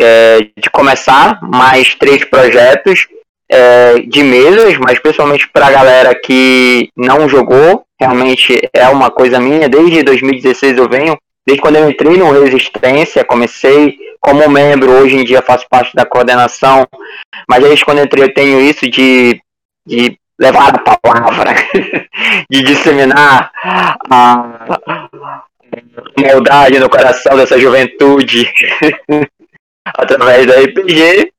é, 0.00 0.38
de 0.56 0.70
começar 0.70 1.40
mais 1.42 1.94
três 1.94 2.24
projetos 2.24 3.06
é, 3.48 4.00
de 4.00 4.22
mesas, 4.22 4.76
mas 4.78 4.98
principalmente 4.98 5.48
para 5.48 5.66
a 5.66 5.70
galera 5.70 6.14
que 6.14 6.90
não 6.96 7.28
jogou, 7.28 7.84
realmente 8.00 8.68
é 8.72 8.88
uma 8.88 9.10
coisa 9.10 9.38
minha. 9.38 9.68
Desde 9.68 10.02
2016 10.02 10.78
eu 10.78 10.88
venho, 10.88 11.16
desde 11.46 11.60
quando 11.60 11.76
eu 11.76 11.88
entrei 11.88 12.16
no 12.16 12.32
Resistência, 12.32 13.24
comecei 13.24 13.96
como 14.20 14.48
membro, 14.48 14.90
hoje 14.90 15.16
em 15.16 15.24
dia 15.24 15.42
faço 15.42 15.66
parte 15.68 15.94
da 15.94 16.06
coordenação, 16.06 16.86
mas 17.48 17.62
desde 17.62 17.84
quando 17.84 17.98
eu 17.98 18.04
entrei 18.04 18.24
eu 18.24 18.34
tenho 18.34 18.60
isso 18.60 18.88
de, 18.88 19.40
de 19.86 20.18
levar 20.38 20.74
a 20.74 20.98
palavra, 20.98 21.54
de 22.50 22.62
disseminar 22.62 23.50
a 24.10 25.44
maldade 26.20 26.78
no 26.78 26.88
coração 26.88 27.36
dessa 27.36 27.58
juventude 27.58 28.52
através 29.84 30.46
da 30.46 30.60
RPG. 30.60 31.32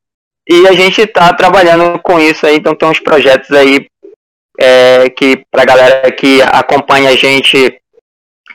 E 0.47 0.67
a 0.67 0.73
gente 0.73 1.01
está 1.01 1.33
trabalhando 1.33 1.99
com 1.99 2.19
isso 2.19 2.45
aí, 2.45 2.57
então 2.57 2.75
tem 2.75 2.87
uns 2.87 2.99
projetos 2.99 3.51
aí 3.51 3.87
é, 4.59 5.09
que 5.09 5.43
pra 5.51 5.65
galera 5.65 6.11
que 6.11 6.41
acompanha 6.41 7.09
a 7.09 7.15
gente 7.15 7.81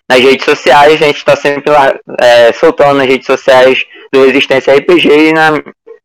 nas 0.09 0.21
redes 0.21 0.45
sociais, 0.45 1.01
a 1.01 1.07
gente 1.07 1.19
está 1.19 1.37
sempre 1.37 1.71
lá 1.71 1.95
é, 2.21 2.53
soltando 2.53 2.95
nas 2.95 3.07
redes 3.07 3.27
sociais 3.27 3.85
do 4.12 4.25
Resistência 4.25 4.75
RPG 4.75 5.09
e 5.09 5.33
na, 5.33 5.53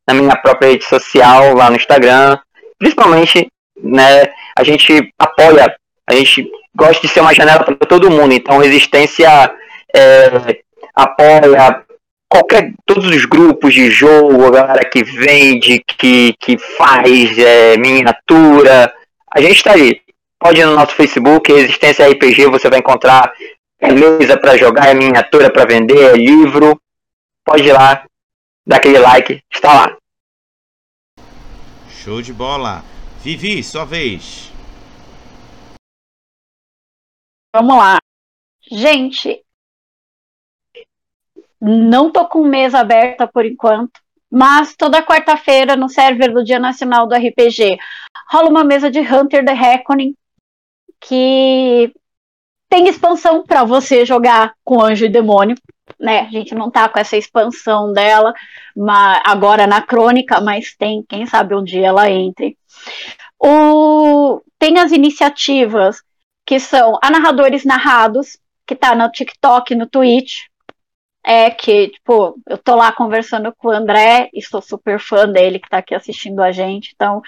na 0.07 0.13
minha 0.13 0.35
própria 0.35 0.69
rede 0.69 0.85
social, 0.85 1.55
lá 1.55 1.69
no 1.69 1.75
Instagram, 1.75 2.37
principalmente 2.77 3.47
né? 3.81 4.31
A 4.55 4.63
gente 4.63 5.13
apoia, 5.17 5.75
a 6.07 6.13
gente 6.13 6.49
gosta 6.75 7.01
de 7.01 7.07
ser 7.07 7.21
uma 7.21 7.33
janela 7.33 7.63
para 7.63 7.75
todo 7.75 8.11
mundo. 8.11 8.33
Então, 8.33 8.57
Resistência 8.57 9.53
é, 9.95 10.61
apoia 10.93 11.83
qualquer 12.29 12.73
todos 12.85 13.05
os 13.05 13.25
grupos 13.25 13.73
de 13.73 13.89
jogo, 13.89 14.45
a 14.45 14.51
galera 14.51 14.85
que 14.89 15.03
vende, 15.03 15.83
que, 15.85 16.33
que 16.39 16.57
faz 16.57 17.37
é, 17.37 17.77
miniatura. 17.77 18.93
A 19.33 19.41
gente 19.41 19.55
está 19.55 19.73
aí. 19.73 20.01
Pode 20.37 20.59
ir 20.59 20.65
no 20.65 20.75
nosso 20.75 20.93
Facebook, 20.95 21.51
Resistência 21.51 22.07
RPG, 22.07 22.47
você 22.47 22.69
vai 22.69 22.79
encontrar 22.79 23.33
mesa 23.81 24.37
para 24.37 24.57
jogar, 24.57 24.87
é 24.87 24.93
miniatura 24.93 25.49
para 25.49 25.65
vender, 25.65 26.11
é 26.11 26.13
livro. 26.13 26.79
Pode 27.43 27.63
ir 27.63 27.73
lá, 27.73 28.03
dá 28.65 28.77
aquele 28.77 28.99
like, 28.99 29.41
está 29.51 29.73
lá. 29.73 29.97
Show 31.89 32.21
de 32.21 32.33
bola. 32.33 32.83
Vivi, 33.25 33.63
sua 33.63 33.83
vez. 33.85 34.51
Vamos 37.55 37.75
lá. 37.75 37.97
Gente, 38.69 39.43
não 41.59 42.11
tô 42.11 42.27
com 42.27 42.45
mesa 42.45 42.81
aberta 42.81 43.25
por 43.27 43.43
enquanto, 43.43 43.99
mas 44.29 44.75
toda 44.75 45.03
quarta-feira 45.03 45.75
no 45.75 45.89
server 45.89 46.31
do 46.31 46.43
Dia 46.43 46.59
Nacional 46.59 47.07
do 47.07 47.15
RPG 47.15 47.79
rola 48.31 48.47
uma 48.47 48.63
mesa 48.63 48.91
de 48.91 48.99
Hunter 48.99 49.43
the 49.43 49.53
Reckoning 49.53 50.15
que 50.99 51.91
tem 52.69 52.87
expansão 52.87 53.43
para 53.43 53.63
você 53.63 54.05
jogar 54.05 54.53
com 54.63 54.83
Anjo 54.83 55.03
e 55.03 55.09
Demônio, 55.09 55.57
né? 55.99 56.21
A 56.21 56.31
gente 56.31 56.55
não 56.55 56.69
tá 56.69 56.89
com 56.89 56.99
essa 56.99 57.17
expansão 57.17 57.91
dela 57.93 58.33
mas, 58.75 59.21
agora 59.25 59.67
na 59.67 59.81
crônica, 59.81 60.41
mas 60.41 60.75
tem, 60.75 61.03
quem 61.07 61.25
sabe 61.25 61.55
um 61.55 61.63
dia 61.63 61.87
ela 61.87 62.09
entre. 62.09 62.57
O, 63.39 64.41
tem 64.59 64.79
as 64.79 64.91
iniciativas 64.91 66.01
que 66.45 66.59
são 66.59 66.97
a 67.01 67.09
Narradores 67.09 67.65
Narrados, 67.65 68.37
que 68.65 68.75
tá 68.75 68.95
no 68.95 69.09
TikTok, 69.09 69.75
no 69.75 69.87
Twitch, 69.87 70.43
é 71.25 71.49
que, 71.49 71.89
tipo, 71.89 72.39
eu 72.47 72.57
tô 72.57 72.75
lá 72.75 72.91
conversando 72.91 73.51
com 73.57 73.69
o 73.69 73.71
André, 73.71 74.29
e 74.31 74.43
sou 74.43 74.61
super 74.61 74.99
fã 74.99 75.27
dele 75.27 75.57
que 75.59 75.67
tá 75.67 75.79
aqui 75.79 75.95
assistindo 75.95 76.39
a 76.39 76.51
gente. 76.51 76.91
Então, 76.95 77.21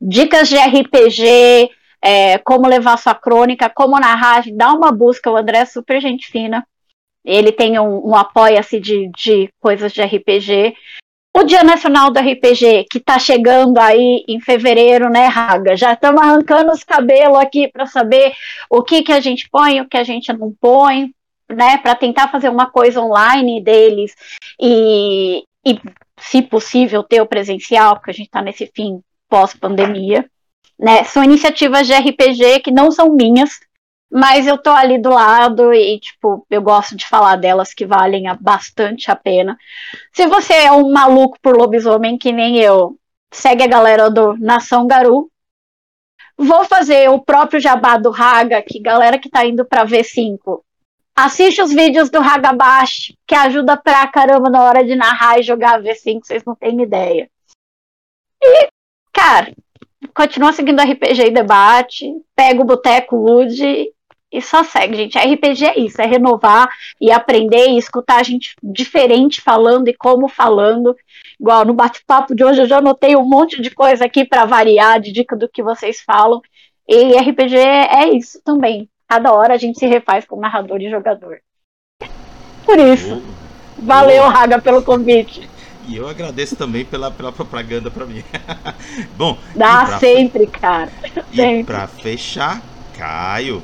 dicas 0.00 0.48
de 0.48 0.56
RPG, 0.56 1.70
é, 2.02 2.38
como 2.38 2.66
levar 2.66 2.98
sua 2.98 3.14
crônica, 3.14 3.70
como 3.70 3.98
narrar, 3.98 4.42
dá 4.52 4.72
uma 4.72 4.90
busca, 4.90 5.30
o 5.30 5.36
André 5.36 5.58
é 5.58 5.64
super 5.64 6.00
gente 6.00 6.26
fina. 6.26 6.66
Ele 7.24 7.50
tem 7.50 7.78
um, 7.78 8.10
um 8.10 8.14
apoia-se 8.14 8.78
de, 8.78 9.10
de 9.16 9.48
coisas 9.60 9.92
de 9.92 10.02
RPG. 10.02 10.74
O 11.36 11.42
Dia 11.42 11.64
Nacional 11.64 12.10
do 12.10 12.20
RPG, 12.20 12.86
que 12.88 12.98
está 12.98 13.18
chegando 13.18 13.78
aí 13.78 14.24
em 14.28 14.40
fevereiro, 14.40 15.10
né, 15.10 15.26
Raga? 15.26 15.76
Já 15.76 15.92
estamos 15.92 16.22
arrancando 16.22 16.70
os 16.70 16.84
cabelos 16.84 17.38
aqui 17.38 17.66
para 17.68 17.86
saber 17.86 18.32
o 18.70 18.82
que, 18.82 19.02
que 19.02 19.12
a 19.12 19.20
gente 19.20 19.48
põe, 19.50 19.80
o 19.80 19.88
que 19.88 19.96
a 19.96 20.04
gente 20.04 20.32
não 20.32 20.54
põe, 20.60 21.12
né, 21.50 21.78
para 21.78 21.94
tentar 21.94 22.28
fazer 22.28 22.48
uma 22.48 22.70
coisa 22.70 23.00
online 23.00 23.60
deles 23.60 24.14
e, 24.60 25.44
e, 25.66 25.80
se 26.20 26.40
possível, 26.42 27.02
ter 27.02 27.20
o 27.20 27.26
presencial, 27.26 27.96
porque 27.96 28.10
a 28.10 28.14
gente 28.14 28.26
está 28.26 28.40
nesse 28.40 28.70
fim 28.74 29.00
pós-pandemia. 29.28 30.24
Né? 30.78 31.04
São 31.04 31.22
iniciativas 31.22 31.86
de 31.86 31.94
RPG 31.94 32.60
que 32.60 32.70
não 32.70 32.90
são 32.90 33.12
minhas, 33.12 33.60
mas 34.14 34.46
eu 34.46 34.56
tô 34.56 34.70
ali 34.70 34.96
do 34.96 35.10
lado 35.10 35.74
e, 35.74 35.98
tipo, 35.98 36.46
eu 36.48 36.62
gosto 36.62 36.96
de 36.96 37.04
falar 37.04 37.34
delas 37.34 37.74
que 37.74 37.84
valem 37.84 38.26
bastante 38.40 39.10
a 39.10 39.16
pena. 39.16 39.58
Se 40.12 40.24
você 40.28 40.52
é 40.52 40.70
um 40.70 40.92
maluco 40.92 41.36
por 41.42 41.56
lobisomem 41.56 42.16
que 42.16 42.30
nem 42.30 42.60
eu, 42.60 42.96
segue 43.32 43.64
a 43.64 43.66
galera 43.66 44.08
do 44.08 44.36
Nação 44.38 44.86
Garu. 44.86 45.28
Vou 46.38 46.64
fazer 46.64 47.10
o 47.10 47.18
próprio 47.18 47.58
jabá 47.58 47.96
do 47.96 48.12
Raga, 48.12 48.62
que 48.62 48.78
galera 48.78 49.18
que 49.18 49.28
tá 49.28 49.44
indo 49.44 49.64
pra 49.64 49.84
V5, 49.84 50.62
assiste 51.16 51.60
os 51.60 51.72
vídeos 51.72 52.08
do 52.08 52.18
Hagabash, 52.18 53.16
que 53.26 53.34
ajuda 53.34 53.76
pra 53.76 54.06
caramba 54.06 54.48
na 54.48 54.62
hora 54.62 54.84
de 54.84 54.94
narrar 54.94 55.40
e 55.40 55.42
jogar 55.42 55.82
V5, 55.82 56.20
vocês 56.22 56.44
não 56.44 56.54
têm 56.54 56.80
ideia. 56.80 57.28
E, 58.40 58.68
cara, 59.12 59.52
continua 60.14 60.52
seguindo 60.52 60.80
RPG 60.80 61.26
e 61.26 61.30
debate, 61.32 62.14
pega 62.36 62.60
o 62.60 62.64
Boteco 62.64 63.16
Wood 63.16 63.92
e 64.34 64.42
só 64.42 64.64
segue, 64.64 64.96
gente. 64.96 65.16
RPG 65.16 65.64
é 65.64 65.78
isso, 65.78 66.02
é 66.02 66.06
renovar 66.06 66.68
e 67.00 67.12
aprender 67.12 67.68
e 67.68 67.78
escutar 67.78 68.16
a 68.16 68.22
gente 68.24 68.56
diferente 68.60 69.40
falando 69.40 69.86
e 69.86 69.94
como 69.94 70.26
falando. 70.26 70.96
Igual 71.40 71.64
no 71.64 71.72
bate-papo 71.72 72.34
de 72.34 72.42
hoje, 72.42 72.62
eu 72.62 72.66
já 72.66 72.78
anotei 72.78 73.14
um 73.14 73.24
monte 73.24 73.62
de 73.62 73.70
coisa 73.70 74.06
aqui 74.06 74.24
para 74.24 74.44
variar, 74.44 75.00
de 75.00 75.12
dica 75.12 75.36
do 75.36 75.48
que 75.48 75.62
vocês 75.62 76.00
falam. 76.00 76.42
E 76.88 77.16
RPG 77.16 77.56
é 77.56 78.08
isso 78.08 78.42
também. 78.42 78.88
Cada 79.06 79.32
hora 79.32 79.54
a 79.54 79.56
gente 79.56 79.78
se 79.78 79.86
refaz 79.86 80.24
como 80.24 80.42
narrador 80.42 80.80
e 80.80 80.90
jogador. 80.90 81.38
Por 82.64 82.78
isso. 82.80 83.22
Valeu. 83.78 84.24
Raga, 84.24 84.60
pelo 84.60 84.82
convite. 84.82 85.48
E 85.86 85.96
eu 85.96 86.08
agradeço 86.08 86.56
também 86.56 86.84
pela, 86.84 87.08
pela 87.08 87.30
propaganda 87.30 87.88
para 87.88 88.04
mim. 88.04 88.24
Bom, 89.16 89.38
dá 89.54 89.98
sempre, 90.00 90.48
cara. 90.48 90.90
E 91.32 91.62
para 91.62 91.86
fechar, 91.86 92.60
Caio, 92.96 93.62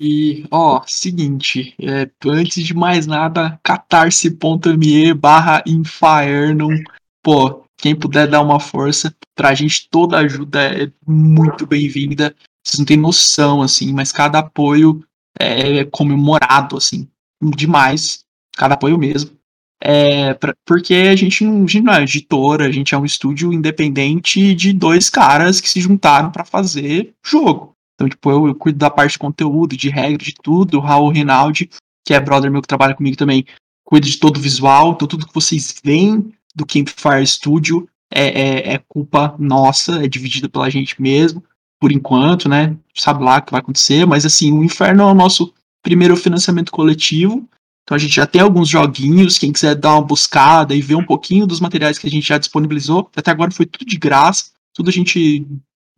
e, 0.00 0.46
ó, 0.50 0.82
seguinte, 0.86 1.74
é, 1.80 2.08
antes 2.24 2.64
de 2.64 2.72
mais 2.72 3.06
nada, 3.06 3.58
catarse.me 3.62 5.12
barra 5.14 5.62
Infernum. 5.66 6.82
Pô, 7.22 7.64
quem 7.76 7.96
puder 7.96 8.28
dar 8.28 8.40
uma 8.40 8.60
força, 8.60 9.14
pra 9.34 9.54
gente 9.54 9.88
toda 9.90 10.18
ajuda 10.18 10.62
é 10.62 10.90
muito 11.06 11.66
bem-vinda. 11.66 12.34
Vocês 12.64 12.78
não 12.78 12.86
têm 12.86 12.96
noção, 12.96 13.60
assim, 13.60 13.92
mas 13.92 14.12
cada 14.12 14.38
apoio 14.38 15.02
é 15.38 15.84
comemorado, 15.84 16.76
assim, 16.76 17.08
demais. 17.42 18.24
Cada 18.56 18.74
apoio 18.74 18.98
mesmo. 18.98 19.36
É, 19.80 20.34
pra, 20.34 20.54
porque 20.66 20.94
a 20.94 21.16
gente, 21.16 21.44
não, 21.44 21.64
a 21.64 21.66
gente 21.66 21.80
não 21.80 21.92
é 21.92 22.02
editora, 22.02 22.66
a 22.66 22.72
gente 22.72 22.94
é 22.94 22.98
um 22.98 23.04
estúdio 23.04 23.52
independente 23.52 24.54
de 24.54 24.72
dois 24.72 25.08
caras 25.08 25.60
que 25.60 25.68
se 25.68 25.80
juntaram 25.80 26.30
para 26.30 26.44
fazer 26.44 27.14
jogo. 27.24 27.76
Então, 27.98 28.08
tipo, 28.08 28.30
eu, 28.30 28.46
eu, 28.46 28.54
cuido 28.54 28.78
da 28.78 28.88
parte 28.88 29.12
de 29.12 29.18
conteúdo, 29.18 29.76
de 29.76 29.88
regra, 29.88 30.24
de 30.24 30.32
tudo. 30.40 30.78
O 30.78 30.80
Raul 30.80 31.10
Rinaldi, 31.10 31.68
que 32.06 32.14
é 32.14 32.20
brother 32.20 32.48
meu 32.48 32.62
que 32.62 32.68
trabalha 32.68 32.94
comigo 32.94 33.16
também, 33.16 33.44
cuida 33.84 34.06
de 34.06 34.18
todo 34.18 34.36
o 34.36 34.40
visual. 34.40 34.92
Então, 34.92 35.08
tudo 35.08 35.26
que 35.26 35.34
vocês 35.34 35.74
veem 35.82 36.32
do 36.54 36.64
Campfire 36.64 37.26
Studio 37.26 37.88
é, 38.08 38.26
é, 38.28 38.74
é 38.74 38.78
culpa 38.88 39.34
nossa, 39.36 40.04
é 40.04 40.06
dividido 40.06 40.48
pela 40.48 40.70
gente 40.70 41.00
mesmo, 41.02 41.42
por 41.80 41.90
enquanto, 41.90 42.48
né? 42.48 42.76
Sabe 42.94 43.24
lá 43.24 43.38
o 43.38 43.42
que 43.42 43.50
vai 43.50 43.60
acontecer, 43.60 44.06
mas 44.06 44.24
assim, 44.24 44.52
o 44.52 44.62
Inferno 44.62 45.02
é 45.02 45.06
o 45.06 45.14
nosso 45.14 45.52
primeiro 45.82 46.16
financiamento 46.16 46.70
coletivo. 46.70 47.48
Então 47.82 47.96
a 47.96 47.98
gente 47.98 48.14
já 48.14 48.26
tem 48.26 48.40
alguns 48.40 48.68
joguinhos, 48.68 49.38
quem 49.38 49.52
quiser 49.52 49.74
dar 49.74 49.94
uma 49.94 50.02
buscada 50.02 50.74
e 50.74 50.80
ver 50.80 50.94
um 50.94 51.04
pouquinho 51.04 51.46
dos 51.46 51.58
materiais 51.58 51.98
que 51.98 52.06
a 52.06 52.10
gente 52.10 52.28
já 52.28 52.38
disponibilizou, 52.38 53.10
até 53.16 53.30
agora 53.30 53.50
foi 53.50 53.66
tudo 53.66 53.86
de 53.86 53.96
graça, 53.96 54.50
tudo 54.74 54.90
a 54.90 54.92
gente 54.92 55.46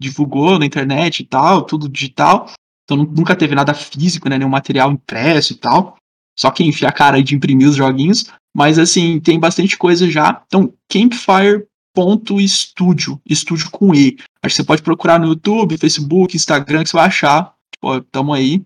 divulgou 0.01 0.59
na 0.59 0.67
internet 0.67 1.21
e 1.21 1.27
tal, 1.27 1.63
tudo 1.63 1.89
digital. 1.89 2.51
Então 2.85 2.97
nunca 2.97 3.37
teve 3.37 3.55
nada 3.55 3.75
físico, 3.75 4.29
né? 4.29 4.39
Nenhum 4.39 4.51
material 4.51 4.91
impresso 4.91 5.53
e 5.53 5.57
tal. 5.57 5.97
Só 6.37 6.51
quem 6.51 6.69
enfia 6.69 6.89
a 6.89 6.93
cara 6.93 7.23
de 7.23 7.35
imprimir 7.35 7.69
os 7.69 7.77
joguinhos. 7.77 8.25
Mas 8.57 8.79
assim, 8.79 9.21
tem 9.21 9.39
bastante 9.39 9.77
coisa 9.79 10.11
já. 10.11 10.43
Então, 10.47 10.73
campfire.studio, 10.89 13.21
estúdio 13.25 13.71
com 13.71 13.95
E. 13.95 14.17
Acho 14.43 14.55
que 14.55 14.63
você 14.63 14.65
pode 14.65 14.83
procurar 14.83 15.21
no 15.21 15.29
YouTube, 15.29 15.79
Facebook, 15.79 16.37
Instagram, 16.37 16.83
que 16.83 16.91
você 16.91 16.97
vai 16.97 17.07
achar. 17.07 17.55
Tipo, 17.73 18.01
tamo 18.11 18.33
aí. 18.33 18.61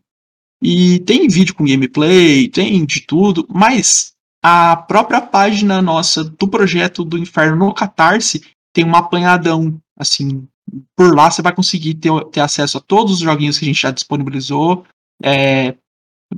E 0.62 1.00
tem 1.00 1.28
vídeo 1.28 1.54
com 1.54 1.66
gameplay, 1.66 2.48
tem 2.48 2.86
de 2.86 3.02
tudo, 3.02 3.46
mas 3.50 4.14
a 4.42 4.76
própria 4.76 5.20
página 5.20 5.82
nossa 5.82 6.24
do 6.24 6.48
projeto 6.48 7.04
do 7.04 7.18
Inferno 7.18 7.66
no 7.66 7.74
Catarse 7.74 8.42
tem 8.72 8.84
um 8.84 8.94
apanhadão, 8.94 9.76
assim, 9.98 10.48
por 10.96 11.14
lá 11.14 11.30
você 11.30 11.42
vai 11.42 11.54
conseguir 11.54 11.94
ter, 11.94 12.10
ter 12.26 12.40
acesso 12.40 12.78
a 12.78 12.80
todos 12.80 13.14
os 13.14 13.20
joguinhos 13.20 13.58
que 13.58 13.64
a 13.64 13.68
gente 13.68 13.80
já 13.80 13.90
disponibilizou. 13.90 14.84
É, 15.22 15.74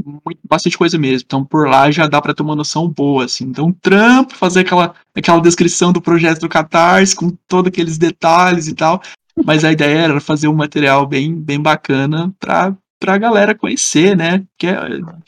muito, 0.04 0.40
bastante 0.48 0.76
coisa 0.76 0.98
mesmo. 0.98 1.24
Então 1.26 1.44
por 1.44 1.68
lá 1.68 1.90
já 1.90 2.06
dá 2.06 2.20
para 2.20 2.34
ter 2.34 2.42
uma 2.42 2.56
noção 2.56 2.88
boa, 2.88 3.24
assim. 3.24 3.44
Então 3.44 3.72
trampo, 3.72 4.34
fazer 4.34 4.60
aquela, 4.60 4.94
aquela 5.14 5.40
descrição 5.40 5.92
do 5.92 6.00
projeto 6.00 6.40
do 6.40 6.48
Catarse 6.48 7.14
com 7.14 7.30
todos 7.48 7.68
aqueles 7.68 7.98
detalhes 7.98 8.66
e 8.66 8.74
tal. 8.74 9.00
Mas 9.44 9.64
a 9.64 9.72
ideia 9.72 9.98
era 9.98 10.20
fazer 10.20 10.48
um 10.48 10.54
material 10.54 11.06
bem, 11.06 11.34
bem 11.34 11.60
bacana 11.60 12.34
para 12.40 12.76
a 13.06 13.18
galera 13.18 13.54
conhecer, 13.54 14.16
né? 14.16 14.44
Que 14.58 14.66
é 14.68 14.78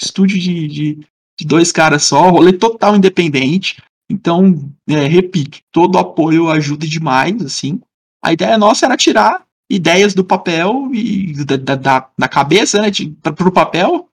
estúdio 0.01 0.39
de, 0.39 0.67
de, 0.67 0.99
de 1.39 1.47
dois 1.47 1.71
caras 1.71 2.05
só, 2.05 2.31
rolê 2.31 2.53
total 2.53 2.97
independente. 2.97 3.83
Então, 4.11 4.73
é, 4.89 5.07
repito, 5.07 5.59
todo 5.71 5.99
apoio 5.99 6.49
ajuda 6.49 6.87
demais, 6.87 7.43
assim. 7.43 7.79
A 8.23 8.33
ideia 8.33 8.59
nossa 8.59 8.87
era 8.87 8.97
tirar 8.97 9.45
ideias 9.71 10.15
do 10.15 10.25
papel 10.25 10.91
e 10.93 11.45
da, 11.45 11.77
da, 11.77 12.11
da 12.19 12.29
cabeça, 12.29 12.81
né, 12.81 12.91
para 13.23 13.49
o 13.49 13.53
papel. 13.53 14.09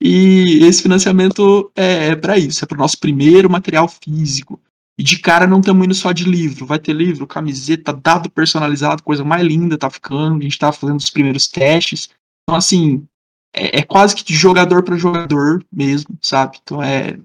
E 0.00 0.58
esse 0.62 0.82
financiamento 0.82 1.70
é, 1.74 2.08
é 2.08 2.16
para 2.16 2.36
isso, 2.36 2.64
é 2.64 2.68
para 2.68 2.76
o 2.76 2.80
nosso 2.80 2.98
primeiro 2.98 3.48
material 3.48 3.88
físico. 3.88 4.60
E 4.98 5.02
de 5.02 5.18
cara 5.18 5.46
não 5.46 5.60
estamos 5.60 5.84
indo 5.84 5.94
só 5.94 6.12
de 6.12 6.24
livro. 6.24 6.66
Vai 6.66 6.78
ter 6.78 6.94
livro, 6.94 7.26
camiseta, 7.26 7.92
dado 7.92 8.30
personalizado, 8.30 9.02
coisa 9.02 9.24
mais 9.24 9.46
linda 9.46 9.76
tá 9.76 9.90
ficando. 9.90 10.40
A 10.40 10.42
gente 10.42 10.58
tá 10.58 10.72
fazendo 10.72 10.98
os 10.98 11.10
primeiros 11.10 11.46
testes. 11.48 12.08
Então, 12.42 12.56
assim, 12.56 13.06
é, 13.54 13.80
é 13.80 13.82
quase 13.82 14.14
que 14.14 14.24
de 14.24 14.34
jogador 14.34 14.82
para 14.82 14.96
jogador 14.96 15.64
mesmo, 15.72 16.16
sabe? 16.20 16.58
Então 16.62 16.82
é. 16.82 17.18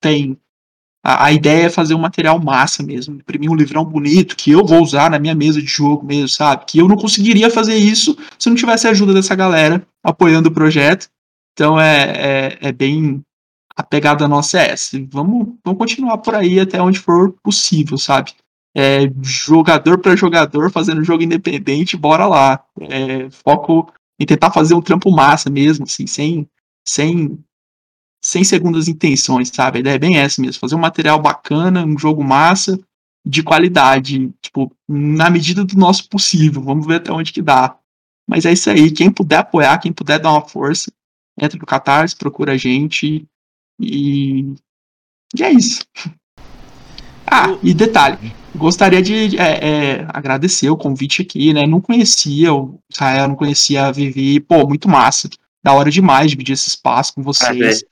Tem. 0.00 0.38
A, 1.04 1.26
a, 1.26 1.32
ideia 1.32 1.66
é 1.66 1.70
fazer 1.70 1.94
um 1.94 1.98
material 1.98 2.38
massa 2.38 2.82
mesmo. 2.82 3.16
Imprimir 3.16 3.50
um 3.50 3.56
livrão 3.56 3.84
bonito 3.84 4.36
que 4.36 4.52
eu 4.52 4.64
vou 4.64 4.80
usar 4.82 5.10
na 5.10 5.18
minha 5.18 5.34
mesa 5.34 5.60
de 5.60 5.66
jogo 5.66 6.06
mesmo, 6.06 6.28
sabe? 6.28 6.64
Que 6.66 6.78
eu 6.78 6.88
não 6.88 6.96
conseguiria 6.96 7.50
fazer 7.50 7.74
isso 7.74 8.16
se 8.38 8.48
não 8.48 8.56
tivesse 8.56 8.86
a 8.86 8.90
ajuda 8.90 9.12
dessa 9.12 9.34
galera 9.34 9.84
apoiando 10.02 10.48
o 10.48 10.52
projeto. 10.52 11.08
Então 11.52 11.80
é, 11.80 12.58
é, 12.60 12.68
é 12.68 12.72
bem 12.72 13.22
a 13.76 13.82
pegada 13.82 14.28
nossa 14.28 14.60
é 14.60 14.70
essa. 14.70 15.02
Vamos, 15.10 15.54
vamos 15.64 15.78
continuar 15.78 16.18
por 16.18 16.34
aí 16.34 16.60
até 16.60 16.80
onde 16.80 16.98
for 16.98 17.32
possível, 17.42 17.98
sabe? 17.98 18.32
É, 18.74 19.00
jogador 19.22 19.98
para 19.98 20.16
jogador, 20.16 20.70
fazendo 20.70 21.04
jogo 21.04 21.22
independente, 21.22 21.96
bora 21.96 22.26
lá. 22.26 22.62
É, 22.80 23.28
foco 23.30 23.92
em 24.18 24.26
tentar 24.26 24.50
fazer 24.50 24.74
um 24.74 24.82
trampo 24.82 25.10
massa 25.10 25.50
mesmo, 25.50 25.84
assim, 25.84 26.06
sem, 26.06 26.48
sem, 26.86 27.38
sem 28.22 28.44
segundas 28.44 28.86
intenções, 28.86 29.50
sabe? 29.52 29.78
A 29.78 29.80
ideia 29.80 29.94
é 29.96 29.98
bem 29.98 30.16
essa 30.16 30.40
mesmo, 30.40 30.60
fazer 30.60 30.76
um 30.76 30.80
material 30.80 31.20
bacana, 31.20 31.84
um 31.84 31.98
jogo 31.98 32.22
massa, 32.22 32.78
de 33.26 33.42
qualidade, 33.42 34.32
tipo, 34.40 34.70
na 34.88 35.28
medida 35.28 35.64
do 35.64 35.76
nosso 35.76 36.08
possível. 36.08 36.62
Vamos 36.62 36.86
ver 36.86 36.96
até 36.96 37.12
onde 37.12 37.32
que 37.32 37.42
dá. 37.42 37.76
Mas 38.28 38.44
é 38.44 38.52
isso 38.52 38.70
aí. 38.70 38.90
Quem 38.90 39.10
puder 39.10 39.38
apoiar, 39.38 39.78
quem 39.78 39.92
puder 39.92 40.18
dar 40.20 40.30
uma 40.30 40.48
força, 40.48 40.90
entra 41.40 41.58
no 41.58 41.66
Catarse, 41.66 42.16
procura 42.16 42.52
a 42.52 42.56
gente 42.56 43.26
e, 43.80 44.54
e 45.36 45.42
é 45.42 45.50
isso. 45.50 45.84
Ah, 47.26 47.56
e 47.62 47.72
detalhe, 47.72 48.32
gostaria 48.54 49.00
de 49.00 49.38
é, 49.38 49.68
é, 50.00 50.06
agradecer 50.08 50.68
o 50.68 50.76
convite 50.76 51.22
aqui, 51.22 51.52
né? 51.54 51.62
Não 51.66 51.80
conhecia 51.80 52.52
o 52.52 52.78
Israel, 52.92 53.28
não 53.28 53.36
conhecia 53.36 53.86
a 53.86 53.92
Vivi, 53.92 54.38
pô, 54.38 54.66
muito 54.66 54.88
massa. 54.88 55.28
Da 55.64 55.72
hora 55.72 55.90
demais 55.90 56.30
dividir 56.30 56.52
esse 56.52 56.68
espaço 56.68 57.14
com 57.14 57.22
vocês 57.22 57.84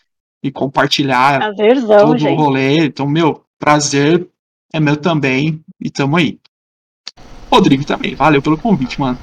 e 0.42 0.50
compartilhar 0.50 1.38
Prazerzão, 1.38 2.06
todo 2.06 2.18
gente. 2.18 2.32
o 2.32 2.36
rolê. 2.36 2.86
Então, 2.86 3.06
meu, 3.06 3.42
prazer 3.58 4.26
é 4.72 4.80
meu 4.80 4.96
também 4.96 5.60
e 5.80 5.90
tamo 5.90 6.16
aí. 6.16 6.38
Rodrigo 7.52 7.84
também, 7.84 8.14
valeu 8.14 8.40
pelo 8.40 8.56
convite, 8.56 9.00
mano. 9.00 9.18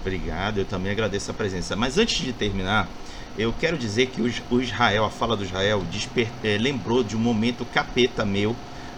Obrigado, 0.00 0.58
eu 0.58 0.64
também 0.64 0.92
agradeço 0.92 1.30
a 1.30 1.34
presença. 1.34 1.76
Mas 1.76 1.98
antes 1.98 2.16
de 2.24 2.32
terminar, 2.32 2.88
eu 3.38 3.52
quero 3.52 3.76
dizer 3.76 4.06
que 4.06 4.20
o 4.20 4.60
Israel, 4.60 5.04
a 5.04 5.10
fala 5.10 5.36
do 5.36 5.44
Israel, 5.44 5.80
desper, 5.90 6.28
é, 6.44 6.58
lembrou 6.58 7.02
de 7.02 7.16
um 7.16 7.20
momento 7.20 7.64
capeta 7.66 8.24
meu 8.24 8.54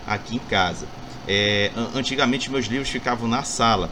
aqui 0.07 0.37
em 0.37 0.39
casa. 0.39 0.87
É, 1.27 1.71
antigamente 1.95 2.51
meus 2.51 2.67
livros 2.67 2.91
ficavam 2.91 3.29
na 3.29 3.43
sala 3.43 3.89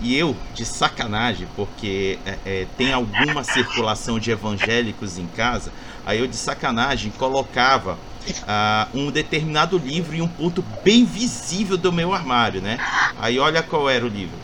e 0.00 0.16
eu, 0.16 0.36
de 0.52 0.64
sacanagem, 0.64 1.46
porque 1.56 2.18
é, 2.26 2.38
é, 2.44 2.66
tem 2.76 2.92
alguma 2.92 3.44
circulação 3.44 4.18
de 4.18 4.30
evangélicos 4.30 5.18
em 5.18 5.26
casa, 5.28 5.70
aí 6.04 6.20
eu 6.20 6.26
de 6.26 6.36
sacanagem 6.36 7.12
colocava 7.18 7.98
ah, 8.46 8.88
um 8.94 9.10
determinado 9.10 9.78
livro 9.78 10.14
em 10.14 10.20
um 10.20 10.28
ponto 10.28 10.64
bem 10.82 11.04
visível 11.04 11.76
do 11.76 11.92
meu 11.92 12.14
armário, 12.14 12.60
né? 12.60 12.78
Aí 13.18 13.38
olha 13.38 13.62
qual 13.62 13.88
era 13.88 14.04
o 14.04 14.08
livro. 14.08 14.36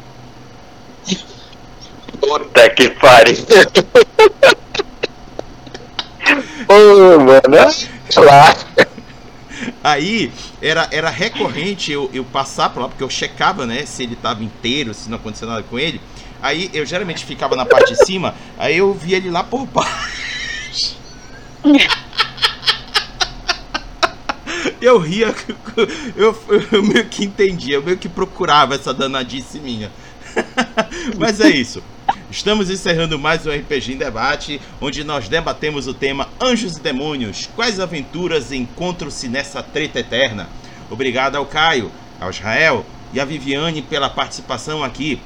Puta 2.20 2.68
que 2.70 2.90
pariu. 2.90 3.36
Ô, 6.68 7.18
mano, 7.18 7.74
lá. 8.16 8.56
Aí 9.82 10.32
era, 10.60 10.88
era 10.90 11.10
recorrente 11.10 11.90
eu, 11.90 12.10
eu 12.12 12.24
passar 12.24 12.70
por 12.70 12.80
lá, 12.80 12.88
porque 12.88 13.02
eu 13.02 13.10
checava, 13.10 13.66
né, 13.66 13.84
se 13.86 14.02
ele 14.02 14.16
tava 14.16 14.42
inteiro, 14.42 14.94
se 14.94 15.08
não 15.08 15.16
aconteceu 15.16 15.48
nada 15.48 15.62
com 15.62 15.78
ele. 15.78 16.00
Aí 16.42 16.70
eu 16.72 16.86
geralmente 16.86 17.24
ficava 17.24 17.56
na 17.56 17.66
parte 17.66 17.92
de 17.94 18.04
cima, 18.04 18.34
aí 18.58 18.76
eu 18.76 18.94
via 18.94 19.16
ele 19.16 19.30
lá 19.30 19.42
por 19.42 19.66
baixo. 19.66 20.39
Eu 24.80 24.98
ria, 24.98 25.34
eu, 26.16 26.36
eu 26.72 26.82
meio 26.82 27.04
que 27.06 27.24
entendia, 27.24 27.74
eu 27.74 27.82
meio 27.82 27.98
que 27.98 28.08
procurava 28.08 28.74
essa 28.74 28.94
danadice 28.94 29.58
minha. 29.58 29.90
Mas 31.18 31.38
é 31.38 31.50
isso. 31.50 31.82
Estamos 32.30 32.70
encerrando 32.70 33.18
mais 33.18 33.46
um 33.46 33.50
RPG 33.50 33.92
em 33.92 33.96
Debate, 33.98 34.60
onde 34.80 35.04
nós 35.04 35.28
debatemos 35.28 35.86
o 35.86 35.92
tema 35.92 36.28
Anjos 36.40 36.78
e 36.78 36.80
Demônios. 36.80 37.48
Quais 37.54 37.78
aventuras 37.78 38.52
encontram-se 38.52 39.28
nessa 39.28 39.62
treta 39.62 40.00
eterna? 40.00 40.48
Obrigado 40.90 41.36
ao 41.36 41.44
Caio, 41.44 41.90
ao 42.18 42.30
Israel 42.30 42.84
e 43.12 43.20
à 43.20 43.24
Viviane 43.24 43.82
pela 43.82 44.08
participação 44.08 44.82
aqui. 44.82 45.20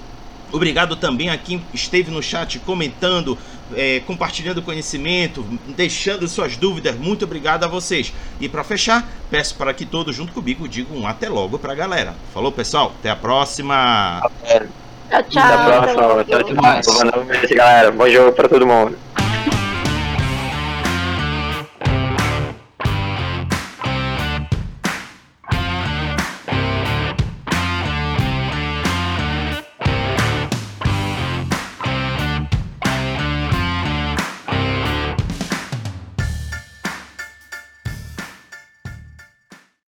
Obrigado 0.50 0.94
também 0.96 1.30
a 1.30 1.36
quem 1.36 1.64
esteve 1.72 2.10
no 2.10 2.22
chat 2.22 2.58
comentando, 2.60 3.36
é, 3.76 4.00
compartilhando 4.00 4.62
conhecimento, 4.62 5.44
deixando 5.76 6.26
suas 6.28 6.56
dúvidas. 6.56 6.96
Muito 6.96 7.24
obrigado 7.24 7.64
a 7.64 7.68
vocês. 7.68 8.12
E 8.40 8.48
para 8.48 8.64
fechar, 8.64 9.08
peço 9.30 9.54
para 9.56 9.72
que 9.74 9.84
todos, 9.84 10.14
junto 10.14 10.32
comigo, 10.32 10.68
digam 10.68 10.96
um 10.96 11.06
até 11.06 11.28
logo 11.28 11.58
para 11.58 11.72
a 11.72 11.76
galera. 11.76 12.14
Falou, 12.32 12.52
pessoal. 12.52 12.92
Até 12.98 13.10
a 13.10 13.16
próxima. 13.16 14.20
Até 14.22 14.66
Tchau, 15.10 15.22
tchau. 15.24 15.42
a 15.42 15.82
próxima. 15.82 16.24
Tchau, 16.24 16.42
tchau. 16.42 16.94
Boa 16.94 17.24
noite, 17.24 17.54
galera. 17.54 17.90
Bom 17.92 18.08
jogo 18.08 18.32
pra 18.32 18.48
todo 18.48 18.66
mundo. 18.66 18.96